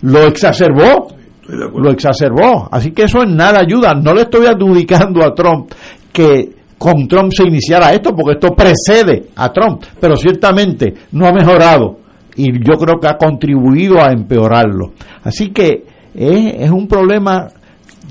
lo 0.01 0.23
exacerbó, 0.25 1.07
lo 1.47 1.91
exacerbó. 1.91 2.67
Así 2.71 2.91
que 2.91 3.03
eso 3.03 3.23
en 3.23 3.35
nada 3.35 3.59
ayuda. 3.59 3.93
No 3.93 4.13
le 4.13 4.21
estoy 4.23 4.45
adjudicando 4.45 5.23
a 5.23 5.33
Trump 5.33 5.71
que 6.11 6.55
con 6.77 7.07
Trump 7.07 7.31
se 7.31 7.43
iniciara 7.43 7.93
esto, 7.93 8.15
porque 8.15 8.33
esto 8.33 8.55
precede 8.55 9.27
a 9.35 9.51
Trump, 9.51 9.83
pero 9.99 10.15
ciertamente 10.15 10.93
no 11.11 11.27
ha 11.27 11.31
mejorado 11.31 11.99
y 12.35 12.51
yo 12.53 12.73
creo 12.79 12.99
que 12.99 13.07
ha 13.07 13.17
contribuido 13.17 14.01
a 14.01 14.11
empeorarlo. 14.11 14.93
Así 15.23 15.49
que 15.49 15.85
es, 16.15 16.53
es 16.57 16.71
un 16.71 16.87
problema 16.87 17.49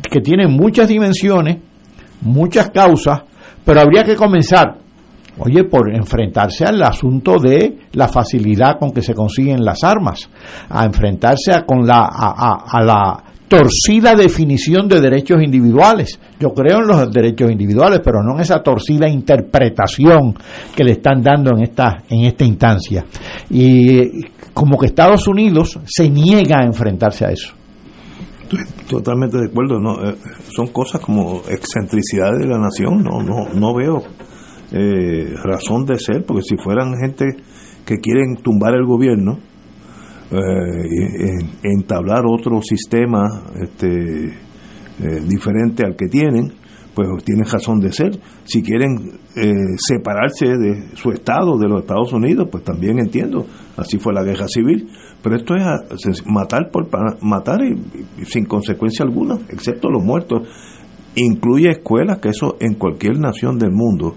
que 0.09 0.21
tiene 0.21 0.47
muchas 0.47 0.89
dimensiones, 0.89 1.59
muchas 2.21 2.71
causas, 2.71 3.23
pero 3.65 3.81
habría 3.81 4.05
que 4.05 4.17
comenzar, 4.17 4.77
oye, 5.39 5.65
por 5.65 5.95
enfrentarse 5.95 6.65
al 6.65 6.83
asunto 6.83 7.39
de 7.39 7.79
la 7.93 8.09
facilidad 8.09 8.79
con 8.79 8.91
que 8.93 9.03
se 9.03 9.15
consiguen 9.15 9.65
las 9.65 9.83
armas, 9.85 10.29
a 10.69 10.85
enfrentarse 10.85 11.53
a, 11.53 11.65
con 11.65 11.87
la, 11.87 12.09
a, 12.11 12.65
a- 12.67 12.83
la 12.85 13.25
torcida 13.49 14.15
definición 14.15 14.87
de 14.87 15.01
derechos 15.01 15.43
individuales. 15.43 16.21
Yo 16.39 16.51
creo 16.51 16.79
en 16.79 16.87
los 16.87 17.11
derechos 17.11 17.51
individuales, 17.51 18.01
pero 18.05 18.23
no 18.23 18.35
en 18.37 18.43
esa 18.43 18.63
torcida 18.63 19.09
interpretación 19.09 20.35
que 20.77 20.85
le 20.85 20.93
están 20.93 21.21
dando 21.21 21.51
en 21.57 21.65
esta, 21.65 21.99
en 22.09 22.27
esta 22.27 22.45
instancia. 22.45 23.05
Y 23.51 24.23
como 24.55 24.79
que 24.79 24.87
Estados 24.87 25.27
Unidos 25.27 25.81
se 25.85 26.09
niega 26.09 26.61
a 26.61 26.65
enfrentarse 26.65 27.25
a 27.25 27.31
eso. 27.31 27.53
Totalmente 28.89 29.39
de 29.39 29.47
acuerdo, 29.47 29.79
no 29.81 29.95
Eh, 30.11 30.15
son 30.55 30.69
cosas 30.69 31.01
como 31.01 31.43
excentricidades 31.49 32.41
de 32.41 32.47
la 32.47 32.59
nación, 32.59 33.03
no 33.05 33.21
no 33.23 33.49
no 33.55 33.75
veo 33.75 34.03
eh, 34.73 35.35
razón 35.43 35.85
de 35.85 35.99
ser, 35.99 36.25
porque 36.25 36.43
si 36.43 36.57
fueran 36.57 36.95
gente 37.01 37.27
que 37.85 37.97
quieren 37.99 38.37
tumbar 38.43 38.75
el 38.75 38.85
gobierno, 38.85 39.39
eh, 40.33 41.45
entablar 41.65 42.25
otro 42.25 42.61
sistema 42.63 43.27
este 43.61 44.27
eh, 44.27 45.21
diferente 45.27 45.85
al 45.85 45.97
que 45.97 46.07
tienen, 46.07 46.53
pues 46.95 47.09
tienen 47.25 47.47
razón 47.47 47.81
de 47.81 47.93
ser. 47.93 48.13
Si 48.45 48.63
quieren 48.63 49.19
eh, 49.35 49.53
separarse 49.77 50.47
de 50.57 50.95
su 50.95 51.11
estado, 51.11 51.59
de 51.59 51.69
los 51.69 51.81
Estados 51.81 52.13
Unidos, 52.13 52.49
pues 52.51 52.63
también 52.63 52.99
entiendo. 52.99 53.47
Así 53.77 53.99
fue 53.99 54.13
la 54.13 54.23
guerra 54.23 54.47
civil. 54.47 54.89
Pero 55.23 55.37
esto 55.37 55.55
es 55.55 56.25
matar 56.27 56.71
por 56.71 56.89
matar 57.23 57.61
y 57.63 58.25
sin 58.25 58.47
consecuencia 58.47 59.05
alguna, 59.05 59.35
excepto 59.51 59.91
los 59.91 60.03
muertos. 60.03 60.49
Incluye 61.15 61.71
escuelas, 61.71 62.19
que 62.21 62.31
eso 62.31 62.57
en 62.61 62.75
cualquier 62.75 63.19
nación 63.19 63.59
del 63.59 63.73
mundo, 63.73 64.15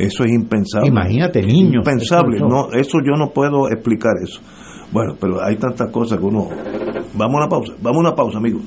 eso 0.00 0.24
es 0.24 0.32
impensable. 0.32 0.88
Imagínate, 0.88 1.42
niños. 1.42 1.84
Impensable. 1.86 2.36
Eso- 2.36 2.46
No, 2.48 2.68
eso 2.72 2.98
yo 3.04 3.16
no 3.16 3.30
puedo 3.30 3.68
explicar 3.68 4.12
eso. 4.22 4.40
Bueno, 4.92 5.14
pero 5.20 5.42
hay 5.44 5.56
tantas 5.56 5.90
cosas 5.90 6.18
que 6.18 6.24
uno... 6.24 6.48
Vamos 7.14 7.34
a 7.34 7.38
una 7.38 7.48
pausa, 7.48 7.72
vamos 7.80 7.96
a 7.98 8.00
una 8.08 8.14
pausa, 8.14 8.38
amigo. 8.38 8.60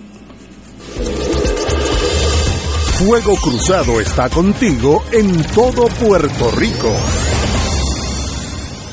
Fuego 2.97 3.35
Cruzado 3.41 3.99
está 3.99 4.29
contigo 4.29 5.03
en 5.11 5.43
todo 5.53 5.87
Puerto 5.99 6.51
Rico. 6.57 6.89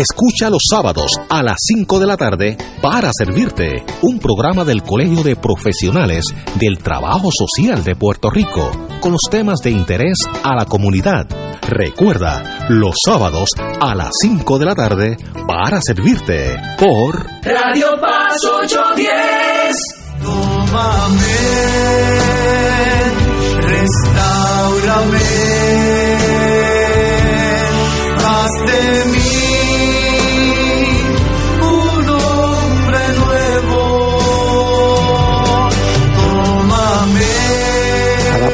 Escucha 0.00 0.48
los 0.48 0.62
sábados 0.70 1.10
a 1.28 1.42
las 1.42 1.56
5 1.58 2.00
de 2.00 2.06
la 2.06 2.16
tarde 2.16 2.56
para 2.80 3.10
servirte 3.12 3.84
un 4.00 4.18
programa 4.18 4.64
del 4.64 4.82
Colegio 4.82 5.22
de 5.22 5.36
Profesionales 5.36 6.24
del 6.58 6.78
Trabajo 6.78 7.28
Social 7.30 7.84
de 7.84 7.94
Puerto 7.96 8.30
Rico 8.30 8.70
con 9.02 9.12
los 9.12 9.20
temas 9.30 9.58
de 9.62 9.72
interés 9.72 10.16
a 10.42 10.54
la 10.54 10.64
comunidad. 10.64 11.26
Recuerda, 11.68 12.66
los 12.70 12.94
sábados 13.04 13.50
a 13.78 13.94
las 13.94 14.12
5 14.22 14.58
de 14.58 14.64
la 14.64 14.74
tarde 14.74 15.18
para 15.46 15.82
servirte 15.82 16.56
por 16.78 17.26
Radio 17.42 18.00
Paz 18.00 18.38
810. 18.42 19.76
Tómame, 20.22 21.20
restaurame, 23.68 25.18
haz 28.16 28.52
de 28.66 29.04
mí 29.10 29.19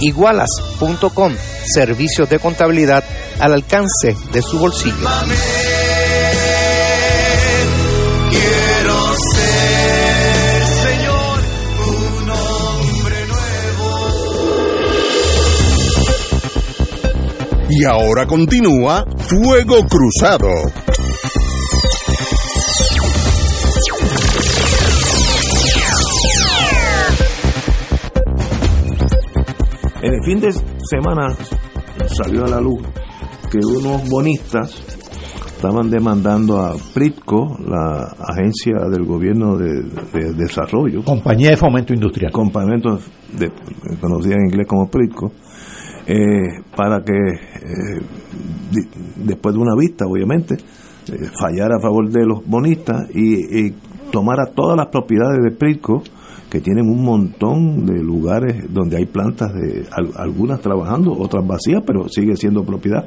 Igualas.com, 0.00 1.32
servicios 1.64 2.28
de 2.28 2.38
contabilidad 2.38 3.04
al 3.38 3.52
alcance 3.54 4.16
de 4.32 4.42
su 4.42 4.58
bolsillo. 4.58 5.08
Quiero 8.30 9.14
ser, 9.34 10.62
Señor, 10.66 11.40
un 11.88 12.30
hombre 12.30 13.26
nuevo. 13.26 14.16
Y 17.70 17.84
ahora 17.84 18.26
continúa 18.26 19.04
Fuego 19.28 19.84
Cruzado. 19.86 20.48
En 30.06 30.14
el 30.14 30.22
fin 30.24 30.38
de 30.40 30.52
semana 30.88 31.34
salió 32.06 32.44
a 32.44 32.48
la 32.48 32.60
luz 32.60 32.80
que 33.50 33.58
unos 33.58 34.08
bonistas 34.08 34.70
estaban 35.46 35.90
demandando 35.90 36.60
a 36.60 36.74
Pritco, 36.94 37.56
la 37.66 38.14
agencia 38.20 38.76
del 38.88 39.04
gobierno 39.04 39.56
de, 39.56 39.82
de 40.12 40.32
desarrollo. 40.34 41.02
Compañía 41.02 41.50
de 41.50 41.56
Fomento 41.56 41.92
Industrial. 41.92 42.30
Compañía 42.30 42.76
de, 43.36 43.50
conocida 44.00 44.34
en 44.36 44.46
inglés 44.46 44.66
como 44.68 44.88
Pritco, 44.88 45.32
eh, 46.06 46.62
para 46.76 47.02
que 47.02 47.12
eh, 47.12 48.00
di- 48.70 48.88
después 49.24 49.56
de 49.56 49.60
una 49.60 49.74
vista, 49.76 50.04
obviamente, 50.06 50.54
eh, 50.54 51.30
fallara 51.40 51.78
a 51.78 51.82
favor 51.82 52.08
de 52.10 52.24
los 52.24 52.46
bonistas 52.46 53.08
y, 53.12 53.66
y 53.66 53.74
tomara 54.12 54.46
todas 54.54 54.76
las 54.76 54.86
propiedades 54.86 55.42
de 55.42 55.50
Pritco 55.50 56.04
que 56.50 56.60
tienen 56.60 56.88
un 56.88 57.02
montón 57.04 57.84
de 57.86 58.02
lugares 58.02 58.72
donde 58.72 58.96
hay 58.98 59.06
plantas 59.06 59.52
de 59.52 59.84
al- 59.90 60.12
algunas 60.16 60.60
trabajando, 60.60 61.12
otras 61.12 61.44
vacías, 61.46 61.82
pero 61.86 62.08
sigue 62.08 62.36
siendo 62.36 62.64
propiedad, 62.64 63.04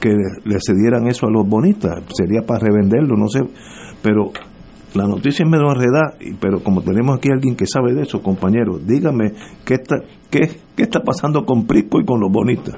que 0.00 0.10
le, 0.10 0.58
cedieran 0.60 1.06
eso 1.06 1.26
a 1.26 1.30
los 1.30 1.46
bonistas, 1.48 2.02
sería 2.12 2.42
para 2.46 2.60
revenderlo, 2.60 3.16
no 3.16 3.28
sé, 3.28 3.40
pero 4.02 4.32
la 4.94 5.06
noticia 5.06 5.44
es 5.44 5.50
medio 5.50 5.70
enredada, 5.70 6.14
pero 6.40 6.62
como 6.62 6.82
tenemos 6.82 7.16
aquí 7.16 7.28
alguien 7.32 7.54
que 7.56 7.66
sabe 7.66 7.94
de 7.94 8.02
eso, 8.02 8.20
compañero, 8.20 8.78
dígame 8.78 9.32
qué 9.64 9.74
está, 9.74 9.96
qué, 10.28 10.50
qué 10.76 10.82
está 10.82 11.00
pasando 11.00 11.44
con 11.46 11.66
Prisco 11.66 12.00
y 12.00 12.04
con 12.04 12.20
los 12.20 12.30
bonistas. 12.32 12.74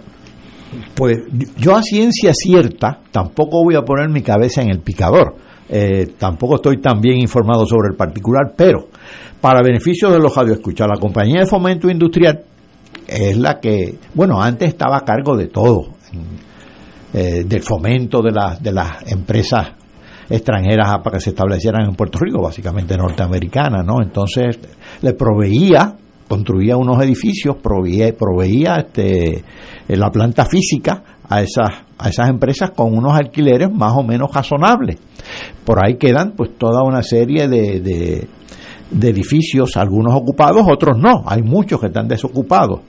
Pues 0.95 1.19
yo 1.57 1.77
a 1.77 1.83
ciencia 1.83 2.33
cierta 2.35 3.01
tampoco 3.11 3.63
voy 3.65 3.77
a 3.77 3.83
poner 3.83 4.11
mi 4.11 4.23
cabeza 4.23 4.61
en 4.63 4.71
el 4.71 4.81
picador. 4.81 5.37
Eh, 5.69 6.15
tampoco 6.19 6.57
estoy 6.57 6.81
tan 6.81 7.01
bien 7.01 7.19
informado 7.19 7.67
sobre 7.67 7.89
el 7.91 7.97
particular, 7.97 8.53
pero 8.57 8.89
para 9.41 9.63
beneficio 9.63 10.11
de 10.11 10.19
los 10.19 10.35
radioescuchas, 10.35 10.87
la 10.89 11.01
compañía 11.01 11.41
de 11.41 11.47
fomento 11.47 11.91
industrial 11.91 12.43
es 13.07 13.37
la 13.37 13.61
que, 13.61 13.99
bueno, 14.15 14.41
antes 14.41 14.69
estaba 14.69 14.99
a 14.99 15.05
cargo 15.05 15.37
de 15.37 15.49
todo, 15.49 15.95
eh, 17.13 17.45
del 17.45 17.63
fomento 17.63 18.21
de, 18.23 18.33
las 18.33 18.63
de 18.63 18.73
las 18.73 19.11
empresas 19.11 19.69
extranjeras 20.29 20.99
para 21.03 21.17
que 21.17 21.21
se 21.21 21.31
establecieran 21.31 21.89
en 21.89 21.95
Puerto 21.95 22.19
Rico, 22.19 22.43
básicamente 22.43 22.97
norteamericanas, 22.97 23.85
¿no? 23.85 24.03
Entonces 24.03 24.59
le 25.03 25.13
proveía, 25.13 25.95
construía 26.29 26.77
unos 26.77 27.03
edificios, 27.03 27.57
proveía, 27.63 28.13
proveía 28.17 28.77
este, 28.77 29.45
eh, 29.89 29.97
la 29.97 30.11
planta 30.11 30.45
física 30.47 31.03
a 31.29 31.43
esas, 31.43 31.71
a 31.99 32.09
esas 32.09 32.29
empresas 32.29 32.71
con 32.71 32.97
unos 32.97 33.15
alquileres 33.15 33.71
más 33.73 33.93
o 33.97 34.03
menos 34.03 34.33
razonables. 34.33 34.99
Por 35.65 35.85
ahí 35.85 35.97
quedan 35.97 36.33
pues 36.37 36.57
toda 36.59 36.83
una 36.83 37.03
serie 37.03 37.49
de, 37.49 37.81
de, 37.81 39.09
edificios, 39.09 39.77
algunos 39.77 40.15
ocupados, 40.15 40.67
otros 40.71 40.99
no, 40.99 41.25
hay 41.27 41.43
muchos 41.43 41.81
que 41.81 41.87
están 41.87 42.09
desocupados. 42.09 42.81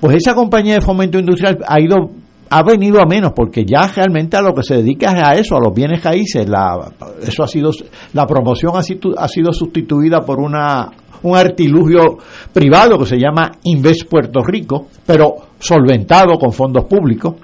Pues 0.00 0.16
esa 0.16 0.34
compañía 0.34 0.74
de 0.74 0.80
fomento 0.80 1.18
industrial 1.18 1.58
ha 1.66 1.80
ido 1.80 2.10
ha 2.50 2.62
venido 2.62 2.98
a 2.98 3.04
menos 3.04 3.32
porque 3.36 3.66
ya 3.66 3.86
realmente 3.88 4.36
a 4.36 4.40
lo 4.40 4.54
que 4.54 4.62
se 4.62 4.76
dedica 4.76 5.12
es 5.12 5.22
a 5.22 5.32
eso, 5.32 5.56
a 5.56 5.60
los 5.60 5.74
bienes 5.74 6.02
raíces. 6.02 6.48
La, 6.48 6.92
eso 7.20 7.42
ha 7.42 7.46
sido 7.46 7.70
la 8.14 8.26
promoción 8.26 8.72
ha 8.74 8.82
sido, 8.82 9.18
ha 9.18 9.28
sido 9.28 9.52
sustituida 9.52 10.20
por 10.20 10.40
una 10.40 10.90
un 11.22 11.36
artilugio 11.36 12.18
privado 12.52 12.98
que 12.98 13.06
se 13.06 13.16
llama 13.16 13.50
Invest 13.64 14.08
Puerto 14.08 14.40
Rico, 14.44 14.86
pero 15.04 15.34
solventado 15.58 16.38
con 16.38 16.52
fondos 16.52 16.84
públicos. 16.84 17.34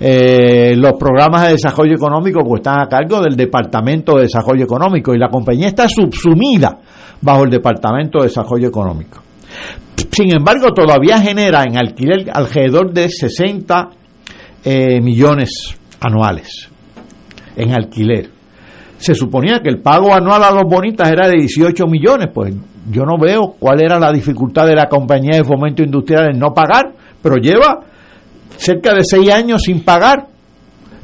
Eh, 0.00 0.74
los 0.76 0.92
programas 0.98 1.46
de 1.46 1.52
desarrollo 1.52 1.94
económico 1.94 2.40
pues 2.44 2.60
están 2.60 2.80
a 2.80 2.86
cargo 2.86 3.20
del 3.20 3.36
Departamento 3.36 4.16
de 4.16 4.22
Desarrollo 4.22 4.64
Económico 4.64 5.14
y 5.14 5.18
la 5.18 5.28
compañía 5.28 5.68
está 5.68 5.88
subsumida 5.88 6.78
bajo 7.20 7.44
el 7.44 7.50
Departamento 7.50 8.18
de 8.18 8.24
Desarrollo 8.24 8.68
Económico. 8.68 9.22
Sin 10.10 10.34
embargo, 10.34 10.68
todavía 10.74 11.20
genera 11.20 11.62
en 11.64 11.76
alquiler 11.76 12.28
alrededor 12.32 12.92
de 12.92 13.08
60 13.08 13.88
eh, 14.64 15.00
millones 15.00 15.76
anuales 16.00 16.68
en 17.56 17.72
alquiler. 17.72 18.30
Se 18.98 19.14
suponía 19.14 19.60
que 19.60 19.68
el 19.68 19.80
pago 19.80 20.14
anual 20.14 20.42
a 20.42 20.50
los 20.50 20.64
bonitas 20.64 21.10
era 21.10 21.28
de 21.28 21.34
18 21.38 21.86
millones, 21.86 22.28
pues 22.32 22.54
yo 22.90 23.04
no 23.04 23.18
veo 23.18 23.54
cuál 23.58 23.82
era 23.82 23.98
la 23.98 24.12
dificultad 24.12 24.66
de 24.66 24.74
la 24.74 24.88
compañía 24.88 25.36
de 25.36 25.44
fomento 25.44 25.82
industrial 25.82 26.30
en 26.32 26.38
no 26.38 26.52
pagar, 26.52 26.92
pero 27.22 27.36
lleva 27.36 27.80
cerca 28.56 28.94
de 28.94 29.02
seis 29.04 29.30
años 29.30 29.62
sin 29.62 29.84
pagar 29.84 30.28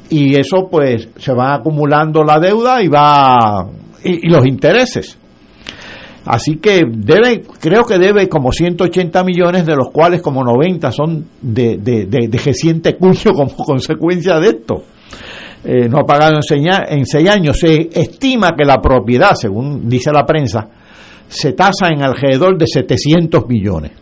y 0.09 0.35
eso 0.35 0.69
pues 0.71 1.09
se 1.17 1.33
va 1.33 1.55
acumulando 1.55 2.25
la 2.25 2.39
deuda 2.41 2.83
y 2.83 2.89
va 2.89 3.69
y, 4.03 4.29
los 4.29 4.47
intereses. 4.47 5.17
Así 6.27 6.57
que 6.57 6.83
debe, 6.87 7.43
creo 7.61 7.85
que 7.85 7.99
debe 7.99 8.29
como 8.29 8.53
180 8.53 9.25
millones, 9.25 9.65
de 9.65 9.75
los 9.75 9.89
cuales 9.91 10.21
como 10.21 10.45
90 10.45 10.93
son 10.93 11.27
de, 11.41 11.79
de, 11.79 12.07
de, 12.07 12.29
de 12.29 12.39
reciente 12.39 12.97
cuño 12.97 13.33
como 13.35 13.57
consecuencia 13.65 14.39
de 14.39 14.49
esto. 14.49 14.85
Eh, 15.63 15.89
no 15.89 15.99
ha 15.99 16.05
pagado 16.05 16.37
en 16.37 16.43
seis, 16.43 16.67
en 16.89 17.07
seis 17.07 17.29
años. 17.29 17.59
Se 17.59 17.89
estima 17.93 18.53
que 18.57 18.65
la 18.65 18.81
propiedad, 18.81 19.35
según 19.35 19.89
dice 19.89 20.11
la 20.13 20.25
prensa, 20.25 20.69
se 21.29 21.53
tasa 21.53 21.89
en 21.89 22.03
alrededor 22.03 22.59
de 22.59 22.67
700 22.67 23.47
millones. 23.47 23.93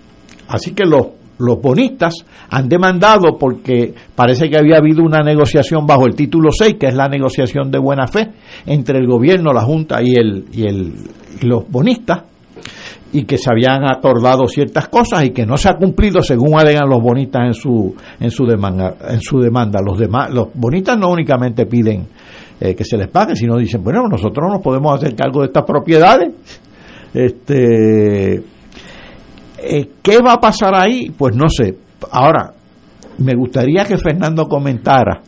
Así 0.49 0.73
que 0.73 0.85
los, 0.85 1.07
los 1.39 1.61
bonistas 1.61 2.15
han 2.51 2.69
demandado 2.69 3.39
porque 3.39 3.95
parece 4.15 4.49
que 4.49 4.59
había 4.59 4.79
habido 4.79 5.03
una 5.03 5.23
negociación 5.23 5.87
bajo 5.87 6.07
el 6.07 6.15
título 6.15 6.51
6, 6.51 6.77
que 6.79 6.87
es 6.87 6.95
la 6.95 7.09
negociación 7.09 7.71
de 7.71 7.79
buena 7.79 8.07
fe 8.07 8.31
entre 8.67 8.99
el 8.99 9.07
gobierno, 9.07 9.53
la 9.53 9.63
Junta 9.63 10.03
y, 10.03 10.15
el, 10.15 10.45
y, 10.53 10.63
el, 10.63 10.95
y 11.41 11.47
los 11.47 11.69
bonistas, 11.69 12.25
y 13.13 13.25
que 13.25 13.39
se 13.39 13.51
habían 13.51 13.85
acordado 13.85 14.47
ciertas 14.49 14.89
cosas 14.89 15.25
y 15.25 15.31
que 15.31 15.47
no 15.47 15.57
se 15.57 15.71
ha 15.71 15.75
cumplido 15.75 16.21
según 16.21 16.59
alegan 16.59 16.89
los 16.89 17.01
bonistas 17.01 17.43
en 17.47 17.55
su 17.55 17.95
en 18.21 18.31
su 18.31 18.45
demanda 18.45 18.97
en 19.09 19.21
su 19.21 19.39
demanda. 19.39 19.81
Los 19.83 19.99
demás 19.99 20.31
los 20.31 20.49
bonistas 20.53 20.99
no 20.99 21.09
únicamente 21.11 21.65
piden 21.65 22.07
eh, 22.61 22.75
que 22.75 22.85
se 22.85 22.99
les 22.99 23.09
pague 23.09 23.35
sino 23.35 23.57
dicen 23.57 23.83
bueno 23.83 24.07
nosotros 24.09 24.47
no 24.47 24.55
nos 24.55 24.63
podemos 24.63 24.95
hacer 24.95 25.15
cargo 25.15 25.41
de 25.41 25.47
estas 25.47 25.65
propiedades 25.65 26.35
este 27.15 28.43
eh, 29.63 29.91
qué 30.03 30.19
va 30.19 30.35
a 30.35 30.41
pasar 30.41 30.75
ahí 30.75 31.11
pues 31.17 31.35
no 31.35 31.49
sé 31.49 31.77
ahora 32.11 32.53
me 33.19 33.35
gustaría 33.35 33.85
que 33.85 33.99
Fernando 33.99 34.47
comentara 34.47 35.21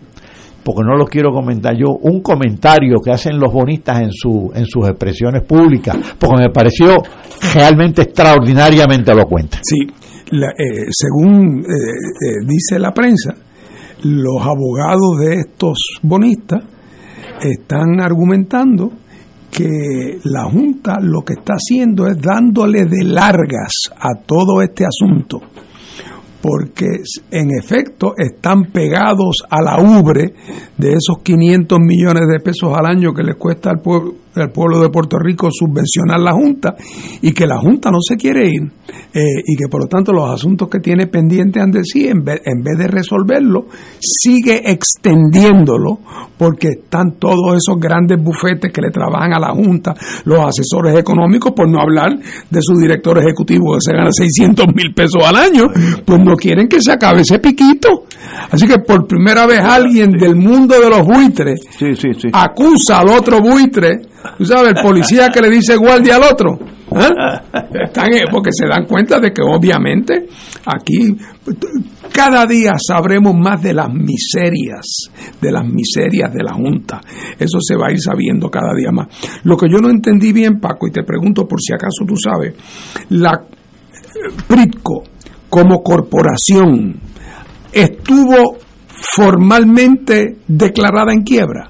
porque 0.62 0.82
no 0.84 0.94
lo 0.94 1.06
quiero 1.06 1.32
comentar 1.32 1.74
yo, 1.74 1.86
un 2.02 2.20
comentario 2.20 2.96
que 3.02 3.10
hacen 3.10 3.38
los 3.40 3.50
bonistas 3.52 4.02
en, 4.02 4.12
su, 4.12 4.52
en 4.54 4.66
sus 4.66 4.86
expresiones 4.86 5.42
públicas, 5.42 5.96
porque 6.18 6.36
me 6.36 6.50
pareció 6.50 6.96
realmente 7.54 8.02
extraordinariamente 8.02 9.10
elocuente. 9.10 9.56
Sí, 9.62 9.78
la- 10.32 10.50
eh, 10.50 10.86
según 10.90 11.60
eh, 11.60 11.64
eh, 11.64 12.46
dice 12.46 12.78
la 12.78 12.92
prensa, 12.92 13.34
los 14.02 14.42
abogados 14.42 15.16
de 15.24 15.36
estos 15.40 15.78
bonistas 16.02 16.62
están 17.40 17.98
argumentando 18.00 18.92
que 19.50 20.18
la 20.24 20.44
Junta 20.44 20.98
lo 21.00 21.22
que 21.22 21.34
está 21.34 21.54
haciendo 21.54 22.06
es 22.06 22.16
dándole 22.20 22.84
de 22.84 23.04
largas 23.04 23.72
a 23.96 24.14
todo 24.24 24.62
este 24.62 24.84
asunto, 24.84 25.40
porque 26.40 26.86
en 27.30 27.50
efecto 27.58 28.14
están 28.16 28.70
pegados 28.72 29.44
a 29.50 29.62
la 29.62 29.80
ubre 29.80 30.34
de 30.78 30.90
esos 30.90 31.22
500 31.22 31.78
millones 31.80 32.28
de 32.28 32.40
pesos 32.40 32.72
al 32.74 32.86
año 32.86 33.12
que 33.12 33.22
les 33.22 33.36
cuesta 33.36 33.70
al 33.70 33.80
pueblo, 33.80 34.14
al 34.34 34.50
pueblo 34.50 34.80
de 34.80 34.90
Puerto 34.90 35.18
Rico 35.18 35.48
subvencionar 35.50 36.20
la 36.20 36.32
Junta 36.32 36.76
y 37.20 37.32
que 37.32 37.46
la 37.46 37.58
Junta 37.58 37.90
no 37.90 37.98
se 38.00 38.16
quiere 38.16 38.48
ir 38.48 38.62
eh, 39.12 39.42
y 39.44 39.56
que 39.56 39.68
por 39.68 39.82
lo 39.82 39.88
tanto 39.88 40.12
los 40.12 40.30
asuntos 40.30 40.68
que 40.68 40.80
tiene 40.80 41.06
pendiente 41.06 41.60
ante 41.60 41.82
sí, 41.84 42.06
en 42.06 42.22
vez, 42.22 42.40
en 42.44 42.62
vez 42.62 42.78
de 42.78 42.86
resolverlo, 42.86 43.66
sigue 43.98 44.70
extendiéndolo 44.70 45.98
porque 46.38 46.68
están 46.68 47.18
todos 47.18 47.56
esos 47.56 47.78
grandes 47.78 48.22
bufetes 48.22 48.72
que 48.72 48.80
le 48.80 48.90
trabajan 48.90 49.34
a 49.34 49.40
la 49.40 49.52
Junta, 49.52 49.94
los 50.24 50.40
asesores 50.40 50.96
económicos, 50.96 51.52
por 51.52 51.68
no 51.68 51.80
hablar 51.80 52.18
de 52.50 52.62
su 52.62 52.76
director 52.76 53.18
ejecutivo 53.18 53.74
que 53.74 53.80
se 53.80 53.92
gana 53.92 54.10
600 54.10 54.66
mil 54.74 54.94
pesos 54.94 55.22
al 55.24 55.36
año, 55.36 55.64
pues 56.04 56.20
no 56.20 56.34
quieren 56.36 56.68
que 56.68 56.80
se 56.80 56.92
acabe 56.92 57.22
ese 57.22 57.38
piquito. 57.38 58.04
Así 58.50 58.66
que 58.66 58.78
por 58.78 59.06
primera 59.06 59.46
vez 59.46 59.60
alguien 59.60 60.12
del 60.12 60.36
mundo 60.36 60.74
de 60.80 60.88
los 60.88 61.06
buitres 61.06 61.60
acusa 62.32 63.00
al 63.00 63.10
otro 63.10 63.38
buitre, 63.40 64.02
tú 64.38 64.44
sabes, 64.44 64.74
el 64.76 64.82
policía 64.82 65.28
que 65.28 65.40
le 65.40 65.50
dice 65.50 65.76
guardia 65.76 66.16
al 66.16 66.22
otro. 66.24 66.58
¿eh? 66.92 67.08
Eh, 67.62 68.24
porque 68.30 68.50
se 68.52 68.66
dan 68.66 68.84
cuenta 68.86 69.20
de 69.20 69.32
que 69.32 69.42
obviamente 69.42 70.26
aquí 70.66 71.16
cada 72.12 72.44
día 72.46 72.72
sabremos 72.78 73.34
más 73.34 73.62
de 73.62 73.74
las 73.74 73.92
miserias, 73.92 75.10
de 75.40 75.52
las 75.52 75.64
miserias 75.64 76.32
de 76.32 76.42
la 76.42 76.52
Junta. 76.52 77.00
Eso 77.38 77.58
se 77.60 77.76
va 77.76 77.88
a 77.88 77.92
ir 77.92 78.00
sabiendo 78.00 78.50
cada 78.50 78.74
día 78.74 78.90
más. 78.90 79.08
Lo 79.44 79.56
que 79.56 79.68
yo 79.70 79.78
no 79.78 79.90
entendí 79.90 80.32
bien, 80.32 80.60
Paco, 80.60 80.88
y 80.88 80.90
te 80.90 81.04
pregunto 81.04 81.46
por 81.46 81.60
si 81.60 81.72
acaso 81.72 82.04
tú 82.06 82.16
sabes, 82.16 82.54
la 83.10 83.40
Pritco 84.46 85.04
como 85.48 85.82
corporación 85.82 87.00
estuvo 87.72 88.58
formalmente 88.88 90.38
declarada 90.46 91.12
en 91.12 91.22
quiebra 91.22 91.69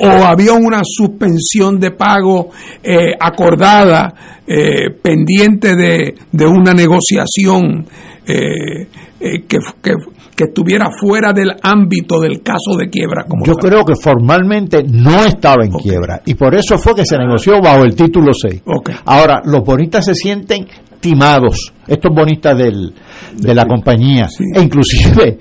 o 0.00 0.24
había 0.24 0.54
una 0.54 0.82
suspensión 0.84 1.78
de 1.78 1.90
pago 1.90 2.50
eh, 2.82 3.12
acordada 3.18 4.40
eh, 4.46 4.90
pendiente 5.02 5.76
de, 5.76 6.14
de 6.32 6.46
una 6.46 6.72
negociación 6.72 7.86
eh, 8.26 8.86
eh, 9.20 9.42
que, 9.46 9.58
que, 9.82 9.92
que 10.40 10.44
estuviera 10.44 10.88
fuera 10.90 11.34
del 11.34 11.50
ámbito 11.62 12.18
del 12.18 12.40
caso 12.42 12.74
de 12.78 12.88
quiebra 12.88 13.24
como 13.28 13.44
Yo 13.44 13.52
creo 13.56 13.84
que 13.84 13.92
formalmente 13.94 14.82
no 14.82 15.22
estaba 15.26 15.66
en 15.66 15.72
quiebra 15.72 16.22
y 16.24 16.32
por 16.32 16.54
eso 16.54 16.78
fue 16.78 16.94
que 16.94 17.04
se 17.04 17.18
negoció 17.18 17.60
bajo 17.60 17.84
el 17.84 17.94
título 17.94 18.32
6. 18.32 18.62
Ahora, 19.04 19.42
los 19.44 19.62
bonistas 19.62 20.06
se 20.06 20.14
sienten 20.14 20.66
timados, 20.98 21.74
estos 21.86 22.14
bonistas 22.14 22.56
del, 22.56 22.94
de 23.36 23.54
la 23.54 23.66
compañía, 23.66 24.28
e 24.54 24.62
inclusive 24.62 25.38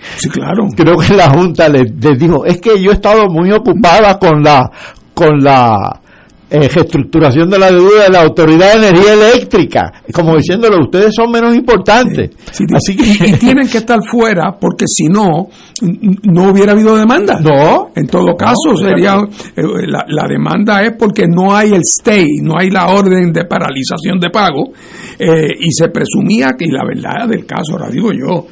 creo 0.76 0.98
que 0.98 1.14
la 1.14 1.30
Junta 1.30 1.70
les, 1.70 1.94
les 1.98 2.20
dijo, 2.20 2.46
es 2.46 2.60
que 2.60 2.82
yo 2.82 2.92
he 2.92 2.96
estado 2.96 3.30
muy 3.30 3.52
ocupada 3.54 4.20
con 4.20 4.44
la 4.44 4.70
con 5.14 5.40
la 5.40 6.02
reestructuración 6.50 7.50
de 7.50 7.60
la 7.60 7.72
deuda 7.72 8.04
de 8.04 8.10
la 8.10 8.22
Autoridad 8.22 8.80
de 8.80 8.88
Energía 8.88 9.14
Eléctrica, 9.14 9.92
como 10.14 10.36
diciéndole, 10.36 10.78
ustedes 10.82 11.14
son 11.16 11.32
menos 11.32 11.56
importantes. 11.56 12.32
Así 12.74 12.96
que 12.96 13.04
y, 13.06 13.30
y 13.30 13.34
tienen 13.34 13.68
que 13.68 13.80
estar 13.80 14.00
fuera 14.04 14.58
porque 14.60 14.86
si 14.88 15.08
no 15.08 15.48
no 15.82 16.52
hubiera 16.52 16.74
habido 16.74 16.96
demanda. 16.96 17.40
No. 17.40 17.92
En 17.96 18.08
todo 18.08 18.36
caso 18.36 18.76
sería 18.76 19.16
eh, 19.56 19.62
la, 19.88 20.06
la 20.08 20.28
demanda 20.28 20.84
es 20.84 20.94
porque 20.98 21.26
no 21.28 21.56
hay 21.56 21.70
el 21.72 21.82
stay 21.82 22.38
no 22.42 22.58
hay 22.58 22.70
la 22.70 22.88
orden 22.88 23.32
de 23.32 23.46
paralización 23.46 24.20
de 24.20 24.30
pago 24.30 24.72
eh, 25.18 25.48
y 25.60 25.72
se 25.72 25.90
presumía 25.90 26.54
que 26.58 26.66
y 26.66 26.72
la 26.72 26.86
verdad 26.86 27.28
del 27.28 27.46
caso 27.46 27.74
ahora 27.74 27.90
digo 27.90 28.12
yo 28.12 28.48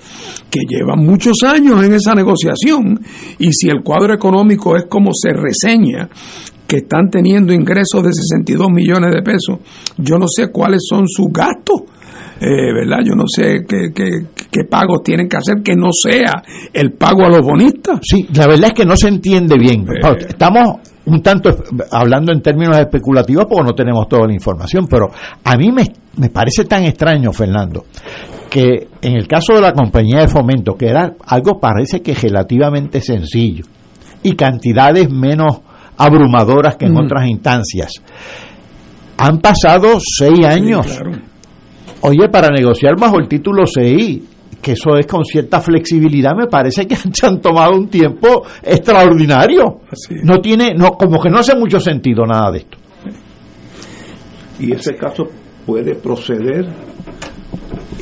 que 0.50 0.62
llevan 0.68 1.06
muchos 1.06 1.44
años 1.44 1.84
en 1.84 1.94
esa 1.94 2.16
negociación 2.16 3.00
y 3.38 3.52
si 3.52 3.70
el 3.70 3.84
cuadro 3.84 4.14
económico 4.14 4.76
es 4.76 4.86
como 4.86 5.12
se 5.14 5.32
reseña 5.34 6.10
que 6.68 6.78
están 6.78 7.10
teniendo 7.10 7.54
ingresos 7.54 8.04
de 8.04 8.12
62 8.14 8.70
millones 8.70 9.14
de 9.14 9.22
pesos, 9.22 9.60
yo 9.98 10.18
no 10.18 10.28
sé 10.28 10.52
cuáles 10.52 10.82
son 10.88 11.08
sus 11.08 11.28
gastos, 11.32 11.82
eh, 12.40 12.74
¿verdad? 12.74 13.00
Yo 13.04 13.16
no 13.16 13.24
sé 13.28 13.66
qué, 13.68 13.92
qué, 13.96 14.10
qué 14.52 14.64
pagos 14.66 15.02
tienen 15.04 15.28
que 15.28 15.38
hacer 15.38 15.64
que 15.64 15.76
no 15.76 15.90
sea 15.92 16.44
el 16.74 16.92
pago 16.94 17.26
a 17.26 17.30
los 17.30 17.42
bonistas. 17.42 18.00
Sí, 18.02 18.28
la 18.34 18.48
verdad 18.48 18.68
es 18.68 18.74
que 18.74 18.86
no 18.86 18.96
se 18.96 19.08
entiende 19.08 19.56
bien. 19.58 19.86
Estamos 20.28 20.80
un 21.06 21.22
tanto 21.22 21.50
hablando 21.92 22.34
en 22.34 22.42
términos 22.42 22.78
especulativos 22.78 23.46
porque 23.50 23.64
no 23.64 23.74
tenemos 23.74 24.08
toda 24.10 24.28
la 24.28 24.34
información, 24.34 24.88
pero 24.90 25.08
a 25.44 25.56
mí 25.56 25.72
me, 25.72 25.86
me 26.18 26.30
parece 26.30 26.66
tan 26.66 26.84
extraño, 26.84 27.32
Fernando, 27.32 27.86
que 28.50 28.88
en 29.02 29.16
el 29.16 29.28
caso 29.28 29.54
de 29.54 29.62
la 29.62 29.74
compañía 29.74 30.20
de 30.20 30.28
fomento, 30.28 30.76
que 30.76 30.88
era 30.88 31.16
algo 31.26 31.60
parece 31.60 32.02
que 32.02 32.14
relativamente 32.14 33.02
sencillo 33.02 33.66
y 34.22 34.36
cantidades 34.36 35.10
menos 35.10 35.62
abrumadoras 35.98 36.76
que 36.78 36.86
en 36.86 36.94
Mm. 36.94 36.98
otras 36.98 37.28
instancias, 37.28 37.92
han 39.18 39.40
pasado 39.40 39.98
seis 40.00 40.46
años. 40.46 40.86
Oye, 42.02 42.30
para 42.30 42.50
negociar 42.50 42.94
bajo 43.00 43.20
el 43.20 43.28
título 43.28 43.66
6, 43.66 44.22
que 44.62 44.74
eso 44.74 44.96
es 44.98 45.08
con 45.08 45.24
cierta 45.26 45.60
flexibilidad, 45.60 46.36
me 46.36 46.48
parece 46.48 46.86
que 46.88 46.96
se 47.14 47.26
han 47.26 47.42
tomado 47.42 47.72
un 47.76 47.88
tiempo 47.88 48.44
extraordinario. 48.64 49.82
No 50.24 50.40
tiene, 50.40 50.74
no, 50.76 50.92
como 50.92 51.20
que 51.22 51.30
no 51.30 51.40
hace 51.40 51.56
mucho 51.56 51.80
sentido 51.80 52.24
nada 52.26 52.52
de 52.52 52.58
esto. 52.60 52.78
y 54.60 54.72
ese 54.74 54.96
caso 54.96 55.26
puede 55.66 55.96
proceder 55.96 56.66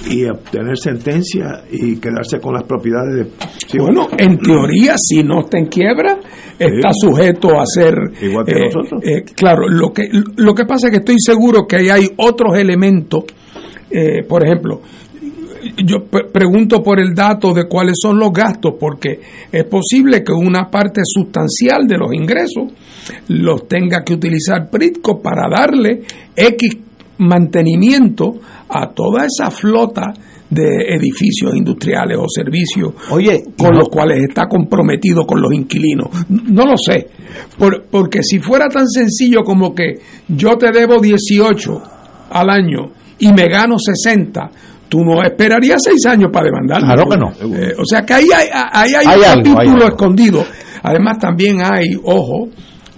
y 0.10 0.26
obtener 0.26 0.78
sentencia 0.78 1.64
y 1.72 1.98
quedarse 1.98 2.40
con 2.40 2.54
las 2.54 2.64
propiedades 2.64 3.16
de 3.16 3.32
sí, 3.68 3.78
Bueno, 3.80 4.08
en 4.18 4.38
teoría, 4.38 4.96
si 4.98 5.24
no 5.24 5.42
está 5.42 5.58
en 5.58 5.66
quiebra, 5.68 6.20
está 6.60 6.90
Sí. 6.94 7.08
sujeto 7.08 7.50
a 7.60 7.66
ser. 7.66 7.94
Igual 8.22 8.46
que 8.46 8.52
eh, 8.52 8.66
nosotros. 8.66 9.02
eh, 9.04 9.24
claro, 9.36 9.68
lo 9.68 9.92
que, 9.92 10.04
lo 10.36 10.54
que 10.54 10.66
pasa 10.66 10.88
es 10.88 10.92
que 10.92 10.98
estoy 11.00 11.16
seguro 11.20 11.66
que 11.68 11.92
hay 11.92 12.08
otros 12.18 12.58
elementos. 12.58 13.24
eh, 13.90 14.24
por 14.28 14.44
ejemplo, 14.44 14.82
yo 15.84 16.04
pre- 16.06 16.26
pregunto 16.32 16.84
por 16.84 17.00
el 17.00 17.14
dato 17.16 17.54
de 17.54 17.68
cuáles 17.68 17.96
son 18.02 18.20
los 18.20 18.32
gastos, 18.32 18.74
porque 18.80 19.20
es 19.52 19.64
posible 19.66 20.24
que 20.24 20.34
una 20.34 20.70
parte 20.70 21.02
sustancial 21.04 21.88
de 21.88 21.98
los 21.98 22.14
ingresos 22.14 22.72
los 23.30 23.68
tenga 23.68 24.04
que 24.04 24.14
utilizar 24.14 24.70
Pritco 24.70 25.22
para 25.22 25.48
darle 25.50 26.02
X 26.36 26.78
mantenimiento 27.18 28.34
a 28.70 28.88
toda 28.94 29.26
esa 29.26 29.52
flota 29.52 30.14
de 30.50 30.96
edificios 30.96 31.56
industriales 31.56 32.18
o 32.20 32.26
servicios 32.28 32.94
Oye, 33.10 33.44
con 33.58 33.72
no- 33.72 33.80
los 33.80 33.90
cuales 33.90 34.20
está 34.28 34.48
comprometido 34.48 35.26
con 35.26 35.42
los 35.42 35.52
inquilinos. 35.54 36.08
No 36.30 36.64
lo 36.66 36.76
sé, 36.78 37.08
por- 37.58 37.86
porque 37.90 38.22
si 38.22 38.40
fuera 38.40 38.68
tan 38.70 38.88
sencillo 38.88 39.42
como 39.44 39.74
que 39.74 39.96
yo 40.28 40.56
te 40.58 40.72
debo 40.72 41.00
18 41.02 41.82
al 42.30 42.50
año 42.50 42.92
y 43.20 43.34
me 43.34 43.48
gano 43.48 43.78
60, 43.80 44.50
tú 44.88 45.00
no 45.04 45.24
esperarías 45.24 45.82
seis 45.84 46.06
años 46.06 46.30
para 46.32 46.46
demandar. 46.46 46.82
Claro 46.82 47.10
que 47.10 47.18
no. 47.18 47.56
Eh, 47.58 47.74
o 47.78 47.84
sea 47.86 48.04
que 48.06 48.14
ahí 48.14 48.26
hay, 48.36 48.48
ahí 48.52 48.94
hay 48.94 49.06
Hay 49.08 49.18
un 49.20 49.26
algo, 49.26 49.44
capítulo 49.56 49.84
hay 49.84 49.90
escondido. 49.90 50.46
Además 50.84 51.18
también 51.18 51.58
hay, 51.64 51.96
ojo, 52.04 52.50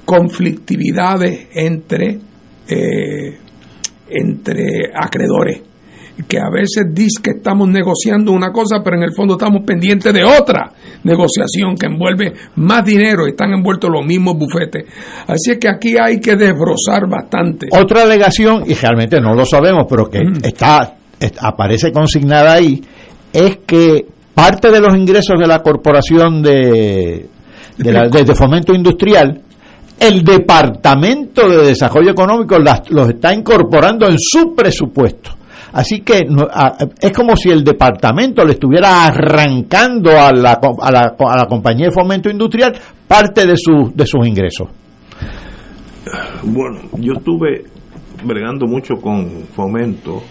conflictividades 0.05 1.47
entre, 1.53 2.19
eh, 2.67 3.37
entre 4.09 4.91
acreedores 4.93 5.61
que 6.27 6.39
a 6.39 6.49
veces 6.49 6.85
dice 6.93 7.21
que 7.21 7.29
estamos 7.37 7.67
negociando 7.69 8.31
una 8.31 8.51
cosa, 8.51 8.81
pero 8.83 8.97
en 8.97 9.03
el 9.03 9.13
fondo 9.13 9.35
estamos 9.35 9.61
pendientes 9.63 10.11
de 10.11 10.23
otra 10.23 10.71
negociación 11.03 11.75
que 11.75 11.85
envuelve 11.85 12.33
más 12.55 12.83
dinero 12.83 13.27
y 13.27 13.31
están 13.31 13.53
envueltos 13.53 13.89
los 13.91 14.03
mismos 14.03 14.35
bufetes. 14.35 14.85
Así 15.27 15.51
es 15.51 15.57
que 15.59 15.69
aquí 15.69 15.95
hay 15.95 16.19
que 16.19 16.35
desbrozar 16.35 17.07
bastante. 17.07 17.67
Otra 17.71 18.01
alegación, 18.01 18.63
y 18.65 18.73
realmente 18.73 19.21
no 19.21 19.35
lo 19.35 19.45
sabemos, 19.45 19.85
pero 19.87 20.09
que 20.09 20.23
está, 20.41 20.95
est- 21.19 21.37
aparece 21.39 21.91
consignada 21.91 22.53
ahí, 22.53 22.81
es 23.31 23.59
que 23.67 24.07
parte 24.33 24.71
de 24.71 24.79
los 24.79 24.95
ingresos 24.97 25.39
de 25.39 25.45
la 25.45 25.61
corporación 25.61 26.41
de, 26.41 27.27
de, 27.77 27.91
la- 27.93 28.09
de- 28.09 28.23
de 28.23 28.33
fomento 28.35 28.73
industrial, 28.73 29.43
el 29.99 30.23
Departamento 30.23 31.49
de 31.49 31.65
Desarrollo 31.67 32.11
Económico 32.11 32.57
las- 32.59 32.89
los 32.91 33.09
está 33.09 33.33
incorporando 33.33 34.07
en 34.07 34.17
su 34.19 34.53
presupuesto. 34.55 35.31
Así 35.73 35.99
que 36.01 36.23
no- 36.25 36.47
a- 36.51 36.75
es 36.99 37.11
como 37.11 37.35
si 37.35 37.49
el 37.49 37.63
departamento 37.63 38.43
le 38.45 38.53
estuviera 38.53 39.05
arrancando 39.05 40.11
a 40.11 40.31
la, 40.31 40.53
a 40.81 40.91
la, 40.91 41.15
a 41.19 41.37
la 41.37 41.45
compañía 41.47 41.87
de 41.87 41.91
fomento 41.91 42.29
industrial 42.29 42.73
parte 43.07 43.45
de, 43.45 43.55
su, 43.57 43.91
de 43.93 44.05
sus 44.05 44.25
ingresos. 44.25 44.67
Bueno, 46.43 46.79
yo 46.97 47.13
estuve 47.13 47.65
bregando 48.23 48.65
mucho 48.65 48.95
con 48.95 49.43
fomento, 49.53 50.23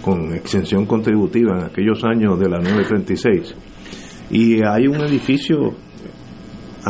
con 0.00 0.34
exención 0.34 0.86
contributiva 0.86 1.58
en 1.58 1.64
aquellos 1.66 2.02
años 2.04 2.38
de 2.40 2.48
la 2.48 2.58
936. 2.58 3.54
Y 4.30 4.64
hay 4.64 4.86
un 4.86 5.00
edificio, 5.02 5.74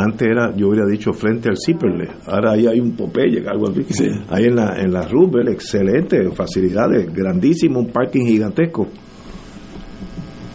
antes 0.02 0.28
era, 0.28 0.54
yo 0.54 0.68
hubiera 0.68 0.86
dicho, 0.86 1.12
frente 1.12 1.48
al 1.48 1.56
Ciperle, 1.56 2.08
ahora 2.26 2.52
ahí 2.52 2.66
hay 2.66 2.78
un 2.80 2.92
Popeye, 2.92 3.42
algo 3.48 3.68
así. 3.70 3.84
Ahí 4.30 4.44
en 4.44 4.56
la, 4.56 4.80
en 4.80 4.92
la 4.92 5.02
Roosevelt, 5.08 5.48
excelente, 5.50 6.30
facilidades, 6.30 7.12
grandísimo, 7.12 7.80
un 7.80 7.88
parking 7.90 8.26
gigantesco. 8.26 8.86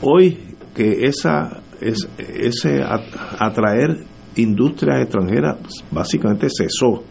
Hoy 0.02 0.38
que 0.76 1.06
esa, 1.06 1.62
es, 1.80 2.08
ese 2.18 2.82
at- 2.82 3.04
atraer 3.40 3.98
industrias 4.36 5.02
extranjeras 5.02 5.58
básicamente 5.92 6.48
cesó 6.50 7.04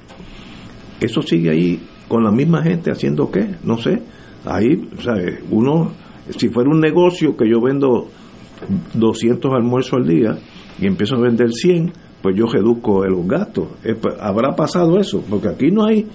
eso 1.00 1.22
sigue 1.22 1.50
ahí 1.50 1.80
con 2.08 2.22
la 2.22 2.30
misma 2.30 2.62
gente 2.62 2.90
haciendo 2.92 3.28
qué, 3.30 3.56
no 3.64 3.76
sé. 3.76 4.00
Ahí, 4.44 4.88
¿sabe? 5.02 5.40
uno, 5.50 5.90
si 6.36 6.48
fuera 6.48 6.70
un 6.70 6.78
negocio 6.80 7.36
que 7.36 7.48
yo 7.48 7.60
vendo 7.60 8.08
200 8.94 9.52
almuerzos 9.52 9.94
al 9.94 10.06
día 10.06 10.38
y 10.80 10.86
empiezo 10.86 11.16
a 11.16 11.20
vender 11.20 11.52
100, 11.52 11.92
pues 12.22 12.36
yo 12.36 12.46
reduzco 12.46 13.04
los 13.06 13.26
gastos. 13.26 13.68
Eh, 13.84 13.94
pues, 14.00 14.14
Habrá 14.20 14.54
pasado 14.54 14.98
eso, 14.98 15.22
porque 15.28 15.48
aquí 15.48 15.70
no 15.70 15.84
hay, 15.84 16.06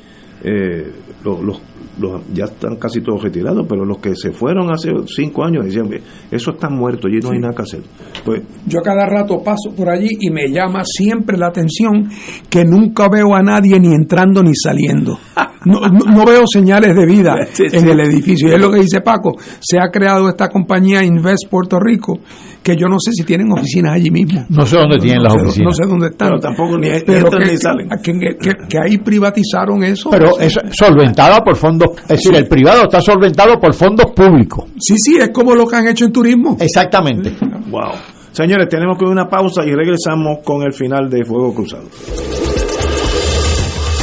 eh, 0.44 0.92
los, 1.24 1.42
los- 1.44 1.62
los- 2.00 2.22
ya 2.32 2.46
están 2.46 2.76
casi 2.76 3.02
todos 3.02 3.24
retirados, 3.24 3.66
pero 3.68 3.84
los 3.84 3.98
que 3.98 4.16
se 4.16 4.32
fueron 4.32 4.72
hace 4.72 4.92
5 5.08 5.44
años 5.44 5.66
decían, 5.66 5.90
eso 6.30 6.52
está 6.52 6.70
muerto, 6.70 7.08
allí 7.08 7.18
no 7.24 7.32
hay 7.32 7.40
nada 7.40 7.56
que 7.56 7.62
hacer. 7.64 7.80
Pues 8.24 8.44
Yo 8.68 8.82
cada 8.84 9.08
rato 9.08 9.42
paso 9.44 9.74
por 9.76 9.90
allí 9.90 10.10
y 10.20 10.30
me 10.30 10.48
llama 10.52 10.82
siempre 10.86 11.38
la 11.40 11.48
atención 11.48 12.08
que 12.52 12.64
nunca 12.64 13.10
veo 13.10 13.34
a 13.34 13.42
nadie 13.42 13.80
ni 13.80 13.88
entrando 13.96 14.44
ni 14.44 14.54
saliendo. 14.56 15.18
No, 15.66 15.80
no- 15.82 16.06
no 16.06 16.24
veo 16.24 16.44
señales 16.46 16.96
de 16.96 17.06
vida 17.08 17.36
en 17.60 17.90
el 17.90 18.00
edificio. 18.02 18.48
Y 18.48 18.52
es 18.54 18.60
lo 18.62 18.70
que 18.72 18.82
dice 18.82 19.02
Paco. 19.02 19.32
Se 19.60 19.80
ha 19.80 19.90
creado 19.92 20.30
esta 20.30 20.50
compañía 20.50 21.04
Invest 21.04 21.50
Puerto 21.50 21.80
Rico, 21.80 22.20
que 22.68 22.76
yo 22.76 22.88
no 22.90 22.98
sé 23.00 23.14
si 23.14 23.24
tienen 23.24 23.50
oficinas 23.50 23.94
allí 23.94 24.12
mismo. 24.12 24.44
No 24.50 24.66
sé 24.66 24.76
dónde 24.76 24.98
tienen 24.98 25.24
las 25.24 25.34
oficinas. 25.34 25.68
No 25.68 25.72
sé 25.72 25.86
dónde 25.90 26.08
están. 26.08 26.28
Pero 26.28 26.40
tampoco 26.42 26.78
ni- 26.78 26.90
Pero 27.06 27.20
entran 27.28 27.44
que, 27.44 27.52
ni 27.52 27.58
salen. 27.58 27.90
Que, 28.04 28.12
que- 28.38 28.68
que 28.68 28.78
ahí 28.78 28.98
privatizaron 28.98 29.84
eso. 29.86 30.10
Pero 30.10 30.38
es 30.38 30.54
solventada 30.78 31.40
por 31.46 31.56
fondos, 31.56 31.92
es 32.02 32.08
decir, 32.10 32.36
el 32.36 32.46
privado 32.46 32.84
está 32.84 33.00
solventado 33.00 33.58
por 33.58 33.74
fondos 33.74 34.08
públicos. 34.14 34.66
Sí, 34.80 34.96
sí, 34.98 35.16
es 35.18 35.30
como 35.30 35.56
lo 35.56 35.66
que 35.66 35.78
han 35.78 35.88
hecho 35.88 36.04
en 36.04 36.12
turismo. 36.12 36.58
Exactamente. 36.60 37.32
Wow. 37.72 37.92
Señores, 38.34 38.68
tenemos 38.70 38.98
que 38.98 39.06
ir 39.06 39.12
una 39.12 39.30
pausa 39.30 39.64
y 39.66 39.74
regresamos 39.74 40.40
con 40.44 40.62
el 40.64 40.74
final 40.74 41.10
de 41.10 41.24
Fuego 41.24 41.54
Cruzado. 41.56 41.86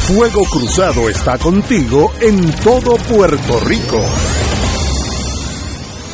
Fuego 0.06 0.42
Cruzado 0.50 1.08
está 1.10 1.36
contigo 1.36 2.10
en 2.22 2.50
todo 2.62 2.96
Puerto 3.08 3.60
Rico. 3.66 4.00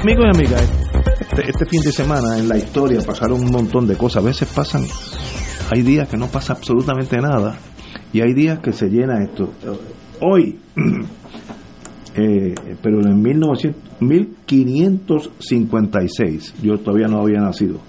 Amigos 0.00 0.26
y 0.26 0.28
amigas, 0.28 0.72
este, 1.20 1.50
este 1.50 1.66
fin 1.66 1.82
de 1.82 1.92
semana 1.92 2.38
en 2.38 2.48
la 2.48 2.56
historia 2.56 3.00
pasaron 3.04 3.40
un 3.40 3.50
montón 3.50 3.84
de 3.86 3.96
cosas. 3.96 4.22
A 4.22 4.26
veces 4.26 4.48
pasan, 4.54 4.84
hay 5.70 5.82
días 5.82 6.08
que 6.08 6.16
no 6.16 6.28
pasa 6.28 6.52
absolutamente 6.52 7.18
nada 7.18 7.58
y 8.12 8.20
hay 8.20 8.32
días 8.32 8.60
que 8.60 8.72
se 8.72 8.88
llena 8.88 9.20
esto. 9.22 9.52
Hoy, 10.20 10.56
eh, 12.14 12.54
pero 12.80 13.04
en 13.04 13.20
1900 13.20 13.88
1556, 14.00 16.54
yo 16.62 16.78
todavía 16.78 17.08
no 17.08 17.20
había 17.20 17.40
nacido, 17.40 17.80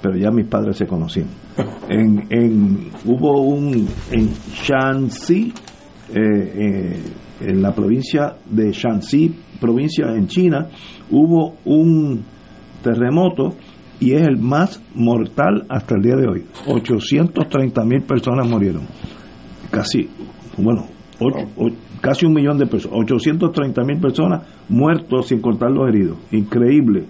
pero 0.00 0.16
ya 0.16 0.30
mis 0.30 0.46
padres 0.46 0.76
se 0.76 0.86
conocían. 0.86 1.26
En, 1.88 2.28
en, 2.30 2.92
hubo 3.04 3.42
un 3.42 3.88
en 4.12 4.30
Shanxi, 4.54 5.52
eh, 6.14 6.14
eh, 6.14 7.02
en 7.40 7.62
la 7.62 7.74
provincia 7.74 8.36
de 8.48 8.70
Shanxi, 8.70 9.34
provincia 9.60 10.06
en 10.14 10.26
China, 10.26 10.68
hubo 11.10 11.56
un 11.64 12.22
terremoto 12.82 13.54
y 14.00 14.12
es 14.12 14.22
el 14.26 14.38
más 14.38 14.82
mortal 14.94 15.66
hasta 15.68 15.94
el 15.96 16.02
día 16.02 16.16
de 16.16 16.26
hoy. 16.26 16.44
830 16.66 17.84
mil 17.84 18.02
personas 18.02 18.48
murieron. 18.48 18.82
Casi, 19.70 20.08
bueno, 20.56 20.86
ocho- 21.20 21.46
o- 21.56 21.70
casi 22.00 22.26
un 22.26 22.32
millón 22.34 22.58
de 22.58 22.66
personas. 22.66 22.98
830 23.00 23.82
mil 23.84 23.98
personas 24.00 24.42
muertos 24.68 25.28
sin 25.28 25.40
contar 25.40 25.70
los 25.70 25.88
heridos. 25.88 26.16
Increíble. 26.32 27.04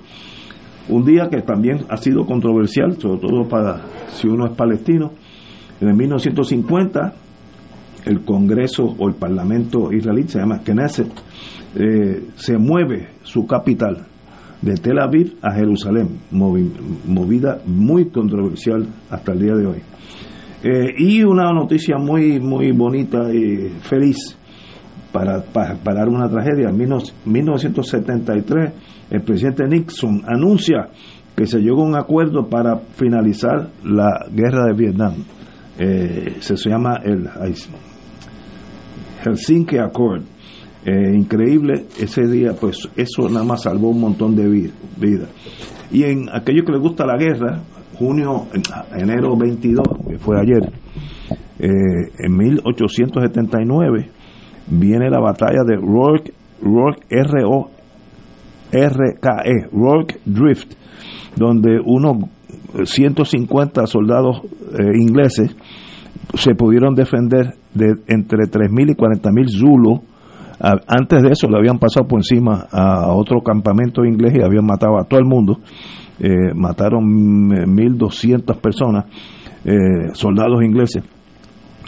Un 0.89 1.05
día 1.05 1.29
que 1.31 1.43
también 1.43 1.85
ha 1.89 1.97
sido 1.99 2.27
controversial, 2.27 2.97
sobre 3.01 3.21
todo 3.21 3.49
para 3.49 3.83
si 4.13 4.27
uno 4.27 4.47
es 4.47 4.53
palestino. 4.57 5.13
En 5.81 5.89
el 5.89 5.95
1950, 5.95 7.15
el 8.07 8.25
Congreso 8.25 8.97
o 8.99 9.09
el 9.09 9.15
Parlamento 9.15 9.93
israelí, 9.93 10.25
se 10.27 10.41
llama 10.41 10.59
Knesset, 10.65 11.13
eh, 11.77 12.25
se 12.37 12.59
mueve 12.59 13.09
su 13.23 13.47
capital 13.47 14.07
de 14.63 14.75
Tel 14.75 14.99
Aviv 14.99 15.37
a 15.43 15.53
Jerusalén, 15.55 16.19
movi- 16.33 16.71
movida 17.07 17.61
muy 17.67 18.07
controversial 18.11 18.87
hasta 19.11 19.33
el 19.33 19.41
día 19.41 19.55
de 19.55 19.67
hoy. 19.67 19.79
Eh, 20.63 20.95
y 20.99 21.23
una 21.23 21.51
noticia 21.53 21.97
muy 21.97 22.39
muy 22.39 22.71
bonita 22.73 23.33
y 23.33 23.71
feliz 23.81 24.37
para, 25.13 25.43
para 25.43 25.77
parar 25.77 26.09
una 26.09 26.29
tragedia. 26.29 26.69
En 26.69 26.79
19- 26.79 27.13
1973, 27.25 28.73
el 29.11 29.23
presidente 29.23 29.67
Nixon 29.67 30.23
anuncia 30.27 30.89
que 31.35 31.47
se 31.47 31.59
llegó 31.61 31.83
a 31.83 31.87
un 31.87 31.95
acuerdo 31.97 32.47
para 32.49 32.77
finalizar 32.97 33.71
la 33.85 34.27
guerra 34.31 34.67
de 34.67 34.75
Vietnam. 34.75 35.15
Eh, 35.79 36.37
se 36.41 36.57
llama 36.69 36.97
el 37.03 37.27
Helsinki 39.25 39.79
Accord. 39.79 40.23
Eh, 40.85 41.15
increíble 41.15 41.85
ese 42.01 42.27
día, 42.27 42.53
pues 42.59 42.89
eso 42.97 43.29
nada 43.29 43.45
más 43.45 43.63
salvó 43.65 43.91
un 43.91 44.01
montón 44.01 44.35
de 44.35 44.49
vi- 44.49 44.73
vidas. 44.99 45.29
Y 45.93 46.05
en 46.05 46.29
aquello 46.33 46.65
que 46.65 46.73
les 46.73 46.81
gusta 46.81 47.05
la 47.05 47.19
guerra, 47.19 47.61
junio, 47.99 48.47
en- 48.55 48.63
enero 49.03 49.37
22, 49.37 49.85
que 50.09 50.19
fue 50.19 50.41
ayer, 50.41 50.73
eh, 51.59 51.69
en 52.19 52.37
1879 52.37 54.09
viene 54.69 55.11
la 55.11 55.21
batalla 55.21 55.63
de 55.67 55.77
Rourke, 55.77 56.33
Rourke 56.63 57.03
R.O. 57.11 57.71
RKE, 58.73 59.69
Rourke 59.73 60.21
Drift, 60.25 60.73
donde 61.37 61.81
unos 61.85 62.19
150 62.85 63.87
soldados 63.87 64.43
eh, 64.79 64.93
ingleses 64.97 65.55
se 66.35 66.55
pudieron 66.55 66.95
defender 66.95 67.55
de 67.75 67.95
entre 68.07 68.45
3.000 68.47 68.91
y 68.91 68.95
40.000 68.95 69.49
Zulu. 69.49 70.03
A- 70.61 70.81
Antes 70.87 71.23
de 71.23 71.31
eso 71.31 71.49
le 71.49 71.57
habían 71.59 71.79
pasado 71.79 72.07
por 72.07 72.19
encima 72.21 72.67
a 72.71 73.13
otro 73.13 73.41
campamento 73.43 74.05
inglés 74.05 74.35
y 74.37 74.43
habían 74.43 74.67
matado 74.67 74.99
a 74.99 75.05
todo 75.05 75.19
el 75.21 75.27
mundo. 75.27 75.59
Eh, 76.19 76.53
mataron 76.55 77.05
mm, 77.05 77.53
1.200 77.77 78.57
personas, 78.61 79.07
eh, 79.65 80.11
soldados 80.13 80.63
ingleses. 80.63 81.03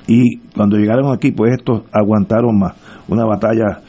Y 0.09 0.39
cuando 0.57 0.77
llegaron 0.79 1.13
aquí, 1.13 1.31
pues 1.33 1.53
estos 1.59 1.83
aguantaron 1.93 2.59
más. 2.59 2.75
Una 3.09 3.25
batalla 3.25 3.81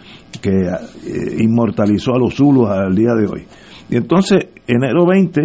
que 0.42 0.50
eh, 0.52 1.38
inmortalizó 1.40 2.14
a 2.16 2.20
los 2.20 2.36
Zulus 2.36 2.70
al 2.70 2.94
día 2.94 3.14
de 3.16 3.26
hoy. 3.28 3.44
Y 3.90 3.96
entonces, 3.96 4.48
enero 4.68 5.06
20, 5.06 5.42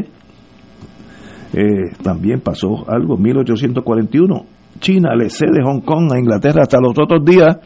eh, 1.55 1.65
también 2.03 2.41
pasó 2.41 2.85
algo, 2.89 3.17
1841. 3.17 4.45
China 4.81 5.15
le 5.17 5.31
cede 5.31 5.63
Hong 5.65 5.81
Kong 5.81 6.13
a 6.13 6.19
Inglaterra 6.19 6.63
hasta 6.63 6.81
los 6.81 6.93
otros 6.99 7.25
días 7.25 7.57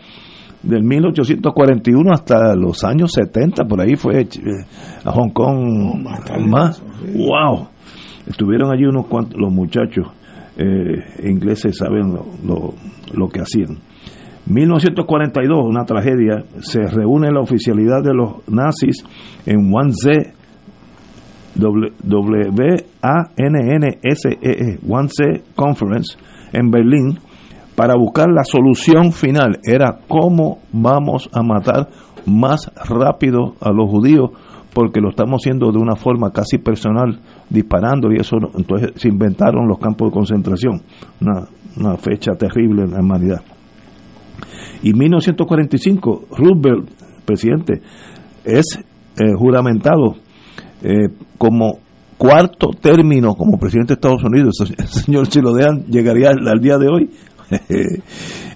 del 0.62 0.84
1841 0.84 2.12
hasta 2.12 2.54
los 2.54 2.84
años 2.84 3.10
70, 3.14 3.64
por 3.64 3.80
ahí 3.80 3.96
fue 3.96 4.20
eh, 4.20 4.28
a 5.04 5.10
Hong 5.10 5.30
Kong 5.30 6.06
más. 6.48 6.82
¡Wow! 7.14 7.68
Estuvieron 8.26 8.72
allí 8.72 8.84
unos 8.84 9.06
cuantos, 9.06 9.40
los 9.40 9.52
muchachos 9.52 10.06
eh, 10.56 11.28
ingleses 11.28 11.76
saben 11.76 12.12
lo, 12.12 12.26
lo, 12.44 12.74
lo 13.14 13.28
que 13.28 13.40
hacían. 13.40 13.78
1942, 14.46 15.66
una 15.66 15.84
tragedia, 15.84 16.44
se 16.60 16.80
reúne 16.86 17.30
la 17.30 17.40
oficialidad 17.40 18.02
de 18.02 18.12
los 18.12 18.48
nazis 18.48 19.04
en 19.46 19.72
Wannsee, 19.72 20.34
W-A-N-N-S-E-E, 21.54 22.08
Wannsee 24.84 25.42
Conference, 25.54 26.16
en 26.52 26.70
Berlín, 26.70 27.18
para 27.74 27.94
buscar 27.96 28.28
la 28.28 28.44
solución 28.44 29.12
final. 29.12 29.60
Era 29.64 29.98
cómo 30.08 30.58
vamos 30.72 31.28
a 31.32 31.42
matar 31.42 31.88
más 32.26 32.70
rápido 32.88 33.54
a 33.60 33.72
los 33.72 33.90
judíos, 33.90 34.30
porque 34.72 35.00
lo 35.00 35.10
estamos 35.10 35.42
haciendo 35.42 35.70
de 35.70 35.78
una 35.78 35.96
forma 35.96 36.30
casi 36.30 36.58
personal, 36.58 37.18
disparando, 37.50 38.10
y 38.12 38.16
eso, 38.20 38.36
entonces 38.56 38.92
se 38.96 39.08
inventaron 39.08 39.68
los 39.68 39.78
campos 39.78 40.08
de 40.08 40.14
concentración. 40.14 40.82
Una, 41.20 41.96
fecha 41.96 42.32
terrible 42.32 42.82
en 42.82 42.90
la 42.90 43.00
humanidad. 43.00 43.40
Y 44.82 44.92
1945, 44.92 46.24
Roosevelt, 46.36 46.90
presidente, 47.24 47.80
es 48.44 48.78
eh, 49.18 49.32
juramentado 49.38 50.16
eh, 50.82 51.08
como 51.38 51.78
cuarto 52.22 52.68
término 52.80 53.34
como 53.34 53.58
presidente 53.58 53.94
de 53.94 53.94
Estados 53.94 54.22
Unidos. 54.22 54.54
El 54.78 54.86
señor, 54.86 55.26
si 55.26 55.40
lo 55.40 55.52
dejan, 55.52 55.86
llegaría 55.86 56.30
al 56.30 56.60
día 56.60 56.78
de 56.78 56.86
hoy. 56.86 57.10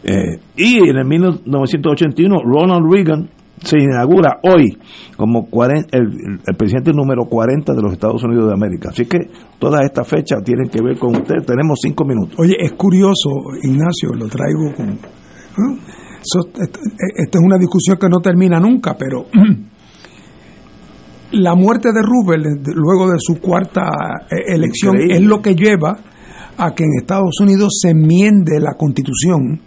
Eh, 0.09 0.39
y 0.57 0.89
en 0.89 0.99
el 0.99 1.05
1981, 1.05 2.37
Ronald 2.45 2.87
Reagan 2.89 3.29
se 3.61 3.79
inaugura 3.79 4.39
hoy 4.45 4.79
como 5.17 5.49
el, 5.91 6.39
el 6.47 6.57
presidente 6.57 6.93
número 6.93 7.25
40 7.25 7.73
de 7.73 7.83
los 7.83 7.93
Estados 7.93 8.23
Unidos 8.23 8.47
de 8.47 8.53
América. 8.53 8.91
Así 8.91 9.07
que 9.07 9.19
todas 9.59 9.85
estas 9.85 10.07
fechas 10.07 10.45
tienen 10.45 10.69
que 10.69 10.81
ver 10.81 10.97
con 10.97 11.17
usted. 11.17 11.43
Tenemos 11.45 11.81
cinco 11.83 12.05
minutos. 12.05 12.39
Oye, 12.39 12.55
es 12.57 12.71
curioso, 12.75 13.31
Ignacio, 13.63 14.11
lo 14.15 14.29
traigo 14.29 14.73
con... 14.77 14.91
¿eh? 14.91 15.79
Esto, 16.21 16.51
esto 16.55 17.39
es 17.39 17.45
una 17.45 17.59
discusión 17.59 17.99
que 17.99 18.09
no 18.09 18.21
termina 18.21 18.61
nunca, 18.61 18.97
pero 18.97 19.27
la 21.33 21.55
muerte 21.55 21.93
de 21.93 22.03
Rubel 22.03 22.43
luego 22.75 23.11
de 23.11 23.19
su 23.19 23.41
cuarta 23.41 23.91
eh, 24.31 24.55
elección 24.55 24.95
Increíble. 24.95 25.17
es 25.17 25.23
lo 25.23 25.41
que 25.41 25.55
lleva 25.55 25.97
a 26.57 26.75
que 26.75 26.85
en 26.85 26.91
Estados 27.01 27.41
Unidos 27.41 27.79
se 27.81 27.91
enmiende 27.91 28.61
la 28.61 28.75
constitución 28.75 29.61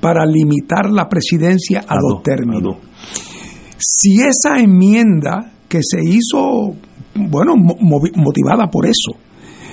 para 0.00 0.26
limitar 0.26 0.90
la 0.90 1.08
presidencia 1.08 1.84
a, 1.88 1.96
dos 1.98 2.22
términos. 2.22 2.76
Si 3.78 4.20
esa 4.20 4.58
enmienda 4.58 5.52
que 5.68 5.80
se 5.82 6.00
hizo, 6.04 6.76
bueno, 7.14 7.54
motivada 7.56 8.70
por 8.70 8.86
eso, 8.86 9.18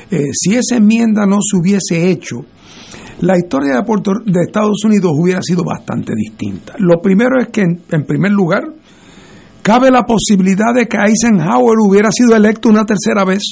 eh, 0.10 0.30
si 0.34 0.56
esa 0.56 0.77
enmienda 0.77 1.26
no 1.26 1.39
se 1.41 1.57
hubiese 1.57 2.10
hecho, 2.10 2.45
la 3.22 3.38
historia 3.38 3.76
de, 3.76 3.84
Puerto, 3.84 4.14
de 4.26 4.41
Estados 4.41 4.84
Unidos 4.84 5.11
hubiera 5.15 5.41
sido 5.41 5.64
bastante 5.64 6.14
distinta. 6.15 6.73
Lo 6.80 7.02
primero 7.02 7.39
es 7.39 7.49
que, 7.49 7.61
en, 7.61 7.81
en 7.91 8.06
primer 8.06 8.31
lugar, 8.31 8.64
cabe 9.61 9.91
la 9.91 10.03
posibilidad 10.06 10.73
de 10.73 10.88
que 10.88 10.98
Eisenhower 10.98 11.77
hubiera 11.85 12.10
sido 12.11 12.35
electo 12.35 12.69
una 12.69 12.85
tercera 12.85 13.23
vez. 13.23 13.43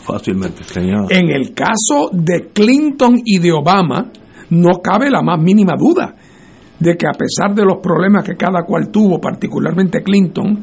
Fácilmente, 0.00 0.64
señor. 0.64 1.12
En 1.12 1.30
el 1.30 1.52
caso 1.54 2.10
de 2.12 2.50
Clinton 2.52 3.20
y 3.24 3.38
de 3.38 3.52
Obama, 3.52 4.10
no 4.50 4.80
cabe 4.82 5.10
la 5.10 5.22
más 5.22 5.40
mínima 5.40 5.74
duda 5.76 6.14
de 6.78 6.96
que 6.96 7.06
a 7.06 7.12
pesar 7.12 7.54
de 7.54 7.64
los 7.64 7.78
problemas 7.82 8.24
que 8.24 8.36
cada 8.36 8.64
cual 8.64 8.90
tuvo, 8.90 9.20
particularmente 9.20 10.02
Clinton, 10.02 10.62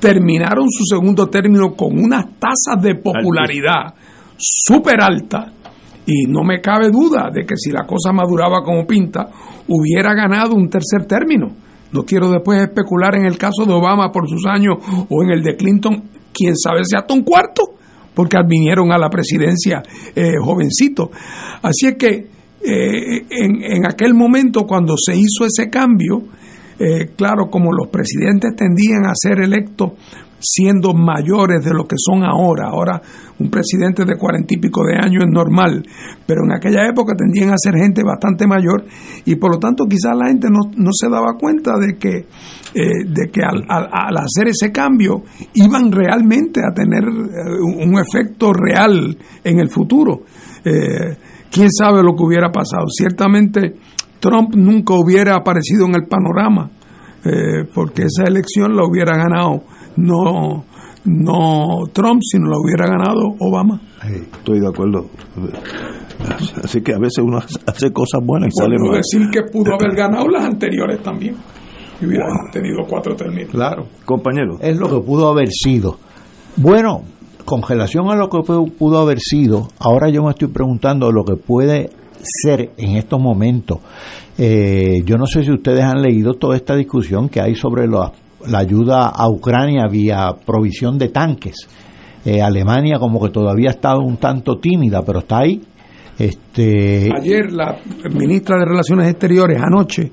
terminaron 0.00 0.68
su 0.70 0.84
segundo 0.84 1.28
término 1.28 1.74
con 1.74 1.96
unas 1.96 2.26
tasas 2.38 2.82
de 2.82 2.96
popularidad 2.96 3.94
súper 4.36 5.00
altas 5.00 5.52
y 6.04 6.26
no 6.26 6.42
me 6.42 6.60
cabe 6.60 6.90
duda 6.90 7.30
de 7.32 7.46
que 7.46 7.56
si 7.56 7.70
la 7.70 7.86
cosa 7.86 8.12
maduraba 8.12 8.62
como 8.64 8.84
pinta, 8.86 9.28
hubiera 9.68 10.14
ganado 10.14 10.54
un 10.54 10.68
tercer 10.68 11.06
término. 11.06 11.52
No 11.92 12.02
quiero 12.02 12.30
después 12.30 12.60
especular 12.60 13.14
en 13.14 13.26
el 13.26 13.38
caso 13.38 13.64
de 13.64 13.72
Obama 13.72 14.10
por 14.10 14.28
sus 14.28 14.44
años 14.46 14.78
o 15.08 15.22
en 15.22 15.30
el 15.30 15.42
de 15.42 15.56
Clinton, 15.56 16.02
quién 16.32 16.56
sabe 16.56 16.84
si 16.84 16.96
hasta 16.96 17.14
un 17.14 17.22
cuarto, 17.22 17.62
porque 18.14 18.36
vinieron 18.46 18.92
a 18.92 18.98
la 18.98 19.08
presidencia 19.08 19.82
eh, 20.14 20.32
jovencito. 20.40 21.10
Así 21.62 21.86
es 21.86 21.94
que 21.96 22.26
eh, 22.64 23.26
en, 23.30 23.62
en 23.62 23.86
aquel 23.86 24.14
momento 24.14 24.64
cuando 24.66 24.94
se 24.96 25.16
hizo 25.16 25.44
ese 25.44 25.68
cambio, 25.70 26.22
eh, 26.78 27.10
claro, 27.16 27.48
como 27.50 27.72
los 27.72 27.88
presidentes 27.88 28.56
tendían 28.56 29.04
a 29.06 29.12
ser 29.14 29.40
electos 29.40 29.92
siendo 30.42 30.92
mayores 30.92 31.64
de 31.64 31.72
lo 31.72 31.84
que 31.86 31.96
son 31.96 32.24
ahora. 32.24 32.68
Ahora 32.68 33.00
un 33.38 33.50
presidente 33.50 34.04
de 34.04 34.16
cuarenta 34.18 34.54
y 34.54 34.58
pico 34.58 34.82
de 34.84 34.94
años 34.94 35.24
es 35.24 35.30
normal, 35.30 35.82
pero 36.26 36.42
en 36.44 36.52
aquella 36.52 36.86
época 36.88 37.14
tendían 37.16 37.50
a 37.50 37.56
ser 37.56 37.74
gente 37.74 38.02
bastante 38.04 38.46
mayor 38.46 38.84
y 39.24 39.36
por 39.36 39.52
lo 39.54 39.58
tanto 39.58 39.86
quizás 39.86 40.16
la 40.16 40.28
gente 40.28 40.48
no, 40.50 40.70
no 40.76 40.90
se 40.92 41.08
daba 41.08 41.34
cuenta 41.40 41.78
de 41.78 41.96
que, 41.96 42.26
eh, 42.74 43.04
de 43.06 43.30
que 43.32 43.40
al, 43.42 43.64
al- 43.68 44.16
hacer 44.18 44.48
ese 44.48 44.70
cambio 44.70 45.22
iban 45.54 45.90
realmente 45.90 46.60
a 46.60 46.72
tener 46.74 47.02
eh, 47.04 47.84
un 47.84 47.98
efecto 47.98 48.52
real 48.52 49.16
en 49.42 49.58
el 49.58 49.70
futuro. 49.70 50.22
Eh, 50.64 51.16
¿Quién 51.50 51.68
sabe 51.70 52.02
lo 52.02 52.14
que 52.14 52.22
hubiera 52.24 52.50
pasado? 52.50 52.84
Ciertamente 52.88 53.74
Trump 54.20 54.54
nunca 54.54 54.94
hubiera 54.94 55.34
aparecido 55.36 55.86
en 55.86 55.94
el 55.96 56.06
panorama 56.06 56.70
porque 57.74 58.02
esa 58.02 58.24
elección 58.24 58.74
la 58.74 58.84
hubiera 58.84 59.16
ganado 59.16 59.62
no 59.96 60.64
no 61.04 61.80
Trump, 61.92 62.20
sino 62.22 62.46
la 62.48 62.56
hubiera 62.58 62.86
ganado 62.86 63.34
Obama. 63.40 63.80
Estoy 64.08 64.60
de 64.60 64.68
acuerdo. 64.68 65.06
Así 66.62 66.80
que 66.80 66.94
a 66.94 66.98
veces 66.98 67.18
uno 67.24 67.38
hace 67.38 67.92
cosas 67.92 68.20
buenas 68.24 68.50
y 68.54 68.58
sale 68.58 68.76
no 68.78 68.86
mal. 68.90 68.96
decir 68.98 69.28
que 69.32 69.42
pudo 69.50 69.74
haber 69.74 69.96
ganado 69.96 70.28
las 70.28 70.44
anteriores 70.44 71.02
también. 71.02 71.34
Y 72.00 72.06
hubieran 72.06 72.30
tenido 72.52 72.84
cuatro 72.88 73.14
términos. 73.16 73.50
Claro. 73.50 73.86
Compañero. 74.04 74.58
Es 74.60 74.76
lo 74.76 74.88
que 74.88 75.04
pudo 75.04 75.28
haber 75.28 75.48
sido. 75.50 75.98
Bueno, 76.56 77.02
con 77.44 77.62
relación 77.62 78.08
a 78.10 78.14
lo 78.16 78.28
que 78.28 78.38
pu- 78.38 78.72
pudo 78.72 79.00
haber 79.00 79.18
sido, 79.20 79.68
ahora 79.78 80.08
yo 80.08 80.22
me 80.22 80.30
estoy 80.30 80.48
preguntando 80.48 81.10
lo 81.10 81.24
que 81.24 81.34
puede 81.36 81.90
ser 82.22 82.70
en 82.76 82.96
estos 82.96 83.20
momentos. 83.20 83.78
Eh, 84.38 85.02
yo 85.04 85.16
no 85.18 85.26
sé 85.26 85.42
si 85.44 85.50
ustedes 85.52 85.82
han 85.82 86.00
leído 86.02 86.34
toda 86.34 86.56
esta 86.56 86.74
discusión 86.76 87.28
que 87.28 87.40
hay 87.40 87.54
sobre 87.54 87.86
la, 87.86 88.12
la 88.46 88.58
ayuda 88.58 89.08
a 89.08 89.28
Ucrania 89.28 89.86
vía 89.90 90.30
provisión 90.44 90.98
de 90.98 91.08
tanques. 91.08 91.54
Eh, 92.24 92.40
Alemania 92.40 92.98
como 92.98 93.20
que 93.20 93.30
todavía 93.30 93.70
estado 93.70 94.00
un 94.00 94.16
tanto 94.16 94.58
tímida, 94.58 95.02
pero 95.02 95.20
está 95.20 95.38
ahí. 95.40 95.60
Este, 96.18 97.08
Ayer 97.18 97.52
la 97.52 97.78
ministra 98.14 98.58
de 98.58 98.64
Relaciones 98.66 99.08
Exteriores, 99.08 99.58
anoche, 99.60 100.12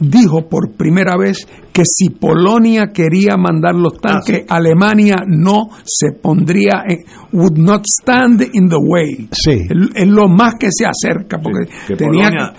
dijo 0.00 0.48
por 0.48 0.72
primera 0.76 1.16
vez 1.16 1.46
que 1.72 1.82
si 1.84 2.10
Polonia 2.10 2.86
quería 2.94 3.36
mandar 3.36 3.74
los 3.74 3.98
tanques, 4.00 4.44
Alemania 4.48 5.16
no 5.26 5.64
se 5.84 6.12
pondría, 6.12 6.82
en, 6.86 6.98
would 7.32 7.58
not 7.58 7.84
stand 7.86 8.40
in 8.52 8.68
the 8.68 8.76
way. 8.80 9.28
Sí. 9.32 9.58
Es 9.94 10.06
lo 10.08 10.28
más 10.28 10.54
que 10.58 10.68
se 10.70 10.86
acerca, 10.86 11.38
porque 11.38 11.68
que 11.88 11.96
tenía 11.96 12.28
Polonia- 12.30 12.52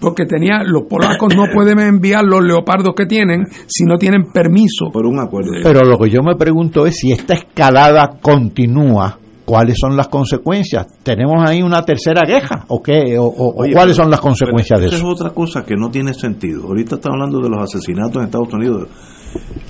porque 0.00 0.24
tenía 0.26 0.62
los 0.64 0.84
polacos 0.88 1.34
no 1.36 1.44
pueden 1.52 1.78
enviar 1.80 2.24
los 2.24 2.42
leopardos 2.42 2.94
que 2.96 3.06
tienen 3.06 3.46
si 3.66 3.84
no 3.84 3.98
tienen 3.98 4.32
permiso. 4.32 4.90
Por 4.92 5.06
un 5.06 5.18
acuerdo. 5.20 5.50
Pero 5.62 5.82
lo 5.82 5.98
que 5.98 6.10
yo 6.10 6.22
me 6.22 6.36
pregunto 6.36 6.86
es 6.86 6.96
si 6.96 7.12
esta 7.12 7.34
escalada 7.34 8.18
continúa, 8.20 9.18
¿cuáles 9.44 9.76
son 9.80 9.96
las 9.96 10.08
consecuencias? 10.08 10.86
¿Tenemos 11.02 11.42
ahí 11.48 11.60
una 11.62 11.84
tercera 11.84 12.22
guerra 12.26 12.64
o 12.68 12.80
qué? 12.82 13.18
¿O, 13.18 13.24
o- 13.24 13.48
o 13.50 13.62
Oye, 13.62 13.72
cuáles 13.72 13.94
pero- 13.96 14.04
son 14.04 14.10
las 14.10 14.20
consecuencias 14.20 14.78
pero 14.78 14.90
de 14.90 14.96
esa 14.96 14.96
eso? 14.96 15.12
es 15.12 15.20
otra 15.20 15.30
cosa 15.34 15.64
que 15.64 15.76
no 15.76 15.90
tiene 15.90 16.14
sentido. 16.14 16.64
Ahorita 16.66 16.94
estamos 16.96 17.16
hablando 17.20 17.40
de 17.40 17.48
los 17.50 17.62
asesinatos 17.62 18.16
en 18.16 18.22
Estados 18.24 18.52
Unidos. 18.54 18.88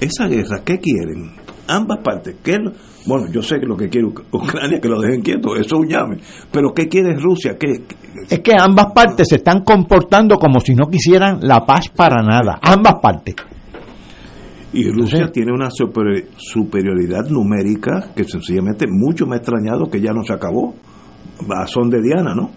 Esa 0.00 0.26
guerra, 0.28 0.60
¿qué 0.64 0.78
quieren? 0.78 1.32
Ambas 1.68 1.98
partes. 2.04 2.36
¿qué 2.42 2.52
es 2.52 2.60
lo- 2.62 2.72
bueno, 3.06 3.26
yo 3.32 3.42
sé 3.42 3.58
que 3.58 3.66
lo 3.66 3.76
que 3.76 3.88
quiere 3.88 4.06
Uc- 4.08 4.24
Ucrania 4.32 4.80
que 4.80 4.88
lo 4.88 5.00
dejen 5.00 5.22
quieto, 5.22 5.54
eso 5.56 5.62
es 5.64 5.72
un 5.72 5.88
llame. 5.88 6.16
Pero 6.52 6.72
¿qué 6.74 6.88
quiere 6.88 7.14
Rusia? 7.16 7.56
¿Qué, 7.58 7.82
Es 8.28 8.40
que 8.40 8.52
ambas 8.58 8.86
partes 8.94 9.28
se 9.28 9.36
están 9.36 9.62
comportando 9.64 10.36
como 10.36 10.60
si 10.60 10.74
no 10.74 10.86
quisieran 10.88 11.38
la 11.42 11.64
paz 11.64 11.88
para 11.88 12.22
nada. 12.22 12.58
Ambas 12.62 12.94
partes. 13.02 13.34
Y 14.72 14.88
Rusia 14.90 15.30
tiene 15.32 15.52
una 15.52 15.68
super- 15.70 16.26
superioridad 16.36 17.26
numérica 17.28 18.10
que 18.14 18.24
sencillamente 18.24 18.86
mucho 18.88 19.26
me 19.26 19.34
ha 19.34 19.38
extrañado 19.38 19.90
que 19.90 20.00
ya 20.00 20.12
no 20.12 20.22
se 20.22 20.32
acabó. 20.32 20.74
A 21.48 21.66
son 21.66 21.88
de 21.90 22.00
Diana, 22.02 22.34
¿no? 22.34 22.50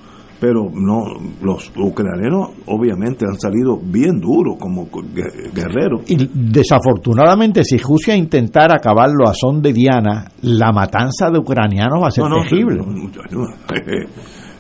Pero 0.46 0.70
no, 0.74 1.06
los 1.42 1.72
ucranianos 1.78 2.50
obviamente 2.66 3.24
han 3.26 3.40
salido 3.40 3.80
bien 3.82 4.20
duros 4.20 4.58
como 4.60 4.88
gue- 4.92 5.54
guerreros. 5.54 6.02
Y 6.12 6.18
desafortunadamente, 6.34 7.64
si 7.64 7.78
Rusia 7.78 8.14
intentara 8.14 8.76
acabarlo 8.76 9.26
a 9.26 9.34
son 9.34 9.62
de 9.62 9.72
Diana, 9.72 10.26
la 10.42 10.74
matanza 10.74 11.30
de 11.32 11.40
ucranianos 11.40 12.04
va 12.04 12.08
a 12.10 12.12
ser 12.12 12.26
No, 12.26 12.30
no, 12.30 12.44
terrible. 12.44 12.76
no, 12.76 13.46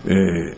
eh, 0.05 0.57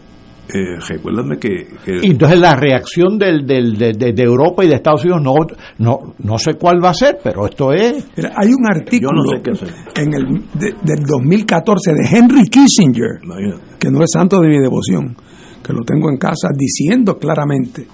eh, 0.54 0.80
recuérdame 0.88 1.38
que, 1.38 1.68
que- 1.84 2.00
Y 2.04 2.12
entonces 2.12 2.40
la 2.40 2.56
reacción 2.56 3.18
del, 3.18 3.46
del- 3.46 3.78
de, 3.78 3.94
de- 3.94 4.14
de 4.14 4.24
Europa 4.24 4.64
y 4.64 4.68
de 4.68 4.76
Estados 4.76 5.04
Unidos 5.04 5.22
no, 5.24 5.34
no, 5.80 6.14
no 6.20 6.38
sé 6.38 6.54
cuál 6.54 6.84
va 6.84 6.90
a 6.92 6.94
ser, 6.94 7.18
pero 7.24 7.46
esto 7.48 7.72
es... 7.74 8.08
Mira, 8.16 8.32
Hay 8.38 8.50
un 8.50 8.68
artículo 8.68 9.24
no 9.24 9.56
sé 9.56 10.02
en 10.02 10.14
el 10.14 10.26
de- 10.54 10.76
del 10.84 11.04
2014 11.06 11.94
de 11.94 12.18
Henry 12.18 12.44
Kissinger, 12.48 13.20
que 13.80 13.90
no 13.90 14.04
es 14.04 14.12
santo 14.12 14.40
de 14.42 14.50
mi 14.50 14.60
devoción, 14.60 15.16
que 15.64 15.74
lo 15.74 15.84
tengo 15.84 16.10
en 16.10 16.18
casa, 16.18 16.50
diciendo 16.56 17.18
claramente 17.18 17.88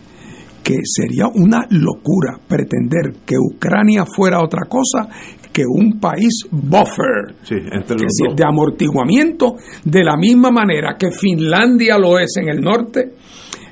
que 0.64 0.76
sería 0.84 1.26
una 1.34 1.66
locura 1.72 2.38
pretender 2.48 3.14
que 3.26 3.36
Ucrania 3.36 4.06
fuera 4.06 4.44
otra 4.44 4.68
cosa 4.70 5.10
que 5.52 5.64
un 5.68 6.00
país 6.00 6.46
buffer, 6.50 7.36
sí, 7.44 7.56
entre 7.56 7.96
los 7.98 8.12
dos. 8.28 8.36
de 8.36 8.44
amortiguamiento, 8.46 9.56
de 9.84 10.04
la 10.04 10.16
misma 10.18 10.50
manera 10.52 10.96
que 10.98 11.12
Finlandia 11.12 11.98
lo 11.98 12.18
es 12.20 12.36
en 12.38 12.48
el 12.50 12.62
norte, 12.62 13.14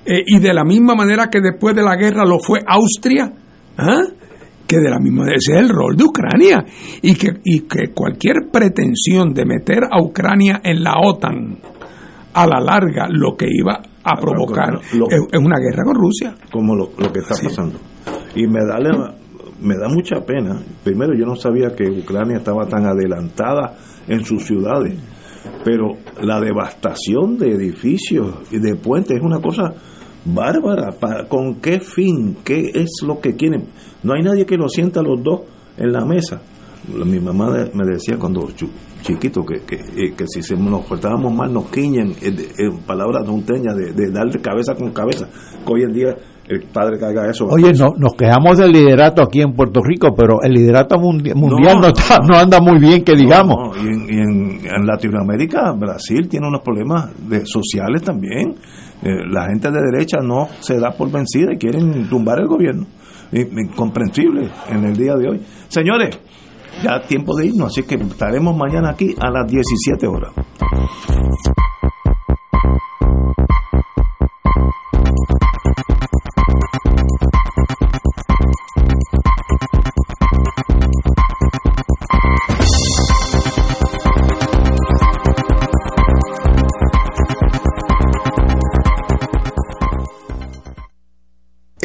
eh, 0.05 0.23
y 0.25 0.39
de 0.39 0.53
la 0.53 0.63
misma 0.63 0.95
manera 0.95 1.27
que 1.29 1.39
después 1.41 1.75
de 1.75 1.83
la 1.83 1.95
guerra 1.95 2.25
lo 2.25 2.39
fue 2.39 2.59
Austria, 2.67 3.31
¿ah? 3.77 4.01
que 4.67 4.77
de 4.77 4.89
la 4.89 4.99
misma 4.99 5.23
ese 5.25 5.53
es 5.55 5.61
el 5.61 5.69
rol 5.69 5.95
de 5.95 6.03
Ucrania 6.03 6.63
y 7.01 7.15
que, 7.15 7.29
y 7.43 7.61
que 7.61 7.91
cualquier 7.93 8.49
pretensión 8.51 9.33
de 9.33 9.45
meter 9.45 9.79
a 9.89 10.01
Ucrania 10.01 10.61
en 10.63 10.83
la 10.83 10.93
OTAN 11.01 11.57
a 12.33 12.45
la 12.45 12.59
larga 12.59 13.07
lo 13.09 13.35
que 13.35 13.47
iba 13.49 13.81
a 14.03 14.15
provocar 14.19 14.73
lo- 14.93 15.07
es, 15.09 15.21
es 15.31 15.39
una 15.39 15.57
guerra 15.59 15.83
con 15.85 15.95
Rusia. 15.95 16.35
como 16.51 16.75
lo, 16.75 16.89
lo 16.99 17.11
que 17.11 17.19
está 17.19 17.35
pasando. 17.43 17.79
Y 18.35 18.45
me 18.47 18.59
da, 18.65 18.79
la- 18.79 19.15
me 19.61 19.75
da 19.77 19.89
mucha 19.89 20.21
pena. 20.25 20.61
Primero, 20.83 21.13
yo 21.17 21.25
no 21.25 21.35
sabía 21.35 21.75
que 21.75 21.83
Ucrania 21.89 22.37
estaba 22.37 22.65
tan 22.67 22.85
adelantada 22.85 23.77
en 24.07 24.23
sus 24.23 24.43
ciudades, 24.45 24.97
pero 25.63 25.97
la 26.21 26.39
devastación 26.39 27.37
de 27.37 27.51
edificios 27.51 28.35
y 28.51 28.59
de 28.59 28.75
puentes 28.75 29.17
es 29.17 29.23
una 29.23 29.39
cosa 29.41 29.73
bárbara. 30.25 30.91
¿Para- 30.99 31.27
¿Con 31.27 31.55
qué 31.55 31.79
fin? 31.79 32.37
¿Qué 32.43 32.71
es 32.73 32.89
lo 33.05 33.19
que 33.19 33.35
quieren? 33.35 33.65
No 34.03 34.13
hay 34.13 34.23
nadie 34.23 34.45
que 34.45 34.57
lo 34.57 34.67
sienta 34.69 35.01
los 35.01 35.21
dos 35.23 35.41
en 35.77 35.91
la 35.91 36.05
mesa. 36.05 36.41
Mi 37.05 37.19
mamá 37.19 37.51
de- 37.51 37.71
me 37.73 37.85
decía 37.85 38.17
cuando 38.17 38.47
chiquito 39.01 39.45
que, 39.45 39.61
que, 39.65 39.75
eh, 39.75 40.13
que 40.17 40.25
si 40.27 40.41
nos 40.55 40.85
portábamos 40.85 41.33
mal 41.33 41.53
nos 41.53 41.69
quiñen, 41.69 42.13
eh, 42.21 42.31
de- 42.31 42.49
en 42.65 42.79
palabras 42.79 43.25
de, 43.75 43.93
de 43.93 44.11
darle 44.11 44.41
cabeza 44.41 44.73
con 44.75 44.91
cabeza. 44.91 45.27
Que 45.65 45.71
hoy 45.73 45.83
en 45.83 45.93
día 45.93 46.15
el 46.49 46.63
padre 46.63 46.97
que 46.97 47.05
haga 47.05 47.29
eso. 47.29 47.45
Oye, 47.47 47.71
no, 47.73 47.93
nos 47.97 48.13
quejamos 48.15 48.57
del 48.57 48.71
liderato 48.71 49.21
aquí 49.21 49.41
en 49.41 49.53
Puerto 49.53 49.81
Rico, 49.83 50.13
pero 50.15 50.41
el 50.41 50.51
liderato 50.53 50.95
mundi- 50.97 51.33
mundial 51.35 51.75
no, 51.75 51.81
No, 51.81 51.87
está- 51.87 52.19
no 52.27 52.37
anda 52.37 52.59
muy 52.59 52.79
bien, 52.79 53.03
que 53.03 53.15
digamos. 53.15 53.55
No, 53.55 53.83
y 53.83 53.87
en, 53.87 54.09
y 54.09 54.17
en- 54.17 54.59
en 54.65 54.85
Latinoamérica, 54.87 55.71
Brasil 55.77 56.27
tiene 56.27 56.47
unos 56.47 56.61
problemas 56.61 57.09
de, 57.29 57.45
sociales 57.45 58.01
también. 58.03 58.55
Eh, 59.01 59.09
la 59.29 59.45
gente 59.45 59.71
de 59.71 59.79
derecha 59.91 60.17
no 60.21 60.47
se 60.59 60.77
da 60.79 60.91
por 60.91 61.09
vencida 61.11 61.53
y 61.53 61.57
quieren 61.57 62.09
tumbar 62.09 62.39
el 62.39 62.47
gobierno. 62.47 62.85
Incomprensible 63.31 64.49
en 64.69 64.85
el 64.85 64.97
día 64.97 65.13
de 65.15 65.29
hoy. 65.29 65.41
Señores, 65.67 66.19
ya 66.83 66.99
tiempo 67.07 67.35
de 67.35 67.45
irnos, 67.47 67.67
así 67.67 67.83
que 67.83 67.95
estaremos 67.95 68.55
mañana 68.57 68.89
aquí 68.89 69.15
a 69.19 69.29
las 69.29 69.47
17 69.49 70.07
horas. 70.07 70.31